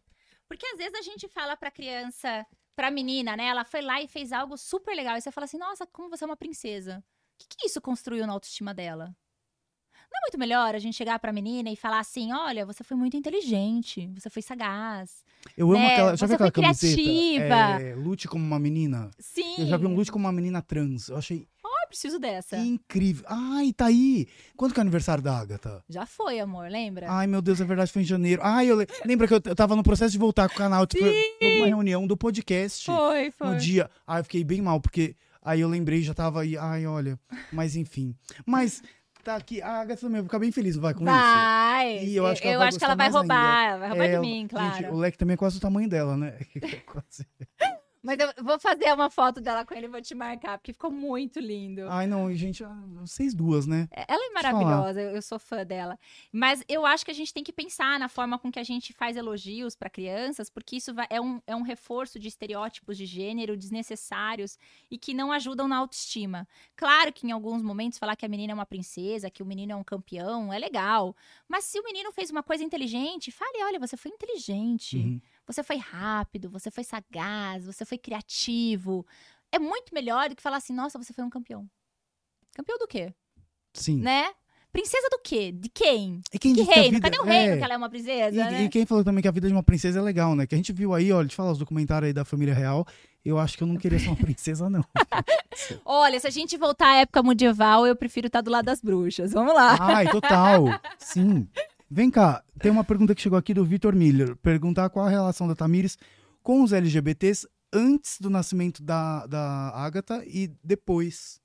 Porque 0.48 0.66
às 0.66 0.78
vezes 0.78 0.94
a 0.94 1.02
gente 1.02 1.28
fala 1.30 1.56
pra 1.56 1.72
criança, 1.72 2.46
pra 2.76 2.92
menina, 2.92 3.38
né? 3.38 3.46
Ela 3.46 3.64
foi 3.64 3.82
lá 3.82 4.02
e 4.02 4.08
fez 4.08 4.32
algo 4.32 4.58
super 4.58 4.94
legal. 4.94 5.18
E 5.18 5.22
você 5.22 5.32
fala 5.32 5.46
assim: 5.46 5.58
nossa, 5.58 5.88
como 5.88 6.10
você 6.10 6.24
é 6.26 6.28
uma 6.28 6.36
princesa. 6.36 7.04
O 7.34 7.48
que, 7.48 7.58
que 7.58 7.68
isso 7.68 7.82
construiu 7.82 8.28
na 8.28 8.34
autoestima 8.34 8.74
dela? 8.74 9.16
Não 10.12 10.18
é 10.18 10.22
muito 10.24 10.40
melhor 10.40 10.76
a 10.76 10.80
gente 10.80 10.96
chegar 10.96 11.18
pra 11.20 11.32
menina 11.32 11.70
e 11.70 11.76
falar 11.76 12.00
assim: 12.00 12.34
olha, 12.34 12.66
você 12.66 12.84
foi 12.84 12.98
muito 12.98 13.16
inteligente, 13.16 14.10
você 14.14 14.30
foi 14.30 14.42
sagaz. 14.42 15.24
eu 15.56 15.72
amo 15.72 15.80
né, 15.80 15.94
aquela, 15.94 16.16
já 16.18 16.28
você 16.28 16.34
aquela 16.34 16.52
foi 16.52 16.64
camiseta? 16.64 17.02
criativa. 17.02 17.82
É, 17.82 17.96
lute 17.96 18.28
como 18.28 18.44
uma 18.44 18.60
menina. 18.60 19.10
Sim. 19.20 19.56
Eu 19.60 19.68
já 19.68 19.78
vi 19.78 19.86
um 19.86 19.96
lute 19.96 20.12
como 20.12 20.26
uma 20.26 20.32
menina 20.32 20.62
trans. 20.62 21.10
Eu 21.10 21.18
achei 21.18 21.48
preciso 21.92 22.18
dessa. 22.18 22.58
incrível. 22.58 23.26
Ai, 23.28 23.74
tá 23.74 23.86
aí. 23.88 24.28
Quando 24.56 24.74
que 24.74 24.80
é 24.80 24.82
o 24.82 24.84
aniversário 24.84 25.22
da 25.22 25.38
Agatha? 25.38 25.84
Já 25.90 26.06
foi, 26.06 26.40
amor, 26.40 26.70
lembra? 26.70 27.06
Ai, 27.10 27.28
meu 27.28 27.42
Deus, 27.42 27.60
é 27.60 27.66
verdade, 27.66 27.92
foi 27.92 28.02
em 28.02 28.06
janeiro. 28.06 28.42
Ai, 28.44 28.72
eu 28.72 28.78
le... 28.78 28.88
lembra 29.06 29.28
que 29.28 29.34
eu, 29.34 29.42
eu 29.44 29.56
tava 29.56 29.76
no 29.76 29.84
processo 29.84 30.14
de 30.14 30.18
voltar 30.18 30.48
com 30.48 30.56
o 30.56 30.58
canal, 30.58 30.88
tipo, 30.88 31.04
uma 31.04 31.68
reunião 31.68 32.08
do 32.08 32.16
podcast 32.16 32.86
foi, 32.86 33.32
foi. 33.32 33.48
no 33.48 33.58
dia. 33.58 33.92
Ai, 34.08 34.22
eu 34.22 34.24
fiquei 34.24 34.44
bem 34.44 34.62
mal, 34.62 34.80
porque 34.80 35.16
aí 35.44 35.60
eu 35.60 35.68
lembrei, 35.68 36.02
já 36.02 36.14
tava 36.14 36.42
aí, 36.42 36.58
ai, 36.58 36.88
olha, 36.88 37.20
mas 37.52 37.76
enfim. 37.76 38.16
Mas 38.46 38.82
tá 39.24 39.36
aqui, 39.36 39.62
a 39.62 39.82
Agatha 39.82 40.02
também 40.02 40.22
vai 40.22 40.24
ficar 40.24 40.40
bem 40.40 40.52
feliz, 40.52 40.76
vai 40.76 40.94
com 40.94 41.04
isso. 41.04 41.14
Vai. 41.14 42.04
E 42.06 42.16
eu 42.16 42.26
acho 42.26 42.42
que 42.42 42.48
ela 42.48 42.60
vai 42.60 42.68
acho 42.68 42.78
que 42.80 42.86
ela 42.86 42.96
vai 42.96 43.10
roubar. 43.10 43.80
Vai 43.80 43.90
roubar 43.90 44.06
É, 44.06 44.16
de 44.16 44.20
mim, 44.20 44.48
claro. 44.48 44.76
Gente, 44.76 44.90
o 44.90 44.96
leque 44.96 45.18
também 45.18 45.34
é 45.34 45.38
quase 45.38 45.58
o 45.58 45.62
tamanho 45.62 45.90
dela, 45.90 46.18
né? 46.18 46.38
Quase. 46.86 47.26
Mas 48.04 48.18
eu 48.20 48.44
vou 48.44 48.60
fazer 48.60 48.92
uma 48.94 49.10
foto 49.10 49.40
dela 49.40 49.64
com 49.64 49.74
ele 49.76 49.86
e 49.86 49.90
vou 49.90 50.02
te 50.02 50.16
marcar, 50.16 50.58
porque 50.58 50.74
ficou 50.74 50.90
muito 50.92 51.40
lindo. 51.40 51.84
Ai, 51.88 52.08
não, 52.08 52.34
gente, 52.34 52.64
ah, 52.64 52.84
vocês 52.96 53.34
duas, 53.34 53.68
né? 53.68 53.88
Ela 53.92 54.26
é 54.30 54.34
maravilhosa, 54.34 55.00
eu 55.02 55.12
eu 55.12 55.22
sou 55.22 55.38
fã 55.38 55.64
dela. 55.64 56.00
Mas 56.32 56.64
eu 56.68 56.84
acho 56.86 57.06
que 57.06 57.12
a 57.12 57.14
gente 57.14 57.32
tem 57.34 57.44
que 57.44 57.54
pensar 57.54 58.00
na 58.00 58.10
forma 58.10 58.40
com 58.40 58.52
que 58.52 58.58
a 58.58 58.64
gente 58.64 58.92
faz 58.92 59.16
elogios 59.16 59.76
para 59.76 59.90
crianças, 59.90 60.50
porque 60.50 60.78
isso 60.78 60.94
vai- 60.94 61.06
é, 61.12 61.22
um, 61.22 61.40
é 61.46 61.56
um 61.56 61.62
reforço 61.62 62.18
de 62.18 62.28
estereótipos 62.28 62.98
de 62.98 63.06
gênero 63.06 63.56
desnecessários 63.56 64.58
e 64.90 64.98
que 64.98 65.14
não 65.14 65.32
ajudam 65.32 65.68
na 65.68 65.78
autoestima. 65.78 66.48
Claro 66.76 67.14
que 67.14 67.28
em 67.28 67.32
alguns 67.32 67.62
momentos 67.62 68.00
falar 68.00 68.16
que 68.16 68.26
a 68.26 68.30
menina 68.30 68.52
é 68.52 68.56
uma 68.56 68.66
princesa, 68.66 69.30
que 69.30 69.44
o 69.44 69.46
menino 69.46 69.74
é 69.74 69.76
um 69.76 69.84
campeão, 69.84 70.52
é 70.52 70.58
legal. 70.58 71.16
Mas 71.48 71.66
se 71.66 71.80
o 71.80 71.84
menino 71.84 72.12
fez 72.12 72.32
uma 72.32 72.42
coisa 72.42 72.64
inteligente, 72.64 73.32
fale: 73.32 73.64
olha, 73.64 73.80
você 73.80 73.96
foi 73.96 74.10
inteligente. 74.12 74.98
Uhum. 74.98 75.22
Você 75.52 75.64
foi 75.64 75.78
rápido, 75.78 76.50
você 76.50 76.72
foi 76.72 76.84
sagaz, 76.84 77.66
você 77.66 77.84
foi 77.86 77.98
criativo. 77.98 79.06
É 79.52 79.60
muito 79.60 79.94
melhor 79.94 80.30
do 80.30 80.36
que 80.36 80.42
falar 80.42 80.58
assim, 80.58 80.74
nossa, 80.74 80.98
você 80.98 81.12
foi 81.14 81.24
um 81.24 81.30
campeão. 81.30 81.68
Campeão 82.56 82.78
do 82.78 82.88
quê? 82.88 83.14
Sim. 83.74 83.98
Né? 84.00 84.30
Princesa 84.72 85.10
do 85.10 85.20
quê? 85.22 85.52
De 85.52 85.68
quem? 85.68 86.22
E 86.34 86.40
quem 86.40 86.54
Que 86.56 86.62
diz 86.64 86.68
que 86.70 86.74
reino? 86.74 86.92
vida- 86.96 87.02
Cadê 87.10 87.20
o 87.20 87.24
reino 87.26 87.54
é, 87.56 87.58
que 87.58 87.64
ela 87.64 87.74
é 87.74 87.78
uma 87.78 87.90
princesa, 87.90 88.34
E, 88.36 88.38
né? 88.38 88.64
e 88.64 88.70
quem 88.70 88.86
falou 88.86 89.04
também 89.04 89.22
que 89.22 89.28
a 89.28 89.32
vida 89.32 89.48
de 89.48 89.54
uma 89.54 89.62
princesa 89.64 90.00
é 90.00 90.02
legal, 90.02 90.34
né? 90.34 90.48
Que 90.48 90.56
a 90.56 90.58
gente 90.58 90.72
viu 90.72 90.94
aí, 90.94 91.12
olha, 91.12 91.28
te 91.28 91.36
falar 91.36 91.52
os 91.52 91.58
documentários 91.60 92.08
aí 92.08 92.14
da 92.14 92.24
família 92.24 92.54
real. 92.54 92.86
Eu 93.24 93.38
acho 93.38 93.58
que 93.58 93.64
eu 93.64 93.68
não 93.68 93.76
queria 93.76 94.00
ser 94.00 94.08
uma 94.08 94.16
princesa, 94.34 94.70
não. 94.70 94.84
Olha, 95.84 96.20
se 96.20 96.26
a 96.28 96.30
gente 96.30 96.56
voltar 96.58 96.88
à 96.88 96.96
época 97.02 97.22
medieval, 97.22 97.86
eu 97.86 97.96
prefiro 97.98 98.28
estar 98.28 98.40
do 98.42 98.50
lado 98.50 98.66
das 98.66 98.82
bruxas. 98.82 99.34
Vamos 99.34 99.54
lá. 99.54 99.78
Ai, 99.80 100.10
total. 100.10 100.64
Sim. 100.98 101.48
Vem 101.94 102.10
cá, 102.10 102.42
tem 102.58 102.72
uma 102.72 102.86
pergunta 102.86 103.14
que 103.14 103.22
chegou 103.22 103.38
aqui 103.38 103.54
do 103.54 103.66
Vitor 103.66 103.94
Miller. 103.94 104.38
Perguntar 104.38 104.90
qual 104.90 105.06
a 105.06 105.10
relação 105.10 105.46
da 105.46 105.54
Tamires 105.54 105.98
com 106.42 106.64
os 106.64 106.72
LGBTs 106.72 107.46
antes 107.74 108.18
do 108.18 108.30
nascimento 108.30 108.82
da, 108.82 109.28
da 109.28 109.72
Agatha 109.76 110.24
e 110.26 110.48
depois. 110.64 111.42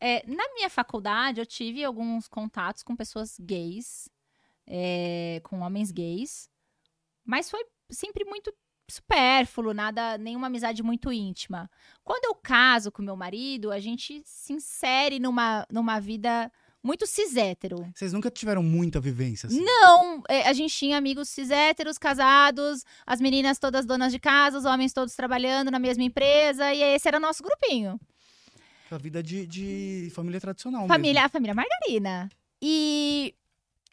É, 0.00 0.26
na 0.26 0.52
minha 0.54 0.68
faculdade, 0.68 1.40
eu 1.40 1.46
tive 1.46 1.84
alguns 1.84 2.26
contatos 2.26 2.82
com 2.82 2.96
pessoas 2.96 3.38
gays, 3.38 4.08
é, 4.66 5.40
com 5.44 5.60
homens 5.60 5.92
gays, 5.92 6.50
mas 7.24 7.48
foi 7.48 7.64
sempre 7.88 8.24
muito 8.24 8.52
supérfluo, 8.90 9.72
nada, 9.72 10.18
nenhuma 10.18 10.48
amizade 10.48 10.82
muito 10.82 11.12
íntima. 11.12 11.70
Quando 12.02 12.24
eu 12.24 12.34
caso 12.34 12.90
com 12.90 13.00
meu 13.00 13.14
marido, 13.14 13.70
a 13.70 13.78
gente 13.78 14.22
se 14.24 14.52
insere 14.52 15.20
numa, 15.20 15.64
numa 15.70 16.00
vida 16.00 16.50
muito 16.88 17.06
cis 17.06 17.36
hétero. 17.36 17.76
Vocês 17.94 18.12
nunca 18.14 18.30
tiveram 18.30 18.62
muita 18.62 18.98
vivência, 18.98 19.46
assim? 19.46 19.60
Não, 19.62 20.22
é, 20.28 20.48
a 20.48 20.52
gente 20.54 20.74
tinha 20.74 20.96
amigos 20.96 21.28
cis 21.28 21.50
héteros, 21.50 21.98
casados, 21.98 22.82
as 23.06 23.20
meninas 23.20 23.58
todas 23.58 23.84
donas 23.84 24.10
de 24.10 24.18
casa, 24.18 24.56
os 24.58 24.64
homens 24.64 24.92
todos 24.94 25.14
trabalhando 25.14 25.70
na 25.70 25.78
mesma 25.78 26.02
empresa, 26.02 26.72
e 26.72 26.82
esse 26.82 27.06
era 27.06 27.18
o 27.18 27.20
nosso 27.20 27.42
grupinho. 27.42 28.00
A 28.90 28.96
vida 28.96 29.22
de, 29.22 29.46
de 29.46 30.10
família 30.14 30.40
tradicional 30.40 30.88
Família, 30.88 31.24
a 31.26 31.28
família 31.28 31.54
Margarina. 31.54 32.28
E, 32.62 33.34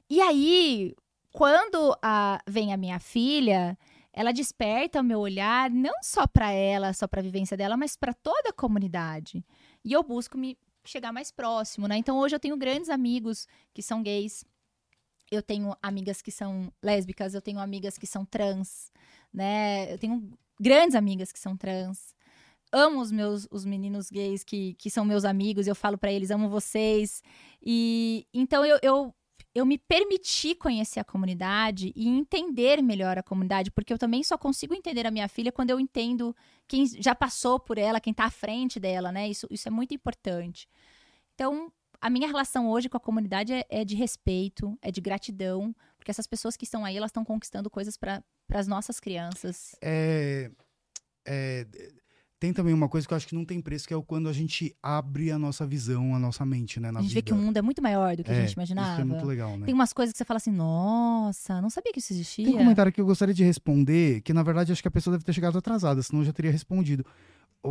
e 0.10 0.22
aí, 0.22 0.94
quando 1.34 1.94
a- 2.02 2.40
vem 2.48 2.72
a 2.74 2.78
minha 2.78 2.98
filha, 3.00 3.78
ela 4.14 4.32
desperta 4.32 5.02
o 5.02 5.04
meu 5.04 5.20
olhar 5.20 5.70
não 5.70 5.94
só 6.02 6.26
para 6.26 6.50
ela, 6.52 6.94
só 6.94 7.06
para 7.10 7.20
a 7.20 7.24
vivência 7.24 7.58
dela, 7.58 7.76
mas 7.76 7.98
para 7.98 8.14
toda 8.14 8.50
a 8.52 8.54
comunidade. 8.54 9.44
E 9.84 9.92
eu 9.92 10.02
busco 10.02 10.38
me 10.38 10.58
chegar 10.90 11.12
mais 11.12 11.32
próximo, 11.32 11.88
né? 11.88 11.98
Então 11.98 12.18
hoje 12.18 12.36
eu 12.36 12.40
tenho 12.40 12.58
grandes 12.58 12.90
amigos 12.90 13.48
que 13.74 13.82
são 13.82 14.02
gays. 14.02 14.44
Eu 15.32 15.42
tenho 15.42 15.76
amigas 15.82 16.22
que 16.22 16.32
são 16.32 16.72
lésbicas, 16.82 17.34
eu 17.34 17.42
tenho 17.42 17.60
amigas 17.60 17.98
que 17.98 18.06
são 18.06 18.24
trans, 18.26 18.92
né? 19.34 19.92
Eu 19.92 19.98
tenho 19.98 20.32
grandes 20.60 20.96
amigas 20.96 21.32
que 21.32 21.40
são 21.40 21.58
trans. 21.58 22.14
Amo 22.72 23.00
os 23.02 23.12
meus 23.12 23.48
os 23.52 23.66
meninos 23.66 24.10
gays 24.10 24.44
que, 24.44 24.76
que 24.76 24.90
são 24.90 25.06
meus 25.06 25.26
amigos, 25.26 25.68
eu 25.68 25.76
falo 25.76 25.98
pra 25.98 26.12
eles, 26.12 26.32
amo 26.32 26.50
vocês. 26.50 27.24
E 27.62 28.28
então 28.34 28.66
eu, 28.66 28.78
eu, 28.82 29.16
eu 29.56 29.66
me 29.66 29.78
permiti 29.78 30.54
conhecer 30.54 31.00
a 31.00 31.04
comunidade 31.04 31.94
e 31.96 32.10
entender 32.10 32.84
melhor 32.84 33.18
a 33.18 33.24
comunidade, 33.24 33.72
porque 33.72 33.94
eu 33.94 33.98
também 33.98 34.22
só 34.22 34.38
consigo 34.38 34.74
entender 34.74 35.08
a 35.08 35.12
minha 35.12 35.30
filha 35.30 35.50
quando 35.50 35.70
eu 35.70 35.80
entendo 35.80 36.36
quem 36.68 36.86
já 36.86 37.16
passou 37.16 37.58
por 37.58 37.78
ela, 37.78 38.02
quem 38.02 38.14
tá 38.14 38.26
à 38.26 38.30
frente 38.30 38.82
dela, 38.82 39.14
né? 39.14 39.30
Isso, 39.30 39.48
isso 39.50 39.70
é 39.70 39.72
muito 39.72 39.96
importante. 39.96 40.68
Então, 41.34 41.72
a 42.02 42.10
minha 42.10 42.28
relação 42.28 42.70
hoje 42.70 42.90
com 42.90 42.98
a 42.98 43.00
comunidade 43.00 43.54
é, 43.54 43.66
é 43.70 43.86
de 43.86 43.96
respeito, 43.96 44.78
é 44.82 44.92
de 44.92 45.00
gratidão, 45.00 45.74
porque 45.98 46.12
essas 46.12 46.28
pessoas 46.28 46.58
que 46.58 46.66
estão 46.66 46.84
aí, 46.84 46.98
elas 46.98 47.10
estão 47.10 47.24
conquistando 47.24 47.70
coisas 47.70 47.96
para 47.96 48.22
as 48.52 48.68
nossas 48.68 49.00
crianças. 49.00 49.74
É, 49.82 50.52
é, 51.26 51.66
tem 52.46 52.54
também 52.54 52.76
uma 52.76 52.88
coisa 52.88 53.08
que 53.08 53.14
eu 53.14 53.18
acho 53.18 53.28
que 53.28 53.34
não 53.34 53.44
tem 53.44 53.60
preço, 53.60 53.88
que 53.88 53.94
é 53.94 53.98
o 53.98 54.04
quando 54.04 54.30
a 54.30 54.34
gente 54.34 54.76
abre 54.82 55.32
a 55.32 55.40
nossa 55.40 55.66
visão, 55.66 56.14
a 56.14 56.20
nossa 56.20 56.46
mente, 56.46 56.80
né, 56.80 56.90
a 56.90 57.02
gente 57.02 57.10
vê 57.10 57.16
vida. 57.16 57.24
que 57.24 57.34
o 57.34 57.36
mundo 57.36 57.58
é 57.58 57.62
muito 57.62 57.82
maior 57.82 58.16
do 58.16 58.24
que 58.24 58.30
a 58.30 58.36
É, 58.36 58.42
gente 58.42 58.54
imaginava. 58.54 58.92
Isso 58.92 59.02
é 59.02 59.04
muito 59.04 59.26
legal, 59.26 59.58
né? 59.58 59.66
Tem 59.66 59.74
umas 59.74 59.92
coisas 59.92 60.14
que 60.14 60.18
você 60.20 60.26
fala 60.26 60.38
assim, 60.38 60.52
nossa, 60.52 61.60
não 61.60 61.72
sabia 61.72 61.92
que 61.92 61.98
isso 61.98 62.14
existia. 62.14 62.46
Tem 62.46 62.54
um 62.54 62.60
comentário 62.60 62.92
que 62.92 63.02
eu 63.02 63.06
gostaria 63.06 63.34
de 63.34 63.44
responder, 63.44 64.22
que 64.22 64.32
na 64.32 64.44
verdade 64.44 64.72
acho 64.72 64.80
que 64.82 64.88
a 64.88 64.92
pessoa 64.92 65.14
deve 65.16 65.26
ter 65.26 65.34
chegado 65.34 65.58
atrasada, 65.58 66.04
senão 66.04 66.22
eu 66.22 66.26
já 66.28 66.34
teria 66.34 66.52
respondido 66.52 67.04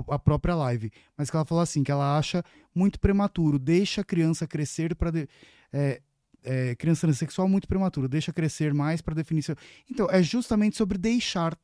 a 0.08 0.18
própria 0.18 0.56
live. 0.56 0.90
Mas 1.16 1.30
que 1.30 1.36
ela 1.36 1.44
falou 1.44 1.62
assim, 1.62 1.84
que 1.84 1.92
ela 1.92 2.18
acha 2.18 2.42
muito 2.74 2.98
prematuro, 2.98 3.60
deixa 3.60 4.00
a 4.00 4.04
criança 4.04 4.44
crescer 4.44 4.96
para 4.96 5.12
é, 5.72 6.02
é, 6.42 6.74
criança 6.74 7.02
transexual 7.06 7.48
muito 7.48 7.68
prematuro, 7.68 8.08
deixa 8.08 8.32
crescer 8.32 8.74
mais 8.74 9.00
para 9.00 9.14
definir 9.14 9.42
seu... 9.44 9.54
Então, 9.88 10.08
é 10.10 10.20
justamente 10.20 10.76
sobre 10.76 10.98
deixar. 10.98 11.56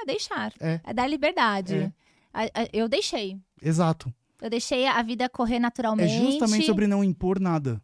É 0.00 0.06
deixar. 0.06 0.54
É. 0.58 0.80
É, 0.82 0.94
dar 0.94 1.06
liberdade. 1.06 1.74
É. 1.74 1.92
A- 2.32 2.44
a- 2.44 2.68
eu 2.72 2.88
deixei. 2.88 3.38
Exato. 3.60 4.12
Eu 4.40 4.50
deixei 4.50 4.86
a 4.86 5.00
vida 5.02 5.28
correr 5.28 5.56
É 5.56 5.60
naturalmente. 5.60 6.12
justamente 6.32 6.66
sobre 6.66 6.86
não 6.86 7.04
impor 7.04 7.38
nada. 7.38 7.80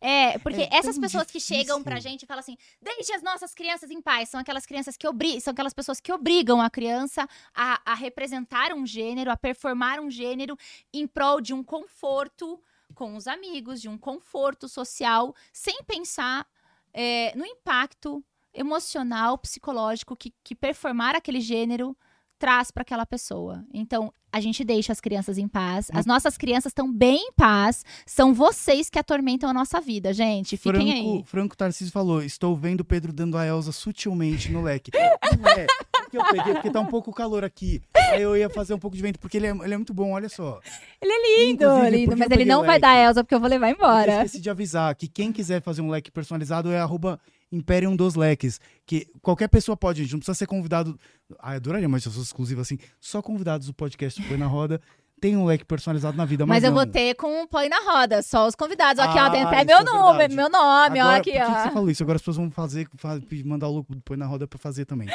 É, 0.00 0.38
porque 0.40 0.60
É 0.62 0.68
essas 0.76 0.98
pessoas 0.98 1.30
que 1.30 1.40
chegam 1.40 1.78
difícil. 1.78 1.84
pra 1.84 2.00
gente 2.00 2.22
e 2.22 2.26
falam 2.26 2.40
assim: 2.40 2.56
deixe 2.82 3.12
as 3.14 3.22
nossas 3.22 3.54
crianças 3.54 3.90
em 3.90 4.00
paz. 4.02 4.28
São 4.28 4.38
aquelas 4.40 4.66
crianças 4.66 4.94
que 4.96 5.08
obrigam, 5.08 5.40
são 5.40 5.52
aquelas 5.52 5.72
pessoas 5.72 6.00
que 6.00 6.12
obrigam 6.12 6.60
a 6.60 6.68
criança 6.68 7.26
a, 7.54 7.80
a 7.84 7.94
representar 7.94 8.72
um 8.74 8.86
gênero, 8.86 9.30
a 9.30 9.36
performar 9.38 9.98
um 10.00 10.10
gênero 10.10 10.54
em 10.92 11.06
prol 11.06 11.40
de 11.40 11.54
um 11.54 11.64
conforto 11.64 12.60
com 12.94 13.16
os 13.16 13.26
amigos, 13.26 13.80
de 13.80 13.88
um 13.88 13.96
conforto 13.96 14.68
social, 14.68 15.34
sem 15.52 15.82
pensar 15.84 16.46
é, 16.92 17.34
no 17.36 17.46
impacto 17.46 18.22
emocional, 18.52 19.38
psicológico 19.38 20.14
que, 20.16 20.34
que 20.44 20.54
performar 20.54 21.14
aquele 21.16 21.40
gênero 21.40 21.96
traz 22.40 22.70
para 22.70 22.80
aquela 22.80 23.04
pessoa. 23.04 23.62
Então, 23.72 24.10
a 24.32 24.40
gente 24.40 24.64
deixa 24.64 24.92
as 24.92 25.00
crianças 25.00 25.36
em 25.36 25.46
paz. 25.46 25.90
As 25.92 26.06
nossas 26.06 26.38
crianças 26.38 26.70
estão 26.70 26.90
bem 26.90 27.18
em 27.18 27.32
paz. 27.32 27.84
São 28.06 28.32
vocês 28.32 28.88
que 28.88 28.98
atormentam 28.98 29.48
a 29.48 29.52
nossa 29.52 29.78
vida, 29.78 30.12
gente. 30.14 30.56
Fiquem 30.56 30.72
Franco, 30.72 31.16
aí. 31.18 31.24
Franco 31.26 31.56
Tarcísio 31.56 31.92
falou: 31.92 32.22
estou 32.22 32.56
vendo 32.56 32.80
o 32.80 32.84
Pedro 32.84 33.12
dando 33.12 33.36
a 33.36 33.46
Elsa 33.46 33.72
sutilmente 33.72 34.50
no 34.50 34.62
leque. 34.62 34.90
Não 35.38 35.48
é. 35.52 35.66
que 36.10 36.16
eu 36.16 36.24
peguei, 36.24 36.54
porque 36.54 36.70
tá 36.70 36.80
um 36.80 36.86
pouco 36.86 37.12
calor 37.12 37.44
aqui. 37.44 37.82
Aí 37.94 38.22
eu 38.22 38.34
ia 38.36 38.48
fazer 38.48 38.72
um 38.72 38.78
pouco 38.78 38.96
de 38.96 39.02
vento, 39.02 39.18
porque 39.18 39.36
ele 39.36 39.46
é, 39.46 39.50
ele 39.50 39.74
é 39.74 39.76
muito 39.76 39.92
bom, 39.92 40.12
olha 40.12 40.28
só. 40.28 40.60
Ele 41.00 41.12
é 41.12 41.46
lindo, 41.46 41.64
Inclusive, 41.64 41.90
lindo. 41.90 42.16
Mas 42.16 42.30
eu 42.30 42.36
ele 42.36 42.44
não 42.46 42.64
vai 42.64 42.80
dar 42.80 42.94
leque? 42.94 43.06
Elsa, 43.06 43.22
porque 43.22 43.34
eu 43.34 43.40
vou 43.40 43.48
levar 43.48 43.68
Eu 43.68 43.74
embora. 43.74 44.24
esqueci 44.24 44.40
de 44.40 44.48
avisar 44.48 44.94
que 44.94 45.06
quem 45.06 45.30
quiser 45.30 45.60
fazer 45.60 45.82
um 45.82 45.90
leque 45.90 46.10
personalizado 46.10 46.72
é 46.72 46.80
arroba 46.80 47.20
Imperium 47.52 47.96
dos 47.96 48.14
Leques. 48.14 48.60
Que 48.86 49.06
qualquer 49.22 49.48
pessoa 49.48 49.76
pode, 49.76 50.02
gente. 50.02 50.12
Não 50.12 50.18
precisa 50.20 50.34
ser 50.34 50.46
convidado. 50.46 50.98
Ah, 51.38 51.52
eu 51.52 51.56
adoraria, 51.56 51.88
mas 51.88 52.04
eu 52.04 52.12
sou 52.12 52.22
exclusivo 52.22 52.60
assim. 52.60 52.78
Só 53.00 53.20
convidados 53.22 53.66
do 53.66 53.74
podcast 53.74 54.20
Põe 54.22 54.36
na 54.36 54.46
Roda 54.46 54.80
tem 55.20 55.36
um 55.36 55.44
leque 55.44 55.66
personalizado 55.66 56.16
na 56.16 56.24
vida. 56.24 56.46
Mas, 56.46 56.62
Mas 56.62 56.64
eu 56.64 56.72
vou 56.72 56.86
não. 56.86 56.90
ter 56.90 57.14
com 57.14 57.42
um 57.42 57.46
põe 57.46 57.68
na 57.68 57.76
roda, 57.80 58.22
só 58.22 58.46
os 58.48 58.54
convidados. 58.54 58.98
Aqui, 59.04 59.18
ó, 59.18 59.28
tem 59.28 59.42
Ah, 59.42 59.48
até 59.50 59.64
meu 59.66 59.76
é 59.76 59.84
número, 59.84 60.32
meu 60.34 60.48
nome, 60.48 60.98
ó, 60.98 61.02
Agora, 61.02 61.16
aqui, 61.18 61.32
por 61.32 61.38
que, 61.40 61.44
que 61.44 61.60
você 61.60 61.68
ó. 61.68 61.72
falou 61.72 61.90
isso? 61.90 62.02
Agora 62.02 62.16
as 62.16 62.22
pessoas 62.22 62.36
vão 62.38 62.50
fazer, 62.50 62.88
fa- 62.96 63.20
mandar 63.44 63.68
o 63.68 63.72
louco 63.72 63.94
do 63.94 64.00
Põe 64.00 64.16
na 64.16 64.24
Roda 64.24 64.46
pra 64.48 64.58
fazer 64.58 64.86
também. 64.86 65.08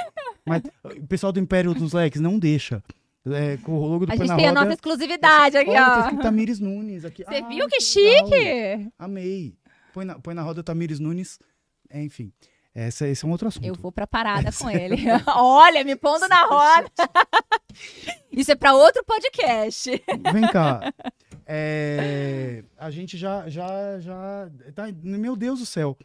Mas 0.45 0.62
o 0.84 1.07
pessoal 1.07 1.32
do 1.34 1.40
Império 1.40 1.74
dos 1.74 1.91
Leques 1.91 2.22
não 2.22 2.38
deixa. 2.38 2.84
É, 3.26 3.57
com 3.57 3.72
o 3.80 3.88
logo 3.88 4.06
do 4.06 4.12
A 4.14 4.16
gente 4.16 4.36
tem 4.36 4.48
a 4.48 4.53
nossa 4.53 4.74
exclusividade 4.74 5.57
aqui, 5.57 5.72
ó. 5.72 5.99
escrito 6.02 6.22
Tamires 6.22 6.60
Nunes 6.60 7.03
aqui. 7.03 7.24
Você 7.24 7.38
Ah, 7.38 7.48
viu 7.48 7.68
que 7.68 7.78
legal. 7.84 8.28
chique? 8.30 8.91
Amei. 8.99 9.56
Põe 9.91 10.06
na, 10.06 10.20
põe 10.20 10.36
na 10.36 10.44
roda 10.44 10.62
Tamires 10.62 10.99
Nunes. 10.99 11.40
É, 11.90 12.02
enfim, 12.02 12.32
esse, 12.76 13.07
esse 13.07 13.24
é 13.24 13.28
um 13.28 13.32
outro 13.32 13.48
assunto. 13.48 13.66
Eu 13.66 13.74
vou 13.74 13.91
pra 13.91 14.06
parada 14.06 14.52
com 14.52 14.70
ele. 14.70 14.98
Olha, 15.34 15.82
me 15.86 15.95
pondo 15.95 16.28
na 16.28 16.44
roda. 16.45 16.91
Isso 18.30 18.52
é 18.52 18.56
pra 18.56 18.74
outro 18.74 19.02
podcast. 19.06 19.90
Vem 20.34 20.48
cá. 20.52 20.94
É, 21.45 22.66
a 22.78 22.91
gente 22.91 23.18
já, 23.18 23.48
já, 23.48 23.99
já. 24.02 24.52
Tá, 24.74 24.84
meu 25.02 25.38
Deus 25.38 25.60
do 25.60 25.66
céu. 25.66 25.98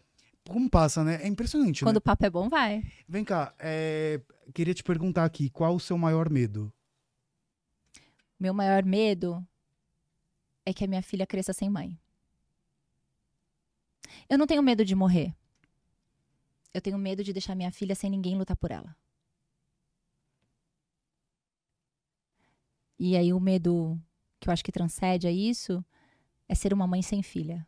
Como 0.48 0.70
passa, 0.70 1.02
né? 1.02 1.20
É 1.22 1.26
impressionante, 1.26 1.82
Quando 1.84 1.96
né? 1.96 1.98
o 1.98 2.02
papo 2.02 2.24
é 2.24 2.30
bom, 2.30 2.48
vai. 2.48 2.82
Vem 3.08 3.24
cá. 3.24 3.52
é, 3.58 4.20
queria 4.54 4.74
te 4.74 4.82
perguntar 4.82 5.24
aqui, 5.24 5.50
qual 5.50 5.74
o 5.74 5.80
seu 5.80 5.98
maior 5.98 6.30
medo? 6.30 6.72
Meu 8.38 8.54
maior 8.54 8.84
medo 8.84 9.44
é 10.64 10.72
que 10.72 10.84
a 10.84 10.88
minha 10.88 11.02
filha 11.02 11.26
cresça 11.26 11.52
sem 11.52 11.68
mãe. 11.68 11.98
Eu 14.28 14.38
não 14.38 14.46
tenho 14.46 14.62
medo 14.62 14.84
de 14.84 14.94
morrer. 14.94 15.34
Eu 16.72 16.80
tenho 16.80 16.98
medo 16.98 17.24
de 17.24 17.32
deixar 17.32 17.54
minha 17.54 17.72
filha 17.72 17.94
sem 17.94 18.10
ninguém 18.10 18.36
lutar 18.36 18.56
por 18.56 18.70
ela. 18.70 18.96
E 22.98 23.16
aí 23.16 23.32
o 23.32 23.40
medo 23.40 24.00
que 24.38 24.48
eu 24.48 24.52
acho 24.52 24.64
que 24.64 24.70
transcende 24.70 25.26
a 25.26 25.32
isso 25.32 25.84
é 26.48 26.54
ser 26.54 26.72
uma 26.72 26.86
mãe 26.86 27.02
sem 27.02 27.22
filha. 27.22 27.66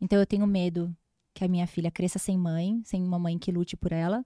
Então 0.00 0.18
eu 0.18 0.26
tenho 0.26 0.46
medo 0.46 0.94
que 1.32 1.44
a 1.44 1.48
minha 1.48 1.66
filha 1.66 1.90
cresça 1.90 2.18
sem 2.18 2.36
mãe, 2.36 2.82
sem 2.84 3.02
uma 3.02 3.18
mãe 3.18 3.38
que 3.38 3.52
lute 3.52 3.76
por 3.76 3.92
ela. 3.92 4.24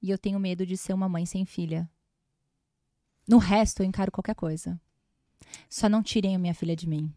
E 0.00 0.10
eu 0.10 0.18
tenho 0.18 0.40
medo 0.40 0.66
de 0.66 0.76
ser 0.76 0.92
uma 0.92 1.08
mãe 1.08 1.24
sem 1.24 1.44
filha. 1.44 1.88
No 3.26 3.38
resto, 3.38 3.80
eu 3.82 3.86
encaro 3.86 4.10
qualquer 4.10 4.34
coisa. 4.34 4.80
Só 5.68 5.88
não 5.88 6.02
tirem 6.02 6.34
a 6.34 6.38
minha 6.38 6.54
filha 6.54 6.74
de 6.74 6.88
mim. 6.88 7.14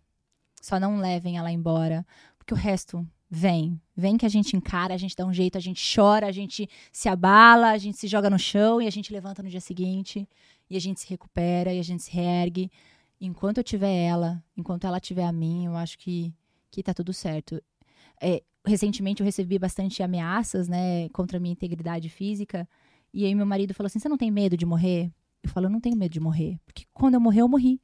Só 0.62 0.80
não 0.80 0.98
levem 0.98 1.38
ela 1.38 1.52
embora. 1.52 2.06
Porque 2.38 2.54
o 2.54 2.58
resto 2.58 3.08
vem. 3.30 3.80
Vem 3.96 4.18
que 4.18 4.26
a 4.26 4.30
gente 4.30 4.56
encara, 4.56 4.94
a 4.94 4.98
gente 4.98 5.16
dá 5.16 5.26
um 5.26 5.34
jeito, 5.34 5.58
a 5.58 5.62
gente 5.62 5.82
chora, 5.96 6.28
a 6.28 6.32
gente 6.32 6.70
se 6.92 7.10
abala, 7.10 7.72
a 7.72 7.78
gente 7.78 7.98
se 7.98 8.08
joga 8.08 8.30
no 8.30 8.40
chão 8.40 8.82
e 8.82 8.88
a 8.88 8.90
gente 8.90 9.12
levanta 9.12 9.42
no 9.42 9.50
dia 9.50 9.62
seguinte. 9.62 10.28
E 10.70 10.76
a 10.76 10.82
gente 10.82 11.00
se 11.00 11.10
recupera 11.10 11.74
e 11.74 11.80
a 11.80 11.84
gente 11.84 12.04
se 12.04 12.12
reergue. 12.12 12.72
Enquanto 13.20 13.60
eu 13.60 13.64
tiver 13.64 13.94
ela, 13.94 14.44
enquanto 14.58 14.86
ela 14.86 15.00
tiver 15.00 15.26
a 15.26 15.32
mim, 15.32 15.66
eu 15.66 15.76
acho 15.76 15.98
que, 15.98 16.34
que 16.72 16.84
tá 16.84 16.94
tudo 16.94 17.14
certo. 17.14 17.62
É, 18.22 18.44
recentemente 18.66 19.22
eu 19.22 19.26
recebi 19.26 19.60
bastante 19.60 20.02
ameaças, 20.04 20.68
né, 20.68 21.10
contra 21.10 21.38
a 21.38 21.40
minha 21.40 21.54
integridade 21.54 22.10
física. 22.10 22.68
E 23.14 23.26
aí 23.26 23.34
meu 23.36 23.46
marido 23.46 23.74
falou 23.74 23.88
assim: 23.88 24.00
Você 24.00 24.10
não 24.10 24.18
tem 24.18 24.32
medo 24.32 24.58
de 24.58 24.66
morrer? 24.66 25.12
Eu 25.44 25.50
falo: 25.50 25.68
Eu 25.68 25.70
não 25.70 25.80
tenho 25.80 25.96
medo 25.96 26.12
de 26.12 26.20
morrer. 26.20 26.60
Porque 26.66 26.86
quando 26.94 27.14
eu 27.14 27.22
morrer, 27.22 27.42
eu 27.42 27.48
morri. 27.48 27.82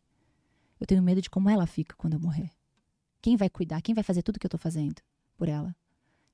Eu 0.79 0.87
tenho 0.87 1.01
medo 1.03 1.21
de 1.21 1.29
como 1.29 1.49
ela 1.49 1.67
fica 1.67 1.95
quando 1.95 2.13
eu 2.13 2.19
morrer. 2.19 2.49
Quem 3.21 3.37
vai 3.37 3.49
cuidar? 3.49 3.81
Quem 3.81 3.93
vai 3.93 4.03
fazer 4.03 4.23
tudo 4.23 4.39
que 4.39 4.45
eu 4.45 4.49
tô 4.49 4.57
fazendo 4.57 4.95
por 5.41 5.49
ela? 5.49 5.75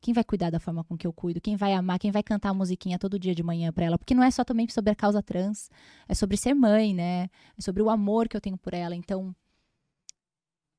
Quem 0.02 0.14
vai 0.14 0.22
cuidar 0.22 0.50
da 0.50 0.60
forma 0.60 0.84
com 0.84 0.98
que 0.98 1.08
eu 1.08 1.14
cuido? 1.14 1.40
Quem 1.40 1.56
vai 1.56 1.72
amar? 1.72 1.98
Quem 1.98 2.12
vai 2.12 2.22
cantar 2.22 2.50
a 2.50 2.54
musiquinha 2.54 3.00
todo 3.00 3.18
dia 3.18 3.34
de 3.34 3.42
manhã 3.42 3.72
pra 3.72 3.86
ela? 3.86 3.98
Porque 3.98 4.14
não 4.14 4.22
é 4.22 4.30
só 4.30 4.44
também 4.44 4.68
sobre 4.68 4.92
a 4.92 4.96
causa 4.96 5.24
trans. 5.24 5.70
É 6.10 6.14
sobre 6.14 6.36
ser 6.36 6.54
mãe, 6.54 6.94
né? 6.94 7.30
É 7.58 7.62
sobre 7.62 7.82
o 7.82 7.90
amor 7.90 8.28
que 8.28 8.36
eu 8.36 8.42
tenho 8.42 8.58
por 8.58 8.74
ela. 8.74 8.94
Então, 8.94 9.34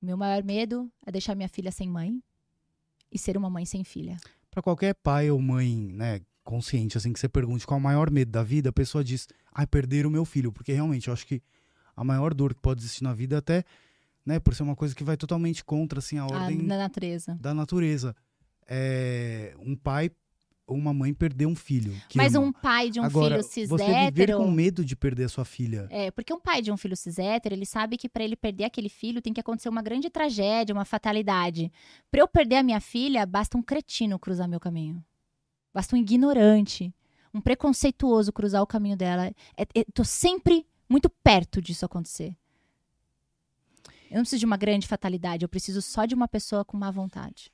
meu 0.01 0.15
maior 0.15 0.45
medo 0.45 0.93
é 1.07 1.11
deixar 1.11 1.35
minha 1.35 1.49
filha 1.49 1.73
sem 1.73 1.89
mãe 1.89 2.23
e 3.11 3.19
ser 3.19 3.35
uma 3.39 3.49
mãe 3.49 3.65
sem 3.65 3.83
filha. 3.83 4.19
Pra 4.51 4.61
qualquer 4.61 4.95
pai 4.95 5.31
ou 5.31 5.41
mãe, 5.41 5.75
né, 5.91 6.21
consciente, 6.45 6.99
assim, 6.99 7.15
que 7.15 7.19
você 7.19 7.31
pergunte 7.31 7.67
qual 7.67 7.79
é 7.79 7.81
o 7.81 7.83
maior 7.83 8.11
medo 8.11 8.31
da 8.31 8.43
vida, 8.43 8.69
a 8.69 8.73
pessoa 8.75 9.03
diz, 9.03 9.27
ai, 9.55 9.67
perder 9.67 10.05
o 10.05 10.11
meu 10.11 10.27
filho. 10.27 10.53
Porque 10.53 10.75
realmente 10.75 11.09
eu 11.09 11.15
acho 11.15 11.27
que 11.27 11.43
a 11.97 12.05
maior 12.05 12.35
dor 12.35 12.55
que 12.55 12.61
pode 12.61 12.83
existir 12.83 13.05
na 13.05 13.15
vida 13.15 13.37
é 13.37 13.39
até, 13.39 13.65
né, 14.29 14.39
por 14.39 14.55
ser 14.55 14.63
uma 14.63 14.77
coisa 14.77 14.95
que 14.95 15.03
vai 15.03 15.17
totalmente 15.17 15.65
contra, 15.65 16.01
assim, 16.01 16.19
a 16.19 16.23
A, 16.25 16.27
ordem 16.27 16.59
na 16.59 16.77
natureza. 16.77 17.35
da 17.41 17.55
natureza. 17.55 18.15
É, 18.69 19.55
um 19.59 19.75
pai 19.75 20.11
ou 20.67 20.77
uma 20.77 20.93
mãe 20.93 21.15
perder 21.15 21.47
um 21.47 21.57
filho. 21.57 21.97
Mas 22.15 22.35
ama. 22.35 22.45
um 22.49 22.53
pai 22.53 22.91
de 22.91 23.01
um 23.01 23.05
Agora, 23.05 23.37
filho 23.37 23.43
cis 23.43 23.67
você 23.71 23.87
viver 23.87 24.25
hétero. 24.25 24.37
com 24.37 24.51
medo 24.51 24.85
de 24.85 24.95
perder 24.95 25.25
a 25.25 25.29
sua 25.31 25.47
filha. 25.47 25.89
É, 25.91 26.11
porque 26.11 26.31
um 26.31 26.39
pai 26.39 26.61
de 26.61 26.71
um 26.71 26.77
filho 26.77 26.95
cis 26.95 27.19
hétero, 27.19 27.55
ele 27.55 27.65
sabe 27.65 27.97
que 27.97 28.07
pra 28.07 28.23
ele 28.23 28.37
perder 28.37 28.65
aquele 28.65 28.91
filho 28.91 29.23
tem 29.23 29.33
que 29.33 29.41
acontecer 29.41 29.71
uma 29.71 29.81
grande 29.81 30.11
tragédia, 30.11 30.75
uma 30.75 30.85
fatalidade. 30.85 31.73
Pra 32.11 32.21
eu 32.21 32.29
perder 32.29 32.57
a 32.57 32.63
minha 32.63 32.81
filha, 32.81 33.25
basta 33.25 33.57
um 33.57 33.63
cretino 33.63 34.19
cruzar 34.19 34.47
meu 34.47 34.61
caminho. 34.61 35.03
Basta 35.73 35.97
um 35.97 35.99
ignorante, 35.99 36.95
um 37.33 37.41
preconceituoso 37.41 38.31
cruzar 38.31 38.61
o 38.61 38.67
caminho 38.67 38.97
dela. 38.97 39.29
É, 39.57 39.63
é, 39.75 39.85
tô 39.95 40.05
sempre 40.05 40.67
muito 40.87 41.09
perto 41.09 41.63
disso 41.63 41.87
acontecer. 41.87 42.37
Eu 44.11 44.17
não 44.17 44.23
preciso 44.23 44.41
de 44.41 44.47
uma 44.47 44.57
grande 44.57 44.87
fatalidade, 44.87 45.45
eu 45.45 45.49
preciso 45.49 45.83
só 45.83 46.05
de 46.05 46.15
uma 46.15 46.27
pessoa 46.27 46.65
com 46.65 46.77
má 46.77 46.91
vontade. 46.91 47.53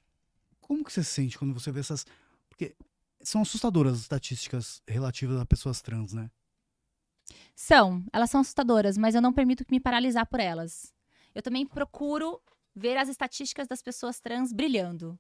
Como 0.61 0.85
que 0.85 0.93
você 0.93 1.03
se 1.03 1.11
sente 1.11 1.39
quando 1.39 1.53
você 1.53 1.71
vê 1.71 1.81
essas. 1.81 2.07
Porque 2.49 2.77
são 3.21 3.43
assustadoras 3.43 3.95
as 3.95 4.01
estatísticas 4.01 4.83
relativas 4.87 5.41
a 5.41 5.47
pessoas 5.47 5.83
trans, 5.83 6.13
né? 6.13 6.31
São, 7.55 8.05
elas 8.13 8.31
são 8.31 8.41
assustadoras, 8.41 8.97
mas 8.97 9.15
eu 9.15 9.23
não 9.23 9.33
permito 9.33 9.65
que 9.65 9.73
me 9.73 9.81
paralisar 9.81 10.27
por 10.27 10.41
elas. 10.41 10.93
Eu 11.35 11.43
também 11.43 11.67
procuro 11.67 12.41
ver 12.75 12.97
as 12.97 13.09
estatísticas 13.09 13.67
das 13.67 13.83
pessoas 13.83 14.21
trans 14.21 14.53
brilhando. 14.53 15.19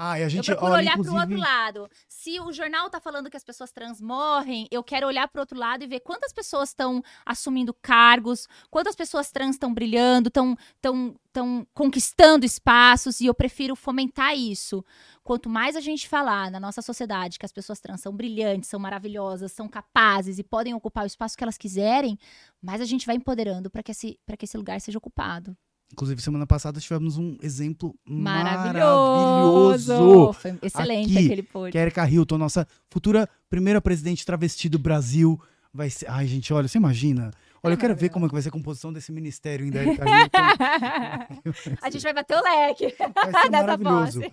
Ah, 0.00 0.16
e 0.16 0.22
a 0.22 0.28
gente 0.28 0.48
eu 0.48 0.54
procuro 0.54 0.74
olha, 0.74 0.82
olhar 0.82 0.92
inclusive. 0.92 1.16
pro 1.16 1.22
outro 1.22 1.38
lado. 1.40 1.90
Se 2.08 2.38
o 2.38 2.52
jornal 2.52 2.88
tá 2.88 3.00
falando 3.00 3.28
que 3.28 3.36
as 3.36 3.42
pessoas 3.42 3.72
trans 3.72 4.00
morrem, 4.00 4.68
eu 4.70 4.80
quero 4.80 5.08
olhar 5.08 5.26
pro 5.26 5.40
outro 5.40 5.58
lado 5.58 5.82
e 5.82 5.88
ver 5.88 5.98
quantas 5.98 6.32
pessoas 6.32 6.68
estão 6.68 7.02
assumindo 7.26 7.74
cargos, 7.74 8.46
quantas 8.70 8.94
pessoas 8.94 9.32
trans 9.32 9.56
estão 9.56 9.74
brilhando, 9.74 10.28
estão 10.28 10.56
tão, 10.80 11.16
tão 11.32 11.66
conquistando 11.74 12.46
espaços, 12.46 13.20
e 13.20 13.26
eu 13.26 13.34
prefiro 13.34 13.74
fomentar 13.74 14.38
isso. 14.38 14.84
Quanto 15.24 15.50
mais 15.50 15.74
a 15.74 15.80
gente 15.80 16.08
falar 16.08 16.48
na 16.48 16.60
nossa 16.60 16.80
sociedade 16.80 17.36
que 17.36 17.44
as 17.44 17.52
pessoas 17.52 17.80
trans 17.80 18.00
são 18.00 18.14
brilhantes, 18.14 18.70
são 18.70 18.78
maravilhosas, 18.78 19.50
são 19.50 19.68
capazes 19.68 20.38
e 20.38 20.44
podem 20.44 20.74
ocupar 20.74 21.02
o 21.02 21.08
espaço 21.08 21.36
que 21.36 21.42
elas 21.42 21.58
quiserem, 21.58 22.16
mais 22.62 22.80
a 22.80 22.84
gente 22.84 23.04
vai 23.04 23.16
empoderando 23.16 23.68
para 23.68 23.82
que, 23.82 23.90
esse, 23.90 24.16
que 24.38 24.44
esse 24.44 24.56
lugar 24.56 24.80
seja 24.80 24.96
ocupado. 24.96 25.56
Inclusive, 25.92 26.20
semana 26.20 26.46
passada 26.46 26.78
tivemos 26.80 27.16
um 27.16 27.36
exemplo 27.42 27.94
Maravilhoso! 28.06 29.92
maravilhoso. 29.92 30.32
Foi 30.34 30.58
excelente 30.62 31.16
Aqui, 31.16 31.26
aquele 31.26 31.42
post. 31.42 31.72
Que 31.72 31.78
é 31.78 31.82
Erika 31.82 32.08
Hilton, 32.08 32.38
nossa 32.38 32.66
futura 32.90 33.28
primeira 33.48 33.80
presidente 33.80 34.24
travesti 34.24 34.68
do 34.68 34.78
Brasil. 34.78 35.40
Vai 35.72 35.90
ser. 35.90 36.08
Ai, 36.10 36.26
gente, 36.26 36.52
olha, 36.52 36.68
você 36.68 36.78
imagina. 36.78 37.30
Olha, 37.62 37.72
eu 37.74 37.78
quero 37.78 37.94
ver 37.96 38.08
como 38.10 38.26
é 38.26 38.28
que 38.28 38.34
vai 38.34 38.42
ser 38.42 38.48
a 38.50 38.52
composição 38.52 38.92
desse 38.92 39.10
ministério 39.10 39.64
ainda, 39.64 39.82
Erika 39.82 40.04
Hilton. 40.04 41.76
a 41.82 41.90
gente 41.90 42.02
vai 42.02 42.14
bater 42.14 42.36
o 42.36 42.42
leque. 42.42 42.94
Vai 42.98 43.42
ser 43.42 43.50
maravilhoso. 43.50 44.20
posse. 44.20 44.32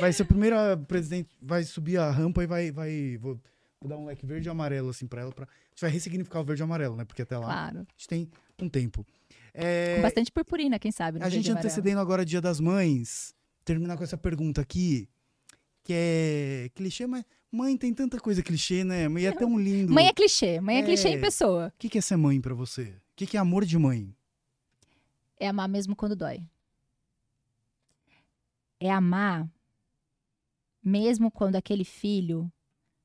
Vai 0.00 0.12
ser 0.12 0.22
a 0.24 0.26
primeira 0.26 0.76
presidente, 0.76 1.28
vai 1.40 1.62
subir 1.62 1.98
a 1.98 2.10
rampa 2.10 2.42
e 2.42 2.46
vai. 2.46 2.72
vai 2.72 3.16
vou, 3.20 3.38
vou 3.80 3.88
dar 3.88 3.96
um 3.96 4.06
leque 4.06 4.26
verde 4.26 4.48
e 4.48 4.50
amarelo, 4.50 4.88
assim, 4.90 5.06
pra 5.06 5.20
ela. 5.22 5.30
Pra, 5.32 5.44
a 5.44 5.48
gente 5.70 5.80
vai 5.82 5.90
ressignificar 5.90 6.40
o 6.40 6.44
verde 6.44 6.62
e 6.62 6.64
amarelo, 6.64 6.96
né? 6.96 7.04
Porque 7.04 7.22
até 7.22 7.36
lá 7.38 7.44
Claro. 7.46 7.76
a 7.78 7.80
gente 7.96 8.08
tem 8.08 8.28
um 8.60 8.68
tempo. 8.68 9.06
É, 9.56 9.96
Com 9.96 10.02
bastante 10.02 10.32
purpurina, 10.32 10.78
quem 10.80 10.90
sabe. 10.90 11.22
a 11.22 11.28
gente 11.28 11.48
antecedendo 11.50 12.00
agora 12.00 12.24
Dia 12.24 12.40
das 12.40 12.58
Mães, 12.58 13.32
terminar 13.64 13.96
com 13.96 14.02
essa 14.02 14.18
pergunta 14.18 14.60
aqui, 14.60 15.08
que 15.84 15.92
é 15.94 16.70
clichê, 16.74 17.06
mas 17.06 17.24
mãe 17.52 17.76
tem 17.76 17.94
tanta 17.94 18.18
coisa 18.18 18.42
clichê, 18.42 18.82
né? 18.82 19.06
Mãe 19.06 19.26
é 19.26 19.32
tão 19.32 19.56
lindo. 19.58 19.92
Mãe 19.92 20.08
é 20.08 20.12
clichê. 20.12 20.60
Mãe 20.60 20.76
é, 20.76 20.80
É. 20.80 20.82
clichê 20.82 21.08
em 21.10 21.20
pessoa. 21.20 21.68
O 21.68 21.78
que 21.78 21.88
que 21.88 21.98
é 21.98 22.00
ser 22.00 22.16
mãe 22.16 22.40
pra 22.40 22.52
você? 22.54 22.82
O 22.82 23.16
que 23.16 23.26
que 23.26 23.36
é 23.36 23.40
amor 23.40 23.64
de 23.64 23.78
mãe? 23.78 24.12
É 25.38 25.46
amar 25.46 25.68
mesmo 25.68 25.94
quando 25.94 26.16
dói. 26.16 26.42
É 28.80 28.90
amar 28.90 29.48
mesmo 30.82 31.30
quando 31.30 31.56
aquele 31.56 31.84
filho 31.84 32.52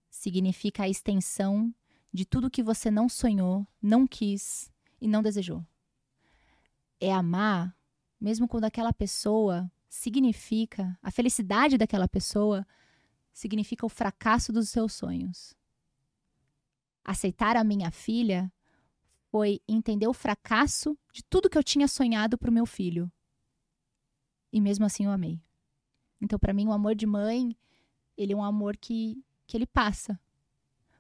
significa 0.10 0.84
a 0.84 0.90
extensão 0.90 1.74
de 2.12 2.26
tudo 2.26 2.50
que 2.50 2.64
você 2.64 2.90
não 2.90 3.08
sonhou, 3.08 3.66
não 3.82 4.08
quis 4.08 4.72
e 5.00 5.08
não 5.08 5.22
desejou. 5.22 5.64
É 7.00 7.14
amar 7.14 7.76
mesmo 8.20 8.48
quando 8.48 8.66
aquela 8.66 8.92
pessoa 8.92 9.72
significa, 9.88 10.98
a 11.02 11.10
felicidade 11.10 11.78
daquela 11.78 12.08
pessoa 12.08 12.68
significa 13.32 13.86
o 13.86 13.90
fracasso 13.90 14.52
dos 14.52 14.70
seus 14.70 14.94
sonhos. 14.94 15.58
aceitar 17.04 17.58
a 17.58 17.64
minha 17.64 17.90
filha 17.90 18.52
foi 19.32 19.62
entender 19.68 20.08
o 20.08 20.14
fracasso 20.14 20.98
de 21.12 21.24
tudo 21.24 21.50
que 21.50 21.58
eu 21.58 21.64
tinha 21.64 21.88
sonhado 21.88 22.38
para 22.38 22.52
o 22.52 22.54
meu 22.54 22.68
filho. 22.68 23.12
E 24.52 24.62
mesmo 24.62 24.86
assim 24.86 25.06
eu 25.06 25.12
amei. 25.12 25.42
Então, 26.22 26.38
para 26.38 26.54
mim, 26.54 26.68
o 26.68 26.72
amor 26.72 26.94
de 26.94 27.08
mãe, 27.08 27.58
ele 28.16 28.34
é 28.34 28.36
um 28.36 28.44
amor 28.44 28.78
que, 28.78 29.24
que 29.48 29.58
ele 29.58 29.66
passa 29.66 30.20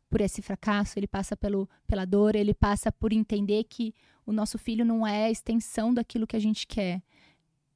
por 0.10 0.22
esse 0.22 0.42
fracasso, 0.42 0.98
ele 0.98 1.08
passa 1.08 1.38
pelo, 1.38 1.70
pela 1.86 2.06
dor, 2.06 2.36
ele 2.36 2.54
passa 2.54 2.92
por 2.92 3.14
entender 3.14 3.66
que 3.66 3.94
o 4.30 4.32
nosso 4.32 4.60
filho 4.60 4.86
não 4.86 5.08
é 5.08 5.26
a 5.26 5.32
extensão 5.32 5.92
daquilo 5.92 6.28
que 6.28 6.36
a 6.36 6.40
gente 6.40 6.68
quer. 6.68 7.02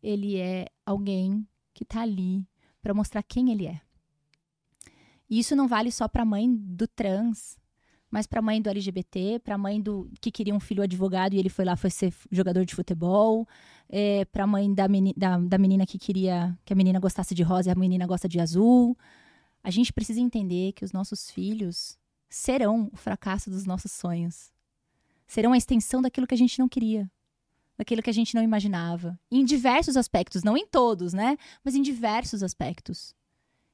Ele 0.03 0.38
é 0.38 0.67
alguém 0.85 1.47
que 1.73 1.84
está 1.84 2.01
ali 2.01 2.47
para 2.80 2.93
mostrar 2.93 3.23
quem 3.23 3.51
ele 3.51 3.65
é. 3.65 3.81
E 5.27 5.39
isso 5.39 5.55
não 5.55 5.67
vale 5.67 5.91
só 5.91 6.07
para 6.07 6.21
a 6.21 6.25
mãe 6.25 6.47
do 6.55 6.88
trans, 6.88 7.57
mas 8.11 8.27
para 8.27 8.38
a 8.38 8.41
mãe 8.43 8.61
do 8.61 8.69
LGBT, 8.69 9.39
para 9.39 9.55
a 9.55 9.57
mãe 9.57 9.81
do 9.81 10.07
que 10.21 10.30
queria 10.30 10.53
um 10.53 10.59
filho 10.59 10.84
advogado 10.84 11.34
e 11.34 11.39
ele 11.39 11.49
foi 11.49 11.65
lá 11.65 11.75
foi 11.75 11.89
ser 11.89 12.13
jogador 12.31 12.63
de 12.65 12.75
futebol, 12.75 13.47
é, 13.89 14.23
para 14.25 14.43
a 14.43 14.47
mãe 14.47 14.71
da, 14.71 14.88
meni, 14.88 15.11
da, 15.17 15.39
da 15.39 15.57
menina 15.57 15.88
que 15.88 15.97
queria 15.97 16.55
que 16.63 16.71
a 16.71 16.75
menina 16.75 16.99
gostasse 16.99 17.34
de 17.34 17.41
rosa 17.41 17.69
e 17.69 17.71
a 17.71 17.75
menina 17.75 18.05
gosta 18.05 18.30
de 18.30 18.39
azul. 18.39 18.95
A 19.63 19.71
gente 19.71 19.91
precisa 19.91 20.19
entender 20.19 20.73
que 20.73 20.85
os 20.85 20.91
nossos 20.91 21.31
filhos 21.31 21.97
serão 22.30 22.91
o 22.93 22.95
fracasso 22.95 23.49
dos 23.49 23.65
nossos 23.65 23.91
sonhos. 23.91 24.52
Serão 25.28 25.54
a 25.54 25.58
extensão 25.58 26.02
daquilo 26.02 26.28
que 26.28 26.36
a 26.36 26.38
gente 26.38 26.60
não 26.60 26.70
queria, 26.70 27.10
daquilo 27.78 28.02
que 28.02 28.10
a 28.10 28.14
gente 28.14 28.36
não 28.36 28.44
imaginava. 28.44 29.20
Em 29.32 29.44
diversos 29.44 29.98
aspectos, 29.98 30.44
não 30.44 30.58
em 30.58 30.68
todos, 30.68 31.14
né? 31.14 31.38
Mas 31.64 31.76
em 31.76 31.82
diversos 31.82 32.44
aspectos 32.44 33.16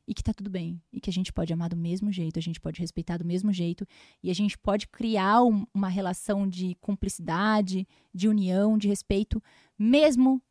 e 0.09 0.13
que 0.15 0.23
tá 0.23 0.33
tudo 0.33 0.49
bem. 0.49 0.81
E 0.91 0.99
que 0.99 1.07
a 1.11 1.13
gente 1.13 1.31
pode 1.31 1.53
amar 1.53 1.69
do 1.69 1.77
mesmo 1.77 2.11
jeito, 2.11 2.39
a 2.39 2.41
gente 2.41 2.59
pode 2.59 2.81
respeitar 2.81 3.17
do 3.17 3.23
mesmo 3.23 3.53
jeito. 3.53 3.85
E 4.23 4.31
a 4.31 4.33
gente 4.33 4.57
pode 4.57 4.87
criar 4.87 5.43
um, 5.43 5.67
uma 5.71 5.87
relação 5.87 6.49
de 6.49 6.75
cumplicidade, 6.81 7.87
de 8.11 8.27
união, 8.27 8.75
de 8.75 8.87
respeito, 8.87 9.41
mesmo 9.77 10.41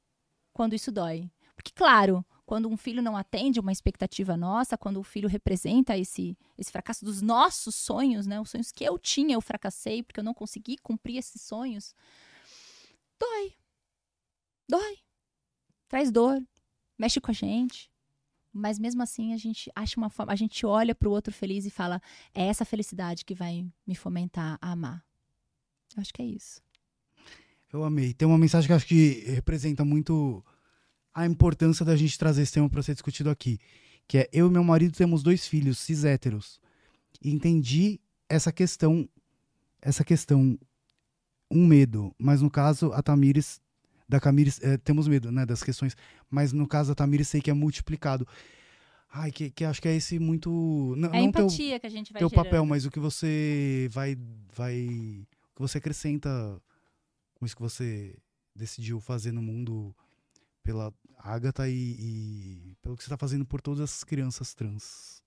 quando 0.52 0.76
isso 0.76 0.92
dói. 0.92 1.28
Porque, 1.56 1.72
claro, 1.74 2.24
quando 2.48 2.66
um 2.66 2.78
filho 2.78 3.02
não 3.02 3.14
atende 3.14 3.60
uma 3.60 3.70
expectativa 3.70 4.34
nossa, 4.34 4.78
quando 4.78 4.98
o 4.98 5.02
filho 5.02 5.28
representa 5.28 5.98
esse, 5.98 6.34
esse 6.56 6.72
fracasso 6.72 7.04
dos 7.04 7.20
nossos 7.20 7.74
sonhos, 7.74 8.26
né? 8.26 8.40
Os 8.40 8.48
sonhos 8.48 8.72
que 8.72 8.82
eu 8.82 8.98
tinha, 8.98 9.34
eu 9.34 9.40
fracassei 9.42 10.02
porque 10.02 10.18
eu 10.18 10.24
não 10.24 10.32
consegui 10.32 10.78
cumprir 10.78 11.18
esses 11.18 11.42
sonhos. 11.42 11.94
Dói. 13.20 13.52
Dói. 14.66 14.96
Traz 15.90 16.10
dor. 16.10 16.42
Mexe 16.98 17.20
com 17.20 17.30
a 17.30 17.34
gente. 17.34 17.90
Mas 18.50 18.78
mesmo 18.78 19.02
assim, 19.02 19.34
a 19.34 19.36
gente 19.36 19.70
acha 19.76 20.00
uma 20.00 20.08
forma, 20.08 20.32
a 20.32 20.36
gente 20.36 20.64
olha 20.64 20.94
para 20.94 21.06
o 21.06 21.12
outro 21.12 21.34
feliz 21.34 21.66
e 21.66 21.70
fala: 21.70 22.00
é 22.34 22.46
essa 22.46 22.64
felicidade 22.64 23.26
que 23.26 23.34
vai 23.34 23.66
me 23.86 23.94
fomentar 23.94 24.56
a 24.62 24.72
amar. 24.72 25.04
Eu 25.94 26.00
acho 26.00 26.14
que 26.14 26.22
é 26.22 26.24
isso. 26.24 26.62
Eu 27.70 27.84
amei. 27.84 28.14
Tem 28.14 28.26
uma 28.26 28.38
mensagem 28.38 28.66
que 28.66 28.72
acho 28.72 28.86
que 28.86 29.22
representa 29.26 29.84
muito 29.84 30.42
a 31.14 31.26
importância 31.26 31.84
da 31.84 31.96
gente 31.96 32.18
trazer 32.18 32.42
esse 32.42 32.52
tema 32.52 32.68
para 32.68 32.82
ser 32.82 32.92
discutido 32.92 33.30
aqui, 33.30 33.58
que 34.06 34.18
é 34.18 34.28
eu 34.32 34.48
e 34.48 34.50
meu 34.50 34.64
marido 34.64 34.96
temos 34.96 35.22
dois 35.22 35.46
filhos 35.46 35.78
cis 35.78 36.04
héteros. 36.04 36.60
Entendi 37.22 38.00
essa 38.28 38.52
questão, 38.52 39.08
essa 39.80 40.04
questão, 40.04 40.58
um 41.50 41.66
medo, 41.66 42.14
mas 42.18 42.42
no 42.42 42.50
caso 42.50 42.92
a 42.92 43.02
Tamires 43.02 43.60
da 44.08 44.18
Camires, 44.18 44.58
é, 44.62 44.78
temos 44.78 45.06
medo, 45.06 45.30
né, 45.30 45.44
das 45.44 45.62
questões, 45.62 45.94
mas 46.30 46.52
no 46.52 46.66
caso 46.66 46.90
da 46.90 46.94
Tamires 46.94 47.28
sei 47.28 47.42
que 47.42 47.50
é 47.50 47.52
multiplicado. 47.52 48.26
Ai, 49.12 49.30
que, 49.30 49.50
que 49.50 49.64
acho 49.64 49.80
que 49.80 49.88
é 49.88 49.96
esse 49.96 50.18
muito. 50.18 50.94
Não, 50.96 51.10
é 51.12 51.18
a 51.18 51.20
empatia 51.20 51.72
teu, 51.72 51.80
que 51.80 51.86
a 51.86 51.90
gente 51.90 52.12
vai 52.12 52.20
teu 52.20 52.28
gerando. 52.28 52.44
papel, 52.44 52.66
mas 52.66 52.84
o 52.86 52.90
que 52.90 52.98
você 52.98 53.88
vai. 53.90 54.16
vai 54.54 55.26
o 55.50 55.56
que 55.56 55.60
você 55.60 55.78
acrescenta 55.78 56.28
com 57.34 57.46
isso 57.46 57.56
que 57.56 57.62
você 57.62 58.16
decidiu 58.54 59.00
fazer 59.00 59.32
no 59.32 59.42
mundo 59.42 59.94
pela 60.68 60.92
Agatha 61.18 61.66
e, 61.66 61.72
e 61.72 62.76
pelo 62.82 62.94
que 62.94 63.02
você 63.02 63.06
está 63.06 63.16
fazendo 63.16 63.46
por 63.46 63.58
todas 63.58 63.80
as 63.80 64.04
crianças 64.04 64.52
trans. 64.52 65.22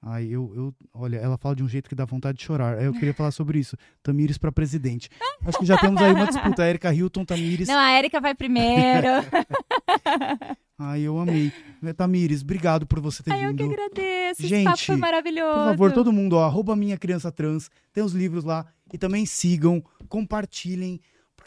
Ai, 0.00 0.26
eu, 0.26 0.52
eu. 0.54 0.74
Olha, 0.94 1.16
ela 1.16 1.36
fala 1.36 1.56
de 1.56 1.64
um 1.64 1.68
jeito 1.68 1.88
que 1.88 1.96
dá 1.96 2.04
vontade 2.04 2.38
de 2.38 2.44
chorar. 2.44 2.80
Eu 2.80 2.92
queria 2.92 3.12
falar 3.12 3.32
sobre 3.32 3.58
isso. 3.58 3.76
Tamires 4.04 4.38
para 4.38 4.52
presidente. 4.52 5.10
Acho 5.44 5.58
que 5.58 5.66
já 5.66 5.76
temos 5.76 6.00
aí 6.00 6.12
uma 6.12 6.28
disputa. 6.28 6.64
Erika 6.64 6.94
Hilton, 6.94 7.24
Tamires. 7.24 7.66
Não, 7.66 7.76
a 7.76 7.92
Erika 7.98 8.20
vai 8.20 8.32
primeiro. 8.32 9.08
Ai, 10.78 11.00
eu 11.00 11.18
amei. 11.18 11.52
Tamires, 11.96 12.40
obrigado 12.42 12.86
por 12.86 13.00
você 13.00 13.24
ter 13.24 13.32
Ai, 13.32 13.48
vindo. 13.48 13.64
Eu 13.64 13.68
que 13.68 13.74
agradeço. 13.74 14.42
Gente, 14.42 14.54
Esse 14.54 14.64
papo 14.64 14.84
foi 14.84 14.96
maravilhoso. 14.96 15.58
Por 15.58 15.70
favor, 15.70 15.92
todo 15.92 16.12
mundo, 16.12 16.36
ó, 16.36 16.44
arroba 16.44 16.76
minha 16.76 16.96
criança 16.96 17.32
trans. 17.32 17.68
Tem 17.92 18.02
os 18.04 18.12
livros 18.12 18.44
lá. 18.44 18.64
E 18.92 18.96
também 18.96 19.26
sigam, 19.26 19.84
compartilhem. 20.08 21.00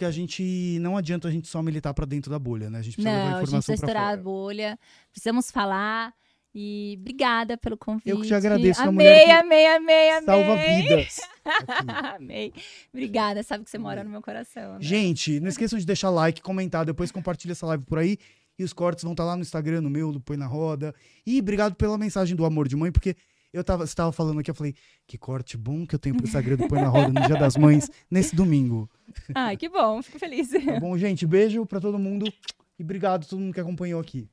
Porque 0.04 0.06
a 0.06 0.12
gente 0.12 0.78
não 0.82 0.98
adianta 0.98 1.28
a 1.28 1.32
gente 1.32 1.48
só 1.48 1.62
militar 1.62 1.94
para 1.94 2.06
dentro 2.06 2.30
da 2.30 2.38
bolha, 2.38 2.70
né? 2.70 2.80
A 2.80 2.82
gente 2.82 2.96
precisa 2.96 3.16
não, 3.16 3.26
levar 3.26 3.44
informação 3.44 3.50
fora. 3.50 3.58
a 3.58 3.62
gente 3.62 3.66
precisa 3.66 3.86
estourar 3.86 4.14
a 4.14 4.18
bolha. 4.18 4.80
Precisamos 5.12 5.52
falar. 5.52 6.14
E 6.54 6.98
obrigada 7.00 7.58
pelo 7.58 7.78
convite. 7.78 8.10
Eu 8.10 8.20
que 8.20 8.28
te 8.28 8.34
agradeço. 8.34 8.82
Amei, 8.82 8.94
mulher 8.94 9.40
amei, 9.40 9.66
amei, 9.66 10.10
amei. 10.12 10.26
Salva 10.26 10.56
vidas. 10.58 11.22
amei. 12.16 12.54
Obrigada, 12.94 13.42
sabe 13.42 13.64
que 13.64 13.72
você 13.72 13.78
mora 13.78 14.04
no 14.04 14.10
meu 14.10 14.22
coração. 14.22 14.74
Né? 14.74 14.82
Gente, 14.82 15.40
não 15.40 15.48
esqueçam 15.48 15.80
de 15.80 15.86
deixar 15.86 16.12
like, 16.12 16.42
comentar, 16.42 16.86
depois 16.86 17.12
compartilha 17.12 17.54
essa 17.54 17.66
live 17.66 17.84
por 17.86 17.98
aí. 17.98 18.18
E 18.60 18.64
os 18.64 18.72
cortes 18.72 19.04
vão 19.04 19.14
estar 19.14 19.24
tá 19.24 19.30
lá 19.30 19.36
no 19.36 19.42
Instagram, 19.42 19.82
no 19.82 19.90
meu, 19.90 20.12
do 20.12 20.20
Põe 20.20 20.38
na 20.38 20.46
Roda. 20.46 20.94
E 21.26 21.40
obrigado 21.40 21.76
pela 21.76 21.98
mensagem 21.98 22.36
do 22.36 22.46
amor 22.46 22.68
de 22.68 22.76
mãe, 22.76 22.92
porque 22.92 23.16
eu 23.54 23.64
tava, 23.64 23.86
você 23.86 23.96
tava 23.96 24.12
falando 24.12 24.40
aqui, 24.40 24.50
eu 24.50 24.56
falei, 24.56 24.74
que 25.06 25.18
corte 25.18 25.56
bom 25.56 25.86
que 25.86 25.94
eu 25.94 26.00
tenho 26.00 26.16
pro 26.16 26.26
Instagram 26.26 26.58
do 26.58 26.68
Põe 26.68 26.82
na 26.82 26.88
Roda 26.88 27.08
no 27.08 27.28
Dia 27.28 27.38
das 27.38 27.56
Mães, 27.56 27.90
nesse 28.10 28.36
domingo. 28.36 28.90
Ai, 29.36 29.56
que 29.56 29.70
bom, 29.70 30.02
fico 30.02 30.18
feliz. 30.18 30.50
Tá 30.50 30.80
bom, 30.80 30.98
gente, 30.98 31.28
beijo 31.28 31.64
pra 31.66 31.80
todo 31.80 32.00
mundo. 32.00 32.26
E 32.80 32.84
obrigado 32.84 33.24
a 33.24 33.28
todo 33.28 33.40
mundo 33.40 33.54
que 33.54 33.60
acompanhou 33.60 34.02
aqui. 34.02 34.28